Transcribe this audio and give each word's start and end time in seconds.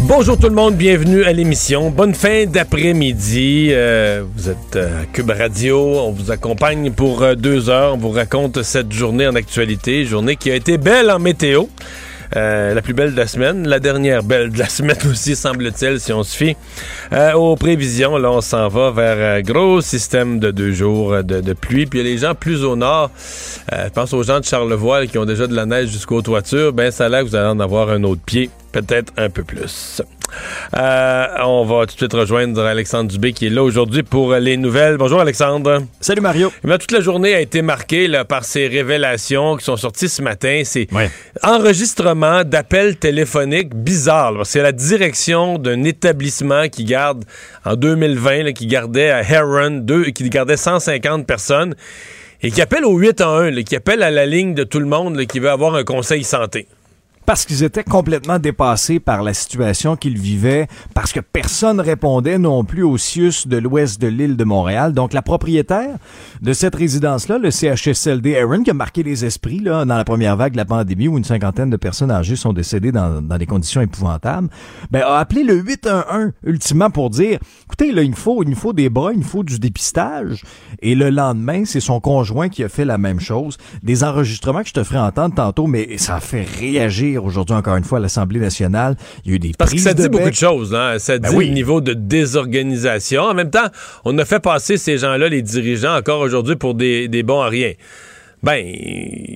Bonjour 0.00 0.36
tout 0.36 0.48
le 0.48 0.54
monde, 0.54 0.74
bienvenue 0.74 1.24
à 1.24 1.32
l'émission. 1.32 1.90
Bonne 1.90 2.14
fin 2.14 2.44
d'après-midi. 2.46 3.68
Euh, 3.70 4.22
vous 4.34 4.50
êtes 4.50 4.76
euh, 4.76 5.02
à 5.02 5.06
Cube 5.06 5.30
Radio, 5.30 5.78
on 5.78 6.10
vous 6.10 6.30
accompagne 6.30 6.90
pour 6.92 7.22
euh, 7.22 7.34
deux 7.34 7.70
heures. 7.70 7.94
On 7.94 7.98
vous 7.98 8.10
raconte 8.10 8.62
cette 8.62 8.92
journée 8.92 9.26
en 9.26 9.34
actualité, 9.34 10.04
journée 10.04 10.36
qui 10.36 10.50
a 10.50 10.56
été 10.56 10.78
belle 10.78 11.10
en 11.10 11.18
météo. 11.18 11.64
La 12.36 12.82
plus 12.82 12.94
belle 12.94 13.12
de 13.12 13.16
la 13.16 13.28
semaine, 13.28 13.68
la 13.68 13.78
dernière 13.78 14.24
belle 14.24 14.50
de 14.50 14.58
la 14.58 14.68
semaine 14.68 14.98
aussi, 15.08 15.36
semble-t-il, 15.36 16.00
si 16.00 16.12
on 16.12 16.24
se 16.24 16.36
fie 16.36 16.56
aux 17.36 17.54
prévisions. 17.54 18.18
Là, 18.18 18.32
on 18.32 18.40
s'en 18.40 18.66
va 18.66 18.90
vers 18.90 19.36
un 19.36 19.40
gros 19.40 19.80
système 19.80 20.40
de 20.40 20.50
deux 20.50 20.72
jours 20.72 21.22
de, 21.22 21.52
pluie. 21.52 21.86
Puis 21.86 22.02
les 22.02 22.18
gens 22.18 22.34
plus 22.34 22.64
au 22.64 22.74
nord, 22.74 23.10
euh, 23.72 23.84
je 23.84 23.90
pense 23.90 24.12
aux 24.12 24.24
gens 24.24 24.40
de 24.40 24.44
Charlevoix 24.44 25.00
là, 25.00 25.06
qui 25.06 25.16
ont 25.18 25.24
déjà 25.24 25.46
de 25.46 25.54
la 25.54 25.64
neige 25.64 25.90
jusqu'aux 25.90 26.22
toitures, 26.22 26.72
ben 26.72 26.90
ça 26.90 27.08
que 27.08 27.22
vous 27.22 27.36
allez 27.36 27.48
en 27.48 27.60
avoir 27.60 27.90
un 27.90 28.02
autre 28.02 28.22
pied, 28.26 28.50
peut-être 28.74 29.12
un 29.16 29.30
peu 29.30 29.44
plus. 29.44 30.02
Euh, 30.76 31.26
on 31.44 31.64
va 31.64 31.80
tout 31.86 31.94
de 31.94 31.98
suite 31.98 32.12
rejoindre 32.12 32.60
Alexandre 32.64 33.08
Dubé 33.08 33.32
qui 33.32 33.46
est 33.46 33.50
là 33.50 33.62
aujourd'hui 33.62 34.02
pour 34.02 34.34
les 34.34 34.56
nouvelles. 34.56 34.96
Bonjour 34.96 35.20
Alexandre. 35.20 35.82
Salut 36.00 36.20
Mario. 36.22 36.50
Eh 36.64 36.66
bien, 36.66 36.76
toute 36.78 36.90
la 36.90 37.00
journée 37.00 37.34
a 37.34 37.40
été 37.40 37.62
marquée 37.62 38.08
là, 38.08 38.24
par 38.24 38.44
ces 38.44 38.66
révélations 38.66 39.56
qui 39.56 39.64
sont 39.64 39.76
sorties 39.76 40.08
ce 40.08 40.22
matin. 40.22 40.62
C'est 40.64 40.92
Ouais. 40.92 41.08
enregistrement 41.44 42.42
d'appels 42.42 42.96
téléphoniques 42.96 43.74
bizarres. 43.76 44.44
C'est 44.44 44.62
la 44.62 44.72
direction 44.72 45.56
d'un 45.58 45.84
établissement 45.84 46.68
qui 46.68 46.84
garde 46.84 47.24
en 47.64 47.76
2020, 47.76 48.42
là, 48.42 48.52
qui 48.52 48.66
gardait 48.66 49.10
à 49.10 49.22
Heron, 49.22 49.70
deux, 49.70 50.06
qui 50.06 50.28
gardait 50.30 50.56
150 50.56 51.26
personnes 51.28 51.76
et 52.42 52.50
qui 52.50 52.60
appelle 52.60 52.84
au 52.84 52.96
811, 52.98 53.54
là, 53.54 53.62
qui 53.62 53.76
appelle 53.76 54.02
à 54.02 54.10
la 54.10 54.26
ligne 54.26 54.54
de 54.54 54.64
tout 54.64 54.80
le 54.80 54.86
monde 54.86 55.16
là, 55.16 55.26
qui 55.26 55.38
veut 55.38 55.50
avoir 55.50 55.76
un 55.76 55.84
conseil 55.84 56.24
santé. 56.24 56.66
Parce 57.26 57.46
qu'ils 57.46 57.62
étaient 57.62 57.84
complètement 57.84 58.38
dépassés 58.38 59.00
par 59.00 59.22
la 59.22 59.32
situation 59.32 59.96
qu'ils 59.96 60.18
vivaient, 60.18 60.66
parce 60.94 61.12
que 61.12 61.20
personne 61.20 61.80
répondait 61.80 62.38
non 62.38 62.64
plus 62.64 62.82
au 62.82 62.98
CIUS 62.98 63.46
de 63.46 63.56
l'ouest 63.56 64.00
de 64.00 64.08
l'île 64.08 64.36
de 64.36 64.44
Montréal. 64.44 64.92
Donc, 64.92 65.12
la 65.12 65.22
propriétaire 65.22 65.96
de 66.42 66.52
cette 66.52 66.74
résidence-là, 66.74 67.38
le 67.38 67.50
CHSLD 67.50 68.36
Aaron, 68.36 68.62
qui 68.62 68.70
a 68.70 68.74
marqué 68.74 69.02
les 69.02 69.24
esprits 69.24 69.60
là, 69.60 69.84
dans 69.84 69.96
la 69.96 70.04
première 70.04 70.36
vague 70.36 70.52
de 70.52 70.58
la 70.58 70.64
pandémie 70.64 71.08
où 71.08 71.16
une 71.16 71.24
cinquantaine 71.24 71.70
de 71.70 71.76
personnes 71.76 72.10
âgées 72.10 72.36
sont 72.36 72.52
décédées 72.52 72.92
dans, 72.92 73.22
dans 73.22 73.38
des 73.38 73.46
conditions 73.46 73.80
épouvantables, 73.80 74.48
ben, 74.90 75.02
a 75.02 75.18
appelé 75.18 75.44
le 75.44 75.54
811 75.54 76.32
ultimement 76.44 76.90
pour 76.90 77.10
dire, 77.10 77.38
écoutez, 77.64 77.92
là, 77.92 78.02
il 78.02 78.10
me 78.10 78.16
faut, 78.16 78.42
il 78.42 78.50
me 78.50 78.54
faut 78.54 78.72
des 78.72 78.90
bras, 78.90 79.12
il 79.12 79.18
me 79.18 79.24
faut 79.24 79.44
du 79.44 79.58
dépistage. 79.58 80.42
Et 80.80 80.94
le 80.94 81.10
lendemain, 81.10 81.64
c'est 81.64 81.80
son 81.80 82.00
conjoint 82.00 82.48
qui 82.48 82.62
a 82.64 82.68
fait 82.68 82.84
la 82.84 82.98
même 82.98 83.20
chose. 83.20 83.56
Des 83.82 84.04
enregistrements 84.04 84.62
que 84.62 84.68
je 84.68 84.74
te 84.74 84.84
ferai 84.84 84.98
entendre 84.98 85.34
tantôt, 85.34 85.66
mais 85.66 85.96
ça 85.98 86.16
a 86.16 86.20
fait 86.20 86.42
réagir 86.42 87.13
aujourd'hui 87.18 87.54
encore 87.54 87.76
une 87.76 87.84
fois 87.84 87.98
à 87.98 88.00
l'Assemblée 88.00 88.40
nationale. 88.40 88.96
Il 89.24 89.30
y 89.30 89.32
a 89.34 89.36
eu 89.36 89.38
des 89.38 89.52
Parce 89.58 89.72
que 89.72 89.78
ça 89.78 89.94
dit 89.94 90.02
de 90.04 90.08
beaucoup 90.08 90.30
de 90.30 90.34
choses. 90.34 90.74
Hein? 90.74 90.98
Ça 90.98 91.18
Ben 91.18 91.30
dit 91.30 91.36
oui. 91.36 91.48
le 91.48 91.54
niveau 91.54 91.80
de 91.80 91.92
désorganisation. 91.94 93.22
En 93.22 93.34
même 93.34 93.50
temps, 93.50 93.68
on 94.04 94.16
a 94.18 94.24
fait 94.24 94.40
passer 94.40 94.76
ces 94.76 94.98
gens-là, 94.98 95.28
les 95.28 95.42
dirigeants, 95.42 95.96
encore 95.96 96.20
aujourd'hui 96.20 96.56
pour 96.56 96.74
des, 96.74 97.08
des 97.08 97.22
bons 97.22 97.40
à 97.42 97.48
rien. 97.48 97.72
Ben, 98.42 98.62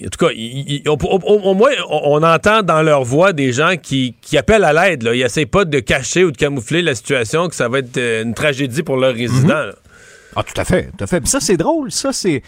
en 0.05 0.09
tout 0.11 0.27
cas, 0.27 0.33
il- 0.37 0.83
il- 0.85 0.89
au, 0.89 0.93
au- 0.93 1.21
au- 1.25 1.41
au 1.51 1.55
moins, 1.55 1.71
on, 1.89 2.21
on 2.21 2.23
entend 2.23 2.63
dans 2.63 2.83
leur 2.83 3.05
voix 3.05 3.33
des 3.33 3.53
gens 3.53 3.75
qui, 3.83 4.15
qui 4.21 4.37
appellent 4.37 4.65
à 4.65 4.73
l'aide. 4.75 5.03
là. 5.03 5.15
Ils 5.15 5.23
n'essayent 5.23 5.47
pas 5.47 5.65
de 5.65 5.79
cacher 5.81 6.25
ou 6.25 6.31
de 6.31 6.37
camoufler 6.37 6.83
la 6.83 6.95
situation, 6.95 7.49
que 7.49 7.55
ça 7.55 7.69
va 7.69 7.79
être 7.79 7.97
euh, 7.97 8.23
une 8.23 8.35
tragédie 8.35 8.83
pour 8.83 8.99
leurs 8.99 9.15
résidents. 9.15 9.49
là. 9.55 9.73
Ah, 10.37 10.43
tout 10.43 10.61
à 10.61 10.65
fait, 10.67 10.91
tout 10.97 11.03
à 11.05 11.07
fait. 11.07 11.21
Puis 11.23 11.31
ça, 11.31 11.41
c'est 11.41 11.57
drôle. 11.57 11.91
Ça, 11.91 12.13
c'est. 12.13 12.43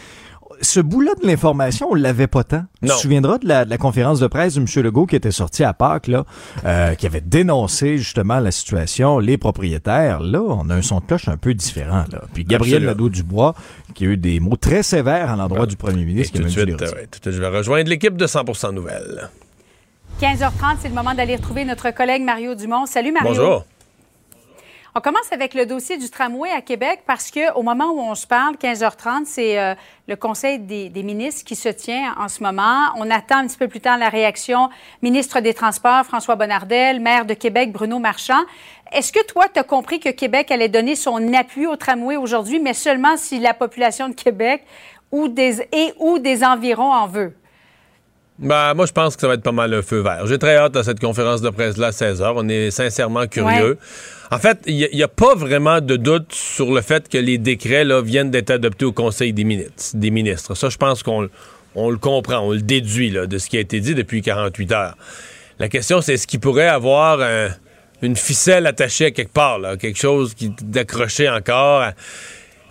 Ce 0.62 0.78
bout-là 0.80 1.12
de 1.22 1.26
l'information, 1.26 1.88
on 1.90 1.94
l'avait 1.94 2.26
pas 2.26 2.44
tant. 2.44 2.64
Tu 2.82 2.88
te 2.88 2.92
souviendras 2.94 3.38
de 3.38 3.48
la, 3.48 3.64
de 3.64 3.70
la 3.70 3.78
conférence 3.78 4.20
de 4.20 4.26
presse 4.26 4.54
de 4.56 4.60
M. 4.60 4.66
Legault 4.84 5.06
qui 5.06 5.16
était 5.16 5.30
sorti 5.30 5.64
à 5.64 5.72
Pâques, 5.72 6.06
là, 6.06 6.24
euh, 6.66 6.94
qui 6.94 7.06
avait 7.06 7.22
dénoncé 7.22 7.96
justement 7.96 8.40
la 8.40 8.50
situation, 8.50 9.18
les 9.18 9.38
propriétaires. 9.38 10.20
Là, 10.20 10.40
on 10.42 10.68
a 10.68 10.74
un 10.74 10.82
son 10.82 11.00
de 11.00 11.04
cloche 11.06 11.28
un 11.28 11.38
peu 11.38 11.54
différent. 11.54 12.04
Là. 12.12 12.22
Puis 12.34 12.44
Gabriel. 12.44 12.84
Nadeau-Dubois, 12.84 13.54
qui 13.94 14.04
a 14.04 14.08
eu 14.08 14.16
des 14.18 14.38
mots 14.38 14.56
très 14.56 14.82
sévères 14.82 15.30
à 15.30 15.36
l'endroit 15.36 15.64
du 15.66 15.76
premier 15.76 16.02
Et 16.02 16.04
ministre. 16.04 16.32
qui 16.32 16.38
tout 16.38 16.44
a 16.44 16.46
même 16.48 16.52
suite, 16.52 16.68
euh, 16.68 16.72
retirer. 16.72 16.90
ouais, 17.00 17.06
tout 17.10 17.18
de 17.20 17.24
suite, 17.24 17.34
je 17.36 17.40
vais 17.40 17.56
rejoindre 17.56 17.88
l'équipe 17.88 18.16
de 18.16 18.26
100% 18.26 18.72
Nouvelles. 18.74 19.30
15h30, 20.20 20.76
c'est 20.82 20.88
le 20.88 20.94
moment 20.94 21.14
d'aller 21.14 21.36
retrouver 21.36 21.64
notre 21.64 21.90
collègue 21.94 22.22
Mario 22.22 22.54
Dumont. 22.54 22.84
Salut 22.84 23.12
Mario. 23.12 23.28
Bonjour. 23.30 23.64
On 24.96 25.00
commence 25.00 25.30
avec 25.30 25.54
le 25.54 25.66
dossier 25.66 25.98
du 25.98 26.10
tramway 26.10 26.50
à 26.50 26.60
Québec 26.60 27.02
parce 27.06 27.30
que 27.30 27.52
au 27.54 27.62
moment 27.62 27.92
où 27.92 28.00
on 28.00 28.16
se 28.16 28.26
parle, 28.26 28.56
15h30, 28.56 29.24
c'est 29.24 29.56
euh, 29.56 29.76
le 30.08 30.16
Conseil 30.16 30.58
des, 30.58 30.88
des 30.88 31.04
ministres 31.04 31.44
qui 31.44 31.54
se 31.54 31.68
tient 31.68 32.12
en 32.18 32.26
ce 32.26 32.42
moment. 32.42 32.88
On 32.96 33.08
attend 33.08 33.36
un 33.36 33.46
petit 33.46 33.56
peu 33.56 33.68
plus 33.68 33.80
tard 33.80 33.98
la 33.98 34.08
réaction 34.08 34.68
ministre 35.00 35.38
des 35.38 35.54
Transports 35.54 36.04
François 36.04 36.34
Bonnardel, 36.34 36.98
maire 36.98 37.24
de 37.24 37.34
Québec 37.34 37.70
Bruno 37.70 38.00
Marchand. 38.00 38.42
Est-ce 38.90 39.12
que 39.12 39.24
toi, 39.24 39.46
tu 39.48 39.60
as 39.60 39.64
compris 39.64 40.00
que 40.00 40.08
Québec 40.08 40.50
allait 40.50 40.68
donner 40.68 40.96
son 40.96 41.32
appui 41.34 41.68
au 41.68 41.76
tramway 41.76 42.16
aujourd'hui, 42.16 42.58
mais 42.58 42.74
seulement 42.74 43.16
si 43.16 43.38
la 43.38 43.54
population 43.54 44.08
de 44.08 44.14
Québec 44.14 44.64
ou 45.12 45.28
des, 45.28 45.60
et 45.70 45.94
ou 46.00 46.18
des 46.18 46.42
environs 46.42 46.92
en 46.92 47.06
veut? 47.06 47.36
Ben, 48.40 48.72
moi, 48.74 48.86
je 48.86 48.92
pense 48.92 49.16
que 49.16 49.20
ça 49.20 49.28
va 49.28 49.34
être 49.34 49.42
pas 49.42 49.52
mal 49.52 49.72
un 49.74 49.82
feu 49.82 50.00
vert. 50.00 50.26
J'ai 50.26 50.38
très 50.38 50.56
hâte 50.56 50.74
à 50.76 50.82
cette 50.82 50.98
conférence 50.98 51.42
de 51.42 51.50
presse-là 51.50 51.88
à 51.88 51.90
16h. 51.90 52.32
On 52.36 52.48
est 52.48 52.70
sincèrement 52.70 53.26
curieux. 53.26 53.76
En 54.30 54.38
fait, 54.38 54.58
il 54.66 54.88
n'y 54.94 55.02
a, 55.02 55.08
pas 55.08 55.34
vraiment 55.34 55.80
de 55.80 55.96
doute 55.96 56.32
sur 56.32 56.72
le 56.72 56.80
fait 56.80 57.08
que 57.08 57.18
les 57.18 57.36
décrets 57.36 57.84
là, 57.84 58.00
viennent 58.00 58.30
d'être 58.30 58.50
adoptés 58.50 58.86
au 58.86 58.92
Conseil 58.92 59.32
des 59.34 59.44
ministres. 59.44 59.90
Des 59.94 60.10
ministres. 60.10 60.54
Ça, 60.54 60.70
je 60.70 60.76
pense 60.78 61.02
qu'on 61.02 61.28
on 61.74 61.90
le 61.90 61.98
comprend, 61.98 62.38
on 62.38 62.52
le 62.52 62.62
déduit 62.62 63.10
là, 63.10 63.26
de 63.26 63.38
ce 63.38 63.48
qui 63.48 63.56
a 63.56 63.60
été 63.60 63.78
dit 63.80 63.94
depuis 63.94 64.22
48 64.22 64.72
heures. 64.72 64.96
La 65.58 65.68
question, 65.68 66.00
c'est 66.00 66.14
est-ce 66.14 66.26
qu'il 66.26 66.40
pourrait 66.40 66.68
avoir 66.68 67.20
un- 67.20 67.48
une 68.02 68.16
ficelle 68.16 68.66
attachée 68.66 69.06
à 69.06 69.10
quelque 69.10 69.32
part, 69.32 69.58
là, 69.58 69.76
quelque 69.76 69.98
chose 69.98 70.32
qui 70.34 70.50
d'accroché 70.62 71.28
encore. 71.28 71.82
à- 71.82 71.92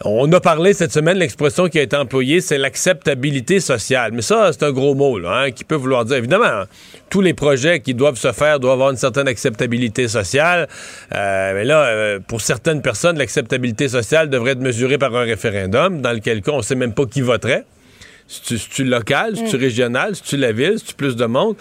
on 0.05 0.31
a 0.31 0.39
parlé 0.39 0.73
cette 0.73 0.93
semaine, 0.93 1.17
l'expression 1.17 1.67
qui 1.67 1.77
a 1.77 1.81
été 1.81 1.95
employée, 1.95 2.39
c'est 2.39 2.57
l'acceptabilité 2.57 3.59
sociale. 3.59 4.11
Mais 4.13 4.21
ça, 4.21 4.51
c'est 4.53 4.63
un 4.63 4.71
gros 4.71 4.95
mot, 4.95 5.19
là, 5.19 5.41
hein, 5.41 5.51
qui 5.51 5.65
peut 5.65 5.75
vouloir 5.75 6.05
dire, 6.05 6.17
évidemment, 6.17 6.45
hein, 6.45 6.65
tous 7.09 7.19
les 7.21 7.33
projets 7.33 7.81
qui 7.81 7.93
doivent 7.93 8.17
se 8.17 8.31
faire 8.31 8.59
doivent 8.59 8.73
avoir 8.73 8.91
une 8.91 8.97
certaine 8.97 9.27
acceptabilité 9.27 10.07
sociale. 10.07 10.69
Euh, 11.13 11.53
mais 11.53 11.65
là, 11.65 11.83
euh, 11.83 12.19
pour 12.25 12.39
certaines 12.39 12.81
personnes, 12.81 13.17
l'acceptabilité 13.17 13.89
sociale 13.89 14.29
devrait 14.29 14.51
être 14.51 14.61
mesurée 14.61 14.97
par 14.97 15.13
un 15.15 15.23
référendum, 15.23 16.01
dans 16.01 16.13
lequel 16.13 16.41
cas, 16.41 16.53
on 16.53 16.57
ne 16.57 16.63
sait 16.63 16.75
même 16.75 16.93
pas 16.93 17.05
qui 17.05 17.21
voterait. 17.21 17.65
C'est-tu 18.27 18.83
local, 18.83 19.33
c'est-tu 19.35 19.55
régional, 19.55 20.15
c'est-tu 20.15 20.37
la 20.37 20.51
ville, 20.51 20.75
c'est-tu 20.77 20.93
plus 20.93 21.15
de 21.15 21.25
monde? 21.25 21.55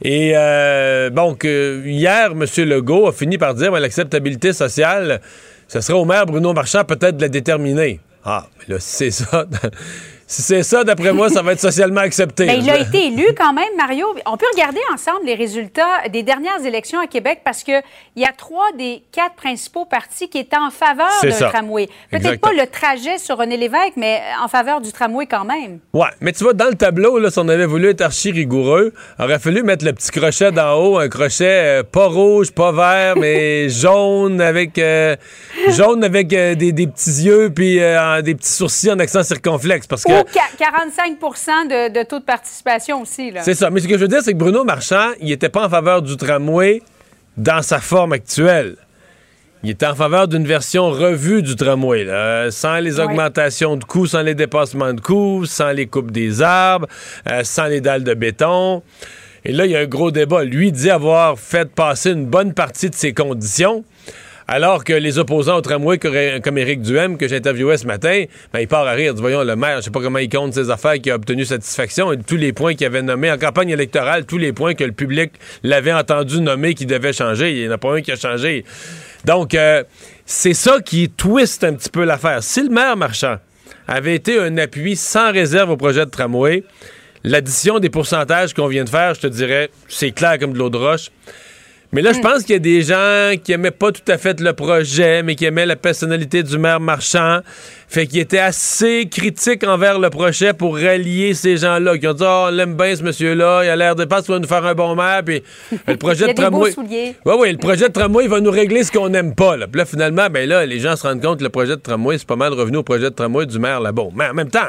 Et 0.00 0.32
euh, 0.34 1.10
donc, 1.10 1.44
hier, 1.44 2.32
M. 2.32 2.46
Legault 2.64 3.06
a 3.06 3.12
fini 3.12 3.36
par 3.36 3.54
dire, 3.54 3.70
ben, 3.70 3.78
l'acceptabilité 3.78 4.54
sociale, 4.54 5.20
ce 5.68 5.80
serait 5.80 5.98
au 5.98 6.04
maire 6.04 6.26
Bruno 6.26 6.52
Marchand 6.52 6.84
peut-être 6.84 7.16
de 7.16 7.22
la 7.22 7.28
déterminer. 7.28 8.00
Ah, 8.24 8.46
mais 8.58 8.74
là, 8.74 8.80
c'est 8.80 9.10
ça, 9.10 9.46
si 10.26 10.42
c'est 10.42 10.62
ça, 10.62 10.84
d'après 10.84 11.12
moi, 11.12 11.28
ça 11.28 11.42
va 11.42 11.52
être 11.52 11.60
socialement 11.60 12.00
accepté. 12.00 12.46
Ben, 12.46 12.60
il 12.60 12.70
a 12.70 12.78
été 12.78 13.06
élu 13.06 13.26
quand 13.36 13.52
même, 13.52 13.64
Mario. 13.76 14.06
On 14.26 14.36
peut 14.36 14.46
regarder 14.54 14.80
ensemble 14.92 15.26
les 15.26 15.34
résultats 15.34 16.08
des 16.10 16.22
dernières 16.22 16.64
élections 16.64 16.98
à 16.98 17.06
Québec 17.06 17.40
parce 17.44 17.62
qu'il 17.62 17.82
y 18.16 18.24
a 18.24 18.32
trois 18.32 18.72
des 18.76 19.02
quatre 19.12 19.34
principaux 19.34 19.84
partis 19.84 20.28
qui 20.28 20.38
étaient 20.38 20.56
en 20.56 20.70
faveur 20.70 21.10
d'un 21.22 21.48
tramway. 21.48 21.88
Peut-être 22.10 22.40
pas 22.40 22.52
le 22.52 22.66
trajet 22.66 23.18
sur 23.18 23.36
René 23.36 23.56
Lévesque, 23.56 23.94
mais 23.96 24.20
en 24.42 24.48
faveur 24.48 24.80
du 24.80 24.92
tramway 24.92 25.26
quand 25.26 25.44
même. 25.44 25.80
Ouais, 25.92 26.08
mais 26.20 26.32
tu 26.32 26.44
vois, 26.44 26.54
dans 26.54 26.68
le 26.68 26.74
tableau, 26.74 27.18
là, 27.18 27.30
si 27.30 27.38
on 27.38 27.48
avait 27.48 27.66
voulu 27.66 27.88
être 27.88 28.00
archi 28.00 28.30
rigoureux, 28.30 28.92
aurait 29.18 29.38
fallu 29.38 29.62
mettre 29.62 29.84
le 29.84 29.92
petit 29.92 30.10
crochet 30.10 30.52
d'en 30.52 30.74
haut, 30.74 30.98
un 30.98 31.08
crochet 31.08 31.80
euh, 31.80 31.82
pas 31.82 32.06
rouge, 32.06 32.50
pas 32.50 32.72
vert, 32.72 33.16
mais 33.16 33.68
jaune 33.68 34.40
avec 34.40 34.78
euh, 34.78 35.16
jaune 35.68 36.02
avec 36.02 36.32
euh, 36.32 36.54
des, 36.54 36.72
des 36.72 36.86
petits 36.86 37.22
yeux 37.24 37.50
puis 37.54 37.74
des 37.76 38.34
petits 38.34 38.52
sourcils 38.52 38.90
en 38.90 38.98
accent 38.98 39.22
circonflexe 39.22 39.86
parce 39.86 40.04
que 40.04 40.13
Ou 40.20 40.24
qua- 40.24 40.56
45 40.58 41.18
de, 41.68 41.92
de 42.00 42.02
taux 42.04 42.18
de 42.20 42.24
participation 42.24 43.02
aussi. 43.02 43.32
C'est 43.42 43.54
ça. 43.54 43.70
Mais 43.70 43.80
ce 43.80 43.88
que 43.88 43.94
je 43.94 44.00
veux 44.00 44.08
dire, 44.08 44.20
c'est 44.22 44.32
que 44.32 44.38
Bruno 44.38 44.64
Marchand, 44.64 45.10
il 45.20 45.32
était 45.32 45.48
pas 45.48 45.66
en 45.66 45.70
faveur 45.70 46.02
du 46.02 46.16
tramway 46.16 46.82
dans 47.36 47.62
sa 47.62 47.80
forme 47.80 48.12
actuelle. 48.12 48.76
Il 49.62 49.70
était 49.70 49.86
en 49.86 49.94
faveur 49.94 50.28
d'une 50.28 50.46
version 50.46 50.90
revue 50.90 51.42
du 51.42 51.56
tramway, 51.56 52.04
là, 52.04 52.50
sans 52.50 52.78
les 52.80 52.98
Ouais. 52.98 53.04
augmentations 53.06 53.76
de 53.76 53.84
coûts, 53.84 54.06
sans 54.06 54.20
les 54.20 54.34
dépassements 54.34 54.92
de 54.92 55.00
coûts, 55.00 55.46
sans 55.46 55.70
les 55.70 55.86
coupes 55.86 56.10
des 56.10 56.42
arbres, 56.42 56.86
euh, 57.30 57.42
sans 57.44 57.64
les 57.64 57.80
dalles 57.80 58.04
de 58.04 58.12
béton. 58.12 58.82
Et 59.46 59.52
là, 59.52 59.64
il 59.64 59.72
y 59.72 59.76
a 59.76 59.80
un 59.80 59.86
gros 59.86 60.10
débat. 60.10 60.44
Lui 60.44 60.70
dit 60.70 60.90
avoir 60.90 61.38
fait 61.38 61.70
passer 61.70 62.10
une 62.12 62.26
bonne 62.26 62.52
partie 62.52 62.90
de 62.90 62.94
ses 62.94 63.14
conditions. 63.14 63.84
Alors 64.46 64.84
que 64.84 64.92
les 64.92 65.18
opposants 65.18 65.56
au 65.56 65.60
tramway, 65.62 65.98
comme 65.98 66.58
Éric 66.58 66.82
Duhem, 66.82 67.16
que 67.16 67.26
j'ai 67.26 67.36
interviewé 67.36 67.78
ce 67.78 67.86
matin, 67.86 68.24
ben, 68.52 68.60
il 68.60 68.68
part 68.68 68.86
à 68.86 68.92
rire. 68.92 69.14
Voyons, 69.16 69.42
le 69.42 69.56
maire, 69.56 69.78
je 69.78 69.86
sais 69.86 69.90
pas 69.90 70.00
comment 70.00 70.18
il 70.18 70.28
compte 70.28 70.52
ses 70.52 70.70
affaires, 70.70 71.00
qui 71.00 71.10
a 71.10 71.14
obtenu 71.14 71.46
satisfaction, 71.46 72.12
et 72.12 72.18
tous 72.18 72.36
les 72.36 72.52
points 72.52 72.74
qu'il 72.74 72.86
avait 72.86 73.00
nommés 73.00 73.30
en 73.30 73.38
campagne 73.38 73.70
électorale, 73.70 74.26
tous 74.26 74.36
les 74.36 74.52
points 74.52 74.74
que 74.74 74.84
le 74.84 74.92
public 74.92 75.32
l'avait 75.62 75.94
entendu 75.94 76.42
nommer 76.42 76.74
qui 76.74 76.84
devaient 76.84 77.14
changer. 77.14 77.52
Il 77.52 77.62
n'y 77.62 77.68
en 77.68 77.72
a 77.72 77.78
pas 77.78 77.94
un 77.94 78.02
qui 78.02 78.12
a 78.12 78.16
changé. 78.16 78.64
Donc, 79.24 79.54
euh, 79.54 79.82
c'est 80.26 80.54
ça 80.54 80.80
qui 80.84 81.08
twiste 81.08 81.64
un 81.64 81.72
petit 81.72 81.90
peu 81.90 82.04
l'affaire. 82.04 82.42
Si 82.42 82.62
le 82.62 82.68
maire 82.68 82.98
Marchand 82.98 83.38
avait 83.88 84.14
été 84.14 84.38
un 84.38 84.58
appui 84.58 84.96
sans 84.96 85.32
réserve 85.32 85.70
au 85.70 85.76
projet 85.78 86.04
de 86.04 86.10
tramway, 86.10 86.64
l'addition 87.22 87.78
des 87.78 87.88
pourcentages 87.88 88.52
qu'on 88.52 88.68
vient 88.68 88.84
de 88.84 88.90
faire, 88.90 89.14
je 89.14 89.22
te 89.22 89.26
dirais, 89.26 89.70
c'est 89.88 90.12
clair 90.12 90.38
comme 90.38 90.52
de 90.52 90.58
l'eau 90.58 90.68
de 90.68 90.76
roche. 90.76 91.10
Mais 91.92 92.02
là, 92.02 92.12
je 92.12 92.18
hmm. 92.18 92.22
pense 92.22 92.42
qu'il 92.42 92.54
y 92.54 92.56
a 92.56 92.58
des 92.58 92.82
gens 92.82 93.32
qui 93.42 93.52
aimaient 93.52 93.70
pas 93.70 93.92
tout 93.92 94.02
à 94.08 94.18
fait 94.18 94.40
le 94.40 94.52
projet, 94.52 95.22
mais 95.22 95.36
qui 95.36 95.44
aimaient 95.44 95.66
la 95.66 95.76
personnalité 95.76 96.42
du 96.42 96.58
maire 96.58 96.80
marchand. 96.80 97.40
Fait 97.86 98.06
qu'il 98.06 98.18
était 98.18 98.38
assez 98.38 99.06
critique 99.08 99.62
envers 99.64 100.00
le 100.00 100.10
projet 100.10 100.52
pour 100.52 100.76
rallier 100.76 101.34
ces 101.34 101.56
gens-là, 101.56 101.96
qui 101.96 102.08
ont 102.08 102.12
dit 102.12 102.24
Oh, 102.26 102.46
on 102.48 102.50
l'aime 102.50 102.74
bien 102.74 102.96
ce 102.96 103.02
monsieur-là, 103.04 103.62
il 103.64 103.68
a 103.68 103.76
l'air 103.76 103.94
de 103.94 104.04
pas 104.04 104.22
qu'il 104.22 104.34
va 104.34 104.40
nous 104.40 104.48
faire 104.48 104.64
un 104.64 104.74
bon 104.74 104.96
maire, 104.96 105.22
puis 105.24 105.42
le 105.86 105.96
projet 105.96 106.26
de 106.26 106.32
tramway. 106.32 106.72
Oui, 106.76 107.34
oui, 107.38 107.52
le 107.52 107.58
projet 107.58 107.88
de 107.88 107.92
tramway, 107.92 108.24
il 108.24 108.30
va 108.30 108.40
nous 108.40 108.50
régler 108.50 108.82
ce 108.82 108.90
qu'on 108.90 109.08
n'aime 109.08 109.34
pas. 109.34 109.56
Là. 109.56 109.68
Puis 109.68 109.78
là, 109.78 109.84
finalement, 109.84 110.28
ben 110.28 110.48
là, 110.48 110.66
les 110.66 110.80
gens 110.80 110.96
se 110.96 111.06
rendent 111.06 111.22
compte 111.22 111.38
que 111.38 111.44
le 111.44 111.50
projet 111.50 111.76
de 111.76 111.80
tramway, 111.80 112.18
c'est 112.18 112.26
pas 112.26 112.36
mal 112.36 112.52
revenu 112.52 112.78
au 112.78 112.82
projet 112.82 113.04
de 113.04 113.14
tramway 113.14 113.46
du 113.46 113.58
maire 113.58 113.80
là-bas. 113.80 114.08
Mais 114.14 114.26
en 114.26 114.34
même 114.34 114.50
temps, 114.50 114.60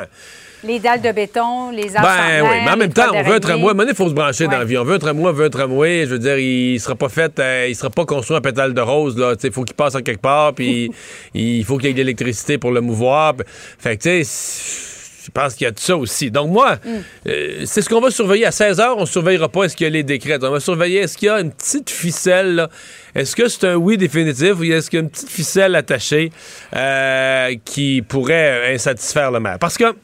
les 0.65 0.79
dalles 0.79 1.01
de 1.01 1.11
béton, 1.11 1.71
les 1.71 1.95
arbres 1.95 2.07
Ben 2.07 2.41
oui, 2.43 2.57
mais 2.65 2.71
en 2.71 2.77
même 2.77 2.93
temps, 2.93 3.11
on 3.13 3.23
veut 3.23 3.35
un 3.35 3.39
tramway. 3.39 3.71
À 3.71 3.85
il 3.87 3.95
faut 3.95 4.09
se 4.09 4.13
brancher 4.13 4.45
dans 4.45 4.57
la 4.57 4.65
vie. 4.65 4.77
On 4.77 4.83
veut 4.83 4.95
un 4.95 4.99
tramway, 4.99 5.29
on 5.29 5.33
veut 5.33 5.45
un 5.45 5.49
tramway. 5.49 6.05
Je 6.05 6.11
veux 6.11 6.19
dire, 6.19 6.37
il 6.37 6.79
sera 6.79 6.95
pas 6.95 7.09
fait, 7.09 7.37
euh, 7.39 7.67
il 7.69 7.75
sera 7.75 7.89
pas 7.89 8.05
construit 8.05 8.37
en 8.37 8.41
pétale 8.41 8.73
de 8.73 8.81
rose. 8.81 9.17
Là. 9.17 9.35
Il 9.43 9.51
faut 9.51 9.63
qu'il 9.63 9.75
passe 9.75 9.95
en 9.95 10.01
quelque 10.01 10.21
part, 10.21 10.53
puis 10.53 10.91
il 11.33 11.63
faut 11.63 11.77
qu'il 11.77 11.87
y 11.87 11.89
ait 11.89 11.93
de 11.93 11.99
l'électricité 11.99 12.57
pour 12.57 12.71
le 12.71 12.81
mouvoir. 12.81 13.33
Fait 13.79 13.97
que, 13.97 14.03
tu 14.03 14.23
sais 14.23 14.93
je 15.25 15.31
pense 15.31 15.55
qu'il 15.55 15.65
y 15.65 15.67
a 15.67 15.71
de 15.71 15.79
ça 15.79 15.97
aussi. 15.97 16.29
Donc, 16.29 16.51
moi, 16.51 16.75
mm. 16.75 16.89
euh, 17.27 17.63
c'est 17.65 17.81
ce 17.81 17.89
qu'on 17.89 17.99
va 17.99 18.11
surveiller. 18.11 18.45
À 18.45 18.51
16 18.51 18.77
h, 18.77 18.93
on 18.95 19.01
ne 19.01 19.05
surveillera 19.05 19.49
pas 19.49 19.63
est-ce 19.63 19.75
qu'il 19.75 19.85
y 19.85 19.87
a 19.87 19.89
les 19.89 20.03
décrets. 20.03 20.37
On 20.43 20.51
va 20.51 20.59
surveiller 20.59 20.99
est-ce 20.99 21.17
qu'il 21.17 21.27
y 21.27 21.29
a 21.29 21.39
une 21.39 21.51
petite 21.51 21.89
ficelle. 21.89 22.67
Est-ce 23.15 23.35
que 23.35 23.47
c'est 23.47 23.65
un 23.67 23.75
oui 23.75 23.97
définitif 23.97 24.59
ou 24.59 24.63
est-ce 24.65 24.89
qu'il 24.89 24.97
y 24.97 25.01
a 25.01 25.03
une 25.03 25.09
petite 25.09 25.29
ficelle 25.29 25.75
attachée 25.75 26.31
euh, 26.75 27.55
qui 27.65 28.03
pourrait 28.07 28.75
insatisfaire 28.75 29.31
le 29.31 29.39
maire? 29.39 29.57
Parce 29.59 29.77
que 29.77 29.95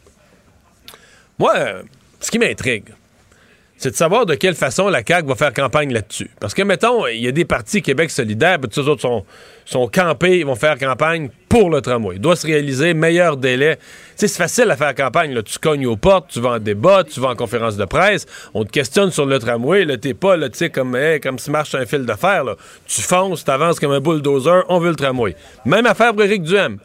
moi, 1.41 1.55
ce 2.19 2.29
qui 2.29 2.37
m'intrigue, 2.37 2.93
c'est 3.75 3.89
de 3.89 3.95
savoir 3.95 4.27
de 4.27 4.35
quelle 4.35 4.53
façon 4.53 4.89
la 4.89 5.01
CAQ 5.03 5.27
va 5.27 5.33
faire 5.33 5.53
campagne 5.53 5.91
là-dessus. 5.91 6.29
Parce 6.39 6.53
que, 6.53 6.61
mettons, 6.61 7.07
il 7.07 7.19
y 7.19 7.27
a 7.27 7.31
des 7.31 7.45
partis 7.45 7.81
Québec 7.81 8.11
solidaire, 8.11 8.59
puis 8.59 8.69
tous 8.69 8.87
autres 8.87 9.01
sont, 9.01 9.25
sont 9.65 9.87
campés, 9.87 10.37
ils 10.37 10.45
vont 10.45 10.53
faire 10.53 10.77
campagne 10.77 11.31
pour 11.49 11.71
le 11.71 11.81
tramway. 11.81 12.17
Il 12.17 12.21
doit 12.21 12.35
se 12.35 12.45
réaliser 12.45 12.93
meilleur 12.93 13.37
délai. 13.37 13.79
c'est 14.15 14.27
facile 14.27 14.69
à 14.69 14.77
faire 14.77 14.93
campagne. 14.93 15.33
Là. 15.33 15.41
Tu 15.41 15.57
cognes 15.57 15.87
aux 15.87 15.95
portes, 15.95 16.29
tu 16.29 16.39
vas 16.39 16.51
en 16.51 16.59
débat, 16.59 17.03
tu 17.03 17.19
vas 17.19 17.29
en 17.29 17.35
conférence 17.35 17.75
de 17.75 17.85
presse, 17.85 18.27
on 18.53 18.63
te 18.63 18.69
questionne 18.69 19.09
sur 19.09 19.25
le 19.25 19.39
tramway. 19.39 19.83
Là, 19.83 19.97
t'es 19.97 20.13
pas, 20.13 20.37
tu 20.37 20.49
sais, 20.53 20.69
comme, 20.69 20.95
comme 21.23 21.39
si 21.39 21.49
marche 21.49 21.73
un 21.73 21.87
fil 21.87 22.05
de 22.05 22.13
fer. 22.13 22.43
Là. 22.43 22.55
Tu 22.85 23.01
fonces, 23.01 23.43
tu 23.43 23.49
avances 23.49 23.79
comme 23.79 23.93
un 23.93 23.99
bulldozer, 23.99 24.61
on 24.69 24.77
veut 24.77 24.91
le 24.91 24.95
tramway. 24.95 25.35
Même 25.65 25.87
affaire 25.87 26.13
pour 26.13 26.21
Éric 26.21 26.43
Duhem 26.43 26.77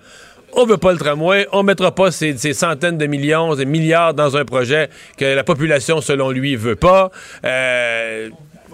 on 0.52 0.64
veut 0.64 0.78
pas 0.78 0.92
le 0.92 0.98
tramway, 0.98 1.46
on 1.52 1.62
mettra 1.62 1.94
pas 1.94 2.10
ces, 2.10 2.36
centaines 2.52 2.98
de 2.98 3.06
millions, 3.06 3.54
des 3.54 3.66
milliards 3.66 4.14
dans 4.14 4.36
un 4.36 4.44
projet 4.44 4.88
que 5.16 5.24
la 5.24 5.44
population, 5.44 6.00
selon 6.00 6.30
lui, 6.30 6.56
veut 6.56 6.76
pas. 6.76 7.10
Euh, 7.44 8.30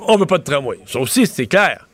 on 0.06 0.16
veut 0.16 0.26
pas 0.26 0.38
de 0.38 0.44
tramway. 0.44 0.78
Ça 0.86 1.00
aussi, 1.00 1.26
c'est 1.26 1.46
clair. 1.46 1.86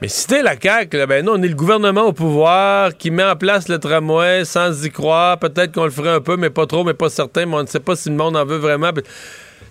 Mais 0.00 0.06
si 0.06 0.28
t'es 0.28 0.42
la 0.42 0.54
CAQ, 0.60 1.06
ben 1.06 1.24
non, 1.24 1.32
on 1.36 1.42
est 1.42 1.48
le 1.48 1.56
gouvernement 1.56 2.02
au 2.02 2.12
pouvoir 2.12 2.96
qui 2.96 3.10
met 3.10 3.24
en 3.24 3.34
place 3.34 3.68
le 3.68 3.80
tramway 3.80 4.44
sans 4.44 4.84
y 4.84 4.90
croire. 4.90 5.38
Peut-être 5.38 5.72
qu'on 5.72 5.84
le 5.84 5.90
ferait 5.90 6.10
un 6.10 6.20
peu, 6.20 6.36
mais 6.36 6.50
pas 6.50 6.66
trop, 6.66 6.84
mais 6.84 6.94
pas 6.94 7.10
certain. 7.10 7.46
Mais 7.46 7.56
on 7.56 7.62
ne 7.62 7.66
sait 7.66 7.80
pas 7.80 7.96
si 7.96 8.08
le 8.08 8.14
monde 8.14 8.36
en 8.36 8.44
veut 8.44 8.58
vraiment. 8.58 8.90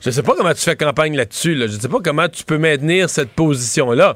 Je 0.01 0.09
sais 0.11 0.23
pas 0.23 0.33
comment 0.37 0.53
tu 0.53 0.61
fais 0.61 0.75
campagne 0.75 1.15
là-dessus. 1.15 1.55
Là. 1.55 1.67
Je 1.67 1.73
sais 1.73 1.89
pas 1.89 1.99
comment 2.03 2.27
tu 2.29 2.43
peux 2.43 2.57
maintenir 2.57 3.09
cette 3.09 3.29
position-là. 3.29 4.15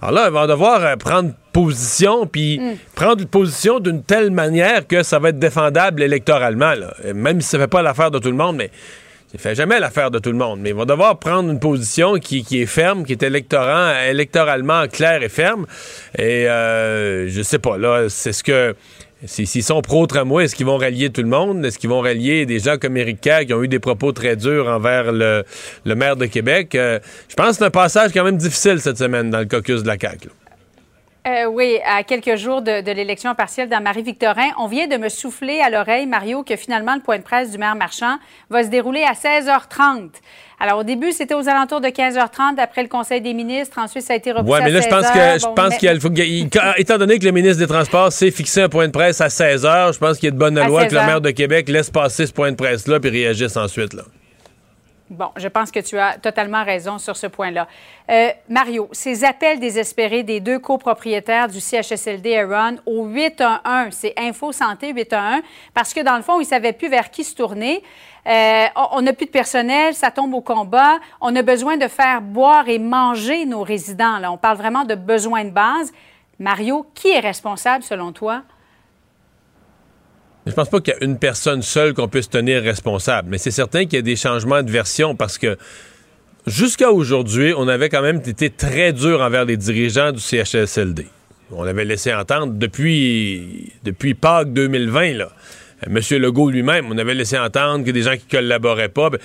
Alors 0.00 0.12
là, 0.12 0.28
on 0.28 0.32
va 0.32 0.46
devoir 0.46 0.84
euh, 0.84 0.96
prendre 0.96 1.32
position, 1.52 2.26
puis 2.26 2.58
mm. 2.58 2.76
prendre 2.94 3.24
position 3.26 3.80
d'une 3.80 4.02
telle 4.02 4.30
manière 4.30 4.86
que 4.86 5.02
ça 5.02 5.18
va 5.18 5.30
être 5.30 5.38
défendable 5.38 6.02
électoralement. 6.02 6.74
Même 7.14 7.40
si 7.40 7.48
ça 7.48 7.58
fait 7.58 7.68
pas 7.68 7.82
l'affaire 7.82 8.10
de 8.10 8.18
tout 8.18 8.30
le 8.30 8.36
monde, 8.36 8.56
mais 8.56 8.70
ça 9.32 9.38
fait 9.38 9.54
jamais 9.54 9.80
l'affaire 9.80 10.10
de 10.10 10.18
tout 10.18 10.30
le 10.30 10.36
monde. 10.36 10.60
Mais 10.60 10.70
ils 10.70 10.74
vont 10.74 10.84
devoir 10.84 11.18
prendre 11.18 11.50
une 11.50 11.60
position 11.60 12.18
qui, 12.18 12.44
est 12.52 12.66
ferme, 12.66 13.04
qui 13.04 13.12
est 13.12 13.22
électoralement 13.22 14.86
claire 14.88 15.22
et 15.22 15.30
ferme. 15.30 15.66
Et 16.18 16.48
euh, 16.48 17.28
je 17.28 17.40
sais 17.42 17.58
pas, 17.58 17.78
là, 17.78 18.08
c'est 18.10 18.32
ce 18.32 18.44
que 18.44 18.74
S'ils 19.24 19.62
sont 19.62 19.80
pro-tramway, 19.82 20.44
est-ce 20.44 20.56
qu'ils 20.56 20.66
vont 20.66 20.78
rallier 20.78 21.10
tout 21.10 21.22
le 21.22 21.28
monde? 21.28 21.64
Est-ce 21.64 21.78
qu'ils 21.78 21.90
vont 21.90 22.00
rallier 22.00 22.44
des 22.44 22.58
gens 22.58 22.76
comme 22.76 22.96
Éric 22.96 23.20
qui 23.20 23.54
ont 23.54 23.62
eu 23.62 23.68
des 23.68 23.78
propos 23.78 24.10
très 24.10 24.34
durs 24.34 24.66
envers 24.66 25.12
le, 25.12 25.44
maire 25.84 26.16
de 26.16 26.26
Québec? 26.26 26.74
Euh, 26.74 26.98
je 27.28 27.34
pense 27.36 27.50
que 27.50 27.54
c'est 27.54 27.64
un 27.64 27.70
passage 27.70 28.10
quand 28.12 28.24
même 28.24 28.36
difficile 28.36 28.80
cette 28.80 28.98
semaine 28.98 29.30
dans 29.30 29.38
le 29.38 29.44
caucus 29.44 29.82
de 29.82 29.86
la 29.86 29.96
CAQ. 29.96 30.28
Euh, 31.24 31.44
oui, 31.44 31.78
à 31.86 32.02
quelques 32.02 32.34
jours 32.34 32.62
de, 32.62 32.84
l'élection 32.92 33.32
partielle 33.36 33.68
d'Anne-Marie-Victorin, 33.68 34.48
on 34.58 34.66
vient 34.66 34.88
de 34.88 34.96
me 34.96 35.08
souffler 35.08 35.60
à 35.60 35.70
l'oreille, 35.70 36.06
Mario, 36.06 36.42
que 36.42 36.56
finalement 36.56 36.96
le 36.96 37.00
point 37.00 37.18
de 37.18 37.22
presse 37.22 37.52
du 37.52 37.58
maire 37.58 37.76
Marchand 37.76 38.16
va 38.50 38.64
se 38.64 38.68
dérouler 38.68 39.04
à 39.04 39.12
16h30. 39.12 40.10
Alors, 40.64 40.78
au 40.78 40.84
début, 40.84 41.10
c'était 41.10 41.34
aux 41.34 41.48
alentours 41.48 41.80
de 41.80 41.88
15h30 41.88 42.56
après 42.60 42.84
le 42.84 42.88
Conseil 42.88 43.20
des 43.20 43.34
ministres. 43.34 43.80
Ensuite, 43.80 44.04
ça 44.04 44.12
a 44.12 44.16
été 44.16 44.30
repoussé 44.30 44.52
ouais, 44.52 44.60
mais 44.62 44.70
là, 44.70 44.80
je 44.80 44.86
pense 44.86 45.10
que, 45.10 45.40
je 45.40 45.54
pense 45.54 45.76
qu'il 45.76 46.00
faut 46.00 46.08
étant 46.78 46.98
donné 46.98 47.18
que 47.18 47.24
le 47.24 47.32
ministre 47.32 47.58
des 47.58 47.66
Transports 47.66 48.12
s'est 48.12 48.30
fixé 48.30 48.62
un 48.62 48.68
point 48.68 48.86
de 48.86 48.92
presse 48.92 49.20
à 49.20 49.26
16h, 49.26 49.92
je 49.92 49.98
pense 49.98 50.18
qu'il 50.18 50.26
y 50.26 50.28
a 50.28 50.30
de 50.30 50.38
bonne 50.38 50.54
loi 50.64 50.86
que 50.86 50.94
le 50.94 51.00
maire 51.00 51.20
de 51.20 51.32
Québec 51.32 51.68
laisse 51.68 51.90
passer 51.90 52.28
ce 52.28 52.32
point 52.32 52.52
de 52.52 52.56
presse-là 52.56 53.00
puis 53.00 53.10
réagisse 53.10 53.56
ensuite, 53.56 53.92
là. 53.92 54.04
Bon, 55.10 55.28
je 55.36 55.48
pense 55.48 55.70
que 55.70 55.80
tu 55.80 55.98
as 55.98 56.16
totalement 56.16 56.64
raison 56.64 56.96
sur 56.96 57.18
ce 57.18 57.26
point-là. 57.26 57.68
Euh, 58.08 58.28
Mario, 58.48 58.88
ces 58.92 59.24
appels 59.24 59.60
désespérés 59.60 60.22
des 60.22 60.40
deux 60.40 60.58
copropriétaires 60.58 61.48
du 61.48 61.60
CHSLD 61.60 62.34
Aaron 62.34 62.76
au 62.86 63.04
811, 63.04 63.88
c'est 63.90 64.14
Info 64.16 64.52
Santé 64.52 64.94
811, 64.94 65.42
parce 65.74 65.92
que 65.92 66.00
dans 66.00 66.16
le 66.16 66.22
fond, 66.22 66.40
ils 66.40 66.44
ne 66.44 66.48
savaient 66.48 66.72
plus 66.72 66.88
vers 66.88 67.10
qui 67.10 67.24
se 67.24 67.34
tourner. 67.34 67.82
Euh, 68.26 68.66
on 68.92 69.02
n'a 69.02 69.12
plus 69.12 69.26
de 69.26 69.30
personnel, 69.30 69.94
ça 69.94 70.10
tombe 70.10 70.32
au 70.34 70.40
combat. 70.40 70.98
On 71.20 71.34
a 71.34 71.42
besoin 71.42 71.76
de 71.76 71.88
faire 71.88 72.22
boire 72.22 72.68
et 72.68 72.78
manger 72.78 73.46
nos 73.46 73.62
résidents. 73.62 74.20
On 74.30 74.36
parle 74.36 74.58
vraiment 74.58 74.84
de 74.84 74.94
besoins 74.94 75.44
de 75.44 75.50
base. 75.50 75.92
Mario, 76.38 76.86
qui 76.94 77.10
est 77.10 77.20
responsable 77.20 77.82
selon 77.82 78.12
toi? 78.12 78.42
Je 80.46 80.52
pense 80.52 80.68
pas 80.68 80.80
qu'il 80.80 80.94
y 80.94 80.96
a 80.96 81.04
une 81.04 81.18
personne 81.18 81.62
seule 81.62 81.94
qu'on 81.94 82.08
puisse 82.08 82.28
tenir 82.28 82.62
responsable, 82.62 83.28
mais 83.30 83.38
c'est 83.38 83.52
certain 83.52 83.84
qu'il 83.84 83.94
y 83.94 83.98
a 83.98 84.02
des 84.02 84.16
changements 84.16 84.62
de 84.62 84.70
version 84.70 85.14
parce 85.14 85.38
que 85.38 85.56
jusqu'à 86.46 86.90
aujourd'hui, 86.90 87.54
on 87.56 87.68
avait 87.68 87.88
quand 87.88 88.02
même 88.02 88.20
été 88.26 88.50
très 88.50 88.92
dur 88.92 89.20
envers 89.20 89.44
les 89.44 89.56
dirigeants 89.56 90.10
du 90.10 90.18
CHSLD. 90.18 91.06
On 91.52 91.62
l'avait 91.62 91.84
laissé 91.84 92.12
entendre 92.12 92.54
depuis, 92.54 93.72
depuis 93.84 94.14
Pâques 94.14 94.52
2020, 94.52 95.12
là. 95.14 95.28
Monsieur 95.88 96.18
Legault 96.18 96.50
lui-même, 96.50 96.86
on 96.90 96.98
avait 96.98 97.14
laissé 97.14 97.38
entendre 97.38 97.84
que 97.84 97.90
des 97.90 98.02
gens 98.02 98.16
qui 98.16 98.26
collaboraient 98.30 98.88
pas. 98.88 99.10
Ben, 99.10 99.18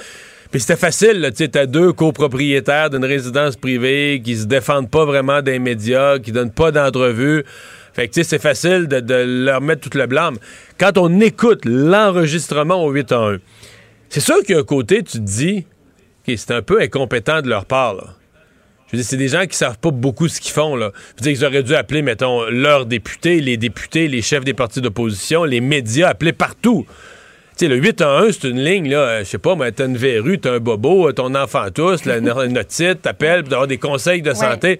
puis 0.52 0.62
c'était 0.62 0.78
facile, 0.78 1.30
tu 1.36 1.46
sais, 1.52 1.68
deux 1.68 1.92
copropriétaires 1.92 2.90
d'une 2.90 3.04
résidence 3.04 3.58
privée 3.58 4.22
qui 4.24 4.38
se 4.38 4.46
défendent 4.46 4.90
pas 4.90 5.06
vraiment 5.06 5.42
des 5.42 5.60
médias, 5.60 6.20
qui 6.20 6.32
donnent 6.32 6.52
pas 6.52 6.72
d'entrevues. 6.72 7.44
Fait 7.94 8.08
que, 8.08 8.14
tu 8.14 8.24
sais, 8.24 8.30
c'est 8.30 8.42
facile 8.42 8.88
de, 8.88 9.44
leur 9.46 9.60
mettre 9.60 9.90
tout 9.90 9.98
le 9.98 10.06
blâme. 10.06 10.38
Quand 10.80 10.98
on 10.98 11.20
écoute 11.20 11.66
l'enregistrement 11.66 12.84
au 12.84 12.92
8 12.92 13.12
1, 13.12 13.38
c'est 14.10 14.20
sûr 14.20 14.38
qu'il 14.44 14.56
y 14.56 14.58
a 14.58 14.62
un 14.62 14.64
côté, 14.64 15.04
tu 15.04 15.18
te 15.18 15.24
dis, 15.24 15.66
que 16.26 16.36
c'est 16.36 16.52
un 16.52 16.62
peu 16.62 16.82
incompétent 16.82 17.42
de 17.42 17.50
leur 17.50 17.66
part. 17.66 18.16
Je 18.88 18.96
veux 18.96 19.02
dire, 19.02 19.10
c'est 19.10 19.18
des 19.18 19.28
gens 19.28 19.46
qui 19.46 19.58
savent 19.58 19.80
pas 19.80 19.92
beaucoup 19.92 20.28
ce 20.28 20.40
qu'ils 20.40 20.54
font, 20.54 20.76
là. 20.76 20.92
Je 21.18 21.24
veux 21.24 21.32
dire, 21.32 21.42
ils 21.42 21.46
auraient 21.46 21.64
dû 21.64 21.76
appeler, 21.76 22.02
mettons, 22.02 22.46
leurs 22.50 22.86
députés, 22.86 23.42
les 23.42 23.58
députés, 23.58 24.08
les 24.08 24.22
chefs 24.22 24.46
des 24.46 24.54
partis 24.54 24.82
d'opposition, 24.82 25.44
les 25.44 25.60
médias, 25.62 26.10
appeler 26.10 26.34
partout 26.34 26.86
sais, 27.58 27.68
le 27.68 27.76
8 27.76 28.02
en 28.02 28.18
1, 28.18 28.32
c'est 28.32 28.48
une 28.48 28.64
ligne, 28.64 28.90
là, 28.90 28.98
euh, 28.98 29.20
je 29.20 29.26
sais 29.26 29.38
pas, 29.38 29.56
mais 29.56 29.72
t'as 29.72 29.86
une 29.86 29.98
verrue, 29.98 30.40
t'as 30.40 30.54
un 30.54 30.60
bobo, 30.60 31.12
ton 31.12 31.34
enfant 31.36 31.66
tous, 31.74 32.06
la 32.06 32.20
notite, 32.20 33.02
t'appelles, 33.02 33.44
pour 33.44 33.54
avoir 33.54 33.68
des 33.68 33.78
conseils 33.78 34.22
de 34.22 34.34
santé. 34.34 34.80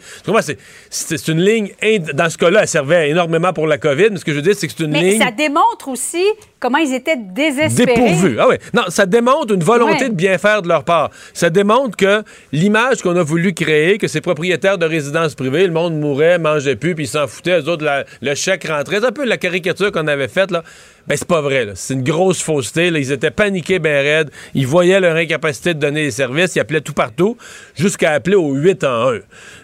C'est 0.90 1.28
une 1.28 1.42
ligne, 1.42 1.72
dans 2.14 2.30
ce 2.30 2.38
cas-là, 2.38 2.62
elle 2.62 2.68
servait 2.68 3.10
énormément 3.10 3.54
pour 3.54 3.68
la 3.68 3.78
COVID, 3.78 4.10
mais 4.12 4.18
ce 4.18 4.26
que 4.26 4.32
je 4.32 4.38
veux 4.38 4.44
dire, 4.44 4.56
c'est 4.56 4.68
que 4.68 4.74
c'est 4.78 4.84
une 4.84 4.94
ligne... 4.94 5.18
Mais 5.18 5.26
ça 5.26 5.32
démontre 5.32 5.88
aussi 5.88 6.24
comment 6.60 6.78
ils 6.78 6.94
étaient 6.94 7.18
désespérés. 7.18 7.94
Dépourvus. 7.94 8.38
Ah 8.40 8.48
oui. 8.50 8.56
Non, 8.74 8.84
ça 8.90 9.06
démontre 9.06 9.54
une 9.54 9.64
volonté 9.64 10.10
de 10.10 10.14
bien 10.14 10.38
faire 10.38 10.62
de 10.62 10.68
leur 10.68 10.84
part. 10.84 11.10
Ça 11.34 11.50
démontre 11.50 11.96
que 11.96 12.24
l'image 12.52 13.02
qu'on 13.02 13.16
a 13.16 13.24
voulu 13.24 13.54
créer, 13.54 13.98
que 13.98 14.08
ces 14.08 14.22
propriétaires 14.22 14.78
de 14.78 14.86
résidences 14.86 15.36
privées, 15.36 15.68
le 15.68 15.74
monde 15.74 16.00
mourait, 16.00 16.40
mangeait 16.40 16.76
plus, 16.76 16.96
puis 16.96 17.06
ils 17.06 17.10
s'en 17.10 17.28
foutaient, 17.28 17.60
eux 17.60 17.70
autres, 17.70 17.86
le 18.22 18.36
chèque 18.36 18.68
rentrait. 18.68 19.00
C'est 19.00 19.08
un 19.08 19.12
peu 19.12 19.26
la 19.26 19.38
caricature 19.38 19.92
qu'on 19.92 20.08
avait 20.08 20.28
faite, 20.28 20.52
là. 20.52 20.64
Ben, 21.08 21.16
c'est 21.16 21.28
pas 21.28 21.40
vrai, 21.40 21.70
C'est 21.76 21.94
une 21.94 22.04
grosse 22.04 22.42
fausseté, 22.42 22.88
Ils 22.88 23.12
étaient 23.14 23.32
paniqués 23.32 23.80
ben 23.80 24.04
raides. 24.04 24.30
Ils 24.54 24.68
voyaient 24.68 25.00
leur 25.00 25.16
incapacité 25.16 25.74
de 25.74 25.80
donner 25.80 26.04
des 26.04 26.12
services. 26.12 26.56
Ils 26.56 26.60
appelaient 26.60 26.82
tout 26.82 26.94
partout, 26.94 27.38
jusqu'à 27.76 28.12
appeler 28.12 28.36
au 28.36 28.54
8 28.54 28.84
en 28.84 29.14
1. 29.14 29.20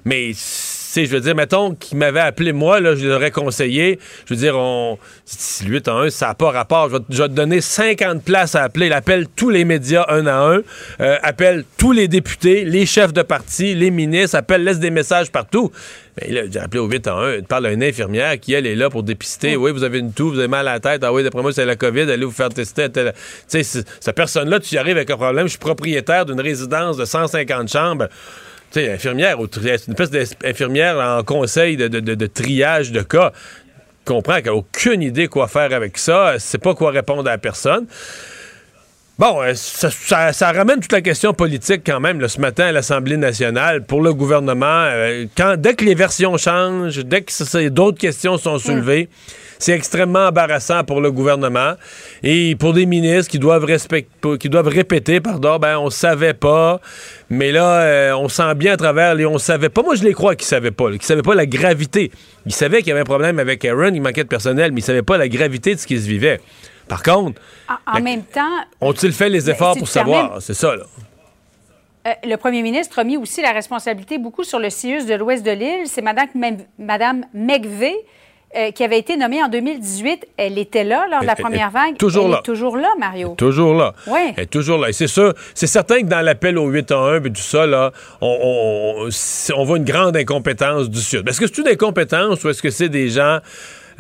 Mais 0.06 0.32
sais, 0.94 1.06
je 1.06 1.12
veux 1.12 1.22
dire, 1.22 1.36
mettons 1.36 1.76
qu'il 1.76 1.98
m'avait 1.98 2.20
appelé 2.20 2.54
moi, 2.54 2.80
là, 2.80 2.96
je 2.96 3.08
l'aurais 3.08 3.32
conseillé. 3.32 4.00
Je 4.26 4.34
veux 4.34 4.40
dire, 4.40 4.56
on, 4.58 4.98
si 5.26 5.66
8 5.66 5.88
à 5.88 5.94
1, 5.94 6.10
ça 6.10 6.28
n'a 6.28 6.36
pas 6.36 6.52
rapport. 6.52 6.90
Je 7.10 7.22
vais, 7.22 7.30
te 7.30 7.34
donner 7.34 7.62
50 7.62 8.24
places 8.24 8.56
à 8.56 8.64
appeler. 8.64 8.88
Il 8.88 8.94
appelle 8.94 9.28
tous 9.36 9.50
les 9.50 9.66
médias 9.66 10.06
un 10.10 10.28
à 10.28 10.36
un, 10.36 10.62
euh, 11.02 11.18
appelle 11.24 11.64
tous 11.78 11.92
les 11.92 12.08
députés, 12.08 12.64
les 12.64 12.86
chefs 12.86 13.14
de 13.14 13.22
parti, 13.22 13.76
les 13.76 13.92
ministres, 13.92 14.38
appelle, 14.38 14.64
laisse 14.64 14.80
des 14.80 14.92
messages 14.92 15.32
partout. 15.32 15.72
Mais 16.22 16.32
là, 16.32 16.42
j'ai 16.50 16.60
appelé 16.60 16.80
au 16.80 16.88
8 16.88 17.08
à 17.08 17.14
1. 17.14 17.36
Il 17.38 17.44
parle 17.44 17.66
à 17.66 17.72
une 17.72 17.84
infirmière 17.84 18.40
qui, 18.40 18.54
elle, 18.54 18.68
est 18.68 18.76
là 18.76 18.90
pour 18.90 19.04
dépister. 19.04 19.56
Oui, 19.56 19.72
vous 19.72 19.84
avez 19.84 20.00
une 20.00 20.14
toux, 20.14 20.30
vous 20.30 20.40
avez 20.40 20.48
mal 20.48 20.68
à 20.68 20.74
la 20.74 20.80
tête. 20.80 21.04
Ah 21.04 21.12
oui, 21.12 21.24
d'après 21.24 21.42
moi, 21.42 21.52
c'est 21.52 21.66
la 21.66 21.76
COVID. 21.76 22.02
Allez 22.02 22.26
vous 22.26 22.32
faire 22.32 22.50
tester. 22.50 22.88
Tu 22.92 23.02
sais, 23.48 23.64
cette 23.64 24.16
personne-là, 24.16 24.60
tu 24.60 24.76
y 24.76 24.78
arrives 24.78 24.98
avec 24.98 25.10
un 25.10 25.18
problème. 25.18 25.48
Je 25.48 25.52
suis 25.52 25.60
propriétaire 25.60 26.26
d'une 26.26 26.42
résidence 26.42 26.98
de 26.98 27.06
150 27.06 27.72
chambres. 27.72 28.08
Sais, 28.74 28.92
infirmière, 28.92 29.38
une 29.39 29.72
espèce 29.72 30.10
d'infirmière 30.10 30.98
en 30.98 31.24
conseil 31.24 31.77
de, 31.77 32.25
triage 32.25 32.92
de 32.92 33.01
cas 33.01 33.32
comprend 34.03 34.38
qu'elle 34.38 34.46
n'a 34.46 34.56
aucune 34.56 35.03
idée 35.03 35.27
quoi 35.27 35.48
faire 35.48 35.72
avec 35.74 36.00
ça, 36.00 36.39
sait 36.39 36.58
pas 36.58 36.74
quoi 36.74 36.89
répondre 36.89 37.30
à 37.30 37.38
personne. 37.38 37.86
Bon, 39.20 39.44
euh, 39.44 39.53
ça, 39.53 40.51
ramène 40.51 40.80
toute 40.80 40.92
la 40.92 41.01
question 41.01 41.36
politique 41.36 41.84
quand 41.86 42.00
même 42.00 42.27
ce 42.27 42.42
matin 42.42 42.65
à 42.65 42.72
l'Assemblée 42.72 43.15
nationale 43.15 43.84
pour 43.84 44.01
le 44.01 44.12
gouvernement. 44.12 44.65
Euh, 44.88 45.25
dès 45.58 45.75
que 45.75 45.86
les 45.86 45.94
versions 45.94 46.36
changent, 46.38 46.98
dès 47.06 47.22
que 47.22 47.68
d'autres 47.70 48.00
questions 48.00 48.38
sont 48.39 48.58
soulevées, 48.58 49.08
c'est 49.63 49.72
extrêmement 49.72 50.27
embarrassant 50.27 50.84
pour 50.84 51.00
le 51.00 51.10
gouvernement 51.10 51.75
et 52.22 52.58
pour 52.58 52.74
des 52.74 52.86
ministres 52.86 53.32
qui 53.32 53.39
doivent, 53.39 53.65
qui 54.38 54.50
doivent 54.50 54.67
répéter, 54.67 55.22
pardon, 55.22 55.58
ben 55.58 55.77
on 55.77 55.89
savait 55.89 56.34
pas, 56.34 56.82
mais 57.29 57.53
là, 57.53 57.82
euh, 57.82 58.13
on 58.17 58.27
sent 58.27 58.55
bien 58.55 58.74
à 58.74 58.77
travers 58.77 59.15
les 59.15 59.25
on 59.25 59.38
savait 59.38 59.70
pas. 59.70 59.82
Moi, 59.82 59.96
je 59.96 60.03
les 60.03 60.13
crois 60.13 60.36
qu'ils 60.36 60.48
savaient 60.48 60.72
pas, 60.72 60.91
qu'ils 60.91 61.03
savaient 61.03 61.22
pas 61.22 61.34
la 61.34 61.46
gravité. 61.46 62.12
Ils 62.46 62.53
savaient 62.53 62.79
qu'il 62.79 62.89
y 62.89 62.91
avait 62.91 63.01
un 63.01 63.05
problème 63.05 63.39
avec 63.39 63.63
Aaron, 63.63 63.93
il 63.93 64.01
manquait 64.01 64.25
de 64.25 64.27
personnel, 64.27 64.74
mais 64.74 64.82
ils 64.82 64.84
savaient 64.84 65.01
pas 65.01 65.17
la 65.17 65.29
gravité 65.29 65.75
de 65.75 65.79
ce 65.79 65.88
qui 65.88 65.98
se 65.98 66.10
vivait. 66.10 66.41
Par 66.89 67.01
contre, 67.01 67.39
en, 67.88 68.01
même 68.01 68.24
temps, 68.24 68.65
ont-ils 68.82 69.13
fait 69.13 69.29
les 69.29 69.50
efforts 69.50 69.77
pour 69.77 69.88
savoir? 69.88 70.41
C'est 70.41 70.55
ça 70.55 70.75
là. 70.75 70.84
Euh, 72.05 72.12
le 72.25 72.36
premier 72.36 72.63
ministre 72.63 73.00
a 73.00 73.05
mis 73.05 73.15
aussi 73.15 73.41
la 73.41 73.53
responsabilité 73.53 74.17
beaucoup 74.17 74.43
sur 74.43 74.60
le 74.60 74.70
CIUS 74.70 75.05
de 75.05 75.13
l'ouest 75.13 75.46
de 75.46 75.51
l'île. 75.51 75.88
C'est 75.88 76.01
Mme, 76.01 76.27
Madame 76.77 77.24
McVeigh 77.34 77.96
euh, 78.55 78.72
qui 78.72 78.83
avait 78.83 79.00
été 79.00 79.17
nommée 79.17 79.41
en 79.43 79.48
2018. 79.48 80.27
Elle 80.38 80.57
était 80.57 80.83
là 80.83 81.05
lors 81.10 81.22
de 81.22 81.25
la 81.25 81.36
première 81.36 81.72
vague. 81.72 81.98
Toujours 81.98 82.25
elle 82.25 82.31
là. 82.31 82.38
Est 82.39 82.43
toujours 82.43 82.77
là, 82.77 82.89
Mario. 83.00 83.36
toujours 83.38 83.74
là. 83.74 83.93
Oui. 84.07 84.33
Elle 84.38 84.43
est 84.43 84.48
toujours 84.48 84.77
là. 84.77 84.89
Et 84.89 84.93
c'est 84.93 85.07
ça. 85.07 85.33
C'est 85.53 85.67
certain 85.67 86.01
que 86.01 86.05
dans 86.07 86.22
l'appel 86.22 86.57
au 86.57 86.67
8 86.67 86.91
1 86.91 87.15
et 87.15 87.22
tout 87.29 87.36
ça, 87.36 87.65
là, 87.65 87.91
on, 88.22 89.10
on, 89.55 89.63
voit 89.63 89.77
une 89.77 89.86
grande 89.86 90.15
incompétence 90.17 90.89
du 90.89 91.00
Sud. 91.00 91.27
Est-ce 91.27 91.39
que 91.39 91.48
c'est 91.48 91.62
une 91.62 91.67
incompétence 91.67 92.43
ou 92.43 92.50
est-ce 92.50 92.62
que 92.62 92.69
c'est 92.69 92.89
des 92.89 93.10
gens 93.10 93.39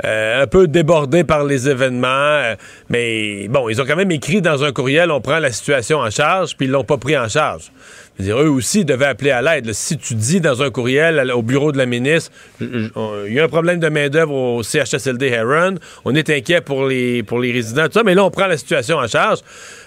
euh, 0.05 0.43
un 0.43 0.47
peu 0.47 0.67
débordés 0.67 1.23
par 1.23 1.43
les 1.43 1.69
événements. 1.69 2.07
Euh, 2.07 2.55
mais 2.89 3.47
bon, 3.47 3.69
ils 3.69 3.81
ont 3.81 3.85
quand 3.85 3.95
même 3.95 4.11
écrit 4.11 4.41
dans 4.41 4.63
un 4.63 4.71
courriel, 4.71 5.11
on 5.11 5.21
prend 5.21 5.39
la 5.39 5.51
situation 5.51 5.99
en 5.99 6.09
charge, 6.09 6.55
puis 6.57 6.65
ils 6.65 6.71
l'ont 6.71 6.83
pas 6.83 6.97
pris 6.97 7.17
en 7.17 7.27
charge. 7.27 7.71
Dire, 8.19 8.39
eux 8.39 8.49
aussi 8.49 8.85
devaient 8.85 9.07
appeler 9.07 9.31
à 9.31 9.41
l'aide. 9.41 9.73
Si 9.73 9.97
tu 9.97 10.13
dis 10.13 10.39
dans 10.39 10.61
un 10.61 10.69
courriel 10.69 11.31
au 11.31 11.41
bureau 11.41 11.71
de 11.71 11.79
la 11.79 11.87
ministre, 11.87 12.31
il 12.61 12.91
y 13.29 13.39
a 13.39 13.43
un 13.43 13.47
problème 13.47 13.79
de 13.79 13.89
main-d'œuvre 13.89 14.33
au 14.33 14.63
CHSLD 14.63 15.29
Heron, 15.29 15.75
on 16.05 16.13
est 16.13 16.29
inquiet 16.29 16.61
pour 16.61 16.85
les, 16.85 17.23
pour 17.23 17.39
les 17.39 17.51
résidents, 17.51 17.85
tout 17.85 17.93
ça, 17.93 18.03
mais 18.03 18.13
là, 18.13 18.23
on 18.23 18.29
prend 18.29 18.45
la 18.45 18.57
situation 18.57 18.97
en 18.97 19.07
charge. 19.07 19.39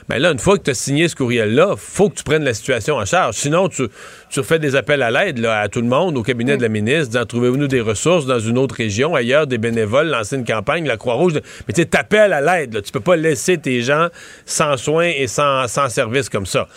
Mais 0.08 0.18
là, 0.18 0.30
une 0.30 0.38
fois 0.38 0.56
que 0.56 0.62
tu 0.62 0.70
as 0.70 0.74
signé 0.74 1.08
ce 1.08 1.16
courriel-là, 1.16 1.74
faut 1.76 2.08
que 2.08 2.16
tu 2.16 2.24
prennes 2.24 2.44
la 2.44 2.54
situation 2.54 2.96
en 2.96 3.04
charge. 3.04 3.34
Sinon, 3.34 3.68
tu, 3.68 3.88
tu 4.30 4.40
refais 4.40 4.58
des 4.58 4.76
appels 4.76 5.02
à 5.02 5.10
l'aide 5.10 5.44
à 5.44 5.68
tout 5.68 5.80
le 5.80 5.88
monde, 5.88 6.16
au 6.16 6.22
cabinet 6.22 6.56
de 6.56 6.62
la 6.62 6.68
ministre, 6.68 7.06
disant 7.08 7.26
trouvez-vous 7.26 7.66
des 7.66 7.80
ressources 7.80 8.26
dans 8.26 8.38
une 8.38 8.58
autre 8.58 8.76
région, 8.76 9.14
ailleurs, 9.14 9.46
des 9.46 9.58
bénévoles, 9.58 10.08
lancer 10.08 10.36
une 10.36 10.44
campagne, 10.44 10.86
la 10.86 10.96
Croix-Rouge. 10.96 11.40
Mais 11.66 11.74
tu 11.74 11.86
t'appelles 11.86 12.32
à 12.32 12.40
l'aide. 12.40 12.82
Tu 12.82 12.92
peux 12.92 13.00
pas 13.00 13.16
laisser 13.16 13.58
tes 13.58 13.82
gens 13.82 14.08
sans 14.44 14.76
soins 14.76 15.08
et 15.08 15.26
sans, 15.26 15.66
sans 15.66 15.88
service 15.88 16.28
comme 16.28 16.46
ça. 16.46 16.68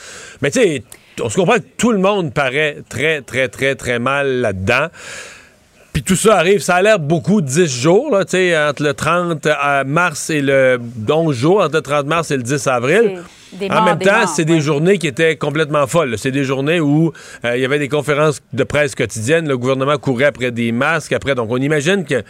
Mais 0.42 0.50
tu 0.50 0.62
sais, 0.62 0.84
on 1.22 1.30
se 1.30 1.36
comprend 1.36 1.58
que 1.58 1.66
tout 1.78 1.92
le 1.92 2.00
monde 2.00 2.34
paraît 2.34 2.78
très, 2.90 3.22
très, 3.22 3.48
très, 3.48 3.76
très 3.76 4.00
mal 4.00 4.42
là-dedans. 4.42 4.88
Puis 5.94 6.04
tout 6.04 6.16
ça 6.16 6.38
arrive, 6.38 6.60
ça 6.60 6.76
a 6.76 6.82
l'air 6.82 7.00
beaucoup 7.00 7.42
10 7.42 7.68
jours, 7.68 8.12
là, 8.12 8.20
entre 8.20 8.84
le 8.84 8.94
30 8.94 9.46
euh, 9.46 9.84
mars 9.86 10.30
et 10.30 10.42
le 10.42 10.80
11 11.08 11.36
jours, 11.36 11.62
entre 11.62 11.76
le 11.76 11.82
30 11.82 12.06
mars 12.06 12.32
et 12.32 12.38
le 12.38 12.44
10 12.44 12.68
avril. 12.68 13.24
en 13.70 13.84
même 13.84 14.00
temps, 14.00 14.28
c'est 14.28 14.46
des 14.46 14.62
journées 14.62 14.98
qui 14.98 15.08
étaient 15.08 15.36
complètement 15.36 15.88
folles. 15.88 16.18
C'est 16.18 16.32
des 16.32 16.44
journées 16.44 16.80
où 16.80 17.12
euh, 17.44 17.58
il 17.58 17.62
y 17.62 17.66
avait 17.66 17.80
des 17.80 17.90
conférences 17.90 18.42
de 18.54 18.64
presse 18.64 18.94
quotidiennes, 18.94 19.48
le 19.48 19.58
gouvernement 19.58 19.98
courait 19.98 20.26
après 20.26 20.52
des 20.52 20.72
masques, 20.72 21.14
après. 21.14 21.34
Donc 21.34 21.50
on 21.50 21.58
imagine 21.58 22.06
que 22.06 22.24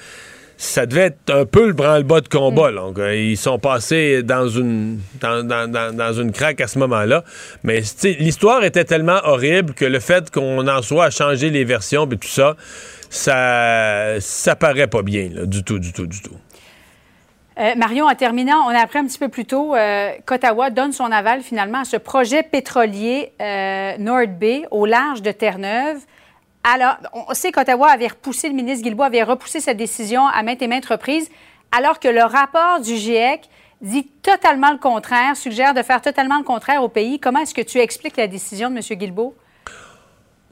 ça 0.61 0.85
devait 0.85 1.05
être 1.05 1.33
un 1.33 1.45
peu 1.45 1.67
le 1.67 1.73
branle-bas 1.73 2.19
de 2.19 2.27
combat. 2.27 2.73
Donc, 2.73 2.99
euh, 2.99 3.15
ils 3.15 3.37
sont 3.37 3.59
passés 3.59 4.23
dans 4.23 4.49
une, 4.49 4.99
dans, 5.21 6.13
une 6.13 6.33
craque 6.33 6.59
à 6.59 6.67
ce 6.67 6.77
moment-là. 6.79 7.23
Mais 7.63 7.81
l'histoire 8.03 8.65
était 8.65 8.83
tellement 8.83 9.21
horrible 9.23 9.73
que 9.73 9.85
le 9.85 10.01
fait 10.01 10.29
qu'on 10.29 10.67
en 10.67 10.81
soit 10.81 11.05
à 11.05 11.09
changer 11.11 11.49
les 11.49 11.63
versions 11.63 12.05
et 12.11 12.17
tout 12.17 12.27
ça, 12.27 12.57
ça, 13.09 14.19
ça 14.19 14.55
paraît 14.55 14.87
pas 14.87 15.01
bien, 15.01 15.29
du 15.45 15.63
tout, 15.63 15.79
du 15.79 15.91
tout, 15.91 16.07
du 16.07 16.21
tout. 16.21 16.35
Euh, 17.59 17.75
Marion, 17.75 18.05
en 18.05 18.15
terminant, 18.15 18.63
on 18.67 18.69
a 18.69 18.79
appris 18.79 18.99
un 18.99 19.05
petit 19.05 19.19
peu 19.19 19.27
plus 19.27 19.45
tôt 19.45 19.75
euh, 19.75 20.11
qu'Ottawa 20.25 20.69
donne 20.69 20.93
son 20.93 21.11
aval 21.11 21.41
finalement 21.41 21.79
à 21.79 21.83
ce 21.83 21.97
projet 21.97 22.41
pétrolier 22.41 23.33
euh, 23.41 23.97
Nord 23.97 24.27
Bay 24.27 24.65
au 24.71 24.85
large 24.85 25.21
de 25.21 25.31
Terre-Neuve. 25.31 25.99
Alors, 26.63 26.95
on 27.13 27.33
sait 27.33 27.51
qu'Ottawa 27.51 27.89
avait 27.89 28.07
repoussé, 28.07 28.47
le 28.47 28.55
ministre 28.55 28.83
Guilbeault 28.83 29.03
avait 29.03 29.23
repoussé 29.23 29.59
cette 29.59 29.77
décision 29.77 30.25
à 30.25 30.41
maintes 30.41 30.61
et 30.61 30.67
maintes 30.67 30.85
reprises, 30.85 31.29
alors 31.77 31.99
que 31.99 32.07
le 32.07 32.23
rapport 32.23 32.79
du 32.79 32.95
GIEC 32.95 33.49
dit 33.81 34.07
totalement 34.21 34.71
le 34.71 34.77
contraire, 34.77 35.35
suggère 35.35 35.73
de 35.73 35.81
faire 35.81 36.01
totalement 36.01 36.37
le 36.37 36.43
contraire 36.43 36.83
au 36.83 36.89
pays. 36.89 37.19
Comment 37.19 37.39
est-ce 37.39 37.53
que 37.53 37.61
tu 37.61 37.79
expliques 37.79 38.17
la 38.17 38.27
décision 38.27 38.69
de 38.69 38.75
M. 38.75 38.97
Guilbeault? 38.97 39.35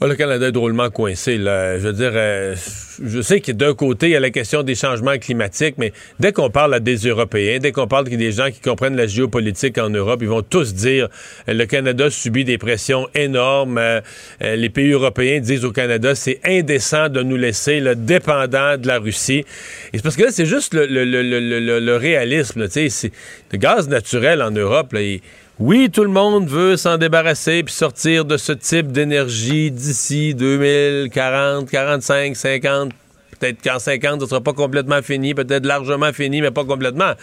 Le 0.06 0.16
Canada 0.16 0.48
est 0.48 0.52
drôlement 0.52 0.92
coincé. 0.92 1.38
Là. 1.38 1.80
Je 1.80 1.88
veux 1.88 1.94
dire, 1.94 2.12
euh, 2.14 2.56
je 3.04 3.20
sais 3.20 3.42
que 3.42 3.52
d'un 3.52 3.74
côté, 3.74 4.08
il 4.08 4.12
y 4.12 4.16
a 4.16 4.20
la 4.20 4.30
question 4.30 4.62
des 4.62 4.76
changements 4.76 5.18
climatiques, 5.18 5.76
mais 5.80 5.92
dès 6.20 6.32
qu'on 6.32 6.52
parle 6.52 6.76
à 6.76 6.80
des 6.80 6.98
Européens, 6.98 7.58
dès 7.60 7.72
qu'on 7.72 7.88
parle 7.88 8.06
des 8.08 8.32
gens 8.32 8.52
qui 8.52 8.60
comprennent 8.60 8.96
la 8.96 9.08
géopolitique 9.08 9.80
en 9.80 9.90
Europe, 9.90 10.20
ils 10.22 10.30
vont 10.30 10.44
tous 10.44 10.76
dire 10.76 11.10
euh, 11.50 11.54
le 11.54 11.66
Canada 11.66 12.12
subit 12.12 12.46
des 12.46 12.60
pressions 12.60 13.08
énormes. 13.16 13.80
Euh, 13.80 14.02
les 14.42 14.70
pays 14.70 14.92
européens 14.92 15.40
disent 15.40 15.66
au 15.66 15.72
Canada, 15.72 16.14
c'est 16.14 16.42
indécent 16.46 17.10
de 17.10 17.24
nous 17.24 17.38
laisser 17.38 17.80
le 17.80 17.96
dépendant 17.96 18.78
de 18.78 18.88
la 18.88 19.00
Russie. 19.00 19.46
Et 19.94 19.98
c'est 19.98 20.04
parce 20.04 20.16
que 20.16 20.24
là, 20.24 20.32
c'est 20.32 20.46
juste 20.46 20.76
le, 20.76 20.86
le, 20.86 21.96
réalisme. 21.98 22.68
Le 22.68 23.58
gaz 23.58 23.90
naturel 23.90 24.44
en 24.44 24.52
Europe, 24.52 24.94
là, 24.94 25.02
il, 25.02 25.22
oui, 25.60 25.90
tout 25.90 26.04
le 26.04 26.10
monde 26.10 26.48
veut 26.48 26.78
s'en 26.78 26.98
débarrasser 26.98 27.64
puis 27.64 27.74
sortir 27.74 28.26
de 28.26 28.38
ce 28.38 28.52
type 28.52 28.92
d'énergie 28.92 29.72
d'ici 29.72 30.36
2040, 30.36 31.68
45, 31.68 32.36
50. 32.36 32.92
Peut-être 33.40 33.64
qu'en 33.64 33.80
50, 33.80 34.22
ce 34.22 34.28
sera 34.28 34.42
pas 34.42 34.54
complètement 34.54 35.02
fini, 35.02 35.34
peut-être 35.34 35.66
largement 35.66 36.14
fini, 36.14 36.42
mais 36.42 36.52
pas 36.52 36.64
complètement. 36.64 37.14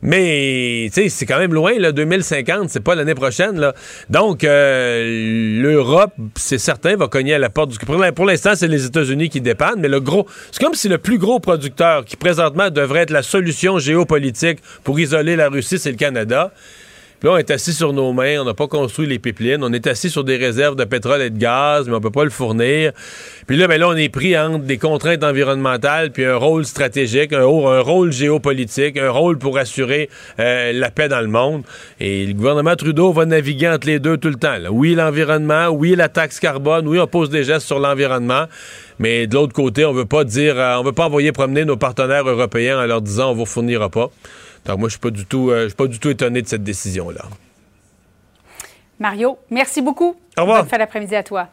Mais, 0.00 0.90
tu 0.94 1.02
sais, 1.02 1.08
c'est 1.10 1.26
quand 1.26 1.38
même 1.38 1.52
loin, 1.52 1.78
là, 1.78 1.92
2050, 1.92 2.70
c'est 2.70 2.80
pas 2.80 2.94
l'année 2.94 3.14
prochaine, 3.14 3.58
là. 3.58 3.74
Donc, 4.08 4.44
euh, 4.44 5.60
l'Europe, 5.62 6.12
c'est 6.36 6.58
certain, 6.58 6.96
va 6.96 7.08
cogner 7.08 7.34
à 7.34 7.38
la 7.38 7.50
porte 7.50 7.70
du... 7.70 7.78
Pour 7.78 8.24
l'instant, 8.24 8.52
c'est 8.54 8.68
les 8.68 8.86
États-Unis 8.86 9.28
qui 9.28 9.40
dépendent, 9.42 9.78
mais 9.78 9.88
le 9.88 10.00
gros... 10.00 10.26
C'est 10.52 10.62
comme 10.62 10.74
si 10.74 10.88
le 10.88 10.98
plus 10.98 11.18
gros 11.18 11.38
producteur, 11.38 12.04
qui 12.04 12.16
présentement 12.16 12.70
devrait 12.70 13.00
être 13.00 13.10
la 13.10 13.22
solution 13.22 13.78
géopolitique 13.78 14.58
pour 14.84 14.98
isoler 15.00 15.36
la 15.36 15.48
Russie, 15.48 15.78
c'est 15.78 15.90
le 15.90 15.96
Canada 15.96 16.50
là, 17.22 17.32
on 17.32 17.36
est 17.36 17.50
assis 17.50 17.72
sur 17.72 17.92
nos 17.92 18.12
mains, 18.12 18.40
on 18.40 18.44
n'a 18.44 18.54
pas 18.54 18.66
construit 18.66 19.06
les 19.06 19.18
pipelines, 19.18 19.62
on 19.62 19.72
est 19.72 19.86
assis 19.86 20.10
sur 20.10 20.24
des 20.24 20.36
réserves 20.36 20.76
de 20.76 20.84
pétrole 20.84 21.22
et 21.22 21.30
de 21.30 21.38
gaz, 21.38 21.88
mais 21.88 21.94
on 21.94 22.00
peut 22.00 22.10
pas 22.10 22.24
le 22.24 22.30
fournir. 22.30 22.92
Puis 23.46 23.56
là, 23.56 23.68
ben 23.68 23.78
là, 23.80 23.88
on 23.88 23.96
est 23.96 24.08
pris 24.08 24.36
entre 24.38 24.64
des 24.64 24.78
contraintes 24.78 25.24
environnementales, 25.24 26.10
puis 26.10 26.24
un 26.24 26.36
rôle 26.36 26.64
stratégique, 26.64 27.32
un, 27.32 27.44
rôle 27.44 28.12
géopolitique, 28.12 28.96
un 28.98 29.10
rôle 29.10 29.38
pour 29.38 29.58
assurer 29.58 30.08
euh, 30.38 30.72
la 30.72 30.90
paix 30.90 31.08
dans 31.08 31.20
le 31.20 31.28
monde. 31.28 31.62
Et 32.00 32.26
le 32.26 32.34
gouvernement 32.34 32.76
Trudeau 32.76 33.12
va 33.12 33.26
naviguer 33.26 33.68
entre 33.68 33.86
les 33.86 33.98
deux 33.98 34.16
tout 34.16 34.28
le 34.28 34.36
temps. 34.36 34.56
Oui, 34.70 34.94
l'environnement, 34.94 35.68
oui, 35.68 35.94
la 35.96 36.08
taxe 36.08 36.40
carbone, 36.40 36.86
oui, 36.88 36.98
on 36.98 37.06
pose 37.06 37.30
des 37.30 37.44
gestes 37.44 37.66
sur 37.66 37.78
l'environnement. 37.78 38.46
Mais 38.98 39.26
de 39.26 39.34
l'autre 39.34 39.52
côté, 39.52 39.84
on 39.84 39.92
veut 39.92 40.04
pas 40.04 40.24
dire, 40.24 40.58
euh, 40.58 40.76
on 40.76 40.82
veut 40.82 40.92
pas 40.92 41.06
envoyer 41.06 41.32
promener 41.32 41.64
nos 41.64 41.76
partenaires 41.76 42.28
européens 42.28 42.80
en 42.80 42.86
leur 42.86 43.02
disant 43.02 43.30
on 43.30 43.34
vous 43.34 43.46
fournira 43.46 43.88
pas. 43.88 44.10
Donc 44.64 44.78
moi, 44.78 44.88
je 44.88 44.98
suis 44.98 45.12
du 45.12 45.26
tout, 45.26 45.50
euh, 45.50 45.68
suis 45.68 45.76
pas 45.76 45.86
du 45.86 45.98
tout 45.98 46.08
étonné 46.08 46.42
de 46.42 46.48
cette 46.48 46.64
décision-là. 46.64 47.24
Mario, 48.98 49.38
merci 49.50 49.82
beaucoup. 49.82 50.16
Au 50.36 50.42
revoir. 50.42 50.62
Bonne 50.62 50.70
fin 50.70 50.78
d'après-midi 50.78 51.14
à 51.16 51.22
toi. 51.22 51.48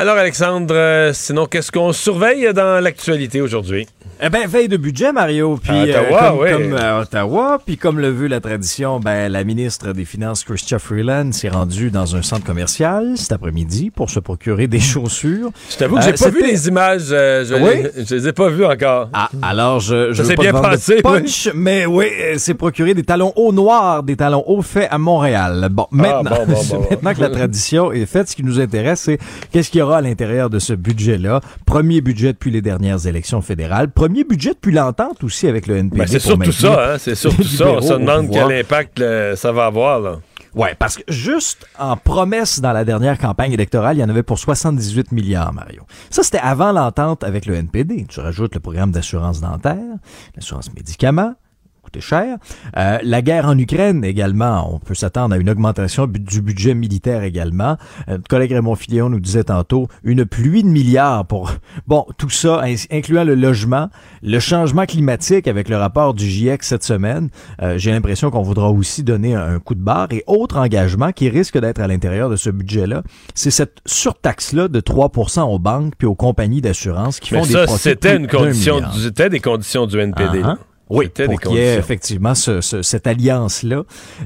Alors, 0.00 0.16
Alexandre, 0.16 0.74
euh, 0.74 1.10
sinon, 1.12 1.44
qu'est-ce 1.44 1.70
qu'on 1.70 1.92
surveille 1.92 2.54
dans 2.54 2.82
l'actualité 2.82 3.42
aujourd'hui? 3.42 3.86
Eh 4.22 4.28
ben, 4.30 4.46
veille 4.46 4.68
de 4.68 4.76
budget, 4.78 5.12
Mario. 5.12 5.58
Puis, 5.62 5.72
À 5.94 6.02
Ottawa, 6.02 6.22
euh, 6.22 6.28
comme, 6.52 6.62
oui. 6.62 6.68
comme 6.70 6.78
à 6.78 7.00
Ottawa, 7.00 7.58
puis 7.64 7.76
comme 7.76 7.98
le 8.00 8.08
veut 8.10 8.26
la 8.26 8.40
tradition, 8.40 8.98
ben, 9.00 9.30
la 9.30 9.44
ministre 9.44 9.92
des 9.92 10.04
Finances, 10.06 10.44
Chrystia 10.44 10.78
Freeland, 10.78 11.32
s'est 11.32 11.48
rendue 11.50 11.90
dans 11.90 12.16
un 12.16 12.22
centre 12.22 12.44
commercial 12.44 13.12
cet 13.16 13.32
après-midi 13.32 13.90
pour 13.90 14.08
se 14.10 14.20
procurer 14.20 14.66
des 14.68 14.80
chaussures. 14.80 15.50
Je 15.70 15.76
t'avoue 15.76 15.96
que 15.96 16.02
j'ai 16.02 16.10
Euh, 16.10 16.16
pas 16.18 16.28
vu 16.30 16.42
les 16.46 16.68
images. 16.68 17.02
je, 17.08 17.54
Oui? 17.62 17.88
je 18.06 18.14
les 18.14 18.28
ai 18.28 18.32
pas 18.32 18.48
vues 18.48 18.64
encore. 18.66 19.08
Ah, 19.12 19.28
alors 19.42 19.80
je, 19.80 20.12
je 20.12 20.22
Ça 20.22 20.30
veux 20.30 20.34
pas 20.34 20.42
bien 20.42 20.52
te 20.52 20.90
de 20.90 20.94
oui. 20.96 21.02
punch, 21.02 21.50
mais 21.54 21.84
oui, 21.86 22.06
c'est 22.38 22.54
procuré 22.54 22.92
des 22.94 23.04
talons 23.04 23.32
hauts 23.36 23.52
noirs, 23.52 24.02
des 24.02 24.16
talons 24.16 24.44
hauts 24.46 24.62
faits 24.62 24.88
à 24.90 24.96
Montréal. 24.98 25.68
Bon, 25.70 25.86
maintenant, 25.90 26.30
Ah, 26.42 26.44
bon, 26.46 26.52
bon, 26.54 26.62
bon. 26.78 26.86
maintenant 26.90 27.14
que 27.14 27.20
la 27.20 27.30
tradition 27.30 27.90
est 27.92 28.06
faite, 28.06 28.28
ce 28.30 28.36
qui 28.36 28.44
nous 28.44 28.60
intéresse, 28.60 29.00
c'est 29.00 29.18
qu'est-ce 29.50 29.70
qu'il 29.70 29.78
y 29.80 29.82
aura 29.82 29.89
à 29.96 30.00
l'intérieur 30.00 30.50
de 30.50 30.58
ce 30.58 30.72
budget-là. 30.72 31.40
Premier 31.66 32.00
budget 32.00 32.32
depuis 32.32 32.50
les 32.50 32.62
dernières 32.62 33.06
élections 33.06 33.40
fédérales. 33.40 33.90
Premier 33.90 34.24
budget 34.24 34.50
depuis 34.50 34.72
l'entente 34.72 35.22
aussi 35.24 35.46
avec 35.46 35.66
le 35.66 35.76
NPD. 35.76 35.98
Ben, 35.98 36.06
c'est 36.06 36.18
surtout 36.18 36.52
ça, 36.52 36.92
hein, 36.92 36.98
c'est 36.98 37.14
surtout 37.14 37.42
les 37.42 37.48
ça. 37.56 37.70
On 37.70 37.80
se 37.80 37.92
demande 37.94 38.30
quel 38.30 38.52
impact 38.52 38.98
là, 38.98 39.36
ça 39.36 39.52
va 39.52 39.66
avoir. 39.66 40.00
Là. 40.00 40.18
Ouais, 40.54 40.74
parce 40.78 40.96
que 40.96 41.02
juste 41.08 41.66
en 41.78 41.96
promesse 41.96 42.60
dans 42.60 42.72
la 42.72 42.84
dernière 42.84 43.18
campagne 43.18 43.52
électorale, 43.52 43.96
il 43.96 44.00
y 44.00 44.04
en 44.04 44.08
avait 44.08 44.24
pour 44.24 44.38
78 44.38 45.12
milliards, 45.12 45.52
Mario. 45.52 45.82
Ça, 46.10 46.22
c'était 46.22 46.38
avant 46.38 46.72
l'entente 46.72 47.22
avec 47.22 47.46
le 47.46 47.54
NPD. 47.54 48.06
Tu 48.08 48.20
rajoutes 48.20 48.54
le 48.54 48.60
programme 48.60 48.90
d'assurance 48.90 49.40
dentaire, 49.40 49.76
l'assurance 50.34 50.72
médicaments, 50.74 51.34
coûté 51.90 52.00
cher. 52.00 52.36
Euh, 52.76 52.98
la 53.02 53.22
guerre 53.22 53.46
en 53.46 53.58
Ukraine 53.58 54.04
également, 54.04 54.72
on 54.74 54.78
peut 54.78 54.94
s'attendre 54.94 55.34
à 55.34 55.38
une 55.38 55.50
augmentation 55.50 56.06
du 56.06 56.40
budget 56.40 56.74
militaire 56.74 57.22
également. 57.22 57.76
Euh, 58.08 58.12
notre 58.12 58.28
collègue 58.28 58.52
Raymond 58.52 58.76
Filion 58.76 59.08
nous 59.10 59.20
disait 59.20 59.44
tantôt 59.44 59.88
une 60.04 60.24
pluie 60.24 60.62
de 60.62 60.68
milliards 60.68 61.26
pour 61.26 61.52
bon 61.86 62.06
tout 62.18 62.30
ça, 62.30 62.62
incluant 62.90 63.24
le 63.24 63.34
logement, 63.34 63.88
le 64.22 64.38
changement 64.38 64.86
climatique 64.86 65.48
avec 65.48 65.68
le 65.68 65.76
rapport 65.76 66.14
du 66.14 66.26
GIEC 66.26 66.62
cette 66.62 66.84
semaine. 66.84 67.28
Euh, 67.62 67.76
J'ai 67.78 67.90
l'impression 67.90 68.30
qu'on 68.30 68.42
voudra 68.42 68.70
aussi 68.70 69.02
donner 69.02 69.34
un, 69.34 69.54
un 69.54 69.58
coup 69.58 69.74
de 69.74 69.82
barre 69.82 70.08
et 70.12 70.22
autre 70.26 70.58
engagement 70.58 71.12
qui 71.12 71.28
risque 71.28 71.58
d'être 71.58 71.80
à 71.80 71.88
l'intérieur 71.88 72.30
de 72.30 72.36
ce 72.36 72.50
budget-là, 72.50 73.02
c'est 73.34 73.50
cette 73.50 73.78
surtaxe-là 73.86 74.68
de 74.68 74.80
3% 74.80 75.40
aux 75.42 75.58
banques 75.58 75.94
puis 75.98 76.06
aux 76.06 76.14
compagnies 76.14 76.60
d'assurance 76.60 77.18
qui 77.20 77.34
Mais 77.34 77.40
font 77.40 77.46
des 77.46 77.52
ça, 77.52 77.64
profits 77.64 77.88
de 77.88 77.90
c'était 77.90 78.16
une 78.16 78.28
condition, 78.28 78.80
c'était 78.96 79.28
des 79.28 79.40
conditions 79.40 79.86
du 79.86 79.98
NPD. 79.98 80.42
Oui, 80.98 81.08
pour 81.26 81.40
qu'il 81.40 81.52
y 81.52 81.58
ait 81.58 81.74
effectivement 81.78 82.34
ce- 82.34 82.60
ce- 82.60 82.82
cette 82.82 83.06
alliance-là. 83.06 83.82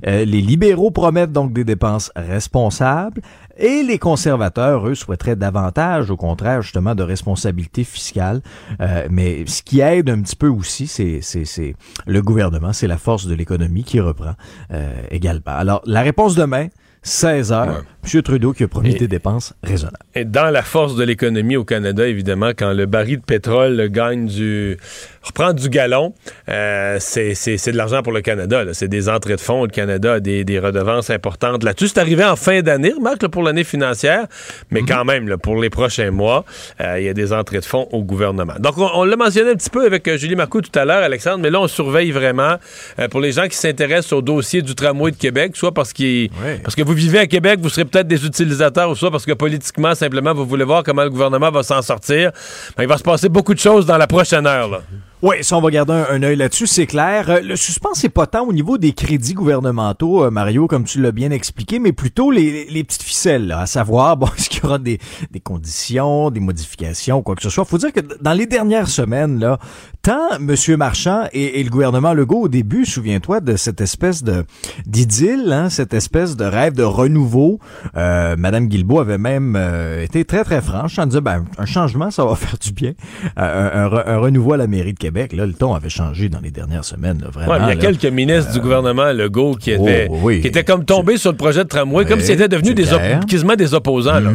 Euh, 0.06 0.24
les 0.24 0.40
libéraux 0.40 0.90
promettent 0.90 1.32
donc 1.32 1.52
des 1.52 1.64
dépenses 1.64 2.10
responsables 2.16 3.20
et 3.56 3.82
les 3.82 3.98
conservateurs, 3.98 4.88
eux, 4.88 4.94
souhaiteraient 4.94 5.36
davantage, 5.36 6.10
au 6.10 6.16
contraire, 6.16 6.62
justement, 6.62 6.94
de 6.94 7.02
responsabilité 7.02 7.84
fiscale. 7.84 8.40
Euh, 8.80 9.06
mais 9.10 9.44
ce 9.46 9.62
qui 9.62 9.80
aide 9.80 10.08
un 10.10 10.20
petit 10.22 10.36
peu 10.36 10.48
aussi, 10.48 10.86
c'est 10.86 11.20
c'est- 11.20 11.44
c'est 11.44 11.74
le 12.06 12.22
gouvernement, 12.22 12.72
c'est 12.72 12.88
la 12.88 12.98
force 12.98 13.26
de 13.26 13.34
l'économie 13.34 13.84
qui 13.84 14.00
reprend 14.00 14.34
euh, 14.72 14.92
également. 15.10 15.42
Alors, 15.46 15.82
la 15.86 16.02
réponse 16.02 16.34
demain, 16.34 16.68
16 17.04 17.52
heures. 17.52 17.84
M. 18.12 18.22
Trudeau 18.22 18.52
qui 18.52 18.64
a 18.64 18.68
promis 18.68 18.94
Et- 18.94 18.98
des 18.98 19.08
dépenses 19.08 19.54
raisonnables. 19.62 19.96
Et 20.14 20.24
dans 20.26 20.50
la 20.50 20.62
force 20.62 20.94
de 20.94 21.04
l'économie 21.04 21.56
au 21.56 21.64
Canada, 21.64 22.06
évidemment, 22.06 22.50
quand 22.56 22.72
le 22.74 22.84
baril 22.86 23.18
de 23.20 23.24
pétrole 23.24 23.88
gagne 23.90 24.26
du. 24.26 24.76
reprend 25.22 25.54
du 25.54 25.70
galon, 25.70 26.12
euh, 26.50 26.98
c'est 27.00 27.34
c'est- 27.34 27.56
c'est 27.56 27.72
de 27.72 27.78
l'argent 27.78 28.02
pour 28.02 28.12
le 28.12 28.20
Canada. 28.20 28.62
C'est 28.74 28.88
des 28.88 29.08
entrées 29.08 29.36
de 29.36 29.40
fonds. 29.40 29.62
Le 29.62 29.70
Canada 29.70 30.14
a 30.14 30.20
des, 30.20 30.44
des 30.44 30.58
redevances 30.58 31.08
importantes 31.08 31.62
là-dessus. 31.64 31.88
C'est 31.88 31.98
arrivé 31.98 32.22
en 32.24 32.36
fin 32.36 32.60
d'année, 32.60 32.92
remarque, 32.92 33.22
là, 33.22 33.30
pour 33.30 33.42
l'année 33.42 33.64
financière, 33.64 34.26
mais 34.70 34.82
Mhm. 34.82 34.86
quand 34.88 35.04
même, 35.06 35.26
là, 35.28 35.38
pour 35.38 35.56
les 35.60 35.70
prochains 35.70 36.10
mois, 36.10 36.44
euh, 36.82 37.00
il 37.00 37.06
y 37.06 37.08
a 37.08 37.14
des 37.14 37.32
entrées 37.32 37.60
de 37.60 37.64
fonds 37.64 37.88
au 37.90 38.02
gouvernement. 38.04 38.52
Donc, 38.58 38.76
on, 38.76 38.86
on 38.94 39.04
l'a 39.04 39.16
mentionné 39.16 39.50
un 39.52 39.54
petit 39.56 39.70
peu 39.70 39.86
avec 39.86 40.06
euh, 40.08 40.18
Julie 40.18 40.36
Marcoux 40.36 40.60
tout 40.60 40.78
à 40.78 40.84
l'heure, 40.84 41.02
Alexandre, 41.02 41.38
mais 41.38 41.48
là, 41.50 41.60
on 41.62 41.68
surveille 41.68 42.10
vraiment 42.10 42.56
euh, 42.98 43.08
pour 43.08 43.20
les 43.20 43.32
gens 43.32 43.48
qui 43.48 43.56
s'intéressent 43.56 44.12
au 44.12 44.20
dossier 44.22 44.60
du 44.60 44.74
tramway 44.74 45.10
de 45.10 45.16
Québec, 45.16 45.56
soit 45.56 45.72
parce, 45.72 45.94
qu'il 45.94 46.30
Ouais. 46.44 46.60
parce 46.62 46.74
que 46.74 46.82
vous 46.82 46.93
vivez 46.94 47.20
à 47.20 47.26
Québec, 47.26 47.60
vous 47.60 47.68
serez 47.68 47.84
peut-être 47.84 48.08
des 48.08 48.24
utilisateurs, 48.24 48.90
ou 48.90 48.94
soit 48.94 49.10
parce 49.10 49.26
que 49.26 49.32
politiquement, 49.32 49.94
simplement, 49.94 50.32
vous 50.34 50.46
voulez 50.46 50.64
voir 50.64 50.82
comment 50.82 51.04
le 51.04 51.10
gouvernement 51.10 51.50
va 51.50 51.62
s'en 51.62 51.82
sortir. 51.82 52.30
Ben, 52.76 52.84
il 52.84 52.88
va 52.88 52.98
se 52.98 53.02
passer 53.02 53.28
beaucoup 53.28 53.54
de 53.54 53.58
choses 53.60 53.86
dans 53.86 53.98
la 53.98 54.06
prochaine 54.06 54.46
heure. 54.46 54.82
Oui, 55.26 55.36
ça, 55.40 55.56
on 55.56 55.62
va 55.62 55.70
garder 55.70 55.94
un, 55.94 56.22
œil 56.22 56.36
là-dessus, 56.36 56.66
c'est 56.66 56.84
clair. 56.84 57.30
Euh, 57.30 57.40
le 57.40 57.56
suspense, 57.56 58.00
c'est 58.00 58.10
pas 58.10 58.26
tant 58.26 58.46
au 58.46 58.52
niveau 58.52 58.76
des 58.76 58.92
crédits 58.92 59.32
gouvernementaux, 59.32 60.22
euh, 60.22 60.30
Mario, 60.30 60.66
comme 60.66 60.84
tu 60.84 61.00
l'as 61.00 61.12
bien 61.12 61.30
expliqué, 61.30 61.78
mais 61.78 61.92
plutôt 61.92 62.30
les, 62.30 62.84
petites 62.84 63.02
ficelles, 63.02 63.46
là, 63.46 63.60
à 63.60 63.64
savoir, 63.64 64.16
bon, 64.18 64.26
est-ce 64.36 64.50
qu'il 64.50 64.62
y 64.62 64.66
aura 64.66 64.78
des, 64.78 64.98
conditions, 65.42 66.30
des 66.30 66.40
modifications, 66.40 67.22
quoi 67.22 67.36
que 67.36 67.42
ce 67.42 67.48
soit. 67.48 67.64
Faut 67.64 67.78
dire 67.78 67.90
que 67.90 68.00
dans 68.20 68.34
les 68.34 68.44
dernières 68.44 68.88
semaines, 68.88 69.40
là, 69.40 69.58
tant 70.02 70.36
M. 70.36 70.54
Marchand 70.76 71.22
et, 71.32 71.64
le 71.64 71.70
gouvernement 71.70 72.12
Legault, 72.12 72.42
au 72.42 72.48
début, 72.48 72.84
souviens-toi 72.84 73.40
de 73.40 73.56
cette 73.56 73.80
espèce 73.80 74.22
de 74.24 74.44
d'idylle, 74.84 75.50
hein, 75.50 75.70
cette 75.70 75.94
espèce 75.94 76.36
de 76.36 76.44
rêve 76.44 76.74
de 76.74 76.82
renouveau. 76.82 77.60
Euh, 77.96 78.36
Madame 78.36 78.66
Guilbeault 78.66 79.00
avait 79.00 79.16
même 79.16 79.56
euh, 79.56 80.02
été 80.02 80.26
très, 80.26 80.44
très 80.44 80.60
franche 80.60 80.98
en 80.98 81.06
disant, 81.06 81.22
ben, 81.22 81.46
un 81.56 81.64
changement, 81.64 82.10
ça 82.10 82.26
va 82.26 82.34
faire 82.36 82.58
du 82.58 82.72
bien. 82.72 82.92
Un, 83.38 83.90
un 84.06 84.18
renouveau 84.18 84.52
à 84.52 84.58
la 84.58 84.66
mairie 84.66 84.92
de 84.92 84.98
Québec. 84.98 85.13
Là, 85.32 85.46
le 85.46 85.52
ton 85.52 85.74
avait 85.74 85.88
changé 85.88 86.28
dans 86.28 86.40
les 86.40 86.50
dernières 86.50 86.84
semaines, 86.84 87.20
là, 87.22 87.28
vraiment. 87.30 87.52
Ouais, 87.52 87.58
il 87.60 87.68
y 87.68 87.70
a 87.70 87.74
là. 87.74 87.76
quelques 87.76 88.04
ministres 88.12 88.52
du 88.52 88.60
gouvernement 88.60 89.12
Legault 89.12 89.54
qui 89.54 89.72
Oh, 90.10 90.18
oui. 90.22 90.40
qui 90.40 90.48
étaient 90.48 90.64
comme 90.64 90.84
tombés 90.84 91.16
sur 91.16 91.30
le 91.30 91.36
projet 91.36 91.62
de 91.64 91.68
tramway, 91.68 92.04
comme 92.04 92.20
s'ils 92.20 92.34
étaient 92.34 92.48
devenus 92.48 92.74
des 92.74 92.84
quasiment 93.28 93.54
des 93.56 93.74
opposants. 93.74 94.20
Là. 94.20 94.30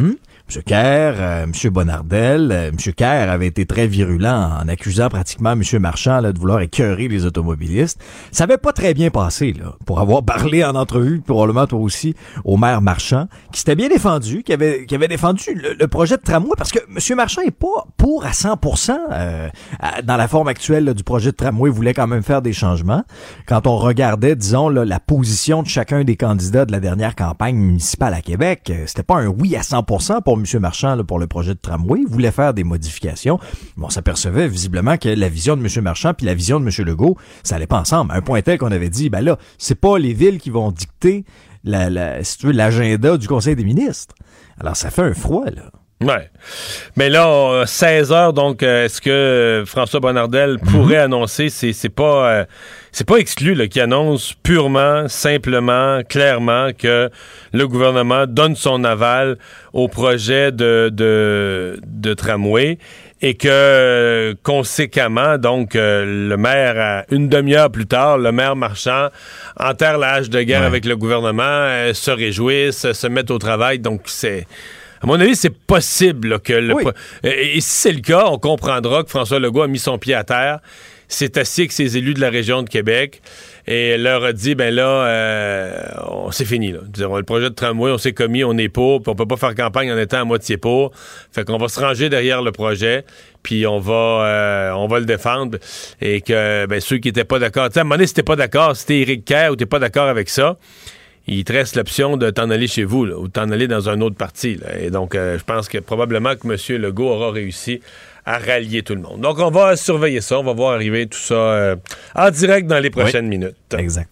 M. 0.56 0.62
Kerr, 0.64 1.14
euh, 1.20 1.44
M. 1.44 1.70
Bonardel, 1.70 2.50
euh, 2.50 2.68
M. 2.70 2.76
Kerr 2.76 3.30
avait 3.30 3.46
été 3.46 3.66
très 3.66 3.86
virulent 3.86 4.58
en 4.60 4.66
accusant 4.68 5.08
pratiquement 5.08 5.52
M. 5.52 5.62
Marchand 5.78 6.22
de 6.22 6.36
vouloir 6.36 6.60
écœurer 6.60 7.06
les 7.06 7.24
automobilistes. 7.24 8.00
Ça 8.32 8.44
avait 8.44 8.58
pas 8.58 8.72
très 8.72 8.92
bien 8.92 9.10
passé, 9.10 9.54
pour 9.86 10.00
avoir 10.00 10.22
parlé 10.24 10.64
en 10.64 10.74
entrevue, 10.74 11.20
probablement 11.20 11.66
toi 11.68 11.78
aussi, 11.78 12.16
au 12.44 12.56
maire 12.56 12.82
Marchand, 12.82 13.28
qui 13.52 13.60
s'était 13.60 13.76
bien 13.76 13.88
défendu, 13.88 14.42
qui 14.42 14.52
avait, 14.52 14.86
défendu 14.86 15.42
le, 15.54 15.86
projet 15.86 16.16
de 16.16 16.22
tramway, 16.22 16.50
parce 16.56 16.72
que 16.72 16.80
M. 16.80 17.16
Marchand 17.16 17.42
est 17.42 17.52
pas 17.52 17.86
pour 17.96 18.24
à 18.24 18.30
100% 18.30 18.96
euh, 19.12 19.48
dans 20.02 20.16
la 20.16 20.26
forme 20.26 20.48
actuelle 20.48 20.94
du 20.94 21.04
projet 21.04 21.30
de 21.30 21.36
tramway, 21.36 21.70
il 21.70 21.74
voulait 21.74 21.94
quand 21.94 22.08
même 22.08 22.22
faire 22.24 22.42
des 22.42 22.52
changements. 22.52 23.04
Quand 23.46 23.68
on 23.68 23.76
regardait, 23.76 24.34
disons, 24.34 24.68
la 24.68 24.98
position 24.98 25.62
de 25.62 25.68
chacun 25.68 26.02
des 26.02 26.16
candidats 26.16 26.64
de 26.64 26.72
la 26.72 26.80
dernière 26.80 27.14
campagne 27.14 27.56
municipale 27.56 28.14
à 28.14 28.20
Québec, 28.20 28.72
c'était 28.86 29.04
pas 29.04 29.16
un 29.16 29.28
oui 29.28 29.54
à 29.54 29.60
100% 29.60 30.22
pour 30.22 30.39
M. 30.40 30.60
Marchand 30.60 31.02
pour 31.04 31.18
le 31.18 31.26
projet 31.26 31.54
de 31.54 31.60
tramway. 31.60 32.00
Voulait 32.08 32.30
faire 32.32 32.54
des 32.54 32.64
modifications. 32.64 33.38
Mais 33.76 33.84
on 33.86 33.90
s'apercevait 33.90 34.48
visiblement 34.48 34.96
que 34.96 35.08
la 35.08 35.28
vision 35.28 35.56
de 35.56 35.62
M. 35.62 35.84
Marchand 35.84 36.14
puis 36.14 36.26
la 36.26 36.34
vision 36.34 36.60
de 36.60 36.64
M. 36.64 36.86
Legault, 36.86 37.16
ça 37.42 37.56
allait 37.56 37.66
pas 37.66 37.80
ensemble. 37.80 38.12
Un 38.14 38.20
point 38.20 38.42
tel 38.42 38.58
qu'on 38.58 38.72
avait 38.72 38.90
dit, 38.90 39.10
ben 39.10 39.20
là, 39.20 39.38
c'est 39.58 39.74
pas 39.74 39.98
les 39.98 40.12
villes 40.12 40.38
qui 40.38 40.50
vont 40.50 40.72
dicter 40.72 41.24
la, 41.64 41.90
la, 41.90 42.18
l'agenda 42.44 43.16
du 43.16 43.28
Conseil 43.28 43.56
des 43.56 43.64
ministres. 43.64 44.14
Alors, 44.58 44.76
ça 44.76 44.90
fait 44.90 45.02
un 45.02 45.14
froid, 45.14 45.46
là. 45.46 45.70
Ouais. 46.02 46.30
Mais 46.96 47.10
là, 47.10 47.28
on- 47.28 47.66
16 47.66 48.10
heures, 48.10 48.32
donc, 48.32 48.62
euh, 48.62 48.86
est-ce 48.86 49.02
que 49.02 49.10
euh, 49.10 49.66
François 49.66 50.00
Bonnardel 50.00 50.58
pourrait 50.58 50.96
annoncer, 50.96 51.50
c'est, 51.50 51.74
c'est 51.74 51.90
pas, 51.90 52.30
euh, 52.32 52.44
c'est 52.90 53.06
pas 53.06 53.16
exclu, 53.18 53.52
là, 53.54 53.66
qu'il 53.68 53.82
annonce 53.82 54.32
purement, 54.42 55.08
simplement, 55.08 56.00
clairement 56.08 56.70
que 56.72 57.10
le 57.52 57.68
gouvernement 57.68 58.24
donne 58.26 58.56
son 58.56 58.82
aval 58.84 59.36
au 59.74 59.88
projet 59.88 60.52
de, 60.52 60.88
de, 60.90 61.78
de 61.86 62.14
tramway 62.14 62.78
et 63.20 63.34
que, 63.34 64.34
conséquemment, 64.42 65.36
donc, 65.36 65.72
le 65.74 66.34
maire, 66.36 67.04
une 67.10 67.28
demi-heure 67.28 67.70
plus 67.70 67.84
tard, 67.86 68.16
le 68.16 68.32
maire 68.32 68.56
marchand 68.56 69.08
enterre 69.58 69.98
la 69.98 70.12
hache 70.14 70.30
de 70.30 70.40
guerre 70.40 70.60
Ouais. 70.62 70.66
avec 70.66 70.86
le 70.86 70.96
gouvernement, 70.96 71.92
se 71.92 72.10
réjouissent, 72.10 72.90
se 72.92 73.06
mettent 73.06 73.30
au 73.30 73.38
travail, 73.38 73.80
donc 73.80 74.00
c'est... 74.06 74.46
À 75.02 75.06
mon 75.06 75.18
avis, 75.18 75.34
c'est 75.34 75.54
possible 75.54 76.28
là, 76.28 76.38
que 76.38 76.52
le. 76.52 76.74
Oui. 76.74 76.84
Et, 77.22 77.60
si 77.60 77.70
c'est 77.70 77.92
le 77.92 78.00
cas, 78.00 78.26
on 78.28 78.38
comprendra 78.38 79.02
que 79.02 79.08
François 79.10 79.38
Legault 79.38 79.62
a 79.62 79.66
mis 79.66 79.78
son 79.78 79.96
pied 79.98 80.14
à 80.14 80.24
terre, 80.24 80.60
s'est 81.08 81.38
assis 81.38 81.62
avec 81.62 81.72
ses 81.72 81.96
élus 81.96 82.14
de 82.14 82.20
la 82.20 82.28
région 82.30 82.62
de 82.62 82.68
Québec 82.68 83.22
et 83.66 83.96
leur 83.96 84.24
a 84.24 84.32
dit 84.32 84.54
ben 84.54 84.74
là, 84.74 85.06
euh, 85.06 85.82
on- 86.08 86.30
c'est 86.30 86.44
fini. 86.44 86.72
Là. 86.72 86.80
Le 86.98 87.22
projet 87.22 87.48
de 87.50 87.54
tramway, 87.54 87.90
on 87.90 87.98
s'est 87.98 88.12
commis, 88.12 88.44
on 88.44 88.56
est 88.58 88.68
pour, 88.68 89.02
puis 89.02 89.10
on 89.10 89.14
peut 89.14 89.26
pas 89.26 89.36
faire 89.36 89.54
campagne 89.54 89.90
en 89.90 89.98
étant 89.98 90.20
à 90.20 90.24
moitié 90.24 90.56
pour. 90.56 90.92
Fait 91.32 91.44
qu'on 91.44 91.56
va 91.58 91.68
se 91.68 91.80
ranger 91.80 92.08
derrière 92.10 92.42
le 92.42 92.52
projet, 92.52 93.04
puis 93.42 93.66
on 93.66 93.78
va, 93.80 93.92
euh, 93.94 94.70
on 94.72 94.86
va 94.86 95.00
le 95.00 95.06
défendre. 95.06 95.58
Et 96.00 96.20
que 96.20 96.66
ben, 96.66 96.80
ceux 96.80 96.98
qui 96.98 97.08
étaient 97.08 97.24
pas 97.24 97.38
d'accord, 97.38 97.68
tu 97.68 97.74
sais, 97.74 97.80
à 97.80 97.82
un 97.82 97.84
moment 97.84 97.96
donné, 97.96 98.06
si 98.06 98.14
t'es 98.14 98.22
pas 98.22 98.36
d'accord, 98.36 98.76
si 98.76 98.86
t'es 98.86 99.00
Éric 99.00 99.24
Kerr 99.24 99.50
ou 99.52 99.56
t'es 99.56 99.66
pas 99.66 99.78
d'accord 99.78 100.08
avec 100.08 100.28
ça, 100.28 100.56
il 101.26 101.44
te 101.44 101.52
reste 101.52 101.76
l'option 101.76 102.16
de 102.16 102.30
t'en 102.30 102.50
aller 102.50 102.66
chez 102.66 102.84
vous 102.84 103.04
là, 103.04 103.16
ou 103.16 103.28
t'en 103.28 103.50
aller 103.50 103.68
dans 103.68 103.88
un 103.88 104.00
autre 104.00 104.16
parti. 104.16 104.56
là. 104.56 104.78
Et 104.78 104.90
donc, 104.90 105.14
euh, 105.14 105.38
je 105.38 105.44
pense 105.44 105.68
que 105.68 105.78
probablement 105.78 106.34
que 106.36 106.46
M. 106.48 106.80
Legault 106.80 107.08
aura 107.08 107.30
réussi 107.30 107.80
à 108.26 108.38
rallier 108.38 108.82
tout 108.82 108.94
le 108.94 109.00
monde. 109.00 109.20
Donc, 109.20 109.38
on 109.38 109.50
va 109.50 109.76
surveiller 109.76 110.20
ça. 110.20 110.38
On 110.38 110.44
va 110.44 110.52
voir 110.52 110.74
arriver 110.74 111.06
tout 111.06 111.18
ça 111.18 111.34
euh, 111.34 111.76
en 112.14 112.30
direct 112.30 112.66
dans 112.66 112.78
les 112.78 112.90
prochaines 112.90 113.28
minutes. 113.28 113.56
Exact. 113.76 114.10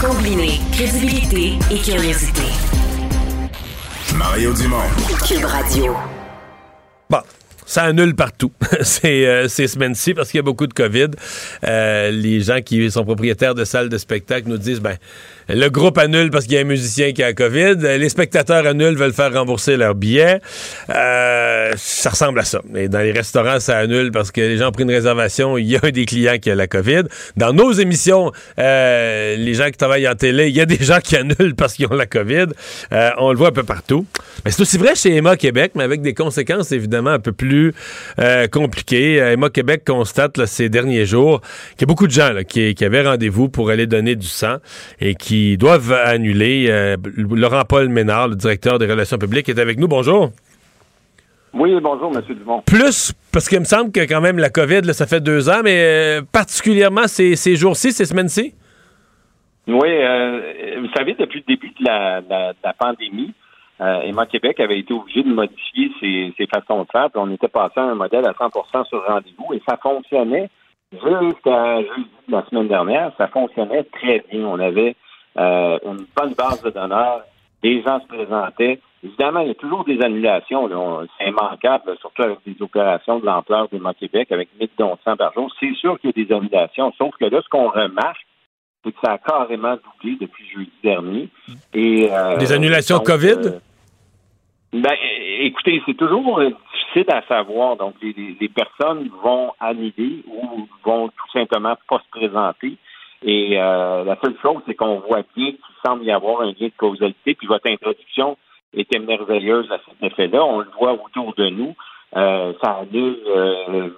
Combiner 0.00 0.58
crédibilité 0.72 1.52
et 1.70 1.78
curiosité. 1.78 2.42
Mario 4.16 4.52
Dumont. 4.52 4.78
Cube 5.26 5.44
Radio. 5.44 5.94
Bon. 7.08 7.20
Ça 7.72 7.84
annule 7.84 8.14
partout 8.14 8.52
ces, 8.82 9.24
euh, 9.24 9.48
semaines-ci 9.48 10.12
parce 10.12 10.30
qu'il 10.30 10.36
y 10.36 10.40
a 10.40 10.42
beaucoup 10.42 10.66
de 10.66 10.74
COVID. 10.74 11.08
Euh, 11.66 12.10
les 12.10 12.42
gens 12.42 12.60
qui 12.60 12.90
sont 12.90 13.02
propriétaires 13.02 13.54
de 13.54 13.64
salles 13.64 13.88
de 13.88 13.96
spectacle 13.96 14.46
nous 14.46 14.58
disent 14.58 14.80
ben 14.80 14.98
le 15.48 15.68
groupe 15.68 15.98
annule 15.98 16.30
parce 16.30 16.44
qu'il 16.44 16.54
y 16.54 16.58
a 16.58 16.60
un 16.60 16.64
musicien 16.64 17.12
qui 17.12 17.22
a 17.22 17.32
COVID. 17.32 17.76
Les 17.98 18.08
spectateurs 18.08 18.66
annulent, 18.66 18.96
veulent 18.96 19.12
faire 19.12 19.32
rembourser 19.32 19.76
leurs 19.76 19.94
billets. 19.94 20.40
Euh, 20.90 21.72
ça 21.76 22.10
ressemble 22.10 22.38
à 22.40 22.44
ça. 22.44 22.60
Et 22.74 22.88
dans 22.88 23.00
les 23.00 23.12
restaurants, 23.12 23.60
ça 23.60 23.78
annule 23.78 24.12
parce 24.12 24.30
que 24.30 24.40
les 24.40 24.58
gens 24.58 24.68
ont 24.68 24.72
pris 24.72 24.84
une 24.84 24.90
réservation. 24.90 25.58
Il 25.58 25.66
y 25.66 25.76
a 25.76 25.80
un 25.82 25.90
des 25.90 26.04
clients 26.04 26.38
qui 26.40 26.50
a 26.50 26.54
la 26.54 26.66
COVID. 26.66 27.02
Dans 27.36 27.52
nos 27.52 27.72
émissions, 27.72 28.32
euh, 28.58 29.36
les 29.36 29.54
gens 29.54 29.66
qui 29.66 29.76
travaillent 29.76 30.08
en 30.08 30.14
télé, 30.14 30.48
il 30.48 30.56
y 30.56 30.60
a 30.60 30.66
des 30.66 30.82
gens 30.82 31.00
qui 31.00 31.16
annulent 31.16 31.54
parce 31.56 31.74
qu'ils 31.74 31.86
ont 31.86 31.94
la 31.94 32.06
COVID. 32.06 32.46
Euh, 32.92 33.10
on 33.18 33.32
le 33.32 33.36
voit 33.36 33.48
un 33.48 33.52
peu 33.52 33.64
partout. 33.64 34.06
Mais 34.44 34.50
c'est 34.50 34.62
aussi 34.62 34.78
vrai 34.78 34.94
chez 34.94 35.14
Emma 35.14 35.36
Québec, 35.36 35.72
mais 35.74 35.84
avec 35.84 36.02
des 36.02 36.14
conséquences 36.14 36.72
évidemment 36.72 37.10
un 37.10 37.20
peu 37.20 37.32
plus 37.32 37.61
euh, 38.18 38.46
compliquées. 38.48 39.16
Emma 39.16 39.50
Québec 39.50 39.82
constate 39.86 40.38
là, 40.38 40.46
ces 40.46 40.68
derniers 40.68 41.06
jours 41.06 41.40
qu'il 41.72 41.82
y 41.82 41.84
a 41.84 41.86
beaucoup 41.86 42.06
de 42.06 42.12
gens 42.12 42.32
là, 42.32 42.44
qui, 42.44 42.74
qui 42.74 42.84
avaient 42.84 43.02
rendez-vous 43.02 43.48
pour 43.48 43.70
aller 43.70 43.86
donner 43.86 44.16
du 44.16 44.26
sang 44.26 44.56
et 45.00 45.14
qui 45.14 45.56
doivent 45.56 45.92
annuler. 45.92 46.66
Euh, 46.68 46.96
Laurent-Paul 47.16 47.88
Ménard, 47.88 48.28
le 48.28 48.36
directeur 48.36 48.78
des 48.78 48.86
relations 48.86 49.18
publiques, 49.18 49.48
est 49.48 49.58
avec 49.58 49.78
nous. 49.78 49.88
Bonjour. 49.88 50.30
Oui, 51.54 51.70
bonjour, 51.82 52.10
M. 52.16 52.22
Dumont. 52.34 52.62
Plus, 52.64 53.12
parce 53.30 53.46
qu'il 53.48 53.60
me 53.60 53.64
semble 53.64 53.92
que 53.92 54.00
quand 54.00 54.22
même 54.22 54.38
la 54.38 54.48
COVID, 54.48 54.80
là, 54.82 54.94
ça 54.94 55.06
fait 55.06 55.20
deux 55.20 55.50
ans, 55.50 55.60
mais 55.62 55.78
euh, 55.78 56.22
particulièrement 56.32 57.06
ces, 57.06 57.36
ces 57.36 57.56
jours-ci, 57.56 57.92
ces 57.92 58.06
semaines-ci? 58.06 58.54
Oui, 59.66 59.88
euh, 59.88 60.40
vous 60.80 60.88
savez, 60.96 61.14
depuis 61.18 61.44
le 61.46 61.54
début 61.54 61.68
de 61.68 61.84
la, 61.84 62.22
la, 62.28 62.52
la 62.64 62.72
pandémie, 62.72 63.34
euh, 63.80 64.02
Emma 64.02 64.26
Québec 64.26 64.60
avait 64.60 64.78
été 64.78 64.92
obligé 64.92 65.22
de 65.22 65.32
modifier 65.32 65.90
ses, 66.00 66.46
façons 66.46 66.82
de 66.82 66.88
faire, 66.92 67.08
on 67.14 67.30
était 67.30 67.48
passé 67.48 67.80
à 67.80 67.84
un 67.84 67.94
modèle 67.94 68.26
à 68.26 68.32
100% 68.32 68.86
sur 68.86 69.04
rendez-vous, 69.06 69.54
et 69.54 69.62
ça 69.66 69.76
fonctionnait 69.76 70.50
jusqu'à 70.92 71.78
la 72.28 72.44
semaine 72.46 72.68
dernière, 72.68 73.12
ça 73.16 73.28
fonctionnait 73.28 73.84
très 73.84 74.22
bien. 74.30 74.44
On 74.44 74.58
avait 74.58 74.94
euh, 75.38 75.78
une 75.84 76.06
bonne 76.14 76.34
base 76.34 76.62
de 76.62 76.70
donneurs. 76.70 77.22
Les 77.62 77.82
gens 77.82 78.00
se 78.00 78.06
présentaient. 78.06 78.80
Évidemment, 79.04 79.40
il 79.40 79.48
y 79.48 79.50
a 79.50 79.54
toujours 79.54 79.84
des 79.84 80.00
annulations. 80.02 80.68
C'est 81.18 81.28
immanquable, 81.28 81.96
surtout 82.00 82.22
avec 82.22 82.38
des 82.46 82.60
opérations 82.60 83.18
de 83.18 83.26
l'ampleur 83.26 83.68
du 83.68 83.80
Québec 83.98 84.30
avec 84.30 84.48
1000 84.60 84.68
dons 84.78 84.96
par 85.04 85.32
jour. 85.32 85.52
C'est 85.58 85.74
sûr 85.74 85.98
qu'il 85.98 86.12
y 86.14 86.20
a 86.20 86.24
des 86.24 86.32
annulations. 86.32 86.92
Sauf 86.98 87.14
que 87.16 87.24
là, 87.24 87.40
ce 87.42 87.48
qu'on 87.48 87.68
remarque, 87.68 88.24
c'est 88.84 88.92
que 88.92 88.98
ça 89.04 89.12
a 89.12 89.18
carrément 89.18 89.76
doublé 89.76 90.16
depuis 90.20 90.48
jeudi 90.48 90.72
dernier. 90.82 91.28
Et, 91.72 92.08
euh, 92.10 92.36
des 92.36 92.52
annulations 92.52 92.98
COVID? 92.98 93.38
Euh, 93.44 93.60
ben, 94.72 94.94
écoutez, 95.40 95.82
c'est 95.86 95.96
toujours 95.96 96.40
difficile 96.40 97.12
à 97.12 97.22
savoir. 97.26 97.76
Donc, 97.76 97.94
les, 98.02 98.36
les, 98.40 98.48
personnes 98.48 99.10
vont 99.22 99.52
annuler 99.60 100.24
ou 100.26 100.66
vont 100.84 101.08
tout 101.08 101.30
simplement 101.32 101.76
pas 101.88 101.98
se 101.98 102.18
présenter. 102.18 102.76
Et 103.24 103.56
euh, 103.56 104.04
la 104.04 104.16
seule 104.22 104.36
chose, 104.42 104.62
c'est 104.66 104.74
qu'on 104.74 104.98
voit 105.00 105.22
bien 105.36 105.52
qu'il 105.52 105.58
semble 105.84 106.04
y 106.04 106.10
avoir 106.10 106.40
un 106.42 106.46
lien 106.46 106.66
de 106.66 106.72
causalité. 106.76 107.34
Puis 107.34 107.46
votre 107.46 107.68
introduction 107.68 108.36
était 108.74 108.98
merveilleuse 108.98 109.70
à 109.70 109.78
cet 109.86 110.12
effet-là. 110.12 110.44
On 110.44 110.60
le 110.60 110.70
voit 110.78 110.92
autour 110.92 111.34
de 111.34 111.48
nous. 111.48 111.74
Euh, 112.16 112.52
ça 112.62 112.78
annule 112.80 113.18
euh, 113.26 113.90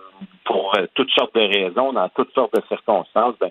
pour 0.44 0.72
toutes 0.94 1.10
sortes 1.10 1.34
de 1.34 1.40
raisons, 1.40 1.92
dans 1.92 2.08
toutes 2.10 2.32
sortes 2.34 2.54
de 2.54 2.62
circonstances. 2.68 3.34
Ben, 3.40 3.50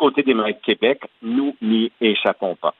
côté 0.00 0.22
des 0.22 0.34
maires 0.34 0.46
de 0.46 0.64
Québec, 0.64 1.02
nous 1.22 1.54
n'y 1.60 1.92
échappons 2.00 2.56
pas. 2.60 2.74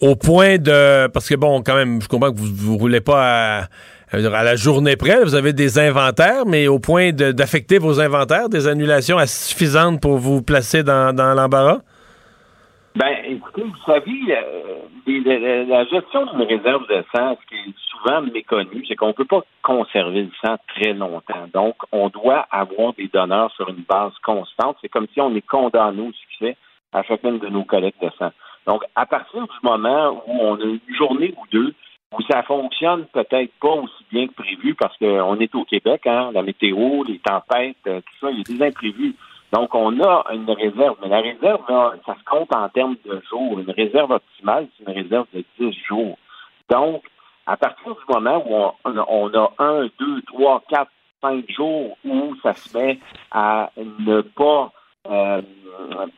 Au 0.00 0.16
point 0.16 0.58
de... 0.58 1.06
Parce 1.06 1.28
que, 1.28 1.36
bon, 1.36 1.62
quand 1.62 1.76
même, 1.76 2.02
je 2.02 2.08
comprends 2.08 2.32
que 2.32 2.38
vous 2.38 2.74
ne 2.74 2.78
roulez 2.78 3.00
pas 3.00 3.60
à 3.60 3.68
à 4.12 4.44
la 4.44 4.56
journée 4.56 4.96
près, 4.96 5.22
vous 5.24 5.34
avez 5.34 5.52
des 5.52 5.78
inventaires, 5.78 6.46
mais 6.46 6.68
au 6.68 6.78
point 6.78 7.12
d'affecter 7.12 7.78
vos 7.78 8.00
inventaires, 8.00 8.48
des 8.48 8.68
annulations 8.68 9.18
suffisantes 9.26 10.00
pour 10.00 10.18
vous 10.18 10.42
placer 10.42 10.82
dans, 10.82 11.12
l'embarras? 11.34 11.80
Ben, 12.96 13.14
écoutez, 13.26 13.62
vous 13.62 13.76
savez, 13.84 14.22
euh, 14.30 15.66
la, 15.68 15.84
gestion 15.84 16.24
d'une 16.32 16.44
réserve 16.44 16.86
de 16.88 17.04
sang, 17.14 17.36
ce 17.38 17.46
qui 17.46 17.68
est 17.68 17.74
souvent 17.90 18.22
méconnu, 18.22 18.86
c'est 18.88 18.96
qu'on 18.96 19.08
ne 19.08 19.12
peut 19.12 19.26
pas 19.26 19.42
conserver 19.62 20.22
le 20.22 20.30
sang 20.42 20.56
très 20.68 20.94
longtemps. 20.94 21.46
Donc, 21.52 21.76
on 21.92 22.08
doit 22.08 22.46
avoir 22.50 22.94
des 22.94 23.08
donneurs 23.08 23.52
sur 23.52 23.68
une 23.68 23.84
base 23.86 24.14
constante. 24.24 24.78
C'est 24.80 24.88
comme 24.88 25.06
si 25.12 25.20
on 25.20 25.34
est 25.34 25.46
condamné 25.46 26.08
au 26.08 26.12
succès 26.12 26.56
à 26.94 27.02
chacune 27.02 27.38
de 27.38 27.48
nos 27.48 27.64
collectes 27.64 28.02
de 28.02 28.08
sang. 28.18 28.30
Donc, 28.66 28.82
à 28.94 29.04
partir 29.04 29.42
du 29.42 29.58
moment 29.62 30.22
où 30.26 30.32
on 30.40 30.56
a 30.58 30.64
une 30.64 30.80
journée 30.96 31.34
ou 31.36 31.46
deux 31.52 31.74
où 32.16 32.22
ça 32.30 32.42
fonctionne 32.44 33.04
peut-être 33.12 33.52
pas 33.60 33.74
aussi 33.74 34.06
bien 34.10 34.26
que 34.26 34.32
prévu 34.32 34.74
parce 34.74 34.96
qu'on 34.96 35.38
est 35.38 35.54
au 35.54 35.64
Québec, 35.64 36.06
hein, 36.06 36.30
la 36.32 36.42
météo, 36.42 37.04
les 37.04 37.18
tempêtes, 37.18 37.76
euh, 37.88 38.00
tout 38.00 38.26
ça, 38.26 38.30
il 38.30 38.38
y 38.38 38.40
a 38.40 38.56
des 38.56 38.64
imprévus. 38.64 39.14
Donc, 39.56 39.74
on 39.74 39.98
a 40.02 40.26
une 40.34 40.50
réserve, 40.50 40.96
mais 41.00 41.08
la 41.08 41.22
réserve, 41.22 41.62
ça 42.04 42.14
se 42.14 42.24
compte 42.26 42.54
en 42.54 42.68
termes 42.68 42.96
de 43.06 43.22
jours. 43.30 43.58
Une 43.58 43.70
réserve 43.70 44.10
optimale, 44.10 44.68
c'est 44.76 44.84
une 44.84 45.02
réserve 45.02 45.26
de 45.32 45.42
10 45.58 45.74
jours. 45.88 46.18
Donc, 46.68 47.02
à 47.46 47.56
partir 47.56 47.94
du 47.94 48.00
moment 48.06 48.44
où 48.46 48.54
on, 48.84 49.34
a 49.34 49.52
un, 49.58 49.88
deux, 49.98 50.20
trois, 50.26 50.62
quatre, 50.68 50.90
cinq 51.22 51.50
jours 51.50 51.96
où 52.04 52.34
ça 52.42 52.52
se 52.52 52.76
met 52.76 52.98
à 53.30 53.70
ne 53.78 54.20
pas 54.20 54.72
euh, 55.08 55.40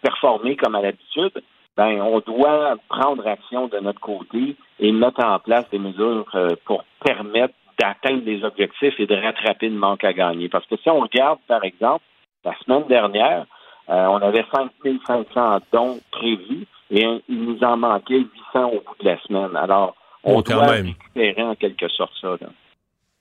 performer 0.02 0.56
comme 0.56 0.74
à 0.74 0.82
l'habitude, 0.82 1.40
ben, 1.76 2.02
on 2.02 2.18
doit 2.18 2.74
prendre 2.88 3.24
action 3.24 3.68
de 3.68 3.78
notre 3.78 4.00
côté 4.00 4.56
et 4.80 4.90
mettre 4.90 5.24
en 5.24 5.38
place 5.38 5.70
des 5.70 5.78
mesures 5.78 6.26
euh, 6.34 6.56
pour 6.64 6.82
permettre 7.04 7.54
d'atteindre 7.78 8.24
des 8.24 8.42
objectifs 8.42 8.98
et 8.98 9.06
de 9.06 9.14
rattraper 9.14 9.68
le 9.68 9.78
manque 9.78 10.02
à 10.02 10.12
gagner. 10.12 10.48
Parce 10.48 10.66
que 10.66 10.76
si 10.76 10.90
on 10.90 10.98
regarde, 10.98 11.38
par 11.46 11.62
exemple, 11.62 12.02
la 12.44 12.54
semaine 12.64 12.86
dernière, 12.88 13.46
euh, 13.88 14.06
on 14.06 14.16
avait 14.16 14.44
5500 14.52 15.60
dons 15.72 15.98
prévus 16.10 16.66
et 16.90 17.06
il 17.28 17.44
nous 17.44 17.62
en 17.62 17.76
manquait 17.76 18.20
800 18.52 18.66
au 18.66 18.80
bout 18.80 18.96
de 19.00 19.04
la 19.06 19.20
semaine. 19.22 19.56
Alors, 19.56 19.94
on 20.24 20.36
oh, 20.36 20.42
doit 20.42 20.66
récupérer 20.66 21.42
en 21.42 21.54
quelque 21.54 21.88
sorte 21.88 22.12
ça. 22.20 22.36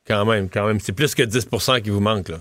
Quand 0.05 0.25
même, 0.25 0.49
quand 0.49 0.65
même. 0.65 0.79
C'est 0.79 0.95
plus 0.95 1.13
que 1.15 1.23
10% 1.23 1.81
qui 1.81 1.89
vous 1.89 1.99
manque, 1.99 2.29
là. 2.29 2.37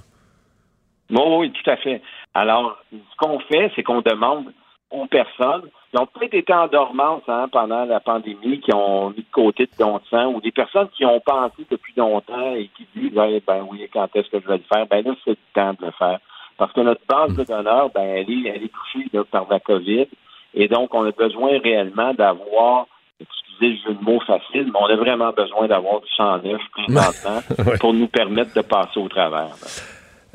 oui, 1.11 1.53
tout 1.53 1.71
à 1.71 1.77
fait. 1.77 2.01
Alors, 2.35 2.79
ce 2.93 3.17
qu'on 3.19 3.39
fait, 3.41 3.71
c'est 3.75 3.83
qu'on 3.83 4.03
demande 4.03 4.53
aux 4.91 5.07
personnes 5.07 5.69
qui 5.91 6.01
ont 6.01 6.07
peut-être 6.07 6.35
été 6.35 6.53
en 6.53 6.69
dormance 6.69 7.23
hein, 7.29 7.49
pendant 7.51 7.85
la 7.85 8.01
pandémie, 8.01 8.61
qui 8.61 8.73
ont 8.73 9.11
mis 9.11 9.23
de 9.23 9.33
côté 9.33 9.67
de 9.67 9.71
don 9.79 9.99
de 9.99 10.03
sang, 10.11 10.27
ou 10.27 10.41
des 10.41 10.53
personnes 10.53 10.89
qui 10.97 11.05
ont 11.05 11.21
pensé 11.21 11.67
depuis 11.71 11.95
longtemps 11.97 12.55
et 12.55 12.71
qui 12.77 12.87
disent 12.95 13.13
ben 13.15 13.67
oui, 13.71 13.89
quand 13.93 14.09
est-ce 14.15 14.29
que 14.31 14.41
je 14.41 14.47
vais 14.47 14.59
le 14.59 14.65
faire? 14.73 14.87
Ben 14.87 15.05
là, 15.05 15.15
c'est 15.25 15.31
le 15.31 15.37
temps 15.55 15.73
de 15.73 15.87
le 15.87 15.93
faire. 15.93 16.19
Parce 16.59 16.73
que 16.73 16.81
notre 16.81 17.03
base 17.09 17.35
de 17.35 17.45
donneurs, 17.45 17.91
ben, 17.95 18.03
elle 18.03 18.31
est, 18.31 18.49
elle 18.49 18.63
est 18.65 18.73
touchée 18.73 19.11
par 19.31 19.47
la 19.51 19.61
COVID. 19.61 20.07
Et 20.55 20.69
donc, 20.69 20.95
on 20.95 21.05
a 21.05 21.11
besoin 21.11 21.59
réellement 21.63 22.15
d'avoir 22.15 22.87
excusez 23.21 23.69
le 23.69 23.77
jeu 23.77 23.99
de 23.99 24.05
mots 24.05 24.21
facile, 24.21 24.71
mais 24.73 24.79
on 24.81 24.87
a 24.87 24.97
vraiment 24.97 25.33
besoin 25.33 25.67
d'avoir 25.67 26.01
du 26.01 26.09
sang 26.17 26.39
neuf 26.39 26.61
présentement 26.73 27.75
pour 27.81 27.95
nous 27.95 28.09
permettre 28.09 28.55
de 28.55 28.63
passer 28.63 28.99
au 28.99 29.09
travers. 29.09 29.55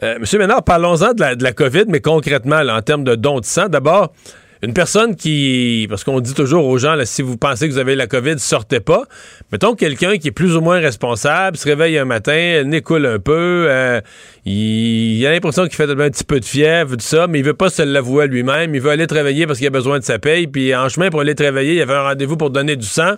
Euh, 0.03 0.17
Monsieur 0.19 0.39
Ménard, 0.39 0.63
parlons-en 0.63 1.13
de 1.13 1.21
la, 1.21 1.35
de 1.35 1.43
la 1.43 1.53
COVID, 1.53 1.85
mais 1.87 2.01
concrètement, 2.01 2.57
en 2.57 2.81
termes 2.81 3.03
de 3.03 3.15
dons 3.15 3.39
de 3.39 3.45
sang, 3.45 3.67
d'abord, 3.67 4.13
une 4.63 4.73
personne 4.73 5.15
qui, 5.15 5.87
parce 5.89 6.03
qu'on 6.03 6.19
dit 6.19 6.33
toujours 6.33 6.65
aux 6.65 6.77
gens, 6.77 6.93
là, 6.93 7.05
si 7.05 7.21
vous 7.21 7.37
pensez 7.37 7.67
que 7.67 7.73
vous 7.73 7.79
avez 7.79 7.95
la 7.95 8.07
COVID, 8.07 8.37
sortez 8.37 8.79
pas. 8.79 9.03
Mettons 9.51 9.75
quelqu'un 9.75 10.17
qui 10.17 10.27
est 10.27 10.31
plus 10.31 10.55
ou 10.55 10.61
moins 10.61 10.79
responsable, 10.79 11.57
se 11.57 11.67
réveille 11.67 11.97
un 11.97 12.05
matin, 12.05 12.59
le 12.59 12.63
nez 12.63 12.81
coule 12.81 13.05
un 13.05 13.19
peu, 13.19 13.65
euh, 13.69 14.01
il, 14.45 15.25
a 15.25 15.31
l'impression 15.31 15.63
qu'il 15.63 15.75
fait 15.75 15.89
un 15.89 15.95
petit 15.95 16.23
peu 16.23 16.39
de 16.39 16.45
fièvre, 16.45 16.95
tout 16.95 17.01
ça, 17.01 17.27
mais 17.27 17.39
il 17.39 17.45
veut 17.45 17.53
pas 17.53 17.69
se 17.69 17.81
l'avouer 17.81 18.27
lui-même. 18.27 18.75
Il 18.75 18.81
veut 18.81 18.91
aller 18.91 19.07
travailler 19.07 19.47
parce 19.47 19.57
qu'il 19.57 19.67
a 19.67 19.71
besoin 19.71 19.99
de 19.99 20.03
sa 20.03 20.19
paye, 20.19 20.47
puis 20.47 20.75
en 20.75 20.89
chemin 20.89 21.09
pour 21.09 21.21
aller 21.21 21.35
travailler, 21.35 21.75
il 21.75 21.81
avait 21.81 21.95
un 21.95 22.03
rendez-vous 22.03 22.37
pour 22.37 22.51
donner 22.51 22.75
du 22.75 22.85
sang. 22.85 23.13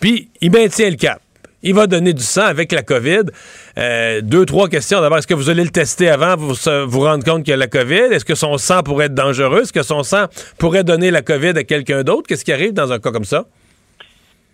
Puis 0.00 0.28
il 0.40 0.50
maintient 0.50 0.90
le 0.90 0.96
cap 0.96 1.20
il 1.66 1.74
va 1.74 1.86
donner 1.86 2.12
du 2.12 2.22
sang 2.22 2.46
avec 2.46 2.70
la 2.72 2.82
COVID. 2.82 3.24
Euh, 3.76 4.20
deux, 4.22 4.46
trois 4.46 4.68
questions. 4.68 5.00
D'abord, 5.00 5.18
est-ce 5.18 5.26
que 5.26 5.34
vous 5.34 5.50
allez 5.50 5.64
le 5.64 5.70
tester 5.70 6.08
avant 6.08 6.36
vous 6.36 6.54
vous 6.86 7.00
rendre 7.00 7.24
compte 7.24 7.42
qu'il 7.42 7.50
y 7.50 7.54
a 7.54 7.56
la 7.56 7.66
COVID? 7.66 8.12
Est-ce 8.12 8.24
que 8.24 8.36
son 8.36 8.56
sang 8.56 8.82
pourrait 8.82 9.06
être 9.06 9.14
dangereux? 9.14 9.62
Est-ce 9.62 9.72
que 9.72 9.82
son 9.82 10.02
sang 10.02 10.26
pourrait 10.58 10.84
donner 10.84 11.10
la 11.10 11.22
COVID 11.22 11.58
à 11.58 11.64
quelqu'un 11.64 12.04
d'autre? 12.04 12.28
Qu'est-ce 12.28 12.44
qui 12.44 12.52
arrive 12.52 12.72
dans 12.72 12.92
un 12.92 13.00
cas 13.00 13.10
comme 13.10 13.24
ça? 13.24 13.46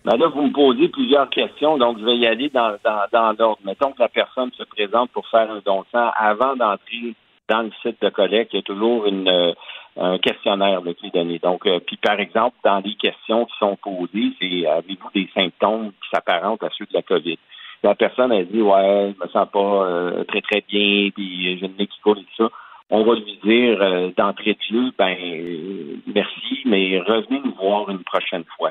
Ben 0.05 0.17
là, 0.17 0.27
vous 0.35 0.43
me 0.43 0.53
posez 0.53 0.89
plusieurs 0.89 1.31
questions, 1.31 1.79
donc 1.79 1.99
je 2.01 2.05
vais 2.05 2.17
y 2.17 2.27
aller 2.27 2.51
dans, 2.53 2.75
dans, 3.13 3.37
l'ordre. 3.39 3.61
Mettons 3.65 3.93
que 3.93 4.01
la 4.01 4.09
personne 4.09 4.51
se 4.59 4.65
présente 4.65 5.11
pour 5.11 5.29
faire 5.29 5.49
un 5.49 5.61
don 5.65 5.83
de 5.83 5.87
sang 5.93 6.11
avant 6.19 6.57
d'entrer 6.57 7.15
dans 7.49 7.63
le 7.63 7.71
site 7.83 8.03
de 8.03 8.09
collecte. 8.09 8.53
Il 8.53 8.57
y 8.57 8.59
a 8.61 8.63
toujours 8.63 9.07
une, 9.07 9.29
euh, 9.29 9.53
un 9.97 10.19
questionnaire 10.19 10.83
de 10.83 10.93
qui 10.93 11.11
donné. 11.11 11.39
Donc, 11.39 11.67
euh, 11.67 11.81
puis 11.81 11.97
par 11.97 12.19
exemple, 12.19 12.57
dans 12.65 12.79
les 12.79 12.95
questions 12.95 13.45
qui 13.45 13.57
sont 13.59 13.77
posées, 13.77 14.33
c'est 14.41 14.67
avez-vous 14.67 15.11
des 15.15 15.29
symptômes 15.35 15.91
qui 15.91 16.09
s'apparentent 16.13 16.63
à 16.63 16.71
ceux 16.77 16.87
de 16.87 16.95
la 16.95 17.03
COVID? 17.03 17.39
La 17.83 17.95
personne 17.95 18.33
a 18.33 18.43
dit 18.45 18.63
ouais, 18.63 19.13
je 19.13 19.25
me 19.25 19.29
sens 19.31 19.49
pas 19.53 19.59
euh, 19.59 20.25
très 20.25 20.41
très 20.41 20.63
bien, 20.69 21.11
puis 21.11 21.59
j'ai 21.59 21.67
le 21.67 21.75
nez 21.79 21.87
qui 21.87 22.01
coule 22.01 22.19
et 22.19 22.25
tout 22.25 22.45
ça. 22.45 22.51
on 22.91 23.03
va 23.03 23.15
lui 23.15 23.39
dire 23.43 23.83
euh, 23.83 24.11
d'entrée 24.17 24.55
de 24.55 24.63
jeu, 24.71 24.93
ben 24.97 25.17
euh, 25.21 25.97
merci, 26.07 26.63
mais 26.65 27.01
revenez 27.01 27.41
nous 27.45 27.55
voir 27.55 27.91
une 27.91 28.05
prochaine 28.05 28.45
fois. 28.57 28.71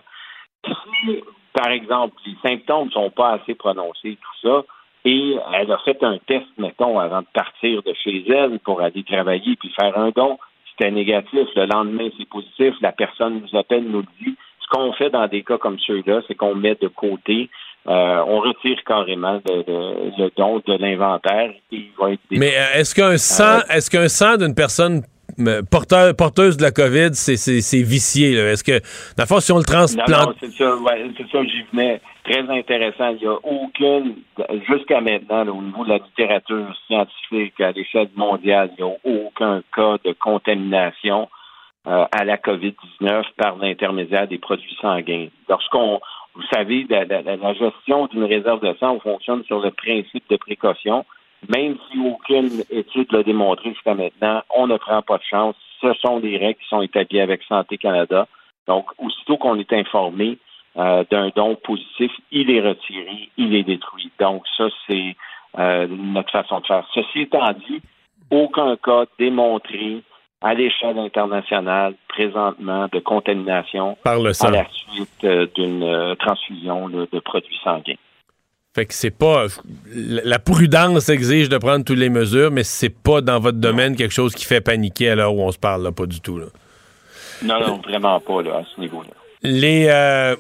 Si, 0.66 1.24
par 1.54 1.72
exemple, 1.72 2.16
les 2.26 2.36
symptômes 2.42 2.88
ne 2.88 2.92
sont 2.92 3.10
pas 3.10 3.34
assez 3.34 3.54
prononcés, 3.54 4.18
tout 4.22 4.48
ça, 4.48 4.64
et 5.04 5.36
elle 5.54 5.72
a 5.72 5.78
fait 5.80 6.02
un 6.04 6.18
test, 6.20 6.48
mettons, 6.58 7.00
avant 7.00 7.22
de 7.22 7.28
partir 7.34 7.84
de 7.84 7.94
chez 7.94 8.24
elle 8.30 8.60
pour 8.60 8.82
aller 8.82 9.04
travailler 9.04 9.56
puis 9.58 9.74
faire 9.78 9.98
un 9.98 10.12
don, 10.12 10.38
c'était 10.72 10.92
négatif, 10.92 11.48
le 11.56 11.66
lendemain 11.66 12.10
c'est 12.18 12.28
positif, 12.28 12.74
la 12.82 12.92
personne 12.92 13.42
nous 13.42 13.60
appelle, 13.60 13.84
nous 13.84 14.04
dit. 14.22 14.36
Ce 14.62 14.78
qu'on 14.78 14.94
fait 14.94 15.10
dans 15.10 15.28
des 15.28 15.44
cas 15.44 15.58
comme 15.58 15.78
ceux-là, 15.80 16.22
c'est 16.28 16.36
qu'on 16.36 16.56
met 16.56 16.76
de 16.82 16.88
côté 16.88 17.50
euh, 17.88 18.24
on 18.28 18.42
retire 18.42 18.78
carrément 18.86 19.42
le 19.48 20.30
don 20.38 20.62
de 20.66 20.78
l'inventaire. 20.78 21.52
Mais 22.30 22.54
euh, 22.56 22.80
est-ce 22.80 22.94
qu'un 22.94 23.18
sang, 23.18 23.58
euh, 23.58 23.74
est-ce 23.76 23.90
qu'un 23.90 24.08
sang 24.08 24.38
d'une 24.38 24.54
personne 24.54 25.02
porteur, 25.70 26.16
porteuse 26.16 26.58
de 26.58 26.64
la 26.64 26.72
COVID, 26.72 27.14
c'est 27.14 27.82
vicié? 27.82 28.34
Est-ce 28.34 28.64
que, 28.64 28.80
dans 29.18 29.36
le 29.36 29.42
si 29.42 29.52
on 29.52 29.58
le 29.58 29.64
transplante... 29.64 30.10
Non, 30.10 30.34
c'est 30.40 30.52
ça, 30.52 30.76
c'est 31.18 31.32
ça 31.32 31.44
j'y 31.44 31.64
venais. 31.72 32.02
Très 32.24 32.48
intéressant. 32.50 33.10
Il 33.10 33.22
n'y 33.22 33.28
a 33.28 33.38
aucune, 33.44 34.16
jusqu'à 34.70 35.02
maintenant, 35.02 35.48
au 35.48 35.62
niveau 35.62 35.84
de 35.84 35.90
la 35.90 35.98
littérature 35.98 36.76
scientifique 36.88 37.60
à 37.60 37.72
l'échelle 37.72 38.10
mondiale, 38.16 38.72
il 38.78 38.84
n'y 38.84 38.92
a 38.92 38.96
aucun 39.04 39.62
cas 39.76 39.98
de 40.06 40.14
contamination 40.14 41.30
à 41.86 42.24
la 42.24 42.38
COVID-19 42.38 43.24
par 43.38 43.58
l'intermédiaire 43.58 44.28
des 44.28 44.38
produits 44.38 44.78
sanguins. 44.80 45.28
Lorsqu'on 45.50 46.00
vous 46.36 46.44
savez, 46.54 46.86
la, 46.90 47.54
gestion 47.54 48.08
d'une 48.08 48.24
réserve 48.24 48.62
de 48.62 48.74
sang 48.80 49.00
fonctionne 49.00 49.44
sur 49.46 49.60
le 49.60 49.72
principe 49.72 50.24
de 50.30 50.38
précaution. 50.38 51.06
Même 51.50 51.78
si 51.90 52.00
aucune 52.00 52.64
étude 52.70 53.12
l'a 53.12 53.24
démontré 53.24 53.72
jusqu'à 53.72 53.96
maintenant, 53.96 54.44
on 54.56 54.68
ne 54.68 54.78
prend 54.78 55.02
pas 55.02 55.18
de 55.18 55.24
chance. 55.24 55.56
Ce 55.82 55.94
sont 55.96 56.20
des 56.20 56.38
règles 56.38 56.60
qui 56.60 56.68
sont 56.68 56.82
établies 56.82 57.20
avec 57.20 57.42
Santé 57.44 57.78
Canada. 57.78 58.28
Donc, 58.68 58.86
aussitôt 59.00 59.38
qu'on 59.38 59.58
est 59.58 59.74
informé 59.74 60.38
euh, 60.78 61.04
d'un 61.10 61.30
don 61.36 61.56
positif, 61.56 62.12
il 62.32 62.52
est 62.52 62.62
retiré, 62.62 63.30
il 63.38 63.56
est 63.56 63.64
détruit. 63.64 64.12
Donc, 64.20 64.44
ça, 64.56 64.68
c'est 64.88 65.16
euh, 65.58 65.88
notre 65.90 66.32
façon 66.32 66.60
de 66.60 66.66
faire. 66.68 66.88
Ceci 66.94 67.22
étant 67.22 67.52
dit, 67.54 67.82
aucun 68.30 68.78
cas 68.78 69.06
démontré 69.18 70.04
à 70.42 70.54
l'échelle 70.54 70.98
internationale 70.98 71.96
présentement 72.08 72.88
de 72.92 73.00
contamination 73.00 73.98
Par 74.04 74.20
le 74.20 74.34
sang. 74.34 74.48
à 74.48 74.52
la 74.52 74.66
suite 74.70 75.24
euh, 75.24 75.48
d'une 75.56 75.84
euh, 75.84 76.16
transfusion 76.16 76.88
de 76.90 77.20
produits 77.20 77.60
sanguins. 77.64 77.96
Fait 78.74 78.86
que 78.86 78.94
c'est 78.94 79.12
pas. 79.12 79.48
La 79.94 80.40
prudence 80.40 81.10
exige 81.10 81.50
de 81.50 81.58
prendre 81.58 81.84
toutes 81.84 81.98
les 81.98 82.10
mesures, 82.10 82.52
mais 82.52 82.64
c'est 82.64 82.90
pas 82.90 83.20
dans 83.20 83.40
votre 83.40 83.58
domaine 83.58 83.98
quelque 83.98 84.14
chose 84.14 84.34
qui 84.34 84.46
fait 84.46 84.62
paniquer 84.62 85.10
à 85.10 85.16
l'heure 85.16 85.36
où 85.36 85.42
on 85.42 85.52
se 85.52 85.58
parle, 85.58 85.84
là, 85.84 85.92
pas 85.92 86.06
du 86.06 86.22
tout. 86.22 86.40
Là. 86.40 86.46
Non, 87.44 87.60
non, 87.60 87.82
vraiment 87.86 88.20
pas 88.22 88.42
là, 88.42 88.58
à 88.60 88.64
ce 88.74 88.80
niveau-là. 88.80 89.10
Les. 89.44 89.88
Euh, 89.90 90.36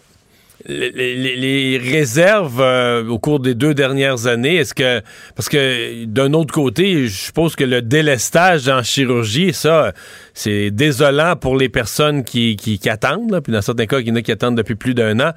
les, 0.67 1.79
réserves 1.79 2.61
euh, 2.61 3.07
au 3.07 3.17
cours 3.17 3.39
des 3.39 3.55
deux 3.55 3.73
dernières 3.73 4.27
années, 4.27 4.57
est-ce 4.57 4.75
que 4.75 5.01
parce 5.35 5.49
que 5.49 6.05
d'un 6.05 6.33
autre 6.33 6.53
côté, 6.53 7.07
je 7.07 7.25
suppose 7.25 7.55
que 7.55 7.63
le 7.63 7.81
délestage 7.81 8.69
en 8.69 8.83
chirurgie, 8.83 9.53
ça, 9.53 9.91
c'est 10.35 10.69
désolant 10.69 11.35
pour 11.35 11.57
les 11.57 11.67
personnes 11.67 12.23
qui, 12.23 12.55
qui, 12.57 12.77
qui 12.77 12.89
attendent, 12.89 13.41
puis 13.43 13.51
dans 13.51 13.63
certains 13.63 13.87
cas, 13.87 13.99
il 13.99 14.07
y 14.07 14.11
en 14.11 14.15
a 14.15 14.21
qui 14.21 14.31
attendent 14.31 14.57
depuis 14.57 14.75
plus 14.75 14.93
d'un 14.93 15.19
an. 15.19 15.31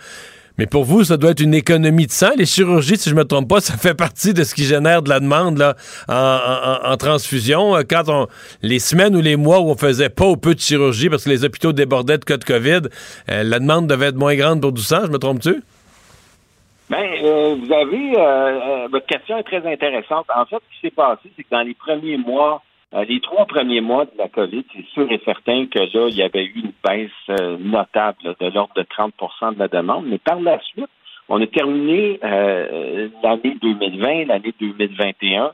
Mais 0.58 0.66
pour 0.66 0.84
vous, 0.84 1.02
ça 1.04 1.16
doit 1.16 1.30
être 1.30 1.40
une 1.40 1.54
économie 1.54 2.06
de 2.06 2.12
sang. 2.12 2.30
Les 2.36 2.46
chirurgies, 2.46 2.96
si 2.96 3.10
je 3.10 3.14
me 3.14 3.24
trompe 3.24 3.48
pas, 3.48 3.60
ça 3.60 3.76
fait 3.76 3.94
partie 3.94 4.34
de 4.34 4.44
ce 4.44 4.54
qui 4.54 4.64
génère 4.64 5.02
de 5.02 5.08
la 5.08 5.18
demande 5.18 5.58
là, 5.58 5.74
en, 6.08 6.96
transfusion. 6.96 7.74
Quand 7.88 8.08
on 8.08 8.28
les 8.62 8.78
semaines 8.78 9.16
ou 9.16 9.20
les 9.20 9.36
mois 9.36 9.60
où 9.60 9.70
on 9.70 9.76
faisait 9.76 10.10
pas 10.10 10.26
ou 10.26 10.36
peu 10.36 10.54
de 10.54 10.60
chirurgie 10.60 11.08
parce 11.08 11.24
que 11.24 11.30
les 11.30 11.44
hôpitaux 11.44 11.72
débordaient 11.72 12.18
de 12.18 12.24
cas 12.24 12.36
de 12.36 12.44
COVID, 12.44 12.88
euh, 13.30 13.42
la 13.42 13.58
demande 13.58 13.88
devait 13.88 14.06
être 14.06 14.16
moins 14.16 14.36
grande 14.36 14.60
pour 14.60 14.72
du 14.72 14.82
sang. 14.82 15.00
Je 15.06 15.10
me 15.10 15.18
trompe-tu? 15.18 15.62
Bien, 16.90 17.02
euh, 17.24 17.56
vous 17.56 17.72
avez 17.72 18.12
euh, 18.16 18.88
votre 18.90 19.06
question 19.06 19.38
est 19.38 19.42
très 19.42 19.66
intéressante. 19.66 20.26
En 20.34 20.44
fait, 20.44 20.56
ce 20.56 20.74
qui 20.74 20.80
s'est 20.82 20.94
passé, 20.94 21.30
c'est 21.34 21.42
que 21.42 21.50
dans 21.50 21.62
les 21.62 21.74
premiers 21.74 22.18
mois 22.18 22.62
euh, 22.62 22.73
les 23.02 23.20
trois 23.20 23.44
premiers 23.46 23.80
mois 23.80 24.04
de 24.04 24.12
la 24.16 24.28
COVID, 24.28 24.64
c'est 24.72 24.86
sûr 24.86 25.10
et 25.10 25.20
certain 25.24 25.66
que 25.66 25.80
là, 25.80 26.08
il 26.08 26.14
y 26.14 26.22
avait 26.22 26.44
eu 26.44 26.60
une 26.60 26.72
baisse 26.84 27.10
euh, 27.28 27.56
notable 27.58 28.36
de 28.38 28.46
l'ordre 28.50 28.74
de 28.76 28.82
30% 28.82 29.54
de 29.54 29.58
la 29.58 29.68
demande. 29.68 30.06
Mais 30.06 30.18
par 30.18 30.40
la 30.40 30.60
suite, 30.60 30.88
on 31.28 31.42
a 31.42 31.46
terminé 31.46 32.20
euh, 32.22 33.08
l'année 33.22 33.56
2020, 33.60 34.26
l'année 34.26 34.54
2021, 34.60 35.52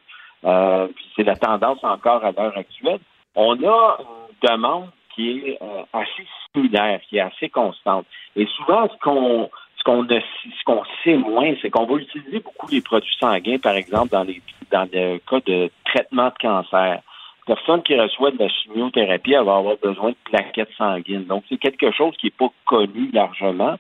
puis 0.95 1.05
c'est 1.17 1.23
la 1.23 1.37
tendance 1.37 1.83
encore 1.83 2.25
à 2.25 2.33
l'heure 2.33 2.57
actuelle. 2.57 3.01
On 3.35 3.55
a 3.63 3.99
une 4.01 4.49
demande 4.51 4.91
qui 5.15 5.39
est 5.39 5.59
assez 5.93 6.27
similaire, 6.53 7.01
qui 7.09 7.17
est 7.17 7.21
assez 7.21 7.49
constante. 7.49 8.07
Et 8.37 8.47
souvent, 8.57 8.89
ce 8.89 8.99
qu'on 8.99 9.51
ce 9.77 9.85
qu'on 9.85 10.07
ce 10.07 10.65
qu'on 10.65 10.83
sait 11.05 11.17
moins, 11.17 11.55
c'est 11.63 11.71
qu'on 11.71 11.87
va 11.87 11.97
utiliser 12.01 12.41
beaucoup 12.41 12.69
les 12.71 12.81
produits 12.83 13.17
sanguins, 13.19 13.59
par 13.59 13.77
exemple, 13.77 14.11
dans 14.11 14.25
les 14.25 14.43
dans 14.71 14.89
le 14.93 15.19
cas 15.19 15.41
de 15.47 15.71
traitement 15.85 16.29
de 16.29 16.39
cancer 16.41 17.01
personne 17.47 17.83
qui 17.83 17.99
reçoit 17.99 18.31
de 18.31 18.39
la 18.39 18.49
chimiothérapie 18.49 19.33
va 19.33 19.41
avoir 19.41 19.77
besoin 19.83 20.11
de 20.11 20.17
plaquettes 20.25 20.73
sanguines. 20.77 21.25
Donc, 21.25 21.45
c'est 21.49 21.59
quelque 21.59 21.91
chose 21.93 22.15
qui 22.17 22.27
n'est 22.27 22.31
pas 22.39 22.53
connu 22.65 23.11
largement, 23.13 23.77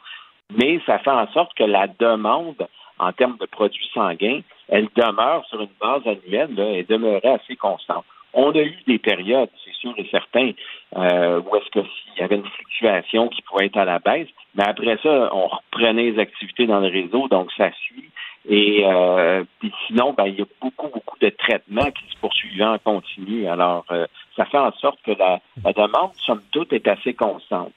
mais 0.56 0.80
ça 0.86 0.98
fait 0.98 1.10
en 1.10 1.30
sorte 1.32 1.54
que 1.54 1.64
la 1.64 1.86
demande 1.86 2.66
en 2.98 3.12
termes 3.12 3.38
de 3.40 3.46
produits 3.46 3.90
sanguins, 3.94 4.40
elle 4.68 4.88
demeure 4.94 5.44
sur 5.46 5.60
une 5.60 5.70
base 5.80 6.06
annuelle, 6.06 6.54
là, 6.54 6.64
elle 6.64 6.86
demeurait 6.86 7.40
assez 7.42 7.56
constante. 7.56 8.04
On 8.32 8.52
a 8.52 8.60
eu 8.60 8.78
des 8.86 8.98
périodes, 8.98 9.48
c'est 9.64 9.74
sûr 9.74 9.92
et 9.96 10.06
certain, 10.10 10.52
euh, 10.96 11.40
où 11.40 11.56
est-ce 11.56 11.70
que 11.70 11.80
y 12.18 12.22
avait 12.22 12.36
une 12.36 12.46
fluctuation 12.46 13.28
qui 13.28 13.42
pouvait 13.42 13.66
être 13.66 13.78
à 13.78 13.84
la 13.84 13.98
baisse, 13.98 14.28
mais 14.54 14.64
après 14.64 14.98
ça, 15.02 15.30
on 15.32 15.48
reprenait 15.48 16.10
les 16.10 16.18
activités 16.18 16.66
dans 16.66 16.80
le 16.80 16.88
réseau, 16.88 17.26
donc 17.28 17.50
ça 17.56 17.70
suit. 17.72 18.10
Et 18.48 18.84
euh, 18.86 19.44
puis 19.58 19.72
sinon, 19.86 20.14
ben, 20.14 20.26
il 20.26 20.38
y 20.38 20.42
a 20.42 20.46
beaucoup, 20.60 20.88
beaucoup 20.88 21.18
de 21.20 21.28
traitements 21.28 21.90
qui 21.90 22.04
se 22.10 22.18
poursuivent 22.20 22.62
en 22.62 22.78
continu. 22.78 23.46
Alors, 23.46 23.84
euh, 23.90 24.06
ça 24.40 24.46
fait 24.46 24.58
en 24.58 24.72
sorte 24.72 24.98
que 25.04 25.10
la, 25.10 25.38
demande, 25.72 26.12
somme 26.24 26.40
toute, 26.50 26.72
est 26.72 26.88
assez 26.88 27.12
constante. 27.12 27.72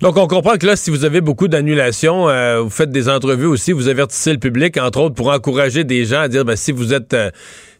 Donc, 0.00 0.16
on 0.16 0.28
comprend 0.28 0.56
que 0.56 0.66
là, 0.66 0.76
si 0.76 0.90
vous 0.90 1.04
avez 1.04 1.20
beaucoup 1.20 1.48
d'annulations, 1.48 2.28
euh, 2.28 2.60
vous 2.60 2.70
faites 2.70 2.90
des 2.90 3.08
entrevues 3.08 3.46
aussi, 3.46 3.72
vous 3.72 3.88
avertissez 3.88 4.32
le 4.32 4.38
public, 4.38 4.76
entre 4.76 5.00
autres, 5.00 5.16
pour 5.16 5.28
encourager 5.28 5.82
des 5.82 6.04
gens 6.04 6.20
à 6.20 6.28
dire, 6.28 6.44
ben, 6.44 6.54
si 6.54 6.70
vous 6.70 6.94
êtes, 6.94 7.14
euh, 7.14 7.30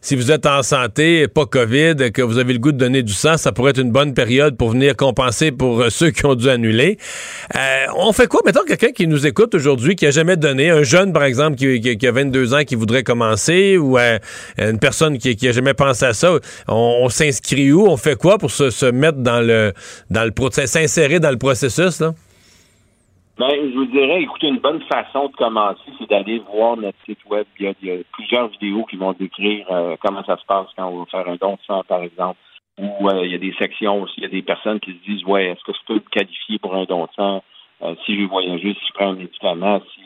si 0.01 0.15
vous 0.15 0.31
êtes 0.31 0.45
en 0.45 0.61
santé, 0.61 1.27
pas 1.27 1.45
COVID, 1.45 2.11
que 2.13 2.21
vous 2.21 2.37
avez 2.37 2.53
le 2.53 2.59
goût 2.59 2.73
de 2.73 2.77
donner 2.77 3.03
du 3.03 3.13
sang, 3.13 3.37
ça 3.37 3.51
pourrait 3.53 3.71
être 3.71 3.79
une 3.79 3.91
bonne 3.91 4.13
période 4.13 4.57
pour 4.57 4.71
venir 4.71 4.97
compenser 4.97 5.51
pour 5.51 5.81
euh, 5.81 5.89
ceux 5.89 6.09
qui 6.11 6.25
ont 6.25 6.35
dû 6.35 6.49
annuler. 6.49 6.97
on 7.95 8.11
fait 8.11 8.27
quoi? 8.27 8.41
Mettons 8.45 8.63
quelqu'un 8.65 8.91
qui 8.91 9.07
nous 9.07 9.25
écoute 9.25 9.55
aujourd'hui, 9.55 9.95
qui 9.95 10.05
a 10.05 10.11
jamais 10.11 10.35
donné, 10.35 10.69
un 10.69 10.83
jeune, 10.83 11.13
par 11.13 11.23
exemple, 11.23 11.55
qui, 11.55 12.07
a 12.07 12.11
22 12.11 12.53
ans, 12.53 12.63
qui 12.63 12.75
voudrait 12.75 13.03
commencer, 13.03 13.77
ou 13.77 13.97
une 13.97 14.79
personne 14.79 15.17
qui, 15.17 15.35
qui 15.35 15.47
a 15.47 15.51
jamais 15.51 15.73
pensé 15.73 16.05
à 16.05 16.13
ça. 16.13 16.37
On, 16.67 17.07
s'inscrit 17.09 17.71
où? 17.71 17.87
Quoi 18.15 18.37
pour 18.37 18.51
se, 18.51 18.69
se 18.69 18.85
mettre 18.85 19.19
dans 19.19 19.45
le, 19.45 19.73
dans 20.09 20.23
le, 20.23 20.49
s'insérer 20.49 21.19
dans 21.19 21.31
le 21.31 21.37
processus, 21.37 21.99
là? 21.99 22.11
Ben, 23.39 23.51
je 23.55 23.73
vous 23.73 23.85
dirais, 23.85 24.21
écoutez, 24.21 24.47
une 24.47 24.59
bonne 24.59 24.81
façon 24.81 25.29
de 25.29 25.35
commencer, 25.37 25.79
c'est 25.97 26.09
d'aller 26.09 26.39
voir 26.39 26.75
notre 26.75 26.97
site 27.05 27.23
web. 27.29 27.45
Il 27.57 27.73
y 27.81 27.91
a, 27.91 27.95
plusieurs 28.11 28.49
vidéos 28.49 28.83
qui 28.83 28.97
vont 28.97 29.13
décrire 29.13 29.65
euh, 29.71 29.95
comment 30.01 30.25
ça 30.25 30.35
se 30.35 30.45
passe 30.45 30.67
quand 30.75 30.89
on 30.89 30.99
va 30.99 31.05
faire 31.05 31.25
un 31.25 31.37
don 31.37 31.53
de 31.53 31.59
sang, 31.65 31.81
par 31.87 32.03
exemple. 32.03 32.37
Ou 32.77 33.07
euh, 33.07 33.25
il 33.25 33.31
y 33.31 33.35
a 33.35 33.37
des 33.37 33.53
sections 33.53 34.01
aussi, 34.01 34.15
il 34.17 34.23
y 34.23 34.25
a 34.25 34.29
des 34.29 34.41
personnes 34.41 34.81
qui 34.81 34.91
se 34.91 35.09
disent 35.09 35.23
Ouais, 35.23 35.45
est-ce 35.45 35.63
que 35.63 35.71
je 35.71 35.85
peux 35.87 35.93
me 35.93 36.09
qualifier 36.11 36.59
pour 36.59 36.75
un 36.75 36.83
don 36.83 37.05
de 37.05 37.11
sang 37.15 37.41
euh, 37.81 37.95
si 38.05 38.19
je 38.19 38.25
voyagé, 38.25 38.73
si 38.73 38.87
je 38.89 38.93
prends 38.93 39.11
un 39.11 39.15
médicament, 39.15 39.79
si 39.95 40.01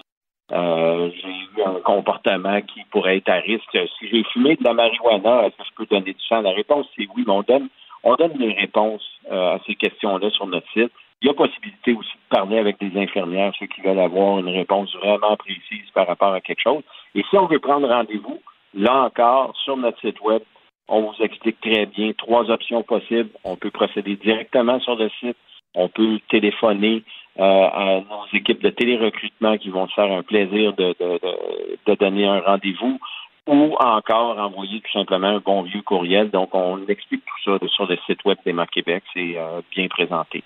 j'ai 0.52 1.30
eu 1.30 1.64
un 1.66 1.80
comportement 1.84 2.62
qui 2.62 2.82
pourrait 2.92 3.18
être 3.18 3.30
à 3.30 3.40
risque. 3.40 3.76
Si 3.98 4.10
j'ai 4.10 4.24
fumé 4.26 4.58
de 4.58 4.64
la 4.64 4.76
marijuana, 4.76 5.48
est-ce 5.48 5.58
que 5.58 5.64
je 5.68 5.76
peux 5.76 5.86
donner 5.88 6.14
du 6.14 6.24
sang? 6.30 6.42
La 6.42 6.52
réponse, 6.52 6.86
c'est 6.96 7.08
oui, 7.16 7.24
mais 7.26 7.34
on 7.34 7.42
donne, 7.42 7.70
on 8.04 8.16
donne 8.16 8.38
les 8.38 8.54
réponses 8.54 9.08
à 9.30 9.60
ces 9.66 9.76
questions-là 9.76 10.30
sur 10.32 10.48
notre 10.48 10.70
site. 10.74 10.92
Il 11.22 11.28
y 11.28 11.30
a 11.30 11.34
possibilité 11.34 11.94
aussi 11.94 12.12
de 12.12 12.36
parler 12.36 12.58
avec 12.58 12.78
des 12.80 13.00
infirmières, 13.00 13.54
ceux 13.58 13.68
qui 13.68 13.80
veulent 13.82 14.00
avoir 14.00 14.40
une 14.40 14.50
réponse 14.50 14.94
vraiment 14.96 15.38
précise 15.38 15.90
par 15.94 16.06
rapport 16.06 16.34
à 16.34 16.42
quelque 16.42 16.62
chose. 16.62 16.84
Et 17.16 17.24
si 17.30 17.38
on 17.38 17.46
veut 17.46 17.60
prendre 17.60 17.88
rendez-vous, 17.88 18.42
là 18.74 19.04
encore, 19.04 19.56
sur 19.64 19.78
notre 19.78 20.00
site 20.02 20.20
web, 20.20 20.42
on 20.90 21.02
vous 21.04 21.24
explique 21.24 21.62
très 21.62 21.86
bien 21.86 22.12
trois 22.18 22.52
options 22.52 22.84
possibles. 22.84 23.30
On 23.46 23.56
peut 23.56 23.72
procéder 23.72 24.18
directement 24.18 24.82
sur 24.82 24.96
le 24.96 25.10
site. 25.22 25.38
On 25.76 25.88
peut 25.88 26.20
téléphoner 26.30 27.04
euh, 27.40 27.42
à 27.42 28.02
nos 28.02 28.38
équipes 28.38 28.62
de 28.62 28.70
télérecrutement 28.70 29.58
qui 29.58 29.70
vont 29.70 29.88
se 29.88 29.94
faire 29.94 30.12
un 30.12 30.24
plaisir 30.24 30.74
de, 30.74 30.94
de 31.00 31.96
donner 31.96 32.26
un 32.26 32.42
rendez-vous 32.42 33.00
ou 33.48 33.76
encore 33.80 34.38
envoyer 34.40 34.82
tout 34.82 34.92
simplement 34.92 35.28
un 35.28 35.40
bon 35.40 35.64
vieux 35.64 35.82
courriel. 35.82 36.30
Donc, 36.30 36.50
on 36.54 36.86
explique 36.88 37.24
tout 37.26 37.60
ça 37.60 37.68
sur 37.68 37.86
le 37.88 37.98
site 38.06 38.24
web 38.26 38.38
des 38.46 38.56
Québec. 38.72 39.04
C'est 39.14 39.38
euh, 39.38 39.62
bien 39.76 39.88
présenté. 39.88 40.44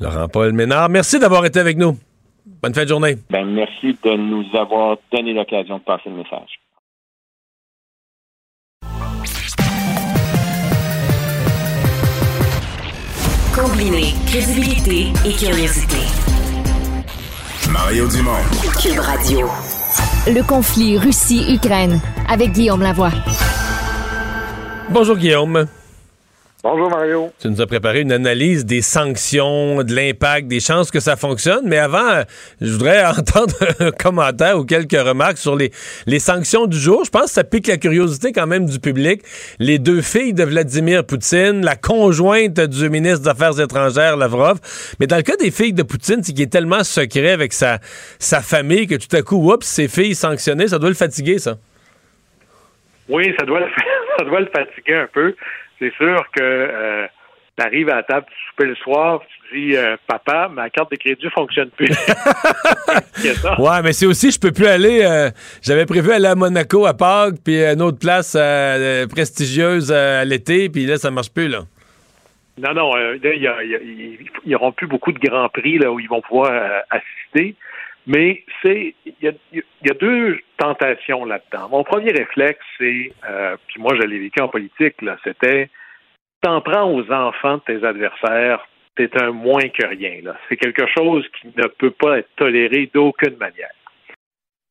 Laurent-Paul 0.00 0.52
Ménard, 0.52 0.90
merci 0.90 1.18
d'avoir 1.18 1.44
été 1.46 1.58
avec 1.58 1.78
nous. 1.78 1.96
Bonne 2.62 2.74
fin 2.74 2.84
de 2.84 2.88
journée. 2.88 3.16
Ben, 3.30 3.46
merci 3.46 3.96
de 4.04 4.16
nous 4.16 4.44
avoir 4.56 4.98
donné 5.12 5.32
l'occasion 5.32 5.78
de 5.78 5.82
passer 5.82 6.10
le 6.10 6.16
message. 6.16 6.60
Combiner 13.54 14.12
crédibilité 14.26 15.12
et 15.24 15.32
curiosité. 15.32 15.96
Mario 17.72 18.06
Dumont. 18.08 18.44
Cube 18.80 19.00
Radio. 19.00 19.85
Le 20.28 20.42
conflit 20.42 20.98
Russie-Ukraine 20.98 22.00
avec 22.28 22.50
Guillaume 22.50 22.82
Lavoie. 22.82 23.12
Bonjour 24.90 25.16
Guillaume. 25.16 25.66
Bonjour 26.62 26.88
Mario. 26.88 27.30
Tu 27.38 27.48
nous 27.48 27.60
as 27.60 27.66
préparé 27.66 28.00
une 28.00 28.12
analyse 28.12 28.64
des 28.64 28.80
sanctions, 28.80 29.82
de 29.84 29.94
l'impact, 29.94 30.48
des 30.48 30.58
chances 30.58 30.90
que 30.90 31.00
ça 31.00 31.14
fonctionne. 31.14 31.62
Mais 31.66 31.76
avant, 31.76 32.08
euh, 32.08 32.24
je 32.60 32.72
voudrais 32.72 33.04
entendre 33.18 33.54
un 33.78 33.90
commentaire 33.90 34.58
ou 34.58 34.64
quelques 34.64 34.98
remarques 34.98 35.36
sur 35.36 35.54
les, 35.54 35.70
les 36.06 36.18
sanctions 36.18 36.66
du 36.66 36.78
jour. 36.78 37.04
Je 37.04 37.10
pense 37.10 37.24
que 37.24 37.30
ça 37.30 37.44
pique 37.44 37.66
la 37.66 37.76
curiosité 37.76 38.32
quand 38.32 38.46
même 38.46 38.64
du 38.64 38.80
public. 38.80 39.22
Les 39.58 39.78
deux 39.78 40.00
filles 40.00 40.32
de 40.32 40.44
Vladimir 40.44 41.04
Poutine, 41.04 41.62
la 41.62 41.76
conjointe 41.76 42.58
du 42.58 42.88
ministre 42.88 43.20
des 43.20 43.28
Affaires 43.28 43.60
étrangères, 43.60 44.16
Lavrov. 44.16 44.58
Mais 44.98 45.06
dans 45.06 45.16
le 45.16 45.22
cas 45.22 45.36
des 45.36 45.50
filles 45.50 45.74
de 45.74 45.82
Poutine, 45.82 46.22
c'est 46.22 46.32
qu'il 46.32 46.42
est 46.42 46.52
tellement 46.52 46.84
secret 46.84 47.30
avec 47.32 47.52
sa, 47.52 47.78
sa 48.18 48.40
famille 48.40 48.86
que 48.86 48.94
tout 48.94 49.14
à 49.14 49.20
coup, 49.22 49.52
oups, 49.52 49.66
ses 49.66 49.88
filles 49.88 50.14
sanctionnées, 50.14 50.68
ça 50.68 50.78
doit 50.78 50.88
le 50.88 50.94
fatiguer, 50.96 51.38
ça. 51.38 51.58
Oui, 53.08 53.32
ça 53.38 53.44
doit 53.44 53.60
le, 53.60 53.66
ça 54.18 54.24
doit 54.24 54.40
le 54.40 54.46
fatiguer 54.46 54.94
un 54.94 55.08
peu 55.12 55.34
c'est 55.78 55.92
sûr 55.94 56.24
que 56.32 56.42
euh, 56.42 57.06
tu 57.58 57.64
arrives 57.64 57.88
à 57.88 57.96
la 57.96 58.02
table, 58.02 58.26
tu 58.28 58.50
souper 58.50 58.64
le 58.66 58.74
soir, 58.76 59.20
tu 59.50 59.58
dis 59.58 59.76
euh, 59.76 59.96
Papa, 60.06 60.48
ma 60.52 60.68
carte 60.68 60.90
de 60.90 60.96
crédit 60.96 61.28
fonctionne 61.34 61.70
plus. 61.70 61.88
ouais, 63.58 63.82
mais 63.82 63.92
c'est 63.92 64.06
aussi, 64.06 64.30
je 64.30 64.38
peux 64.38 64.52
plus 64.52 64.66
aller. 64.66 65.02
Euh, 65.04 65.30
j'avais 65.62 65.86
prévu 65.86 66.10
aller 66.12 66.26
à 66.26 66.34
Monaco 66.34 66.86
à 66.86 66.94
Pâques, 66.94 67.36
puis 67.44 67.62
une 67.62 67.80
autre 67.80 67.98
place 67.98 68.36
euh, 68.38 69.06
prestigieuse 69.06 69.90
à 69.90 70.24
l'été, 70.24 70.68
puis 70.68 70.84
là, 70.86 70.98
ça 70.98 71.10
marche 71.10 71.32
plus, 71.32 71.48
là. 71.48 71.60
Non, 72.58 72.72
non, 72.72 72.92
il 73.22 74.18
n'y 74.46 74.54
aura 74.54 74.72
plus 74.72 74.86
beaucoup 74.86 75.12
de 75.12 75.18
grands 75.18 75.50
prix 75.50 75.78
là, 75.78 75.92
où 75.92 76.00
ils 76.00 76.08
vont 76.08 76.22
pouvoir 76.22 76.50
assister. 76.88 77.54
Mais 78.06 78.44
c'est 78.62 78.94
il 79.04 79.14
y 79.20 79.28
a, 79.28 79.32
y 79.52 79.90
a, 79.90 79.94
deux 79.94 80.38
tentations 80.58 81.24
là-dedans. 81.24 81.68
Mon 81.70 81.82
premier 81.82 82.12
réflexe, 82.12 82.64
c'est 82.78 83.12
euh, 83.28 83.56
puis 83.66 83.80
moi 83.80 83.94
je 83.96 84.06
l'ai 84.06 84.18
vécu 84.18 84.40
en 84.40 84.48
politique, 84.48 85.02
là, 85.02 85.16
c'était 85.24 85.68
t'en 86.42 86.60
prends 86.60 86.92
aux 86.92 87.10
enfants 87.10 87.56
de 87.56 87.62
tes 87.62 87.84
adversaires, 87.84 88.66
t'es 88.94 89.10
un 89.20 89.32
moins 89.32 89.68
que 89.68 89.86
rien. 89.86 90.20
Là. 90.22 90.36
C'est 90.48 90.56
quelque 90.56 90.86
chose 90.96 91.26
qui 91.40 91.48
ne 91.48 91.66
peut 91.66 91.90
pas 91.90 92.18
être 92.18 92.28
toléré 92.36 92.88
d'aucune 92.92 93.36
manière. 93.36 93.72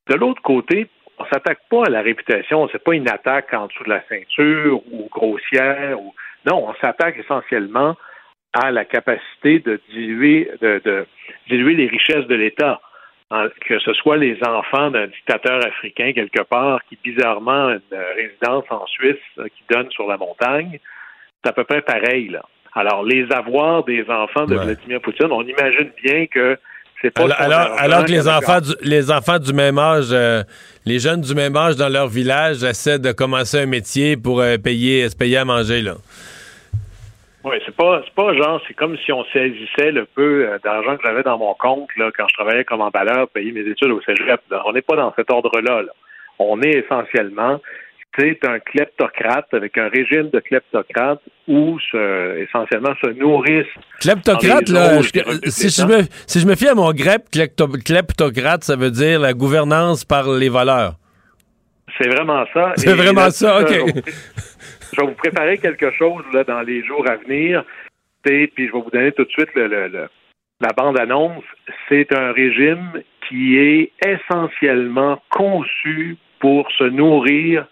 De 0.09 0.15
l'autre 0.15 0.41
côté, 0.41 0.87
on 1.17 1.25
s'attaque 1.25 1.61
pas 1.69 1.83
à 1.87 1.89
la 1.89 2.01
réputation, 2.01 2.69
c'est 2.71 2.83
pas 2.83 2.93
une 2.93 3.09
attaque 3.09 3.53
en 3.53 3.67
dessous 3.67 3.83
de 3.83 3.89
la 3.89 4.03
ceinture 4.07 4.81
ou 4.91 5.09
grossière 5.09 5.99
ou 5.99 6.13
non, 6.45 6.69
on 6.69 6.75
s'attaque 6.75 7.17
essentiellement 7.17 7.97
à 8.53 8.71
la 8.71 8.85
capacité 8.85 9.59
de 9.59 9.81
diluer, 9.89 10.49
de, 10.61 10.81
de 10.85 11.05
diluer 11.49 11.73
les 11.73 11.87
richesses 11.87 12.27
de 12.27 12.35
l'État 12.35 12.79
que 13.31 13.79
ce 13.79 13.93
soit 13.93 14.17
les 14.17 14.37
enfants 14.43 14.91
d'un 14.91 15.07
dictateur 15.07 15.65
africain 15.65 16.13
quelque 16.13 16.43
part 16.43 16.79
qui 16.87 16.97
bizarrement 17.03 17.67
a 17.67 17.71
une 17.73 17.99
résidence 18.15 18.65
en 18.69 18.85
Suisse 18.87 19.15
euh, 19.39 19.45
qui 19.45 19.63
donne 19.73 19.89
sur 19.91 20.07
la 20.07 20.17
montagne, 20.17 20.79
c'est 21.43 21.49
à 21.49 21.53
peu 21.53 21.63
près 21.63 21.81
pareil 21.81 22.29
là. 22.29 22.43
Alors 22.73 23.03
les 23.03 23.25
avoirs 23.31 23.83
des 23.83 24.05
enfants 24.09 24.45
de 24.45 24.55
Vladimir 24.55 25.01
Poutine, 25.01 25.31
on 25.31 25.43
imagine 25.43 25.91
bien 26.03 26.27
que 26.27 26.57
c'est 27.01 27.11
pas 27.11 27.23
alors, 27.23 27.75
alors, 27.77 28.05
que 28.05 28.11
les 28.11 28.27
enfants 28.27 28.61
du, 28.61 28.71
les 28.81 29.11
enfants 29.11 29.39
du 29.39 29.53
même 29.53 29.77
âge, 29.77 30.09
euh, 30.11 30.43
les 30.85 30.99
jeunes 30.99 31.21
du 31.21 31.33
même 31.35 31.55
âge 31.55 31.75
dans 31.75 31.89
leur 31.89 32.07
village 32.07 32.63
essaient 32.63 32.99
de 32.99 33.11
commencer 33.11 33.59
un 33.59 33.65
métier 33.65 34.17
pour 34.17 34.39
euh, 34.39 34.57
payer 34.57 35.07
se 35.09 35.15
payer 35.15 35.37
à 35.37 35.45
manger 35.45 35.81
là. 35.81 35.95
Oui, 37.45 37.57
c'est 37.65 37.75
pas 37.75 38.01
c'est 38.03 38.13
pas 38.15 38.33
genre, 38.33 38.59
c'est 38.67 38.73
comme 38.73 38.97
si 39.05 39.11
on 39.11 39.23
saisissait 39.25 39.91
le 39.91 40.05
peu 40.05 40.47
euh, 40.47 40.57
d'argent 40.63 40.97
que 40.97 41.03
j'avais 41.05 41.21
dans 41.21 41.37
mon 41.37 41.53
compte 41.53 41.89
là, 41.95 42.09
quand 42.17 42.27
je 42.27 42.33
travaillais 42.33 42.65
comme 42.65 42.81
emballeur, 42.81 43.29
payer 43.29 43.51
mes 43.51 43.61
études 43.61 43.91
au 43.91 44.01
Cégep. 44.01 44.41
On 44.65 44.73
n'est 44.73 44.81
pas 44.81 44.95
dans 44.95 45.13
cet 45.15 45.29
ordre-là. 45.31 45.83
On 46.39 46.59
est 46.61 46.83
essentiellement 46.83 47.59
c'est 48.17 48.39
un 48.45 48.59
kleptocrate 48.59 49.47
avec 49.53 49.77
un 49.77 49.89
régime 49.89 50.29
de 50.29 50.39
kleptocrate 50.39 51.19
où 51.47 51.77
se, 51.91 52.43
essentiellement 52.43 52.93
se 53.03 53.09
nourrissent. 53.11 53.65
Kleptocrate, 53.99 54.69
là, 54.69 55.01
si, 55.47 55.69
je 55.69 55.85
me, 55.85 56.03
si 56.27 56.39
je 56.39 56.47
me 56.47 56.55
fie 56.55 56.67
à 56.67 56.75
mon 56.75 56.91
grep, 56.93 57.23
kleptocrate, 57.29 58.63
ça 58.63 58.75
veut 58.75 58.91
dire 58.91 59.19
la 59.19 59.33
gouvernance 59.33 60.05
par 60.05 60.29
les 60.29 60.49
valeurs. 60.49 60.93
C'est 62.01 62.09
vraiment 62.09 62.45
ça. 62.53 62.73
C'est 62.75 62.93
vraiment 62.93 63.29
ça, 63.29 63.61
OK. 63.61 63.73
Je 64.95 65.01
vais 65.01 65.07
vous 65.07 65.13
préparer 65.13 65.57
quelque 65.57 65.91
chose 65.91 66.23
dans 66.47 66.61
les 66.61 66.83
jours 66.83 67.07
à 67.09 67.17
venir. 67.17 67.63
Puis 68.23 68.49
je 68.57 68.63
vais 68.63 68.69
vous 68.71 68.89
donner 68.91 69.11
tout 69.11 69.25
de 69.25 69.29
suite 69.29 69.49
la 69.55 70.69
bande-annonce. 70.75 71.43
C'est 71.89 72.13
un 72.13 72.31
régime 72.31 73.01
qui 73.27 73.57
est 73.57 73.91
essentiellement 74.05 75.21
conçu 75.29 76.17
pour 76.39 76.71
se 76.71 76.85
nourrir 76.85 77.65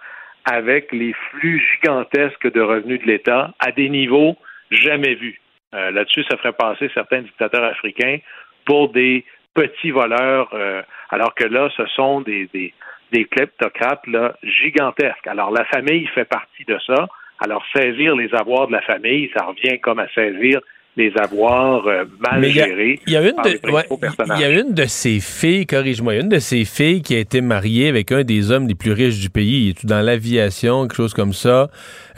avec 0.45 0.91
les 0.91 1.13
flux 1.13 1.63
gigantesques 1.73 2.51
de 2.51 2.61
revenus 2.61 2.99
de 3.01 3.05
l'État 3.05 3.53
à 3.59 3.71
des 3.71 3.89
niveaux 3.89 4.35
jamais 4.71 5.15
vus. 5.15 5.39
Euh, 5.73 5.91
là-dessus, 5.91 6.23
ça 6.29 6.37
ferait 6.37 6.53
passer 6.53 6.89
certains 6.93 7.21
dictateurs 7.21 7.63
africains 7.63 8.17
pour 8.65 8.91
des 8.91 9.23
petits 9.53 9.91
voleurs, 9.91 10.49
euh, 10.53 10.81
alors 11.09 11.33
que 11.33 11.45
là, 11.45 11.69
ce 11.77 11.85
sont 11.87 12.21
des 12.21 12.73
kleptocrates 13.21 14.05
là, 14.07 14.35
gigantesques. 14.43 15.27
Alors, 15.27 15.51
la 15.51 15.65
famille 15.65 16.07
fait 16.07 16.25
partie 16.25 16.65
de 16.65 16.77
ça. 16.85 17.07
Alors, 17.39 17.63
saisir 17.75 18.15
les 18.15 18.33
avoirs 18.33 18.67
de 18.67 18.73
la 18.73 18.81
famille, 18.81 19.31
ça 19.35 19.45
revient 19.45 19.79
comme 19.79 19.99
à 19.99 20.07
saisir 20.09 20.59
les 20.95 21.11
avoirs 21.17 21.87
euh, 21.87 22.05
mal 22.19 22.43
gérés. 22.45 22.99
Il 23.07 23.13
y, 23.13 23.17
a 23.17 23.21
une 23.21 23.35
de, 23.43 24.39
y 24.39 24.43
a 24.43 24.49
une 24.49 24.73
de 24.73 24.85
ces 24.85 25.19
filles, 25.19 25.65
corrige-moi, 25.65 26.15
une 26.15 26.29
de 26.29 26.37
ces 26.37 26.65
filles 26.65 27.01
qui 27.01 27.15
a 27.15 27.19
été 27.19 27.41
mariée 27.41 27.87
avec 27.87 28.11
un 28.11 28.23
des 28.23 28.51
hommes 28.51 28.67
les 28.67 28.75
plus 28.75 28.91
riches 28.91 29.19
du 29.19 29.31
pays. 29.31 29.65
Il 29.65 29.69
est 29.69 29.85
dans 29.85 30.01
l'aviation, 30.01 30.83
quelque 30.83 30.95
chose 30.95 31.13
comme 31.15 31.33
ça. 31.33 31.69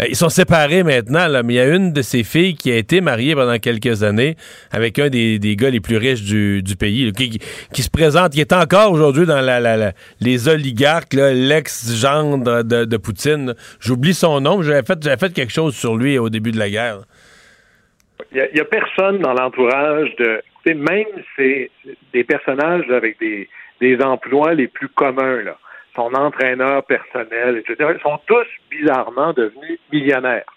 Euh, 0.02 0.06
ils 0.10 0.16
sont 0.18 0.28
séparés 0.28 0.84
maintenant, 0.84 1.28
là, 1.28 1.42
mais 1.42 1.54
il 1.54 1.58
y 1.58 1.60
a 1.62 1.74
une 1.74 1.94
de 1.94 2.02
ces 2.02 2.24
filles 2.24 2.56
qui 2.56 2.70
a 2.70 2.76
été 2.76 3.00
mariée 3.00 3.34
pendant 3.34 3.58
quelques 3.60 4.04
années 4.04 4.36
avec 4.72 5.00
un 5.00 5.10
des, 5.10 5.40
des 5.40 5.56
gars 5.56 5.70
les 5.70 5.80
plus 5.80 5.98
riches 5.98 6.24
du, 6.24 6.62
du 6.62 6.76
pays, 6.76 7.14
qui, 7.14 7.82
se 7.82 7.90
présente, 7.90 8.34
qui 8.34 8.42
est 8.42 8.52
encore 8.52 8.92
aujourd'hui 8.92 9.26
dans 9.26 9.42
la, 9.42 9.62
la, 9.62 9.94
les 10.20 10.50
oligarques, 10.50 11.14
l'ex-gendre 11.14 12.64
de, 12.64 12.84
de, 12.84 12.98
Poutine. 12.98 13.56
J'oublie 13.80 14.14
son 14.14 14.42
nom, 14.42 14.62
j'avais 14.62 14.84
fait, 14.84 15.18
fait 15.18 15.34
quelque 15.34 15.54
chose 15.54 15.76
sur 15.76 15.96
lui 15.96 16.18
au 16.18 16.30
début 16.30 16.52
de 16.52 16.60
la 16.60 16.70
guerre. 16.70 17.02
Il 18.32 18.50
n'y 18.54 18.60
a, 18.60 18.66
personne 18.66 19.20
dans 19.20 19.34
l'entourage 19.34 20.16
de. 20.18 20.42
Même 20.68 21.06
c'est 21.36 21.70
des 22.12 22.24
personnages 22.24 22.90
avec 22.90 23.20
des, 23.20 23.48
des 23.80 24.02
emplois 24.02 24.56
les 24.56 24.68
plus 24.68 24.90
communs, 24.90 25.44
là. 25.44 25.58
son 25.96 26.12
entraîneur 26.16 26.84
personnel, 26.86 27.58
etc., 27.58 27.92
ils 27.96 28.02
sont 28.02 28.20
tous 28.26 28.48
bizarrement 28.72 29.32
devenus 29.34 29.80
millionnaires. 29.92 30.52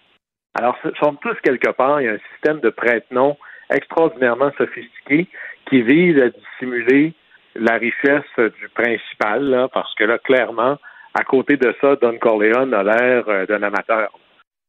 Alors, 0.55 0.79
ce 0.83 0.89
sont 0.99 1.15
tous 1.17 1.37
quelque 1.43 1.71
part, 1.71 2.01
il 2.01 2.07
y 2.07 2.09
a 2.09 2.13
un 2.13 2.33
système 2.33 2.61
de 2.61 2.71
prête-nom 2.71 3.37
extraordinairement 3.71 4.51
sophistiqué 4.57 5.27
qui 5.69 5.83
vise 5.83 6.19
à 6.19 6.31
dissimuler 6.31 7.13
la 7.55 7.75
richesse 7.75 8.25
du 8.39 8.69
principal, 8.71 9.45
là, 9.45 9.69
parce 9.69 9.95
que 9.95 10.05
là, 10.05 10.19
clairement, 10.19 10.79
à 11.15 11.25
côté 11.25 11.57
de 11.57 11.75
ça, 11.81 11.97
Don 11.97 12.17
Corleone 12.19 12.75
a 12.75 12.83
l'air 12.83 13.29
euh, 13.29 13.47
d'un 13.47 13.63
amateur. 13.63 14.11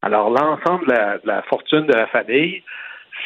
Alors, 0.02 0.30
l'ensemble 0.30 0.88
de 0.88 1.28
la, 1.28 1.42
fortune 1.44 1.86
de 1.86 1.94
la 1.94 2.08
famille, 2.08 2.64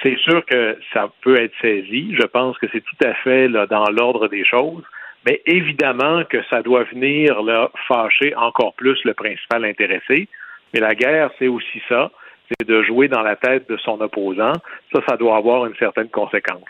c'est 0.01 0.17
sûr 0.17 0.43
que 0.45 0.77
ça 0.93 1.09
peut 1.21 1.39
être 1.39 1.53
saisi. 1.61 2.15
Je 2.15 2.25
pense 2.25 2.57
que 2.57 2.67
c'est 2.71 2.81
tout 2.81 3.07
à 3.07 3.13
fait 3.15 3.47
dans 3.49 3.89
l'ordre 3.91 4.27
des 4.27 4.45
choses. 4.45 4.83
Mais 5.25 5.41
évidemment 5.45 6.23
que 6.25 6.43
ça 6.49 6.61
doit 6.61 6.83
venir 6.83 7.39
fâcher 7.87 8.35
encore 8.35 8.73
plus 8.73 8.99
le 9.05 9.13
principal 9.13 9.63
intéressé. 9.63 10.27
Mais 10.73 10.79
la 10.79 10.95
guerre, 10.95 11.29
c'est 11.39 11.47
aussi 11.47 11.81
ça. 11.87 12.11
C'est 12.49 12.67
de 12.67 12.83
jouer 12.83 13.07
dans 13.07 13.21
la 13.21 13.35
tête 13.37 13.69
de 13.69 13.77
son 13.77 14.01
opposant. 14.01 14.53
Ça, 14.93 14.99
ça 15.07 15.15
doit 15.15 15.37
avoir 15.37 15.65
une 15.65 15.75
certaine 15.77 16.09
conséquence. 16.09 16.67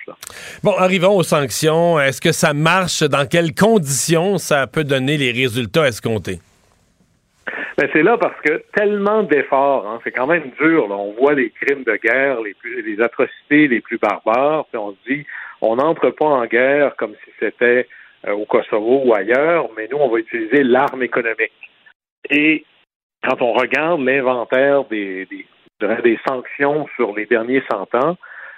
Bon, 0.63 0.73
arrivons 0.77 1.17
aux 1.17 1.23
sanctions. 1.23 1.99
Est-ce 1.99 2.21
que 2.21 2.31
ça 2.31 2.53
marche? 2.53 3.01
Dans 3.01 3.27
quelles 3.27 3.55
conditions 3.55 4.37
ça 4.37 4.67
peut 4.67 4.83
donner 4.83 5.17
les 5.17 5.31
résultats 5.31 5.87
escomptés? 5.87 6.39
Ben 7.77 7.89
c'est 7.91 8.03
là 8.03 8.17
parce 8.17 8.39
que 8.41 8.63
tellement 8.75 9.23
d'efforts, 9.23 9.87
hein, 9.87 9.99
c'est 10.03 10.11
quand 10.11 10.27
même 10.27 10.51
dur. 10.59 10.87
Là. 10.87 10.95
On 10.95 11.13
voit 11.13 11.33
les 11.33 11.49
crimes 11.49 11.83
de 11.83 11.95
guerre, 11.95 12.41
les, 12.41 12.53
plus, 12.53 12.81
les 12.83 13.01
atrocités 13.01 13.67
les 13.67 13.81
plus 13.81 13.97
barbares, 13.97 14.65
puis 14.65 14.77
on 14.77 14.91
se 14.91 15.11
dit, 15.11 15.25
on 15.61 15.77
n'entre 15.77 16.11
pas 16.11 16.25
en 16.25 16.45
guerre 16.45 16.95
comme 16.97 17.15
si 17.23 17.31
c'était 17.39 17.87
euh, 18.27 18.33
au 18.33 18.45
Kosovo 18.45 19.01
ou 19.05 19.15
ailleurs, 19.15 19.69
mais 19.75 19.87
nous, 19.91 19.97
on 19.97 20.09
va 20.09 20.19
utiliser 20.19 20.63
l'arme 20.63 21.01
économique. 21.01 21.51
Et 22.29 22.63
quand 23.27 23.41
on 23.41 23.53
regarde 23.53 24.01
l'inventaire 24.01 24.83
des, 24.85 25.25
des, 25.25 25.45
des 26.03 26.19
sanctions 26.27 26.87
sur 26.95 27.15
les 27.15 27.25
derniers 27.25 27.63
100 27.71 27.95
ans, 27.95 28.17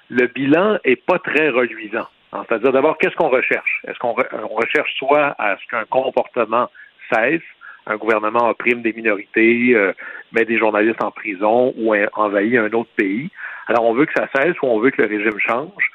le 0.09 0.27
bilan 0.27 0.77
est 0.83 1.03
pas 1.03 1.19
très 1.19 1.49
reluisant. 1.49 2.07
Hein, 2.33 2.43
c'est-à-dire 2.47 2.71
d'abord, 2.71 2.97
qu'est-ce 2.97 3.15
qu'on 3.15 3.29
recherche? 3.29 3.81
Est-ce 3.87 3.97
qu'on 3.99 4.13
recherche 4.13 4.93
soit 4.97 5.35
à 5.39 5.57
ce 5.57 5.67
qu'un 5.67 5.85
comportement 5.85 6.69
cesse, 7.11 7.41
un 7.85 7.97
gouvernement 7.97 8.49
opprime 8.49 8.81
des 8.81 8.93
minorités, 8.93 9.73
euh, 9.73 9.93
met 10.31 10.45
des 10.45 10.57
journalistes 10.57 11.03
en 11.03 11.11
prison 11.11 11.73
ou 11.77 11.93
envahit 12.13 12.57
un 12.57 12.71
autre 12.73 12.89
pays. 12.95 13.29
Alors 13.67 13.85
on 13.85 13.93
veut 13.93 14.05
que 14.05 14.13
ça 14.15 14.27
cesse 14.35 14.55
ou 14.61 14.67
on 14.67 14.79
veut 14.79 14.91
que 14.91 15.01
le 15.01 15.07
régime 15.07 15.39
change. 15.39 15.91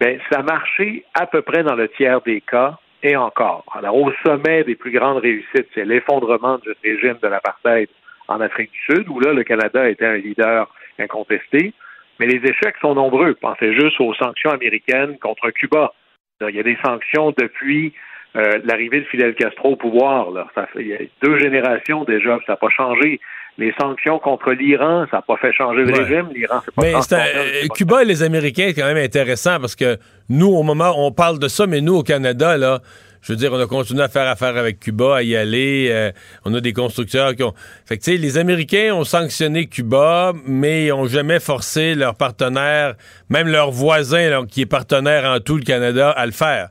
Ben, 0.00 0.18
ça 0.30 0.40
a 0.40 0.42
marché 0.42 1.04
à 1.14 1.26
peu 1.26 1.42
près 1.42 1.62
dans 1.62 1.74
le 1.74 1.88
tiers 1.88 2.20
des 2.22 2.40
cas 2.40 2.78
et 3.02 3.16
encore. 3.16 3.64
Alors 3.76 3.96
au 3.96 4.12
sommet 4.24 4.64
des 4.64 4.74
plus 4.74 4.92
grandes 4.92 5.18
réussites, 5.18 5.68
c'est 5.74 5.84
l'effondrement 5.84 6.58
du 6.58 6.70
régime 6.84 7.18
de 7.22 7.28
l'apartheid 7.28 7.88
en 8.28 8.40
Afrique 8.40 8.70
du 8.70 8.94
Sud, 8.94 9.08
où 9.08 9.20
là, 9.20 9.32
le 9.32 9.42
Canada 9.42 9.88
était 9.88 10.06
un 10.06 10.16
leader 10.16 10.68
incontesté. 10.98 11.72
Mais 12.20 12.26
les 12.26 12.38
échecs 12.48 12.76
sont 12.80 12.94
nombreux. 12.94 13.34
Pensez 13.34 13.72
juste 13.74 14.00
aux 14.00 14.14
sanctions 14.14 14.50
américaines 14.50 15.18
contre 15.18 15.50
Cuba. 15.50 15.92
Il 16.40 16.54
y 16.54 16.60
a 16.60 16.64
des 16.64 16.78
sanctions 16.84 17.32
depuis 17.36 17.92
euh, 18.36 18.58
l'arrivée 18.64 19.00
de 19.00 19.06
Fidel 19.06 19.34
Castro 19.34 19.70
au 19.70 19.76
pouvoir. 19.76 20.30
Là. 20.30 20.46
Ça 20.54 20.66
fait, 20.72 20.82
il 20.82 20.88
y 20.88 20.94
a 20.94 20.98
deux 21.22 21.38
générations 21.38 22.04
déjà, 22.04 22.38
ça 22.46 22.52
n'a 22.52 22.56
pas 22.56 22.68
changé. 22.68 23.20
Les 23.56 23.74
sanctions 23.80 24.20
contre 24.20 24.52
l'Iran, 24.52 25.06
ça 25.10 25.16
n'a 25.16 25.22
pas 25.22 25.36
fait 25.36 25.52
changer 25.52 25.82
le 25.82 25.92
régime. 25.92 26.28
L'Iran, 26.32 26.60
c'est 26.64 26.72
pas 26.72 26.82
Mais 26.82 26.94
euh, 26.94 27.66
Cuba 27.74 28.02
et 28.02 28.04
les 28.04 28.22
Américains, 28.22 28.66
c'est 28.68 28.80
quand 28.80 28.86
même 28.86 29.04
intéressant 29.04 29.58
parce 29.58 29.74
que 29.74 29.96
nous, 30.28 30.46
au 30.46 30.62
moment 30.62 30.90
où 30.90 31.06
on 31.06 31.10
parle 31.10 31.40
de 31.40 31.48
ça, 31.48 31.66
mais 31.66 31.80
nous, 31.80 31.96
au 31.96 32.02
Canada, 32.04 32.56
là, 32.56 32.80
je 33.20 33.32
veux 33.32 33.36
dire, 33.36 33.52
on 33.52 33.60
a 33.60 33.66
continué 33.66 34.02
à 34.02 34.08
faire 34.08 34.28
affaire 34.28 34.56
avec 34.56 34.78
Cuba, 34.78 35.16
à 35.16 35.22
y 35.22 35.34
aller. 35.34 35.88
Euh, 35.90 36.12
on 36.44 36.54
a 36.54 36.60
des 36.60 36.72
constructeurs 36.72 37.34
qui 37.34 37.42
ont. 37.42 37.54
Fait 37.84 37.98
que, 37.98 38.04
tu 38.04 38.12
sais, 38.12 38.16
les 38.16 38.38
Américains 38.38 38.94
ont 38.94 39.04
sanctionné 39.04 39.66
Cuba, 39.66 40.32
mais 40.46 40.86
ils 40.86 40.90
n'ont 40.90 41.06
jamais 41.06 41.40
forcé 41.40 41.94
leurs 41.94 42.14
partenaires, 42.14 42.94
même 43.28 43.48
leur 43.48 43.70
voisin, 43.70 44.46
qui 44.46 44.62
est 44.62 44.66
partenaire 44.66 45.24
en 45.24 45.40
tout 45.40 45.56
le 45.56 45.62
Canada, 45.62 46.10
à 46.10 46.26
le 46.26 46.32
faire. 46.32 46.68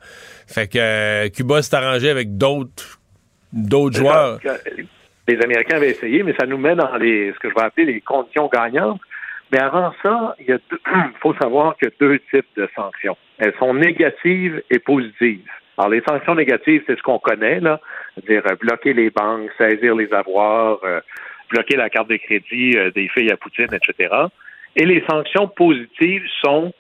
Fait 0.48 0.68
que 0.68 0.78
euh, 0.80 1.30
Cuba 1.30 1.62
s'est 1.62 1.76
arrangé 1.76 2.10
avec 2.10 2.38
d'autres 2.38 3.00
d'autres 3.52 3.98
joueurs. 3.98 4.40
Les 5.28 5.42
Américains 5.42 5.78
avaient 5.78 5.92
essayé, 5.92 6.24
mais 6.24 6.34
ça 6.40 6.46
nous 6.46 6.58
met 6.58 6.76
dans 6.76 6.96
les 6.98 7.34
ce 7.34 7.40
que 7.40 7.50
je 7.50 7.56
vais 7.56 7.62
appeler 7.62 7.86
les 7.86 8.02
conditions 8.02 8.50
gagnantes. 8.52 9.02
Mais 9.52 9.60
avant 9.60 9.94
ça, 10.04 10.36
il 10.40 10.60
faut 11.22 11.34
savoir 11.36 11.76
qu'il 11.78 11.90
y 11.90 11.92
a 11.92 11.96
deux 12.00 12.20
types 12.32 12.48
de 12.56 12.68
sanctions. 12.76 13.18
Elles 13.38 13.54
sont 13.60 13.74
négatives 13.74 14.62
et 14.70 14.80
positives. 14.80 15.50
Alors, 15.78 15.92
les 15.92 16.02
sanctions 16.08 16.36
négatives, 16.36 16.84
c'est 16.88 16.98
ce 16.98 17.04
qu'on 17.04 17.20
connaît, 17.20 17.60
là, 17.60 17.80
c'est-à-dire 18.16 18.42
euh, 18.50 18.56
bloquer 18.56 18.94
les 18.94 19.12
banques, 19.12 19.50
saisir 19.58 19.96
les 19.96 20.12
avoirs, 20.12 20.80
euh, 20.84 21.02
bloquer 21.52 21.78
la 21.78 21.90
carte 21.90 22.10
de 22.10 22.18
crédit 22.18 22.76
euh, 22.76 22.90
des 22.92 23.08
filles 23.10 23.32
à 23.32 23.38
Poutine, 23.38 23.68
etc. 23.72 24.14
Et 24.76 24.86
les 24.86 25.04
sanctions 25.08 25.48
positives 25.48 26.26
sont 26.44 26.74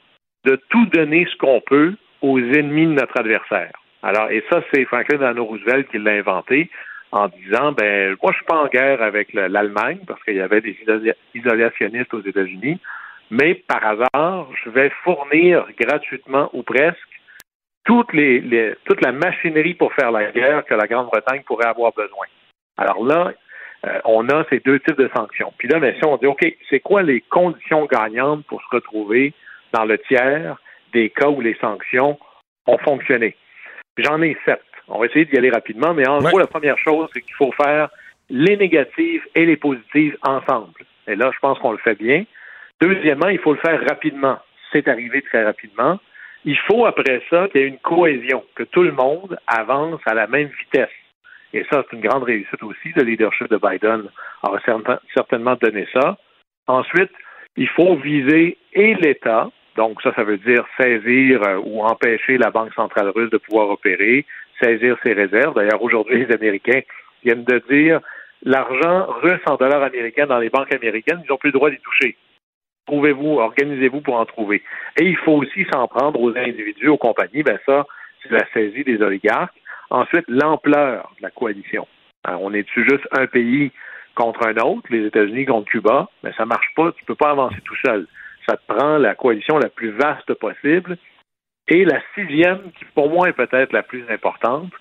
de 0.45 0.59
tout 0.69 0.85
donner 0.87 1.27
ce 1.31 1.37
qu'on 1.37 1.61
peut 1.61 1.93
aux 2.21 2.39
ennemis 2.39 2.87
de 2.87 2.93
notre 2.93 3.19
adversaire. 3.19 3.71
Alors, 4.03 4.29
et 4.31 4.43
ça, 4.49 4.61
c'est 4.71 4.85
Franklin 4.85 5.17
Delano 5.17 5.45
Roosevelt 5.45 5.89
qui 5.89 5.97
l'a 5.97 6.11
inventé 6.11 6.69
en 7.11 7.27
disant, 7.27 7.71
ben, 7.71 8.15
moi, 8.21 8.31
je 8.31 8.37
suis 8.37 8.45
pas 8.45 8.57
en 8.57 8.67
guerre 8.67 9.01
avec 9.01 9.33
l'Allemagne 9.33 9.99
parce 10.05 10.21
qu'il 10.23 10.35
y 10.35 10.41
avait 10.41 10.61
des 10.61 10.77
isolationnistes 11.33 12.13
aux 12.13 12.21
États-Unis, 12.21 12.79
mais 13.31 13.55
par 13.55 13.85
hasard, 13.85 14.47
je 14.63 14.69
vais 14.69 14.91
fournir 15.03 15.65
gratuitement 15.79 16.49
ou 16.53 16.63
presque 16.63 16.97
toute, 17.85 18.13
la 18.13 19.11
machinerie 19.11 19.73
pour 19.73 19.93
faire 19.93 20.11
la 20.11 20.31
guerre 20.31 20.65
que 20.65 20.73
la 20.73 20.87
Grande-Bretagne 20.87 21.43
pourrait 21.45 21.67
avoir 21.67 21.93
besoin. 21.93 22.27
Alors 22.77 23.03
là, 23.05 23.31
euh, 23.85 23.99
on 24.05 24.27
a 24.29 24.43
ces 24.49 24.59
deux 24.59 24.79
types 24.79 24.97
de 24.97 25.09
sanctions. 25.15 25.53
Puis 25.57 25.67
là, 25.67 25.79
mais 25.79 25.95
si 25.95 26.05
on 26.05 26.17
dit, 26.17 26.25
OK, 26.25 26.45
c'est 26.69 26.79
quoi 26.81 27.01
les 27.01 27.21
conditions 27.21 27.85
gagnantes 27.85 28.45
pour 28.47 28.61
se 28.61 28.67
retrouver 28.75 29.33
dans 29.71 29.85
le 29.85 29.97
tiers 29.99 30.57
des 30.97 31.09
cas 31.09 31.29
où 31.29 31.41
les 31.41 31.57
sanctions 31.61 32.17
ont 32.65 32.77
fonctionné? 32.79 33.35
J'en 33.97 34.21
ai 34.21 34.35
sept. 34.45 34.61
On 34.87 34.99
va 34.99 35.05
essayer 35.05 35.25
d'y 35.25 35.37
aller 35.37 35.49
rapidement, 35.49 35.93
mais 35.93 36.07
en 36.07 36.19
gros, 36.19 36.39
la 36.39 36.47
première 36.47 36.77
chose, 36.77 37.09
c'est 37.13 37.21
qu'il 37.21 37.35
faut 37.35 37.51
faire 37.51 37.89
les 38.29 38.57
négatives 38.57 39.23
et 39.35 39.45
les 39.45 39.57
positives 39.57 40.17
ensemble. 40.23 40.81
Et 41.07 41.15
là, 41.15 41.29
je 41.33 41.39
pense 41.39 41.59
qu'on 41.59 41.73
le 41.73 41.77
fait 41.77 41.95
bien. 41.95 42.25
Deuxièmement, 42.81 43.29
il 43.29 43.39
faut 43.39 43.53
le 43.53 43.59
faire 43.59 43.79
rapidement. 43.87 44.37
C'est 44.71 44.87
arrivé 44.87 45.21
très 45.21 45.43
rapidement. 45.43 45.99
Il 46.45 46.57
faut 46.67 46.85
après 46.85 47.21
ça 47.29 47.47
qu'il 47.49 47.61
y 47.61 47.63
ait 47.63 47.67
une 47.67 47.79
cohésion, 47.79 48.43
que 48.55 48.63
tout 48.63 48.83
le 48.83 48.91
monde 48.91 49.37
avance 49.47 50.01
à 50.05 50.13
la 50.13 50.27
même 50.27 50.49
vitesse. 50.61 50.97
Et 51.53 51.65
ça, 51.69 51.83
c'est 51.83 51.95
une 51.95 52.07
grande 52.07 52.23
réussite 52.23 52.61
aussi. 52.63 52.89
Le 52.95 53.03
leadership 53.03 53.49
de 53.49 53.57
Biden 53.57 54.09
aura 54.43 54.59
certainement 55.13 55.55
donné 55.55 55.87
ça. 55.93 56.17
Ensuite, 56.67 57.11
il 57.55 57.69
faut 57.69 57.95
viser 57.95 58.57
et 58.73 58.93
l'État, 58.95 59.49
donc 59.77 60.01
ça, 60.01 60.11
ça 60.15 60.23
veut 60.23 60.37
dire 60.37 60.65
saisir 60.79 61.41
euh, 61.43 61.61
ou 61.63 61.83
empêcher 61.83 62.37
la 62.37 62.49
Banque 62.49 62.73
centrale 62.73 63.09
russe 63.09 63.29
de 63.29 63.37
pouvoir 63.37 63.69
opérer, 63.69 64.25
saisir 64.61 64.97
ses 65.03 65.13
réserves. 65.13 65.55
D'ailleurs, 65.55 65.81
aujourd'hui, 65.81 66.25
les 66.25 66.33
Américains 66.33 66.81
viennent 67.23 67.45
de 67.45 67.61
dire 67.69 68.01
l'argent 68.43 69.05
russe 69.21 69.41
en 69.47 69.55
dollars 69.55 69.83
américains 69.83 70.27
dans 70.27 70.39
les 70.39 70.49
banques 70.49 70.73
américaines, 70.73 71.21
ils 71.23 71.29
n'ont 71.29 71.37
plus 71.37 71.49
le 71.49 71.57
droit 71.57 71.69
d'y 71.69 71.79
toucher 71.79 72.17
trouvez-vous, 72.87 73.37
organisez-vous 73.39 74.01
pour 74.01 74.15
en 74.15 74.25
trouver. 74.25 74.63
Et 74.99 75.05
il 75.05 75.17
faut 75.17 75.33
aussi 75.33 75.65
s'en 75.71 75.87
prendre 75.87 76.19
aux 76.19 76.35
individus, 76.35 76.87
aux 76.87 76.97
compagnies. 76.97 77.43
Ben 77.43 77.59
ça, 77.65 77.85
c'est 78.23 78.31
la 78.31 78.45
saisie 78.53 78.83
des 78.83 79.01
oligarques. 79.01 79.55
Ensuite, 79.89 80.25
l'ampleur 80.27 81.11
de 81.17 81.23
la 81.23 81.29
coalition. 81.29 81.87
on 82.25 82.53
est-tu 82.53 82.83
juste 82.89 83.07
un 83.11 83.27
pays 83.27 83.71
contre 84.15 84.47
un 84.47 84.55
autre, 84.57 84.87
les 84.89 85.05
États-Unis 85.05 85.45
contre 85.45 85.69
Cuba? 85.69 86.09
Mais 86.23 86.31
ben, 86.31 86.35
ça 86.37 86.45
marche 86.45 86.73
pas. 86.75 86.91
Tu 86.93 87.05
peux 87.05 87.15
pas 87.15 87.31
avancer 87.31 87.61
tout 87.63 87.75
seul. 87.85 88.07
Ça 88.47 88.57
te 88.57 88.73
prend 88.73 88.97
la 88.97 89.15
coalition 89.15 89.57
la 89.57 89.69
plus 89.69 89.91
vaste 89.91 90.33
possible. 90.35 90.97
Et 91.67 91.83
la 91.83 91.99
sixième, 92.15 92.71
qui 92.71 92.85
pour 92.95 93.09
moi 93.09 93.27
est 93.27 93.33
peut-être 93.33 93.73
la 93.73 93.83
plus 93.83 94.05
importante, 94.09 94.71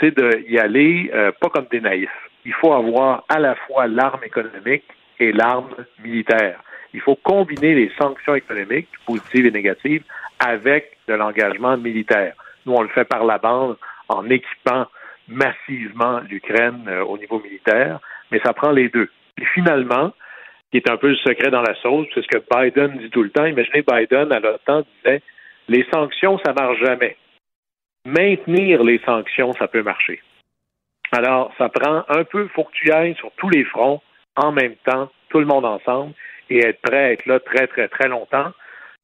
c'est 0.00 0.16
d'y 0.16 0.58
aller 0.58 1.10
euh, 1.12 1.32
pas 1.40 1.48
comme 1.48 1.66
des 1.70 1.80
naïfs. 1.80 2.10
Il 2.44 2.52
faut 2.52 2.72
avoir 2.72 3.24
à 3.28 3.38
la 3.38 3.54
fois 3.54 3.86
l'arme 3.86 4.22
économique 4.24 4.84
et 5.18 5.32
l'arme 5.32 5.74
militaire. 6.02 6.60
Il 6.92 7.00
faut 7.00 7.16
combiner 7.16 7.74
les 7.74 7.90
sanctions 7.98 8.34
économiques, 8.34 8.88
positives 9.06 9.46
et 9.46 9.50
négatives, 9.50 10.04
avec 10.38 10.96
de 11.08 11.14
l'engagement 11.14 11.76
militaire. 11.76 12.34
Nous, 12.66 12.72
on 12.72 12.82
le 12.82 12.88
fait 12.88 13.04
par 13.04 13.24
la 13.24 13.38
bande 13.38 13.76
en 14.08 14.28
équipant 14.30 14.86
massivement 15.28 16.20
l'Ukraine 16.28 16.84
euh, 16.88 17.04
au 17.04 17.18
niveau 17.18 17.40
militaire, 17.40 17.98
mais 18.30 18.40
ça 18.44 18.52
prend 18.52 18.70
les 18.70 18.88
deux. 18.88 19.10
Et 19.40 19.44
finalement, 19.46 20.12
qui 20.74 20.78
est 20.78 20.90
un 20.90 20.96
peu 20.96 21.10
le 21.10 21.16
secret 21.18 21.52
dans 21.52 21.62
la 21.62 21.76
sauce, 21.76 22.08
c'est 22.12 22.22
ce 22.22 22.26
que 22.26 22.42
Biden 22.50 22.98
dit 22.98 23.08
tout 23.10 23.22
le 23.22 23.30
temps. 23.30 23.46
Imaginez 23.46 23.84
Biden, 23.88 24.32
à 24.32 24.40
l'OTAN, 24.40 24.82
disait 24.96 25.22
les 25.68 25.86
sanctions, 25.94 26.36
ça 26.44 26.52
marche 26.52 26.80
jamais. 26.80 27.16
Maintenir 28.04 28.82
les 28.82 28.98
sanctions, 29.06 29.52
ça 29.52 29.68
peut 29.68 29.84
marcher. 29.84 30.20
Alors, 31.12 31.54
ça 31.58 31.68
prend 31.68 32.02
un 32.08 32.24
peu, 32.24 32.48
faut 32.48 32.66
tu 32.72 32.90
ailles 32.90 33.14
sur 33.14 33.30
tous 33.36 33.50
les 33.50 33.62
fronts 33.62 34.02
en 34.34 34.50
même 34.50 34.74
temps, 34.84 35.12
tout 35.28 35.38
le 35.38 35.46
monde 35.46 35.64
ensemble 35.64 36.12
et 36.50 36.58
être 36.66 36.80
prêt 36.80 37.04
à 37.04 37.12
être 37.12 37.26
là 37.26 37.38
très, 37.38 37.68
très, 37.68 37.86
très 37.86 38.08
longtemps. 38.08 38.50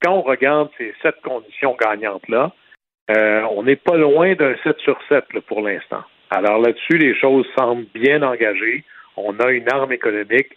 Quand 0.02 0.14
on 0.14 0.22
regarde 0.22 0.70
ces 0.76 0.92
sept 1.02 1.20
conditions 1.22 1.76
gagnantes-là, 1.80 2.50
euh, 3.12 3.42
on 3.52 3.62
n'est 3.62 3.76
pas 3.76 3.96
loin 3.96 4.34
d'un 4.34 4.56
7 4.64 4.76
sur 4.80 4.98
7 5.08 5.38
pour 5.46 5.60
l'instant. 5.60 6.02
Alors 6.30 6.58
là-dessus, 6.58 6.98
les 6.98 7.14
choses 7.14 7.46
semblent 7.56 7.86
bien 7.94 8.22
engagées. 8.24 8.82
On 9.16 9.38
a 9.38 9.52
une 9.52 9.72
arme 9.72 9.92
économique 9.92 10.56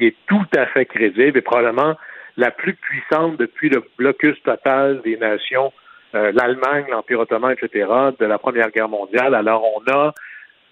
est 0.00 0.16
tout 0.26 0.46
à 0.56 0.66
fait 0.66 0.86
crédible 0.86 1.38
et 1.38 1.42
probablement 1.42 1.96
la 2.36 2.50
plus 2.50 2.74
puissante 2.74 3.36
depuis 3.38 3.68
le 3.68 3.84
blocus 3.96 4.36
total 4.42 5.00
des 5.04 5.16
nations, 5.16 5.72
euh, 6.14 6.32
l'Allemagne, 6.32 6.86
l'Empire 6.90 7.20
ottoman, 7.20 7.52
etc., 7.52 7.88
de 8.18 8.26
la 8.26 8.38
Première 8.38 8.70
Guerre 8.70 8.88
mondiale. 8.88 9.34
Alors 9.34 9.62
on 9.76 9.92
a 9.92 10.12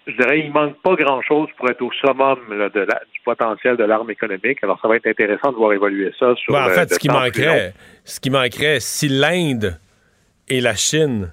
je 0.07 0.17
dirais, 0.17 0.39
il 0.39 0.51
manque 0.51 0.81
pas 0.81 0.95
grand-chose 0.95 1.47
pour 1.57 1.69
être 1.69 1.81
au 1.81 1.91
summum 1.93 2.37
de 2.49 2.85
du 2.85 3.19
potentiel 3.23 3.77
de 3.77 3.83
l'arme 3.83 4.11
économique. 4.11 4.59
Alors, 4.61 4.79
ça 4.81 4.87
va 4.87 4.97
être 4.97 5.07
intéressant 5.07 5.51
de 5.51 5.55
voir 5.55 5.73
évoluer 5.73 6.11
ça 6.19 6.35
sur. 6.35 6.55
en 6.55 6.69
fait, 6.69 6.93
ce 6.93 6.99
qui 6.99 7.07
manquerait, 7.07 7.73
ce 8.03 8.19
qui 8.19 8.29
manquerait, 8.29 8.79
si 8.79 9.07
l'Inde 9.07 9.79
et 10.49 10.59
la 10.59 10.75
Chine 10.75 11.31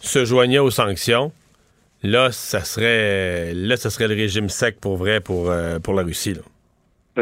se 0.00 0.24
joignaient 0.24 0.58
aux 0.58 0.70
sanctions, 0.70 1.30
là, 2.02 2.32
ça 2.32 2.60
serait, 2.60 3.52
là, 3.54 3.76
ça 3.76 3.90
serait 3.90 4.08
le 4.08 4.14
régime 4.14 4.48
sec 4.48 4.80
pour 4.80 4.96
vrai 4.96 5.20
pour, 5.20 5.50
euh, 5.50 5.78
pour 5.78 5.94
la 5.94 6.02
Russie. 6.02 6.34
Là. 6.34 6.40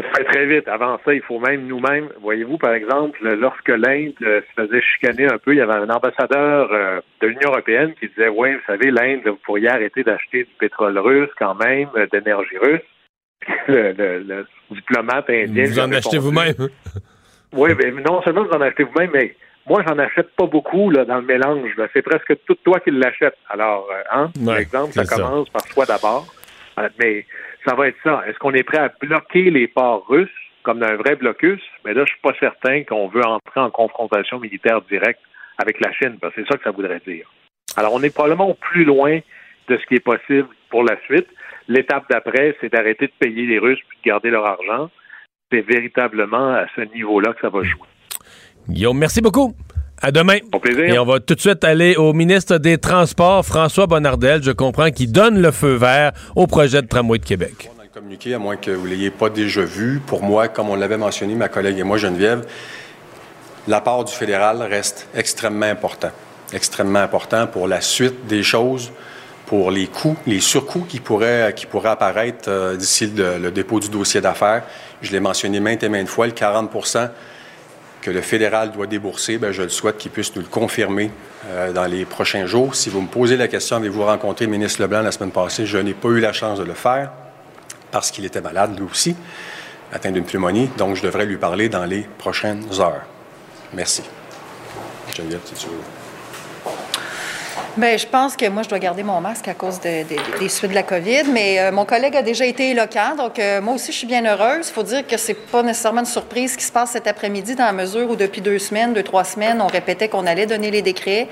Ça 0.01 0.07
se 0.07 0.17
fait 0.17 0.23
très 0.23 0.45
vite. 0.45 0.67
Avant 0.67 0.97
ça, 1.03 1.13
il 1.13 1.21
faut 1.21 1.39
même 1.39 1.67
nous-mêmes, 1.67 2.09
voyez-vous, 2.21 2.57
par 2.57 2.73
exemple, 2.73 3.19
lorsque 3.35 3.69
l'Inde 3.69 4.13
euh, 4.21 4.41
se 4.41 4.61
faisait 4.61 4.81
chicaner 4.81 5.25
un 5.25 5.37
peu, 5.37 5.53
il 5.53 5.57
y 5.57 5.61
avait 5.61 5.73
un 5.73 5.89
ambassadeur 5.89 6.71
euh, 6.71 7.01
de 7.21 7.27
l'Union 7.27 7.49
européenne 7.49 7.93
qui 7.99 8.07
disait, 8.07 8.29
oui, 8.29 8.53
vous 8.53 8.61
savez, 8.65 8.91
l'Inde, 8.91 9.21
vous 9.25 9.39
pourriez 9.43 9.67
arrêter 9.67 10.03
d'acheter 10.03 10.43
du 10.43 10.53
pétrole 10.57 10.97
russe 10.99 11.29
quand 11.37 11.55
même, 11.55 11.89
euh, 11.97 12.07
d'énergie 12.11 12.57
russe. 12.61 12.81
Le, 13.67 14.45
diplomate 14.71 15.29
indien... 15.29 15.65
Vous 15.65 15.79
en 15.79 15.91
achetez 15.91 16.17
vous-même? 16.17 16.53
oui, 17.53 17.71
mais 17.77 17.91
non 17.91 18.21
seulement 18.21 18.43
vous 18.43 18.51
en 18.51 18.61
achetez 18.61 18.83
vous-même, 18.83 19.11
mais 19.13 19.35
moi, 19.67 19.83
j'en 19.85 19.97
achète 19.97 20.29
pas 20.35 20.45
beaucoup 20.45 20.91
là, 20.91 21.03
dans 21.03 21.17
le 21.17 21.25
mélange. 21.25 21.71
C'est 21.93 22.01
presque 22.01 22.33
tout 22.45 22.55
toi 22.63 22.79
qui 22.79 22.91
l'achètes. 22.91 23.37
Alors, 23.49 23.87
hein, 24.11 24.31
par 24.45 24.57
exemple, 24.57 24.93
ça, 24.93 25.03
commence 25.03 25.49
par 25.49 25.61
soi 25.67 25.85
d'abord. 25.85 26.27
Mais 26.99 27.25
ça 27.65 27.75
va 27.75 27.87
être 27.87 27.97
ça. 28.03 28.23
Est-ce 28.27 28.37
qu'on 28.39 28.53
est 28.53 28.63
prêt 28.63 28.79
à 28.79 28.91
bloquer 29.01 29.49
les 29.49 29.67
ports 29.67 30.05
russes 30.07 30.29
comme 30.63 30.79
d'un 30.79 30.95
vrai 30.95 31.15
blocus? 31.15 31.61
Mais 31.85 31.93
là, 31.93 32.03
je 32.05 32.11
suis 32.11 32.21
pas 32.21 32.33
certain 32.39 32.83
qu'on 32.83 33.07
veut 33.07 33.25
entrer 33.25 33.59
en 33.59 33.69
confrontation 33.69 34.39
militaire 34.39 34.81
directe 34.83 35.21
avec 35.57 35.79
la 35.81 35.91
Chine, 35.91 36.17
c'est 36.35 36.47
ça 36.47 36.57
que 36.57 36.63
ça 36.63 36.71
voudrait 36.71 37.01
dire. 37.05 37.29
Alors, 37.75 37.93
on 37.93 38.01
est 38.01 38.13
probablement 38.13 38.55
plus 38.55 38.85
loin 38.85 39.19
de 39.67 39.77
ce 39.77 39.85
qui 39.87 39.95
est 39.95 40.03
possible 40.03 40.47
pour 40.69 40.83
la 40.83 40.95
suite. 41.03 41.27
L'étape 41.67 42.05
d'après, 42.09 42.55
c'est 42.61 42.71
d'arrêter 42.71 43.07
de 43.07 43.11
payer 43.19 43.45
les 43.45 43.59
Russes 43.59 43.79
puis 43.87 43.97
de 44.03 44.09
garder 44.09 44.29
leur 44.29 44.45
argent. 44.45 44.89
C'est 45.51 45.61
véritablement 45.61 46.53
à 46.55 46.65
ce 46.75 46.81
niveau-là 46.93 47.33
que 47.33 47.41
ça 47.41 47.49
va 47.49 47.61
jouer. 47.63 47.87
Guillaume, 48.69 48.97
merci 48.97 49.21
beaucoup. 49.21 49.53
À 50.01 50.11
demain. 50.11 50.37
Au 50.53 50.59
plaisir. 50.59 50.85
Et 50.85 50.97
on 50.97 51.05
va 51.05 51.19
tout 51.19 51.35
de 51.35 51.39
suite 51.39 51.63
aller 51.63 51.95
au 51.95 52.13
ministre 52.13 52.57
des 52.57 52.77
Transports, 52.77 53.45
François 53.45 53.85
Bonnardel, 53.85 54.41
je 54.41 54.51
comprends, 54.51 54.91
qui 54.91 55.07
donne 55.07 55.41
le 55.41 55.51
feu 55.51 55.73
vert 55.73 56.13
au 56.35 56.47
projet 56.47 56.81
de 56.81 56.87
tramway 56.87 57.17
de 57.17 57.25
Québec. 57.25 57.69
Dans 57.75 57.83
le 57.83 57.89
communiqué, 57.89 58.33
à 58.33 58.39
moins 58.39 58.55
que 58.55 58.71
vous 58.71 58.85
ne 58.85 58.91
l'ayez 58.91 59.11
pas 59.11 59.29
déjà 59.29 59.61
vu, 59.61 60.01
pour 60.05 60.23
moi, 60.23 60.47
comme 60.47 60.69
on 60.69 60.75
l'avait 60.75 60.97
mentionné, 60.97 61.35
ma 61.35 61.49
collègue 61.49 61.77
et 61.79 61.83
moi, 61.83 61.97
Geneviève, 61.97 62.45
l'apport 63.67 64.05
du 64.05 64.13
fédéral 64.13 64.61
reste 64.61 65.07
extrêmement 65.15 65.65
important. 65.65 66.11
Extrêmement 66.53 66.99
important 66.99 67.47
pour 67.47 67.67
la 67.67 67.81
suite 67.81 68.25
des 68.27 68.41
choses, 68.41 68.91
pour 69.47 69.69
les 69.69 69.87
coûts, 69.87 70.15
les 70.25 70.39
surcoûts 70.39 70.85
qui 70.87 71.01
pourraient, 71.01 71.53
qui 71.53 71.65
pourraient 71.65 71.89
apparaître 71.89 72.47
euh, 72.47 72.77
d'ici 72.77 73.07
le, 73.07 73.37
le 73.37 73.51
dépôt 73.51 73.79
du 73.79 73.89
dossier 73.89 74.21
d'affaires. 74.21 74.63
Je 75.01 75.11
l'ai 75.11 75.19
mentionné 75.19 75.59
maintes 75.59 75.83
et 75.83 75.89
maintes 75.89 76.07
fois, 76.07 76.25
le 76.25 76.31
40 76.31 76.71
que 78.01 78.11
le 78.11 78.21
fédéral 78.21 78.71
doit 78.71 78.87
débourser, 78.87 79.37
bien, 79.37 79.51
je 79.51 79.63
le 79.63 79.69
souhaite 79.69 79.97
qu'il 79.97 80.11
puisse 80.11 80.35
nous 80.35 80.41
le 80.41 80.47
confirmer 80.47 81.11
euh, 81.47 81.73
dans 81.73 81.85
les 81.85 82.05
prochains 82.05 82.45
jours. 82.45 82.75
Si 82.75 82.89
vous 82.89 83.01
me 83.01 83.07
posez 83.07 83.35
la 83.35 83.47
question, 83.47 83.75
avez-vous 83.75 84.03
rencontré 84.03 84.45
le 84.45 84.51
ministre 84.51 84.81
Leblanc 84.81 85.01
la 85.01 85.11
semaine 85.11 85.31
passée? 85.31 85.65
Je 85.65 85.77
n'ai 85.77 85.93
pas 85.93 86.09
eu 86.09 86.19
la 86.19 86.33
chance 86.33 86.59
de 86.59 86.63
le 86.63 86.73
faire 86.73 87.11
parce 87.91 88.11
qu'il 88.11 88.25
était 88.25 88.41
malade, 88.41 88.77
lui 88.77 88.85
aussi, 88.89 89.15
atteint 89.91 90.11
d'une 90.11 90.25
pneumonie, 90.25 90.69
donc 90.77 90.95
je 90.95 91.03
devrais 91.03 91.25
lui 91.25 91.37
parler 91.37 91.69
dans 91.69 91.85
les 91.85 92.07
prochaines 92.17 92.65
heures. 92.79 93.03
Merci. 93.73 94.03
Geneviève, 95.15 95.41
si 95.45 95.53
tu 95.55 95.67
veux. 95.67 95.98
Bien, 97.79 97.95
je 97.95 98.05
pense 98.05 98.35
que 98.35 98.45
moi, 98.49 98.61
je 98.63 98.67
dois 98.67 98.77
garder 98.79 99.03
mon 99.03 99.21
masque 99.21 99.47
à 99.47 99.53
cause 99.53 99.79
de- 99.79 100.03
de- 100.03 100.39
des 100.39 100.49
suites 100.49 100.71
de 100.71 100.75
la 100.75 100.83
COVID, 100.83 101.23
mais 101.31 101.61
euh, 101.61 101.71
mon 101.71 101.85
collègue 101.85 102.13
a 102.17 102.21
déjà 102.21 102.45
été 102.45 102.71
éloquent, 102.71 103.15
donc 103.15 103.39
euh, 103.39 103.61
moi 103.61 103.75
aussi, 103.75 103.93
je 103.93 103.97
suis 103.99 104.07
bien 104.07 104.25
heureuse. 104.25 104.67
Il 104.67 104.73
faut 104.73 104.83
dire 104.83 105.07
que 105.07 105.15
c'est 105.15 105.33
pas 105.33 105.63
nécessairement 105.63 106.01
une 106.01 106.05
surprise 106.05 106.51
ce 106.53 106.57
qui 106.57 106.65
se 106.65 106.73
passe 106.73 106.91
cet 106.91 107.07
après-midi, 107.07 107.55
dans 107.55 107.63
la 107.63 107.71
mesure 107.71 108.09
où 108.09 108.17
depuis 108.17 108.41
deux 108.41 108.59
semaines, 108.59 108.91
deux, 108.93 109.03
trois 109.03 109.23
semaines, 109.23 109.61
on 109.61 109.67
répétait 109.67 110.09
qu'on 110.09 110.27
allait 110.27 110.45
donner 110.45 110.71
les 110.71 110.81
décrets. 110.81 111.29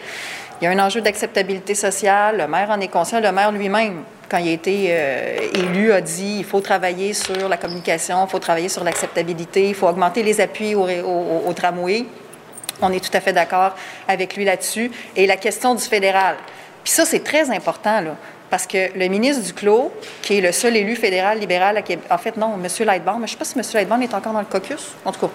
Il 0.61 0.63
y 0.63 0.67
a 0.67 0.71
un 0.71 0.79
enjeu 0.79 1.01
d'acceptabilité 1.01 1.75
sociale. 1.75 2.37
Le 2.37 2.47
maire 2.47 2.69
en 2.71 2.79
est 2.79 2.87
conscient. 2.87 3.19
Le 3.19 3.31
maire 3.33 3.51
lui-même, 3.51 4.03
quand 4.31 4.37
il 4.37 4.47
a 4.47 4.51
été 4.53 4.87
euh, 4.91 5.37
élu, 5.53 5.91
a 5.91 5.99
dit 5.99 6.37
il 6.39 6.45
faut 6.45 6.61
travailler 6.61 7.13
sur 7.13 7.49
la 7.49 7.57
communication, 7.57 8.25
il 8.25 8.29
faut 8.31 8.39
travailler 8.39 8.69
sur 8.69 8.83
l'acceptabilité, 8.85 9.67
il 9.69 9.75
faut 9.75 9.87
augmenter 9.87 10.23
les 10.23 10.39
appuis 10.39 10.75
au, 10.75 10.83
au- 10.87 11.43
au 11.49 11.53
tramway. 11.53 12.05
On 12.81 12.91
est 12.91 13.03
tout 13.03 13.15
à 13.15 13.21
fait 13.21 13.33
d'accord 13.33 13.75
avec 14.07 14.35
lui 14.35 14.45
là-dessus. 14.45 14.91
Et 15.15 15.25
la 15.27 15.37
question 15.37 15.75
du 15.75 15.83
fédéral. 15.83 16.35
Puis 16.83 16.93
ça, 16.93 17.05
c'est 17.05 17.23
très 17.23 17.49
important, 17.49 18.01
là. 18.01 18.15
Parce 18.49 18.65
que 18.65 18.97
le 18.97 19.07
ministre 19.07 19.43
Duclos, 19.43 19.91
qui 20.21 20.37
est 20.37 20.41
le 20.41 20.53
seul 20.53 20.75
élu 20.77 20.95
fédéral 20.95 21.37
libéral 21.39 21.75
à 21.75 21.81
Québec, 21.81 22.05
en 22.09 22.17
fait, 22.17 22.37
non, 22.37 22.53
M. 22.53 22.85
Lightbound, 22.85 23.19
mais 23.19 23.27
je 23.27 23.33
ne 23.33 23.37
sais 23.37 23.37
pas 23.37 23.45
si 23.45 23.59
M. 23.59 23.65
Lightbound 23.73 24.03
est 24.03 24.13
encore 24.13 24.31
dans 24.31 24.39
le 24.39 24.45
caucus, 24.45 24.93
en 25.03 25.11
tout 25.11 25.27
cas. 25.27 25.33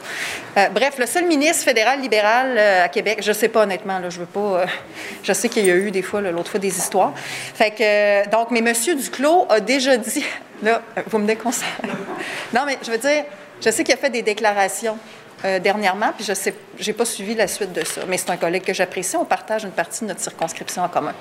Euh, 0.57 0.68
bref, 0.70 0.95
le 0.99 1.05
seul 1.05 1.26
ministre 1.26 1.64
fédéral 1.64 2.01
libéral 2.01 2.55
euh, 2.57 2.84
à 2.84 2.88
Québec, 2.88 3.18
je 3.22 3.28
ne 3.28 3.34
sais 3.34 3.49
pas 3.49 3.64
honnêtement, 3.64 3.99
là, 3.99 4.09
je 4.09 4.18
veux 4.18 4.26
pas. 4.26 4.40
euh, 4.40 4.66
je 5.22 5.32
sais 5.34 5.51
qu'il 5.51 5.66
y 5.66 5.70
a 5.70 5.74
eu 5.74 5.90
des 5.90 6.01
fois, 6.01 6.22
l'autre 6.22 6.51
fois, 6.51 6.61
des 6.61 6.74
histoires. 6.74 7.12
Fait 7.14 7.70
que, 7.70 8.28
donc, 8.30 8.51
mais 8.51 8.61
M. 8.61 8.72
Duclos 8.97 9.47
a 9.51 9.61
déjà 9.61 9.99
dit, 9.99 10.24
là, 10.62 10.80
vous 11.07 11.18
me 11.18 11.26
déconcentrez. 11.26 11.88
non, 12.55 12.62
mais 12.66 12.78
je 12.82 12.90
veux 12.90 12.99
dire, 12.99 13.24
je 13.62 13.70
sais 13.70 13.84
qu'il 13.84 13.95
a 13.95 13.99
fait 13.99 14.11
des 14.11 14.22
déclarations 14.22 14.97
euh, 15.45 15.59
dernièrement, 15.59 16.12
puis 16.16 16.24
je 16.24 16.32
sais, 16.32 16.55
j'ai 16.78 16.93
pas 16.93 17.05
suivi 17.05 17.34
la 17.34 17.49
suite 17.49 17.72
de 17.72 17.84
ça, 17.84 18.03
mais 18.07 18.16
c'est 18.16 18.30
un 18.30 18.36
collègue 18.36 18.62
que 18.62 18.72
j'apprécie. 18.72 19.16
On 19.16 19.24
partage 19.24 19.64
une 19.64 19.72
partie 19.72 20.03
de 20.03 20.07
notre 20.07 20.20
circonscription 20.20 20.82
en 20.82 20.88
commun. 20.88 21.14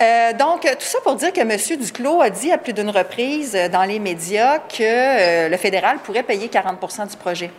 Euh, 0.00 0.32
donc, 0.34 0.62
tout 0.62 0.86
ça 0.86 0.98
pour 1.02 1.16
dire 1.16 1.32
que 1.32 1.40
M. 1.40 1.78
Duclos 1.80 2.22
a 2.22 2.30
dit 2.30 2.52
à 2.52 2.58
plus 2.58 2.72
d'une 2.72 2.90
reprise 2.90 3.56
euh, 3.56 3.68
dans 3.68 3.84
les 3.84 3.98
médias 3.98 4.58
que 4.58 5.48
le 5.48 5.56
fédéral 5.56 5.98
pourrait 5.98 6.22
payer 6.22 6.48
40% 6.48 7.10
du 7.10 7.16
projet. 7.16 7.50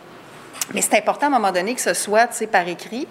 Mais 0.73 0.81
c'est 0.81 0.95
important 0.95 1.25
à 1.25 1.29
un 1.29 1.33
moment 1.33 1.51
donné 1.51 1.75
que 1.75 1.81
ce 1.81 1.93
soit 1.93 2.29
par 2.49 2.67
écrit 2.67 3.07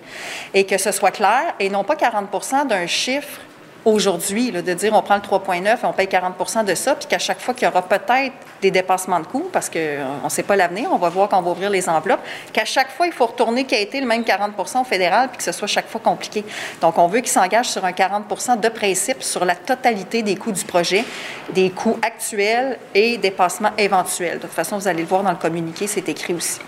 et 0.55 0.65
que 0.65 0.79
ce 0.79 0.93
soit 0.93 1.11
clair 1.11 1.55
et 1.59 1.69
non 1.69 1.85
pas 1.85 1.95
40% 1.95 2.67
d'un 2.67 2.87
chiffre 2.87 3.41
aujourd'hui, 3.85 4.51
de 4.53 4.75
dire 4.75 4.93
on 4.95 5.03
prend 5.03 5.17
le 5.17 5.21
3,9 5.21 5.65
et 5.65 5.85
on 5.85 5.93
paye 5.93 6.09
40 6.09 6.65
de 6.67 6.75
ça, 6.75 6.95
puis 6.95 7.07
qu'à 7.07 7.19
chaque 7.19 7.41
fois 7.41 7.55
qu'il 7.55 7.67
y 7.67 7.71
aura 7.71 7.83
peut-être 7.83 8.35
des 8.61 8.71
dépassements 8.71 9.21
de 9.21 9.27
coûts, 9.27 9.49
parce 9.53 9.71
qu'on 9.71 10.25
ne 10.25 10.29
sait 10.29 10.43
pas 10.43 10.57
l'avenir, 10.57 10.91
on 10.93 10.99
va 10.99 11.09
voir 11.09 11.29
quand 11.29 11.39
on 11.39 11.43
va 11.43 11.51
ouvrir 11.51 11.71
les 11.71 11.89
enveloppes, 11.89 12.21
qu'à 12.53 12.65
chaque 12.65 12.91
fois, 12.91 13.07
il 13.07 13.13
faut 13.13 13.27
retourner 13.27 13.65
qui 13.65 13.75
a 13.75 13.79
été 13.79 14.01
le 14.01 14.07
même 14.07 14.23
40% 14.23 14.81
au 14.81 14.85
fédéral, 14.85 15.29
puis 15.29 15.39
que 15.39 15.45
ce 15.45 15.53
soit 15.53 15.67
chaque 15.67 15.89
fois 15.89 16.01
compliqué. 16.03 16.45
Donc, 16.81 16.99
on 16.99 17.07
veut 17.07 17.21
qu'il 17.21 17.31
s'engage 17.31 17.71
sur 17.71 17.85
un 17.85 17.93
40% 17.93 18.61
de 18.61 18.69
principe 18.69 19.23
sur 19.23 19.45
la 19.45 19.55
totalité 19.55 20.23
des 20.23 20.37
coûts 20.37 20.53
du 20.53 20.65
projet, 20.65 21.05
des 21.53 21.71
coûts 21.71 21.99
actuels 22.03 22.79
et 22.95 23.19
dépassements 23.19 23.73
éventuels. 23.79 24.39
De 24.39 24.43
toute 24.43 24.53
façon, 24.53 24.79
vous 24.79 24.89
allez 24.89 25.03
le 25.03 25.09
voir 25.09 25.23
dans 25.23 25.31
le 25.31 25.37
communiqué, 25.37 25.87
c'est 25.87 26.09
écrit 26.09 26.35
aussi. 26.35 26.59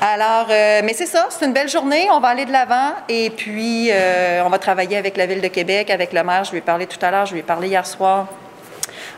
Alors, 0.00 0.46
euh, 0.50 0.82
mais 0.84 0.92
c'est 0.92 1.06
ça, 1.06 1.26
c'est 1.30 1.46
une 1.46 1.52
belle 1.52 1.68
journée, 1.68 2.08
on 2.10 2.20
va 2.20 2.28
aller 2.28 2.44
de 2.44 2.52
l'avant 2.52 2.92
et 3.08 3.30
puis 3.30 3.88
euh, 3.90 4.42
on 4.44 4.50
va 4.50 4.58
travailler 4.58 4.96
avec 4.96 5.16
la 5.16 5.24
Ville 5.24 5.40
de 5.40 5.48
Québec, 5.48 5.88
avec 5.88 6.12
le 6.12 6.22
maire, 6.22 6.43
je 6.44 6.50
lui 6.50 6.58
ai 6.58 6.62
parlé 6.62 6.86
tout 6.86 6.98
à 7.04 7.10
l'heure, 7.10 7.26
je 7.26 7.32
lui 7.32 7.40
ai 7.40 7.42
parlé 7.42 7.68
hier 7.68 7.86
soir. 7.86 8.28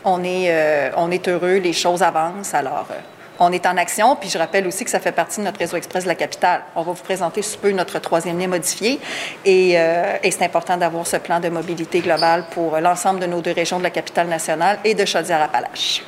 On 0.05 0.23
est, 0.23 0.47
euh, 0.49 0.91
on 0.97 1.11
est 1.11 1.29
heureux, 1.29 1.57
les 1.57 1.73
choses 1.73 2.03
avancent, 2.03 2.55
alors 2.55 2.87
euh, 2.91 2.95
on 3.39 3.53
est 3.53 3.67
en 3.67 3.77
action. 3.77 4.17
Puis 4.17 4.31
je 4.31 4.39
rappelle 4.39 4.67
aussi 4.67 4.85
que 4.85 4.91
ça 4.91 5.01
fait 5.01 5.13
partie 5.13 5.41
de 5.41 5.45
notre 5.45 5.59
réseau 5.59 5.77
express 5.77 6.05
de 6.05 6.09
la 6.09 6.15
capitale. 6.15 6.63
On 6.75 6.83
va 6.83 6.93
vous 6.93 7.03
présenter 7.03 7.43
sous 7.43 7.59
peu 7.59 7.73
notre 7.73 7.99
troisième 7.99 8.39
lien 8.39 8.47
modifié 8.47 9.01
et, 9.45 9.79
euh, 9.79 10.17
c'est 10.23 10.43
important 10.43 10.77
d'avoir 10.77 11.07
ce 11.07 11.17
plan 11.17 11.41
de 11.41 11.49
mobilité 11.49 12.01
globale 12.01 12.45
pour 12.53 12.79
l'ensemble 12.79 13.21
de 13.21 13.27
nos 13.27 13.41
deux 13.41 13.53
régions 13.53 13.79
de 13.79 13.83
la 13.83 13.91
capitale 13.91 14.29
nationale 14.29 14.79
et 14.85 14.95
de 14.95 15.05
Chaudière-Appalaches. 15.05 16.05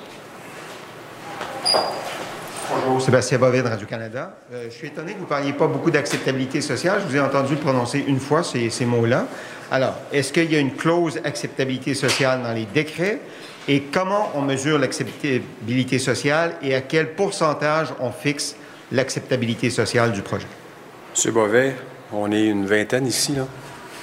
Bonjour, 2.70 3.02
Sébastien 3.02 3.38
Bovet 3.38 3.62
de 3.62 3.68
Radio-Canada. 3.68 4.34
Je 4.52 4.68
suis 4.70 4.88
étonné 4.88 5.12
que 5.12 5.18
vous 5.18 5.24
ne 5.24 5.28
parliez 5.28 5.52
pas 5.52 5.66
beaucoup 5.66 5.90
d'acceptabilité 5.90 6.60
sociale. 6.60 7.00
Je 7.00 7.06
vous 7.06 7.16
ai 7.16 7.20
entendu 7.20 7.56
prononcer 7.56 8.04
une 8.06 8.20
fois, 8.20 8.42
ces 8.42 8.84
mots-là. 8.84 9.24
Alors, 9.70 9.94
est-ce 10.12 10.32
qu'il 10.32 10.50
y 10.50 10.56
a 10.56 10.60
une 10.60 10.74
clause 10.74 11.20
acceptabilité 11.24 11.94
sociale 11.94 12.42
dans 12.42 12.52
les 12.52 12.64
décrets? 12.64 13.20
Et 13.68 13.82
comment 13.82 14.30
on 14.34 14.40
mesure 14.40 14.78
l'acceptabilité 14.78 15.98
sociale 15.98 16.54
et 16.62 16.74
à 16.74 16.80
quel 16.80 17.12
pourcentage 17.12 17.88
on 18.00 18.10
fixe 18.10 18.56
l'acceptabilité 18.92 19.68
sociale 19.68 20.12
du 20.12 20.22
projet? 20.22 20.46
Monsieur 21.12 21.32
Bovet, 21.32 21.76
on 22.12 22.32
est 22.32 22.46
une 22.46 22.64
vingtaine 22.64 23.06
ici. 23.06 23.34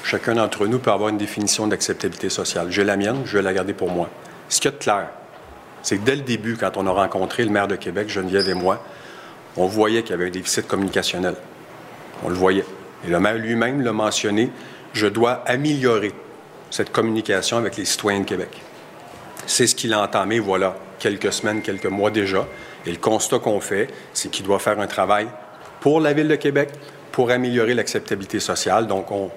Chacun 0.03 0.35
d'entre 0.35 0.67
nous 0.67 0.77
peut 0.77 0.91
avoir 0.91 1.09
une 1.09 1.17
définition 1.17 1.65
d'acceptabilité 1.65 2.29
sociale. 2.29 2.67
J'ai 2.69 2.83
la 2.83 2.95
mienne, 2.95 3.23
je 3.25 3.37
vais 3.37 3.43
la 3.43 3.53
garder 3.53 3.73
pour 3.73 3.89
moi. 3.89 4.07
Ce 4.49 4.61
qu'il 4.61 4.69
y 4.69 4.77
clair, 4.77 5.09
c'est 5.81 5.97
que 5.97 6.03
dès 6.03 6.15
le 6.15 6.21
début, 6.21 6.57
quand 6.57 6.77
on 6.77 6.85
a 6.85 6.91
rencontré 6.91 7.43
le 7.43 7.49
maire 7.49 7.67
de 7.67 7.75
Québec, 7.75 8.07
Geneviève 8.07 8.47
et 8.49 8.53
moi, 8.53 8.83
on 9.57 9.65
voyait 9.65 10.03
qu'il 10.03 10.11
y 10.11 10.13
avait 10.13 10.27
un 10.27 10.31
déficit 10.31 10.67
communicationnel. 10.67 11.35
On 12.23 12.29
le 12.29 12.35
voyait. 12.35 12.65
Et 13.07 13.09
le 13.09 13.19
maire 13.19 13.35
lui-même 13.35 13.81
l'a 13.81 13.93
mentionné, 13.93 14.51
je 14.95 15.07
dois 15.07 15.43
améliorer 15.45 16.13
cette 16.71 16.91
communication 16.91 17.57
avec 17.57 17.77
les 17.77 17.85
citoyens 17.85 18.21
de 18.21 18.25
Québec. 18.25 18.49
C'est 19.45 19.67
ce 19.67 19.75
qu'il 19.75 19.93
a 19.93 20.01
entamé, 20.01 20.39
voilà, 20.39 20.75
quelques 20.99 21.31
semaines, 21.33 21.61
quelques 21.61 21.85
mois 21.85 22.09
déjà. 22.09 22.47
Et 22.85 22.91
le 22.91 22.97
constat 22.97 23.39
qu'on 23.39 23.59
fait, 23.59 23.89
c'est 24.13 24.31
qu'il 24.31 24.45
doit 24.45 24.57
faire 24.57 24.79
un 24.79 24.87
travail 24.87 25.27
pour 25.81 25.99
la 25.99 26.13
Ville 26.13 26.29
de 26.29 26.35
Québec, 26.35 26.69
pour 27.11 27.29
améliorer 27.29 27.73
l'acceptabilité 27.73 28.39
sociale. 28.39 28.87
Donc, 28.87 29.11
on 29.11 29.29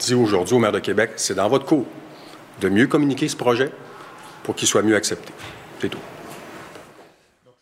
dit 0.00 0.14
aujourd'hui 0.14 0.56
au 0.56 0.58
maire 0.58 0.72
de 0.72 0.78
Québec, 0.78 1.10
c'est 1.16 1.34
dans 1.34 1.48
votre 1.48 1.66
cours 1.66 1.86
de 2.60 2.68
mieux 2.68 2.86
communiquer 2.86 3.28
ce 3.28 3.36
projet 3.36 3.70
pour 4.42 4.54
qu'il 4.54 4.66
soit 4.66 4.82
mieux 4.82 4.96
accepté. 4.96 5.32
C'est 5.80 5.90
tout. 5.90 5.98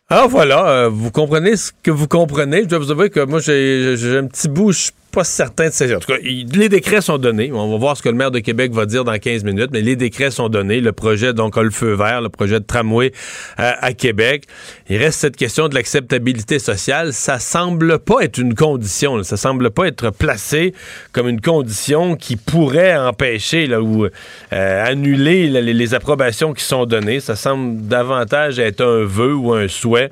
Alors 0.08 0.28
voilà, 0.28 0.68
euh, 0.68 0.88
vous 0.88 1.10
comprenez 1.10 1.56
ce 1.56 1.72
que 1.82 1.90
vous 1.90 2.06
comprenez. 2.06 2.62
Je 2.62 2.68
dois 2.68 2.78
vous 2.78 2.90
avouer 2.90 3.10
que 3.10 3.20
moi, 3.20 3.40
j'ai 3.40 3.96
j'ai 3.96 4.18
un 4.18 4.26
petit 4.26 4.48
bout, 4.48 4.72
je 4.72 4.78
suis 4.78 4.92
pas 5.12 5.24
certain 5.24 5.68
de. 5.68 5.94
En 5.94 5.98
tout 6.00 6.10
cas, 6.12 6.18
les 6.22 6.68
décrets 6.68 7.02
sont 7.02 7.18
donnés. 7.18 7.52
On 7.52 7.70
va 7.70 7.76
voir 7.76 7.96
ce 7.96 8.02
que 8.02 8.08
le 8.08 8.14
maire 8.14 8.30
de 8.30 8.38
Québec 8.38 8.72
va 8.72 8.86
dire 8.86 9.04
dans 9.04 9.16
15 9.16 9.44
minutes, 9.44 9.70
mais 9.72 9.82
les 9.82 9.94
décrets 9.94 10.30
sont 10.30 10.48
donnés. 10.48 10.80
Le 10.80 10.92
projet, 10.92 11.34
donc, 11.34 11.56
le 11.56 11.70
feu 11.70 11.92
vert, 11.92 12.22
le 12.22 12.30
projet 12.30 12.58
de 12.58 12.64
tramway 12.64 13.12
euh, 13.60 13.72
à 13.78 13.92
Québec. 13.92 14.44
Il 14.88 14.96
reste 14.96 15.20
cette 15.20 15.36
question 15.36 15.68
de 15.68 15.74
l'acceptabilité 15.74 16.58
sociale. 16.58 17.12
Ça 17.12 17.38
semble 17.38 17.98
pas 17.98 18.22
être 18.22 18.38
une 18.38 18.54
condition. 18.54 19.22
Ça 19.22 19.36
semble 19.36 19.70
pas 19.70 19.86
être 19.86 20.10
placé 20.10 20.72
comme 21.12 21.28
une 21.28 21.40
condition 21.40 22.16
qui 22.16 22.36
pourrait 22.36 22.96
empêcher 22.96 23.72
ou 23.76 24.06
euh, 24.06 24.84
annuler 24.84 25.48
les 25.48 25.94
approbations 25.94 26.54
qui 26.54 26.64
sont 26.64 26.86
données. 26.86 27.20
Ça 27.20 27.36
semble 27.36 27.86
davantage 27.86 28.58
être 28.58 28.80
un 28.80 29.04
vœu 29.04 29.34
ou 29.34 29.52
un 29.52 29.68
souhait 29.68 30.10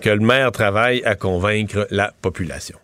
que 0.00 0.10
le 0.10 0.20
maire 0.20 0.52
travaille 0.52 1.02
à 1.04 1.16
convaincre 1.16 1.88
la 1.90 2.12
population. 2.22 2.76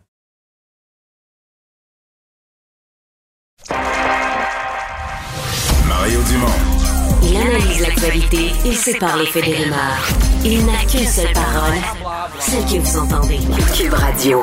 Il 7.22 7.36
analyse 7.36 7.80
l'actualité 7.80 8.52
et 8.64 8.72
sépare 8.72 9.16
les 9.16 9.26
faits 9.26 9.44
des 9.44 9.54
rumeurs. 9.54 10.08
Il 10.44 10.64
n'a 10.66 10.84
qu'une 10.90 11.06
seule 11.06 11.32
parole, 11.32 11.78
celle 12.38 12.64
que 12.64 12.78
vous 12.78 12.98
entendez. 12.98 13.40
Cube 13.76 13.94
Radio. 13.94 14.42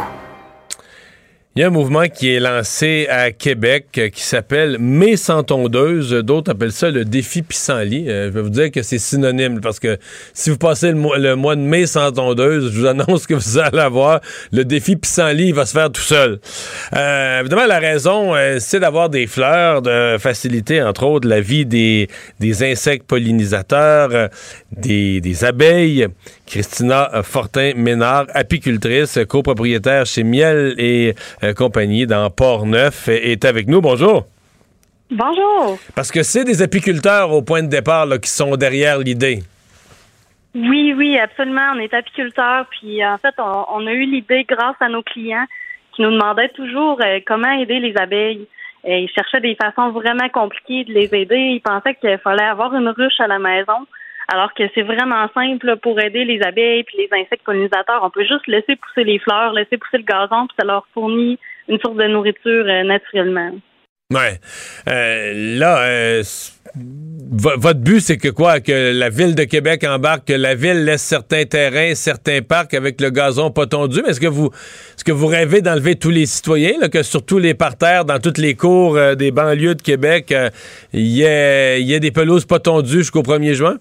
Il 1.60 1.64
y 1.64 1.66
a 1.66 1.68
un 1.68 1.72
mouvement 1.72 2.07
qui 2.07 2.34
est 2.34 2.39
lancé 2.39 3.05
à 3.10 3.34
Québec 3.34 3.88
euh, 3.97 4.07
qui 4.07 4.24
s'appelle 4.24 4.78
Mai 4.80 5.18
sans 5.18 5.43
tondeuse. 5.43 6.12
D'autres 6.12 6.51
appellent 6.51 6.72
ça 6.72 6.89
le 6.89 7.03
défi 7.03 7.41
pissenlit. 7.41 8.10
Euh, 8.10 8.28
je 8.28 8.30
vais 8.30 8.41
vous 8.41 8.49
dire 8.49 8.72
que 8.72 8.82
c'est 8.82 8.97
synonyme 8.97 9.60
parce 9.60 9.78
que 9.78 9.97
si 10.34 10.51
vous 10.51 10.57
passez 10.57 10.93
le 10.93 11.36
mois, 11.36 11.57
de 11.57 11.60
mai 11.60 11.86
sans 11.86 12.14
tondeuse, 12.14 12.72
je 12.72 12.80
vous 12.80 12.86
annonce 12.86 13.28
que 13.28 13.34
vous 13.34 13.57
allez 13.57 13.80
avoir 13.80 14.22
le 14.53 14.64
défi 14.64 14.95
pissenlit, 14.95 15.47
il 15.47 15.53
va 15.53 15.66
se 15.66 15.74
faire 15.74 15.91
tout 15.91 15.99
seul. 15.99 16.39
Euh, 16.95 17.41
évidemment, 17.41 17.66
la 17.66 17.80
raison, 17.80 18.36
c'est 18.60 18.80
d'avoir 18.80 19.10
des 19.10 19.28
fleurs, 19.28 19.82
de 19.82 20.16
faciliter, 20.18 20.82
entre 20.82 21.03
autres, 21.03 21.28
la 21.28 21.41
vie 21.41 21.66
des, 21.66 22.07
des 22.39 22.64
insectes 22.64 23.05
pollinisateurs, 23.05 24.30
des, 24.72 25.20
des 25.20 25.43
abeilles. 25.43 26.07
Christina 26.50 27.10
Fortin-Ménard, 27.22 28.26
apicultrice, 28.34 29.20
copropriétaire 29.30 30.08
chez 30.08 30.24
Miel 30.24 30.74
et 30.80 31.14
euh, 31.43 31.54
compagnie 31.54 32.08
dans 32.08 32.30
Port-Neuf, 32.32 33.08
est 33.08 33.45
avec 33.45 33.68
nous. 33.68 33.82
Bonjour. 33.82 34.26
Bonjour. 35.12 35.78
Parce 35.95 36.12
que 36.12 36.24
c'est 36.24 36.43
des 36.43 36.64
apiculteurs 36.64 37.32
au 37.32 37.43
point 37.43 37.62
de 37.62 37.68
départ 37.68 38.08
là, 38.08 38.18
qui 38.18 38.30
sont 38.30 38.56
derrière 38.56 38.97
l'idée. 38.97 39.43
Oui, 40.56 40.93
oui, 40.97 41.20
absolument. 41.20 41.74
On 41.76 41.80
est 41.80 41.93
apiculteurs, 41.93 42.66
puis 42.72 43.06
en 43.06 43.20
fait, 43.20 43.36
on, 43.38 43.66
on 43.72 43.86
a 43.86 43.91
eu 43.91 44.06
l'idée 44.06 44.45
grâce 44.50 44.76
à 44.80 44.89
nos 44.89 45.04
clients 45.04 45.45
qui 45.95 46.02
nous 46.02 46.12
demandaient 46.12 46.50
toujours 46.50 47.00
euh, 47.02 47.20
comment 47.28 47.52
aider 47.52 47.80
les 47.80 47.95
abeilles. 47.97 48.47
Et 48.86 49.02
ils 49.02 49.10
cherchaient 49.10 49.41
des 49.41 49.56
façons 49.56 49.91
vraiment 49.91 50.30
compliquées 50.30 50.86
de 50.86 50.93
les 50.93 51.10
aider. 51.14 51.38
Ils 51.38 51.62
pensaient 51.62 51.95
qu'il 51.95 52.18
fallait 52.24 52.43
avoir 52.43 52.74
une 52.74 52.89
ruche 52.89 53.20
à 53.20 53.28
la 53.28 53.38
maison, 53.38 53.86
alors 54.32 54.53
que 54.53 54.63
c'est 54.75 54.84
vraiment 54.84 55.27
simple 55.34 55.77
pour 55.82 55.99
aider 55.99 56.23
les 56.23 56.41
abeilles 56.43 56.84
puis 56.84 56.97
les 56.97 57.09
insectes 57.11 57.43
pollinisateurs. 57.43 58.01
On 58.03 58.09
peut 58.09 58.25
juste 58.25 58.47
laisser 58.47 58.75
pousser 58.75 59.03
les 59.03 59.19
fleurs, 59.19 59.53
laisser 59.53 59.77
pousser 59.77 59.97
le 59.97 60.03
gazon, 60.03 60.47
puis 60.47 60.55
ça 60.59 60.65
leur 60.65 60.86
fournit 60.93 61.39
une 61.67 61.80
source 61.80 61.97
de 61.97 62.07
nourriture 62.07 62.65
euh, 62.67 62.84
naturellement. 62.84 63.51
Ouais. 64.11 64.39
Euh, 64.88 65.57
là, 65.59 65.82
euh, 65.84 66.23
votre 66.75 67.80
but, 67.80 67.99
c'est 67.99 68.17
que 68.17 68.30
quoi? 68.30 68.59
Que 68.59 68.91
la 68.91 69.09
ville 69.09 69.36
de 69.36 69.43
Québec 69.43 69.84
embarque, 69.84 70.25
que 70.27 70.34
la 70.34 70.55
ville 70.55 70.84
laisse 70.84 71.03
certains 71.03 71.45
terrains, 71.45 71.93
certains 71.93 72.41
parcs 72.41 72.73
avec 72.73 73.01
le 73.01 73.11
gazon 73.11 73.51
pas 73.51 73.67
tondu. 73.67 74.01
Mais 74.03 74.09
est-ce 74.09 74.19
que 74.19 74.27
vous 74.27 74.47
est-ce 74.95 75.03
que 75.03 75.11
vous 75.11 75.27
rêvez 75.27 75.61
d'enlever 75.61 75.95
tous 75.95 76.09
les 76.09 76.25
citoyens, 76.25 76.89
que 76.91 77.03
sur 77.03 77.23
tous 77.23 77.38
les 77.38 77.53
parterres, 77.53 78.05
dans 78.05 78.19
toutes 78.19 78.39
les 78.39 78.55
cours 78.55 78.97
des 79.15 79.30
banlieues 79.30 79.75
de 79.75 79.82
Québec, 79.84 80.34
il 80.93 81.01
y, 81.01 81.23
ait 81.23 81.99
des 81.99 82.11
pelouses 82.11 82.45
pas 82.45 82.59
tondues 82.59 82.99
jusqu'au 82.99 83.21
1er 83.21 83.53
juin? 83.53 83.77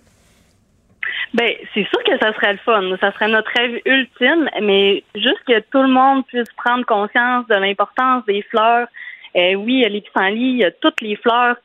Ben, 1.34 1.50
c'est 1.74 1.86
sûr 1.88 2.02
que 2.04 2.18
ça 2.18 2.32
serait 2.34 2.52
le 2.52 2.58
fun. 2.58 2.82
Ça 3.00 3.12
serait 3.12 3.28
notre 3.28 3.50
rêve 3.56 3.80
ultime, 3.84 4.48
mais 4.62 5.04
juste 5.14 5.42
que 5.46 5.60
tout 5.70 5.82
le 5.82 5.88
monde 5.88 6.26
puisse 6.26 6.48
prendre 6.56 6.86
conscience 6.86 7.46
de 7.48 7.54
l'importance 7.54 8.24
des 8.26 8.42
fleurs. 8.42 8.88
Euh, 9.36 9.54
oui, 9.54 9.84
les 9.88 10.00
pissenlits, 10.00 10.52
il 10.52 10.58
y 10.58 10.64
a 10.64 10.70
toutes 10.70 11.00
les 11.02 11.16
fleurs, 11.16 11.56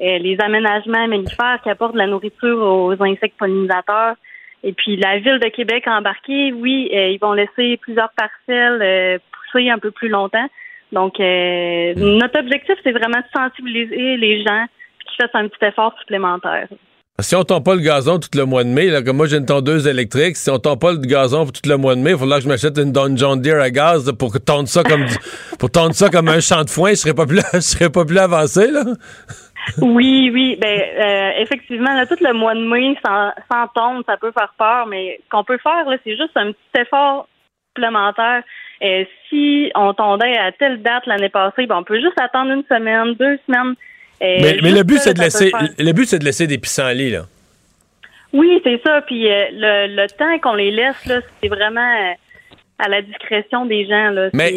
euh, 0.00 0.18
les 0.18 0.36
aménagements 0.40 1.06
mellifères 1.06 1.60
qui 1.62 1.70
apportent 1.70 1.94
de 1.94 1.98
la 1.98 2.08
nourriture 2.08 2.58
aux 2.58 3.00
insectes 3.02 3.38
pollinisateurs. 3.38 4.16
Et 4.64 4.72
puis 4.72 4.96
la 4.96 5.18
ville 5.18 5.38
de 5.38 5.48
Québec 5.48 5.84
a 5.86 5.98
embarqué, 5.98 6.52
oui, 6.52 6.90
euh, 6.92 7.08
ils 7.08 7.18
vont 7.18 7.32
laisser 7.32 7.76
plusieurs 7.78 8.10
parcelles 8.12 8.80
euh, 8.82 9.18
pousser 9.32 9.70
un 9.70 9.78
peu 9.78 9.90
plus 9.90 10.08
longtemps. 10.08 10.48
Donc, 10.92 11.18
euh, 11.20 11.94
notre 11.96 12.38
objectif, 12.38 12.74
c'est 12.82 12.92
vraiment 12.92 13.18
de 13.18 13.24
sensibiliser 13.34 14.16
les 14.16 14.42
gens 14.44 14.66
qu'ils 15.04 15.16
fassent 15.22 15.34
un 15.34 15.48
petit 15.48 15.64
effort 15.64 15.94
supplémentaire. 16.00 16.68
Si 17.20 17.36
on 17.36 17.44
tombe 17.44 17.62
pas 17.62 17.74
le 17.74 17.82
gazon 17.82 18.18
tout 18.18 18.30
le 18.34 18.46
mois 18.46 18.64
de 18.64 18.70
mai, 18.70 18.86
là, 18.86 19.02
comme 19.02 19.18
moi 19.18 19.26
j'ai 19.26 19.36
une 19.36 19.46
tondeuse 19.46 19.86
électrique, 19.86 20.36
si 20.36 20.48
on 20.50 20.58
tombe 20.58 20.80
pas 20.80 20.92
le 20.92 20.98
gazon 20.98 21.44
tout 21.44 21.68
le 21.68 21.76
mois 21.76 21.94
de 21.94 22.00
mai, 22.00 22.12
il 22.12 22.18
faudra 22.18 22.38
que 22.38 22.44
je 22.44 22.48
m'achète 22.48 22.78
une 22.78 22.90
Don 22.90 23.14
John 23.16 23.40
Deere 23.40 23.60
à 23.60 23.70
gaz 23.70 24.10
pour 24.18 24.32
tondre 24.40 24.66
ça 24.66 24.82
comme 24.82 25.04
pour 25.58 25.70
tondre 25.70 25.94
ça 25.94 26.08
comme 26.08 26.28
un 26.28 26.40
champ 26.40 26.64
de 26.64 26.70
foin, 26.70 26.90
je 26.90 26.96
serais 26.96 27.14
pas 27.14 27.26
plus 27.26 27.42
je 27.52 27.60
serais 27.60 27.90
pas 27.90 28.04
plus 28.04 28.18
avancé 28.18 28.70
là. 28.70 28.84
Oui, 29.80 30.30
oui. 30.32 30.58
Ben, 30.60 30.80
euh, 30.80 31.30
effectivement, 31.38 31.94
là, 31.94 32.06
tout 32.06 32.16
le 32.20 32.32
mois 32.32 32.54
de 32.54 32.66
mai, 32.66 32.96
sans, 33.04 33.30
sans 33.50 33.68
tombe, 33.68 34.02
ça 34.06 34.16
peut 34.16 34.32
faire 34.32 34.52
peur, 34.58 34.86
mais 34.86 35.20
ce 35.22 35.30
qu'on 35.30 35.44
peut 35.44 35.58
faire, 35.62 35.88
là, 35.88 35.96
c'est 36.02 36.16
juste 36.16 36.36
un 36.36 36.50
petit 36.50 36.80
effort 36.80 37.28
supplémentaire. 37.68 38.42
Euh, 38.82 39.04
si 39.28 39.70
on 39.76 39.94
tondait 39.94 40.36
à 40.36 40.50
telle 40.52 40.82
date 40.82 41.06
l'année 41.06 41.28
passée, 41.28 41.66
ben, 41.66 41.76
on 41.76 41.84
peut 41.84 42.00
juste 42.00 42.20
attendre 42.20 42.50
une 42.50 42.64
semaine, 42.64 43.14
deux 43.14 43.38
semaines. 43.46 43.74
Euh, 44.22 44.38
Mais, 44.62 44.70
le 44.70 44.82
but 44.84 44.98
c'est 45.00 45.14
de 45.14 45.20
laisser 45.20 45.50
le 45.78 45.92
but 45.92 46.06
c'est 46.06 46.18
de 46.20 46.24
laisser 46.24 46.46
des 46.46 46.58
pissenlits 46.58 47.10
là. 47.10 47.26
Oui, 48.32 48.60
c'est 48.64 48.80
ça. 48.84 49.02
Puis 49.06 49.30
euh, 49.30 49.44
le, 49.52 49.94
le 49.96 50.06
temps 50.08 50.38
qu'on 50.42 50.54
les 50.54 50.70
laisse, 50.70 51.04
là, 51.06 51.20
c'est 51.42 51.48
vraiment 51.48 51.80
euh, 51.80 52.12
à 52.78 52.88
la 52.88 53.02
discrétion 53.02 53.66
des 53.66 53.86
gens. 53.86 54.10
Là. 54.10 54.28
Mais- 54.32 54.54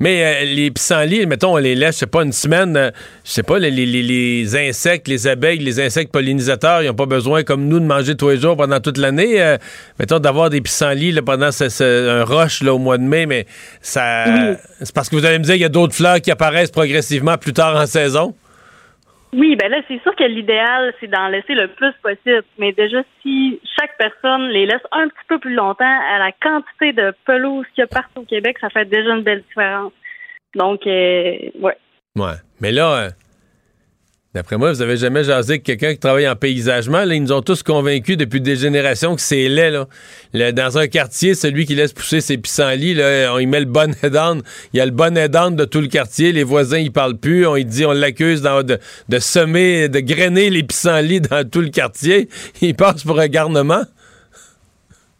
Mais 0.00 0.22
euh, 0.24 0.44
les 0.44 0.70
pissenlits, 0.70 1.26
mettons, 1.26 1.54
on 1.54 1.56
les 1.56 1.74
laisse, 1.74 1.96
je 1.96 2.00
sais 2.00 2.06
pas, 2.06 2.22
une 2.22 2.30
semaine, 2.32 2.76
euh, 2.76 2.90
je 3.24 3.32
sais 3.32 3.42
pas, 3.42 3.58
les, 3.58 3.72
les- 3.72 3.84
les- 3.84 4.56
insectes, 4.68 5.08
les 5.08 5.26
abeilles, 5.26 5.58
les 5.58 5.80
insectes 5.80 6.12
pollinisateurs, 6.12 6.82
ils 6.82 6.86
n'ont 6.86 6.94
pas 6.94 7.06
besoin, 7.06 7.42
comme 7.42 7.66
nous, 7.66 7.80
de 7.80 7.84
manger 7.84 8.14
tous 8.16 8.28
les 8.28 8.36
jours 8.36 8.56
pendant 8.56 8.78
toute 8.78 8.96
l'année. 8.96 9.42
euh, 9.42 9.56
mettons, 9.98 10.20
d'avoir 10.20 10.50
des 10.50 10.60
pissenlits 10.60 11.10
là, 11.10 11.22
pendant 11.22 11.50
ce- 11.50 11.68
ce- 11.70 12.08
un 12.20 12.22
rush 12.24 12.62
là, 12.62 12.74
au 12.74 12.78
mois 12.78 12.96
de 12.98 13.02
mai, 13.02 13.26
mais 13.26 13.46
ça. 13.80 14.26
C'est 14.82 14.94
parce 14.94 15.08
que 15.08 15.16
vous 15.16 15.24
allez 15.24 15.40
me 15.40 15.44
dire 15.44 15.54
qu'il 15.54 15.62
y 15.62 15.64
a 15.64 15.68
d'autres 15.68 15.94
fleurs 15.96 16.20
qui 16.20 16.30
apparaissent 16.30 16.70
progressivement 16.70 17.36
plus 17.38 17.52
tard 17.52 17.74
en 17.74 17.86
saison. 17.86 18.36
Oui, 19.32 19.56
ben 19.56 19.70
là, 19.70 19.82
c'est 19.88 20.00
sûr 20.02 20.14
que 20.16 20.24
l'idéal, 20.24 20.94
c'est 21.00 21.06
d'en 21.06 21.28
laisser 21.28 21.54
le 21.54 21.68
plus 21.68 21.92
possible. 22.02 22.44
Mais 22.58 22.72
déjà, 22.72 23.02
si 23.22 23.60
chaque 23.78 23.96
personne 23.98 24.48
les 24.48 24.66
laisse 24.66 24.82
un 24.90 25.08
petit 25.08 25.26
peu 25.28 25.38
plus 25.38 25.54
longtemps, 25.54 25.84
à 25.84 26.18
la 26.18 26.32
quantité 26.32 26.92
de 26.92 27.12
pelouse 27.26 27.66
qu'il 27.74 27.82
y 27.82 27.84
a 27.84 27.86
partout 27.86 28.20
au 28.20 28.24
Québec, 28.24 28.56
ça 28.60 28.70
fait 28.70 28.86
déjà 28.86 29.14
une 29.14 29.22
belle 29.22 29.42
différence. 29.42 29.92
Donc, 30.54 30.86
euh, 30.86 31.50
ouais. 31.60 31.76
Ouais. 32.16 32.36
Mais 32.60 32.72
là, 32.72 32.94
euh, 32.94 33.10
d'après 34.38 34.56
moi, 34.56 34.70
vous 34.70 34.82
avez 34.82 34.96
jamais 34.96 35.24
jasé 35.24 35.54
avec 35.54 35.64
quelqu'un 35.64 35.94
qui 35.94 35.98
travaille 35.98 36.28
en 36.28 36.36
paysagement. 36.36 37.04
Là, 37.04 37.12
ils 37.14 37.22
nous 37.22 37.32
ont 37.32 37.42
tous 37.42 37.64
convaincus 37.64 38.16
depuis 38.16 38.40
des 38.40 38.54
générations 38.54 39.16
que 39.16 39.20
c'est 39.20 39.48
laid. 39.48 39.72
Là. 40.32 40.52
Dans 40.52 40.78
un 40.78 40.86
quartier, 40.86 41.34
celui 41.34 41.66
qui 41.66 41.74
laisse 41.74 41.92
pousser 41.92 42.20
ses 42.20 42.38
pissenlits, 42.38 42.94
là, 42.94 43.32
on 43.34 43.40
y 43.40 43.46
met 43.46 43.58
le 43.58 43.66
bon 43.66 43.92
head-on. 44.00 44.38
Il 44.72 44.76
y 44.76 44.80
a 44.80 44.86
le 44.86 44.92
bon 44.92 45.16
head-on 45.18 45.50
de 45.50 45.64
tout 45.64 45.80
le 45.80 45.88
quartier. 45.88 46.30
Les 46.30 46.44
voisins, 46.44 46.78
ils 46.78 46.92
parlent 46.92 47.18
plus. 47.18 47.48
On 47.48 47.56
dit, 47.56 47.84
on 47.84 47.90
l'accuse 47.90 48.40
de, 48.42 49.18
semer, 49.18 49.88
de 49.88 49.98
grainer 49.98 50.50
les 50.50 50.62
pissenlits 50.62 51.20
dans 51.20 51.48
tout 51.48 51.60
le 51.60 51.70
quartier. 51.70 52.28
Il 52.62 52.76
passe 52.76 53.02
pour 53.02 53.18
un 53.18 53.26
garnement. 53.26 53.82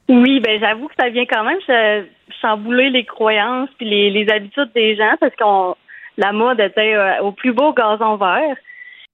Oui, 0.08 0.38
ben 0.38 0.60
j'avoue 0.60 0.86
que 0.86 0.94
ça 0.96 1.08
vient 1.10 1.26
quand 1.28 1.44
même 1.44 1.58
ch- 1.66 2.06
chambouler 2.40 2.90
les 2.90 3.04
croyances 3.04 3.68
puis 3.78 3.90
les, 3.90 4.10
les 4.10 4.30
habitudes 4.32 4.70
des 4.76 4.96
gens 4.96 5.16
parce 5.20 5.34
qu'on 5.34 5.74
la 6.16 6.32
mode 6.32 6.60
était 6.60 6.94
euh, 6.94 7.22
au 7.22 7.32
plus 7.32 7.52
beau 7.52 7.72
gazon 7.72 8.16
vert. 8.16 8.56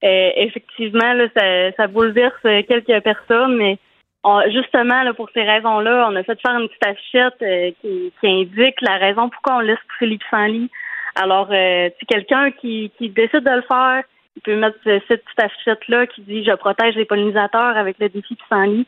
Euh, 0.05 0.31
effectivement, 0.37 1.13
là, 1.15 1.27
ça, 1.37 1.73
ça 1.77 1.87
bouleverse 1.87 2.41
quelques 2.43 3.01
personnes, 3.03 3.57
mais 3.57 3.79
on- 4.23 4.43
justement 4.51 5.03
là, 5.03 5.15
pour 5.15 5.31
ces 5.33 5.43
raisons-là, 5.43 6.09
on 6.11 6.17
a 6.17 6.23
fait 6.23 6.39
faire 6.41 6.59
une 6.59 6.69
petite 6.69 6.87
affichette 6.87 7.41
euh, 7.43 7.71
qui, 7.81 8.13
qui 8.21 8.27
indique 8.27 8.81
la 8.83 8.97
raison 8.99 9.29
pourquoi 9.31 9.57
on 9.57 9.61
laisse 9.61 9.79
pousser 9.89 10.07
les 10.11 10.19
pissenlits. 10.19 10.71
Alors, 11.15 11.49
euh, 11.53 11.89
si 11.99 12.07
quelqu'un 12.07 12.51
qui, 12.51 12.91
qui 12.99 13.09
décide 13.09 13.45
de 13.45 13.51
le 13.57 13.63
faire, 13.63 14.03
il 14.37 14.43
peut 14.43 14.57
mettre 14.57 14.77
cette 14.85 15.25
petite 15.25 15.41
affichette-là 15.41 16.07
qui 16.09 16.23
dit 16.23 16.45
Je 16.45 16.53
protège 16.55 16.97
les 16.97 17.05
pollinisateurs 17.05 17.77
avec 17.77 17.97
le 17.99 18.09
défi 18.09 18.35
pissenlit 18.35 18.87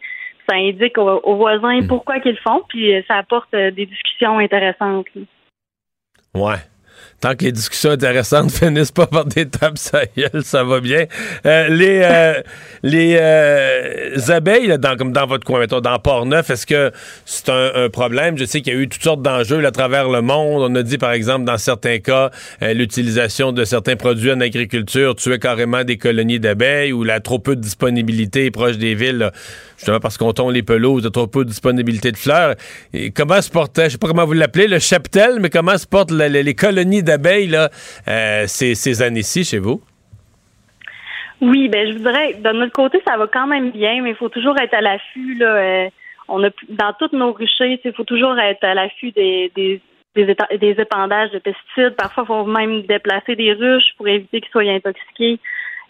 ça 0.49 0.55
indique 0.57 0.97
aux, 0.97 1.21
aux 1.25 1.35
voisins 1.37 1.81
pourquoi 1.89 2.21
qu'ils 2.21 2.33
le 2.33 2.39
font, 2.39 2.63
puis 2.69 2.95
euh, 2.95 3.03
ça 3.09 3.17
apporte 3.17 3.53
euh, 3.55 3.73
des 3.73 3.87
discussions 3.87 4.39
intéressantes. 4.39 5.07
là. 5.17 5.23
Ouais. 6.35 6.59
Tant 7.21 7.35
que 7.35 7.45
les 7.45 7.53
discussions 7.53 7.91
intéressantes 7.91 8.51
finissent 8.53 8.93
pas 8.93 9.07
par 9.07 9.25
des 9.25 9.47
tables 9.47 9.79
ça 9.79 10.01
ça 10.43 10.65
va 10.65 10.81
bien. 10.81 11.07
Euh, 11.47 11.69
les 11.69 12.01
euh, 12.03 12.43
les 12.83 13.17
euh, 13.19 14.17
abeilles, 14.29 14.67
là, 14.67 14.79
dans, 14.79 14.97
comme 14.97 15.13
dans 15.13 15.27
votre 15.27 15.45
coin, 15.45 15.61
mettons, 15.61 15.81
dans 15.81 15.99
Port-Neuf, 15.99 16.51
est-ce 16.51 16.67
que 16.67 16.93
c'est 17.25 17.49
un, 17.49 17.71
un 17.75 17.89
problème? 17.89 18.37
Je 18.37 18.45
sais 18.45 18.61
qu'il 18.61 18.75
y 18.75 18.77
a 18.77 18.79
eu 18.79 18.89
toutes 18.89 19.03
sortes 19.03 19.23
d'enjeux 19.23 19.65
à 19.65 19.71
travers 19.71 20.09
le 20.09 20.21
monde. 20.21 20.71
On 20.71 20.75
a 20.75 20.83
dit, 20.83 20.99
par 20.99 21.13
exemple, 21.13 21.45
dans 21.45 21.59
certains 21.59 21.99
cas, 21.99 22.31
l'utilisation 22.61 23.53
de 23.53 23.65
certains 23.65 23.97
produits 23.97 24.33
en 24.33 24.41
agriculture 24.41 25.17
tuait 25.17 25.39
carrément 25.39 25.85
des 25.85 25.97
colonies 25.97 26.39
d'abeilles 26.39 26.93
ou 26.93 27.03
la 27.03 27.21
trop 27.21 27.39
peu 27.39 27.57
de 27.57 27.61
disponibilité 27.61 28.51
proche 28.51 28.79
des 28.79 28.95
villes, 28.95 29.19
là, 29.19 29.33
justement 29.77 30.01
parce 30.01 30.19
qu'on 30.19 30.33
tombe 30.33 30.53
les 30.53 30.63
pelouses, 30.63 31.03
de 31.03 31.09
trop 31.09 31.27
peu 31.27 31.45
de 31.45 31.51
disponibilité 31.51 32.13
de 32.13 32.17
fleurs. 32.17 32.55
Et 32.93 33.11
comment 33.11 33.41
se 33.41 33.51
portait, 33.51 33.87
je 33.87 33.93
sais 33.93 33.99
pas 33.99 34.09
comment 34.09 34.27
vous 34.27 34.33
l'appelez, 34.35 34.69
le 34.69 34.79
cheptel, 34.79 35.39
mais 35.41 35.51
comment 35.51 35.79
se 35.79 35.87
portent 35.87 36.13
les 36.13 36.55
colonies 36.55 37.03
d'abeilles 37.07 37.47
là, 37.49 37.71
euh, 38.09 38.45
ces, 38.47 38.75
ces 38.75 39.01
années-ci 39.01 39.45
chez 39.45 39.59
vous? 39.59 39.81
Oui, 41.41 41.69
ben 41.69 41.87
je 41.87 41.93
voudrais, 41.99 42.35
de 42.35 42.53
notre 42.53 42.73
côté, 42.73 43.03
ça 43.07 43.17
va 43.17 43.27
quand 43.27 43.47
même 43.47 43.71
bien, 43.71 44.03
mais 44.03 44.11
il 44.11 44.17
faut 44.17 44.31
toujours 44.31 44.59
être 44.59 44.75
à 44.75 44.81
l'affût. 44.81 45.35
Là, 45.35 45.47
euh, 45.47 45.89
on 46.29 46.43
a 46.45 46.49
dans 46.69 46.93
toutes 46.99 47.13
nos 47.13 47.33
ruchers, 47.33 47.81
il 47.85 47.93
faut 47.93 48.05
toujours 48.05 48.39
être 48.39 48.65
à 48.65 48.75
l'affût 48.75 49.13
des, 49.13 49.53
des, 49.55 49.81
des, 50.15 50.35
des 50.59 50.75
épandages 50.81 51.31
de 51.33 51.39
pesticides. 51.39 51.95
Parfois, 51.97 52.25
il 52.25 52.27
faut 52.27 52.45
même 52.47 52.83
déplacer 52.83 53.37
des 53.37 53.53
ruches 53.53 53.93
pour 53.97 54.09
éviter 54.09 54.41
qu'ils 54.41 54.51
soient 54.51 54.63
intoxiqués. 54.63 55.39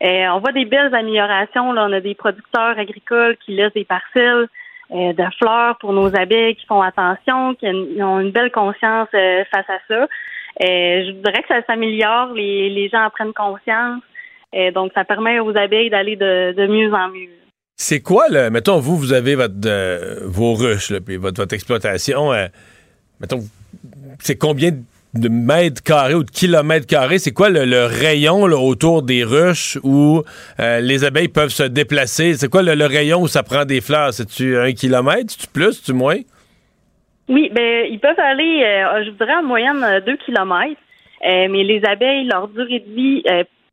Euh, 0.03 0.27
on 0.35 0.41
voit 0.41 0.53
des 0.53 0.65
belles 0.65 0.95
améliorations. 0.95 1.73
Là. 1.73 1.87
On 1.89 1.93
a 1.93 2.01
des 2.01 2.15
producteurs 2.15 2.79
agricoles 2.79 3.37
qui 3.45 3.55
laissent 3.55 3.73
des 3.73 3.85
parcelles 3.85 4.47
de 4.91 5.25
fleurs 5.39 5.79
pour 5.79 5.93
nos 5.93 6.15
abeilles, 6.15 6.55
qui 6.55 6.67
font 6.67 6.83
attention, 6.83 7.55
qui 7.55 7.67
ont 8.01 8.21
une- 8.21 8.31
belle 8.31 8.53
conscience 8.53 9.09
face 9.11 9.69
à 9.69 9.79
ça. 9.89 10.07
Je 10.61 11.11
dirais 11.11 11.43
que 11.43 11.49
ça 11.49 11.63
s'améliore, 11.67 12.33
les, 12.35 12.89
gens 12.93 13.05
en 13.05 13.11
prennent 13.11 13.33
conscience. 13.33 14.03
donc, 14.75 14.93
ça 14.95 15.05
permet 15.05 15.41
aux 15.41 15.57
abeilles 15.57 15.91
d'aller 15.91 16.17
de, 16.17 16.67
mieux 16.67 16.93
en 16.93 17.09
mieux. 17.09 17.37
C'est 17.79 18.01
quoi, 18.01 18.29
le, 18.31 18.49
mettons, 18.49 18.81
vous, 18.81 18.97
vous 18.97 19.13
avez 19.13 19.35
votre, 19.35 19.55
euh, 19.67 20.21
vos 20.25 20.55
ruches, 20.55 20.91
là, 20.91 21.01
puis 21.01 21.17
votre, 21.19 21.53
exploitation. 21.53 22.33
Euh, 22.33 22.47
mettons, 23.21 23.45
c'est 24.19 24.37
combien 24.37 24.71
de 25.13 25.29
mètres 25.29 25.83
carrés 25.83 26.15
ou 26.15 26.25
de 26.25 26.31
kilomètres 26.31 26.87
carrés? 26.87 27.19
C'est 27.19 27.33
quoi 27.33 27.51
le, 27.51 27.85
rayon 27.85 28.47
là, 28.47 28.57
autour 28.57 29.03
des 29.03 29.25
ruches 29.25 29.79
où 29.83 30.23
euh, 30.59 30.81
les 30.81 31.05
abeilles 31.05 31.29
peuvent 31.29 31.51
se 31.51 31.65
déplacer? 31.65 32.35
C'est 32.35 32.49
quoi 32.49 32.63
le, 32.63 32.87
rayon 32.87 33.21
où 33.21 33.29
ça 33.29 33.43
prend 33.43 33.67
des 33.67 33.83
fleurs? 33.83 34.15
C'est-tu 34.15 34.57
un 34.57 34.73
kilomètre? 34.73 35.33
C'est-tu 35.33 35.49
plus? 35.49 35.75
C'est-tu 35.75 35.93
moins? 35.93 36.21
Oui, 37.29 37.51
ben 37.53 37.87
ils 37.91 37.99
peuvent 37.99 38.21
aller, 38.21 38.61
je 39.05 39.11
voudrais 39.11 39.35
en 39.35 39.43
moyenne 39.43 40.03
deux 40.07 40.17
kilomètres. 40.17 40.81
mais 41.23 41.65
les 41.65 41.85
abeilles, 41.85 42.29
leur 42.29 42.49
durée 42.49 42.81
de 42.81 42.95
vie, 42.95 43.23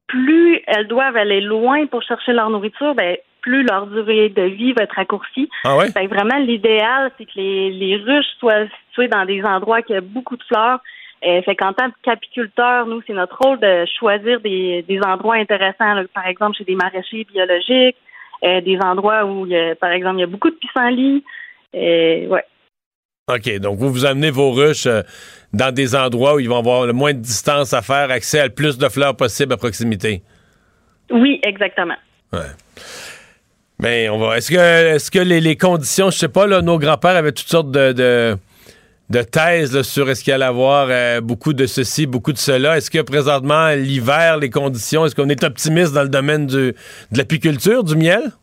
plus 0.07 0.61
elles 0.67 0.87
doivent 0.87 1.17
aller 1.17 1.41
loin 1.41 1.85
pour 1.85 2.01
chercher 2.01 2.33
leur 2.33 2.49
nourriture, 2.49 2.95
ben 2.95 3.17
plus 3.43 3.63
leur 3.63 3.87
durée 3.87 4.29
de 4.29 4.43
vie 4.43 4.73
va 4.73 4.83
être 4.83 4.95
raccourcie. 4.95 5.49
Ah 5.65 5.77
ouais? 5.77 5.89
vraiment, 6.07 6.37
l'idéal, 6.37 7.11
c'est 7.17 7.25
que 7.25 7.31
les, 7.35 7.69
les 7.71 7.97
ruches 7.97 8.33
soient 8.39 8.65
situées 8.87 9.09
dans 9.09 9.25
des 9.25 9.43
endroits 9.43 9.81
qui 9.81 9.93
ont 9.93 10.01
beaucoup 10.01 10.37
de 10.37 10.43
fleurs. 10.43 10.79
Euh, 11.25 11.41
fait 11.43 11.55
qu'en 11.55 11.73
tant 11.73 11.89
qu'apiculteur, 12.01 12.85
nous, 12.85 13.01
c'est 13.05 13.13
notre 13.13 13.37
rôle 13.37 13.59
de 13.59 13.85
choisir 13.99 14.39
des, 14.41 14.83
des 14.87 14.99
endroits 15.01 15.35
intéressants. 15.35 16.03
Par 16.13 16.27
exemple, 16.27 16.57
chez 16.57 16.63
des 16.63 16.75
maraîchers 16.75 17.25
biologiques, 17.31 17.97
euh, 18.43 18.61
des 18.61 18.77
endroits 18.83 19.25
où, 19.25 19.47
par 19.79 19.91
exemple, 19.91 20.17
il 20.17 20.21
y 20.21 20.23
a 20.23 20.27
beaucoup 20.27 20.49
de 20.49 20.55
pissenlits. 20.55 21.23
Euh, 21.75 22.27
ouais. 22.27 22.43
OK, 23.31 23.57
donc 23.59 23.79
vous 23.79 23.89
vous 23.89 24.03
amenez 24.03 24.31
vos 24.31 24.51
ruches 24.51 24.85
euh, 24.85 25.01
dans 25.53 25.73
des 25.73 25.95
endroits 25.95 26.35
où 26.35 26.39
ils 26.41 26.49
vont 26.49 26.57
avoir 26.57 26.85
le 26.85 26.91
moins 26.91 27.13
de 27.13 27.19
distance 27.19 27.71
à 27.71 27.81
faire, 27.81 28.11
accès 28.11 28.41
à 28.41 28.47
le 28.47 28.53
plus 28.53 28.77
de 28.77 28.89
fleurs 28.89 29.15
possible 29.15 29.53
à 29.53 29.57
proximité. 29.57 30.21
Oui, 31.09 31.39
exactement. 31.41 31.95
Ouais. 32.33 32.39
Mais 33.79 34.09
on 34.09 34.17
va. 34.17 34.37
Est-ce 34.37 34.51
que, 34.51 34.57
est-ce 34.57 35.09
que 35.09 35.19
les, 35.19 35.55
conditions, 35.55 36.11
je 36.11 36.17
sais 36.17 36.27
pas, 36.27 36.47
là, 36.47 36.61
nos 36.61 36.77
grands-pères 36.77 37.15
avaient 37.15 37.31
toutes 37.31 37.47
sortes 37.47 37.71
de, 37.71 37.93
de, 39.09 39.21
thèses 39.21 39.83
sur 39.83 40.09
est-ce 40.09 40.21
qu'il 40.21 40.33
allait 40.33 40.43
avoir 40.43 40.87
euh, 40.89 41.21
beaucoup 41.21 41.53
de 41.53 41.65
ceci, 41.65 42.05
beaucoup 42.05 42.33
de 42.33 42.37
cela? 42.37 42.75
Est-ce 42.75 42.91
que 42.91 43.01
présentement, 43.01 43.69
l'hiver, 43.69 44.35
les 44.35 44.49
conditions, 44.49 45.05
est-ce 45.05 45.15
qu'on 45.15 45.29
est 45.29 45.45
optimiste 45.45 45.93
dans 45.93 46.03
le 46.03 46.09
domaine 46.09 46.45
du, 46.45 46.73
de 47.11 47.17
l'apiculture, 47.17 47.85
du 47.85 47.95
miel? 47.95 48.33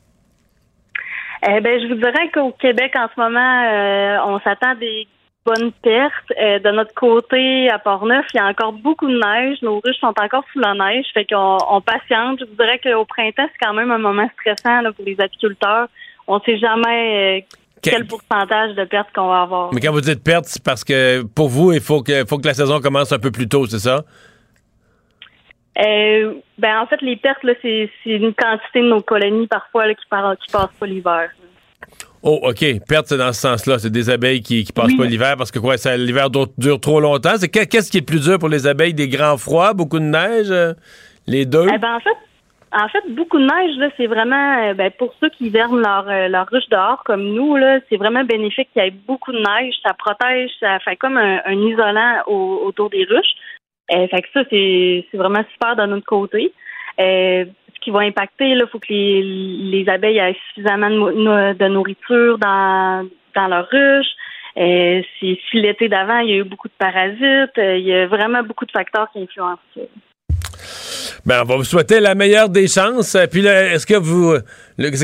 Eh 1.47 1.61
ben, 1.61 1.81
je 1.81 1.89
vous 1.89 1.95
dirais 1.95 2.31
qu'au 2.33 2.53
Québec, 2.53 2.95
en 2.97 3.09
ce 3.15 3.21
moment, 3.21 3.65
euh, 3.65 4.19
on 4.27 4.41
s'attend 4.41 4.75
des 4.75 5.07
bonne 5.45 5.73
perte. 5.83 6.13
Euh, 6.41 6.59
de 6.59 6.71
notre 6.71 6.95
côté, 6.95 7.71
à 7.71 7.79
Port-Neuf, 7.79 8.27
il 8.35 8.39
y 8.39 8.41
a 8.41 8.47
encore 8.47 8.73
beaucoup 8.73 9.09
de 9.09 9.19
neige. 9.19 9.59
Nos 9.63 9.81
ruches 9.81 9.99
sont 10.01 10.15
encore 10.21 10.45
sous 10.53 10.61
la 10.61 10.75
neige, 10.75 11.07
fait 11.15 11.25
qu'on 11.25 11.59
on 11.69 11.81
patiente. 11.81 12.41
Je 12.41 12.45
vous 12.45 12.55
dirais 12.57 12.81
qu'au 12.83 13.05
printemps, 13.05 13.49
c'est 13.53 13.67
quand 13.67 13.75
même 13.75 13.91
un 13.91 13.99
moment 13.99 14.29
stressant 14.39 14.83
pour 14.95 15.05
les 15.05 15.21
apiculteurs. 15.21 15.89
On 16.27 16.37
ne 16.37 16.41
sait 16.41 16.59
jamais 16.59 17.41
euh, 17.41 17.57
quel 17.83 18.07
pourcentage 18.07 18.75
de 18.75 18.85
pertes 18.85 19.09
qu'on 19.15 19.29
va 19.29 19.43
avoir. 19.43 19.73
Mais 19.73 19.81
quand 19.81 19.93
vous 19.93 20.01
dites 20.01 20.23
perte, 20.23 20.45
c'est 20.45 20.63
parce 20.63 20.85
que 20.85 21.23
pour 21.23 21.49
vous, 21.49 21.73
il 21.73 21.81
faut 21.81 22.03
que, 22.03 22.25
faut 22.27 22.39
que 22.39 22.47
la 22.47 22.55
saison 22.55 22.81
commence 22.81 23.13
un 23.13 23.19
peu 23.19 23.31
plus 23.31 23.49
tôt, 23.49 23.67
c'est 23.67 23.79
ça? 23.79 24.03
Euh, 25.79 26.35
ben 26.59 26.81
en 26.81 26.87
fait, 26.87 27.01
les 27.01 27.17
pertes, 27.17 27.43
là, 27.45 27.53
c'est, 27.63 27.91
une 28.05 28.35
quantité 28.35 28.81
de 28.81 28.89
nos 28.89 29.01
colonies 29.01 29.47
parfois 29.47 29.85
qui, 29.95 30.05
ne 30.13 30.35
qui 30.35 30.53
passent 30.53 30.69
pas 30.79 30.87
l'hiver. 30.87 31.31
Oh, 32.23 32.39
OK. 32.43 32.65
Perte, 32.87 33.07
c'est 33.07 33.17
dans 33.17 33.33
ce 33.33 33.41
sens-là. 33.41 33.79
C'est 33.79 33.91
des 33.91 34.11
abeilles 34.11 34.43
qui, 34.43 34.65
qui 34.65 34.73
passent 34.73 34.95
pas 34.95 35.05
l'hiver 35.05 35.37
parce 35.39 35.51
que 35.51 35.59
quoi, 35.59 35.77
l'hiver 35.97 36.29
dure, 36.31 36.81
trop 36.81 37.01
longtemps. 37.01 37.37
C'est 37.37 37.49
qu'est-ce 37.49 37.91
qui 37.91 37.99
est 37.99 38.07
plus 38.07 38.23
dur 38.23 38.39
pour 38.39 38.51
les 38.51 38.67
abeilles? 38.67 38.93
Des 38.93 39.09
grands 39.09 39.39
froids, 39.39 39.73
beaucoup 39.73 39.99
de 39.99 40.05
neige? 40.05 40.51
Euh, 40.51 40.75
les 41.27 41.47
deux? 41.47 41.67
Eh 41.73 41.79
ben, 41.79 41.95
en 41.95 42.01
fait, 42.01 42.17
en 42.73 42.89
fait, 42.89 43.03
beaucoup 43.15 43.39
de 43.39 43.45
neige, 43.45 43.77
là, 43.79 43.89
c'est 43.97 44.07
vraiment 44.07 44.59
euh, 44.59 44.75
ben, 44.75 44.91
pour 44.99 45.15
ceux 45.19 45.31
qui 45.31 45.47
hivernent 45.47 45.81
leur, 45.81 46.05
leur 46.29 46.47
ruche 46.49 46.69
dehors 46.69 47.03
comme 47.05 47.25
nous, 47.25 47.57
là, 47.57 47.79
c'est 47.89 47.97
vraiment 47.97 48.25
bénéfique 48.25 48.69
qu'il 48.75 48.83
y 48.83 48.87
ait 48.87 48.91
beaucoup 48.91 49.33
de 49.33 49.39
neige. 49.39 49.75
Ça 49.83 49.95
protège, 49.95 50.51
ça 50.61 50.79
fait 50.81 50.97
comme 50.97 51.17
un, 51.17 51.53
isolant 51.53 52.23
autour 52.27 52.91
des 52.91 53.05
ruches. 53.05 53.35
Fait 53.91 54.23
que 54.23 54.29
ça, 54.33 54.45
c'est 54.51 55.05
vraiment 55.15 55.45
super 55.53 55.77
de 55.77 55.87
notre 55.87 56.07
côté 56.07 56.53
qui 57.81 57.91
va 57.91 58.01
impacter. 58.01 58.51
Il 58.51 58.67
faut 58.71 58.79
que 58.79 58.87
les, 58.91 59.89
abeilles 59.89 60.19
aient 60.19 60.37
suffisamment 60.49 60.91
de, 60.91 61.69
nourriture 61.69 62.39
dans, 62.39 63.09
dans 63.35 63.49
leur 63.49 63.69
ruche. 63.69 64.07
Euh, 64.57 65.03
si, 65.19 65.39
l'été 65.55 65.89
d'avant, 65.89 66.19
il 66.19 66.31
y 66.31 66.33
a 66.33 66.37
eu 66.37 66.45
beaucoup 66.45 66.69
de 66.69 66.75
parasites, 66.77 67.57
euh, 67.59 67.79
il 67.79 67.87
y 67.87 67.95
a 67.95 68.07
vraiment 68.07 68.43
beaucoup 68.43 68.67
de 68.67 68.73
facteurs 68.73 69.11
qui 69.13 69.23
influencent 69.23 69.63
ça. 69.75 69.81
Ben, 71.27 71.43
on 71.43 71.45
va 71.45 71.57
vous 71.57 71.65
souhaiter 71.65 72.01
la 72.01 72.15
meilleure 72.15 72.49
des 72.49 72.69
chances. 72.69 73.15
Euh, 73.15 73.27
puis 73.31 73.45
est-ce 73.47 73.87
que 73.87 73.95
vous. 73.95 74.35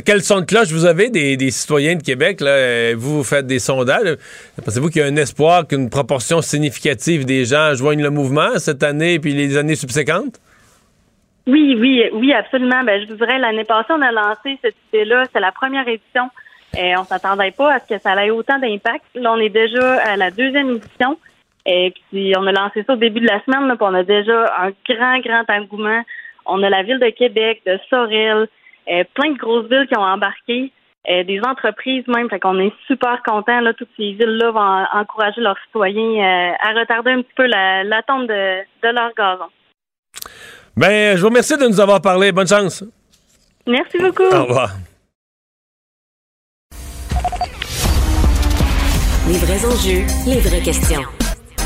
quel 0.05 0.23
son 0.23 0.41
de 0.41 0.45
cloche 0.45 0.69
vous 0.69 0.85
avez 0.85 1.11
des, 1.11 1.51
citoyens 1.51 1.97
de 1.97 2.03
Québec? 2.03 2.41
Là? 2.41 2.95
Vous, 2.95 3.19
vous 3.19 3.25
faites 3.25 3.47
des 3.47 3.59
sondages. 3.59 4.17
Pensez-vous 4.65 4.89
qu'il 4.89 5.03
y 5.03 5.05
a 5.05 5.09
un 5.09 5.17
espoir 5.17 5.67
qu'une 5.67 5.91
proportion 5.91 6.43
significative 6.43 7.25
des 7.25 7.45
gens 7.45 7.75
joignent 7.75 8.03
le 8.03 8.11
mouvement 8.11 8.59
cette 8.59 8.83
année 8.83 9.19
puis 9.19 9.33
les 9.33 9.57
années 9.57 9.77
subséquentes? 9.77 10.41
Oui, 11.47 11.77
oui, 11.79 12.03
oui, 12.13 12.33
absolument. 12.33 12.83
Ben, 12.85 13.01
je 13.01 13.13
vous 13.13 13.17
dirais, 13.17 13.39
l'année 13.39 13.65
passée, 13.65 13.93
on 13.93 14.03
a 14.03 14.11
lancé 14.11 14.59
cette 14.63 14.75
idée-là. 14.93 15.25
C'est 15.33 15.41
la 15.41 15.53
première 15.53 15.87
édition. 15.87 16.29
Et 16.77 16.97
on 16.97 17.05
s'attendait 17.05 17.53
pas 17.53 17.75
à 17.75 17.79
ce 17.79 17.95
que 17.95 18.01
ça 18.01 18.15
ait 18.25 18.31
autant 18.31 18.59
d'impact. 18.59 19.05
Là, 19.15 19.33
on 19.33 19.39
est 19.39 19.49
déjà 19.49 19.99
à 20.03 20.17
la 20.17 20.31
deuxième 20.31 20.71
édition. 20.71 21.17
Et 21.67 21.93
puis, 21.93 22.33
on 22.39 22.47
a 22.47 22.53
lancé 22.53 22.85
ça 22.87 22.93
au 22.93 22.97
début 22.97 23.21
de 23.21 23.27
la 23.27 23.43
semaine. 23.45 23.67
Là, 23.67 23.75
puis 23.75 23.87
on 23.89 23.95
a 23.95 24.05
déjà 24.05 24.45
un 24.59 24.71
grand, 24.89 25.19
grand 25.19 25.45
engouement. 25.51 26.03
On 26.47 26.63
a 26.63 26.71
la 26.71 26.85
ville 26.85 27.01
de 27.01 27.11
Québec, 27.11 27.63
de 27.67 27.79
Sorel, 27.91 28.49
euh, 28.89 29.05
plein 29.15 29.33
de 29.33 29.39
grosses 29.39 29.69
villes 29.69 29.87
qui 29.89 29.99
ont 29.99 30.03
embarqué, 30.03 30.71
euh, 31.11 31.25
des 31.25 31.41
entreprises 31.41 32.07
même. 32.07 32.31
Fait 32.31 32.39
qu'on 32.39 32.61
est 32.61 32.73
super 32.87 33.21
contents. 33.25 33.61
Là, 33.61 33.75
toutes 33.75 33.91
ces 33.97 34.13
villes-là 34.13 34.53
vont 34.53 35.01
encourager 35.01 35.41
leurs 35.41 35.59
citoyens 35.67 36.53
euh, 36.53 36.53
à 36.61 36.79
retarder 36.79 37.11
un 37.11 37.23
petit 37.23 37.35
peu 37.35 37.47
l'attente 37.47 38.29
de, 38.29 38.61
de 38.61 38.95
leur 38.95 39.13
gazon. 39.17 39.51
Ben, 40.77 41.17
je 41.17 41.23
vous 41.23 41.29
remercie 41.29 41.59
de 41.59 41.67
nous 41.67 41.81
avoir 41.81 42.01
parlé. 42.01 42.31
Bonne 42.31 42.47
chance. 42.47 42.85
Merci 43.67 43.99
beaucoup. 43.99 44.23
Au 44.23 44.45
revoir. 44.45 44.71
Les 49.29 49.39
vrais 49.39 49.67
enjeux, 49.67 50.07
les 50.25 50.39
vraies 50.39 50.63
questions. 50.63 51.26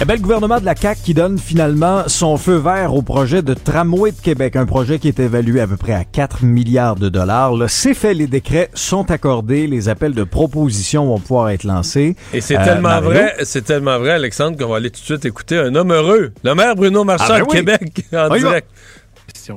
Eh 0.00 0.04
bien, 0.04 0.16
le 0.16 0.20
gouvernement 0.20 0.58
de 0.58 0.64
la 0.64 0.74
CAQ 0.74 1.00
qui 1.02 1.14
donne 1.14 1.38
finalement 1.38 2.08
son 2.08 2.36
feu 2.36 2.56
vert 2.56 2.94
au 2.94 3.02
projet 3.02 3.42
de 3.42 3.54
tramway 3.54 4.10
de 4.10 4.20
Québec, 4.20 4.56
un 4.56 4.66
projet 4.66 4.98
qui 4.98 5.06
est 5.06 5.20
évalué 5.20 5.60
à 5.60 5.68
peu 5.68 5.76
près 5.76 5.92
à 5.92 6.04
4 6.04 6.42
milliards 6.42 6.96
de 6.96 7.08
dollars. 7.08 7.54
C'est 7.68 7.94
fait, 7.94 8.12
les 8.12 8.26
décrets 8.26 8.70
sont 8.74 9.12
accordés, 9.12 9.68
les 9.68 9.88
appels 9.88 10.12
de 10.12 10.24
proposition 10.24 11.06
vont 11.06 11.20
pouvoir 11.20 11.50
être 11.50 11.62
lancés. 11.62 12.16
Et 12.32 12.40
c'est 12.40 12.58
euh, 12.58 12.64
tellement 12.64 13.00
vrai, 13.00 13.36
c'est 13.44 13.64
tellement 13.64 13.98
vrai, 14.00 14.10
Alexandre, 14.10 14.58
qu'on 14.58 14.68
va 14.68 14.78
aller 14.78 14.90
tout 14.90 15.00
de 15.00 15.04
suite 15.04 15.24
écouter 15.26 15.58
un 15.58 15.72
homme 15.76 15.92
heureux, 15.92 16.32
le 16.42 16.54
maire 16.56 16.74
Bruno 16.74 17.04
Marchand 17.04 17.26
ah, 17.28 17.38
ben 17.38 17.46
de 17.46 17.52
Québec, 17.52 18.04
en 18.12 18.36
direct. 18.36 18.68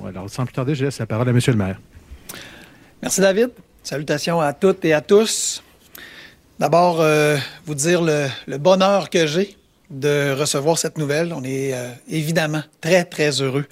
Alors, 0.07 0.29
sans 0.29 0.45
plus 0.45 0.53
tarder, 0.53 0.75
je 0.75 0.85
laisse 0.85 0.99
la 0.99 1.07
parole 1.07 1.27
à 1.27 1.33
Monsieur 1.33 1.51
le 1.51 1.57
maire. 1.57 1.79
Merci, 3.01 3.21
David. 3.21 3.49
Salutations 3.81 4.39
à 4.39 4.53
toutes 4.53 4.85
et 4.85 4.93
à 4.93 5.01
tous. 5.01 5.63
D'abord, 6.59 7.01
euh, 7.01 7.37
vous 7.65 7.75
dire 7.75 8.01
le 8.03 8.57
bonheur 8.57 9.09
que 9.09 9.25
j'ai 9.25 9.57
de 9.89 10.35
recevoir 10.37 10.77
cette 10.77 10.97
nouvelle. 10.97 11.33
On 11.33 11.43
est 11.43 11.73
euh, 11.73 11.91
évidemment 12.09 12.63
très, 12.81 13.05
très 13.05 13.41
heureux 13.41 13.65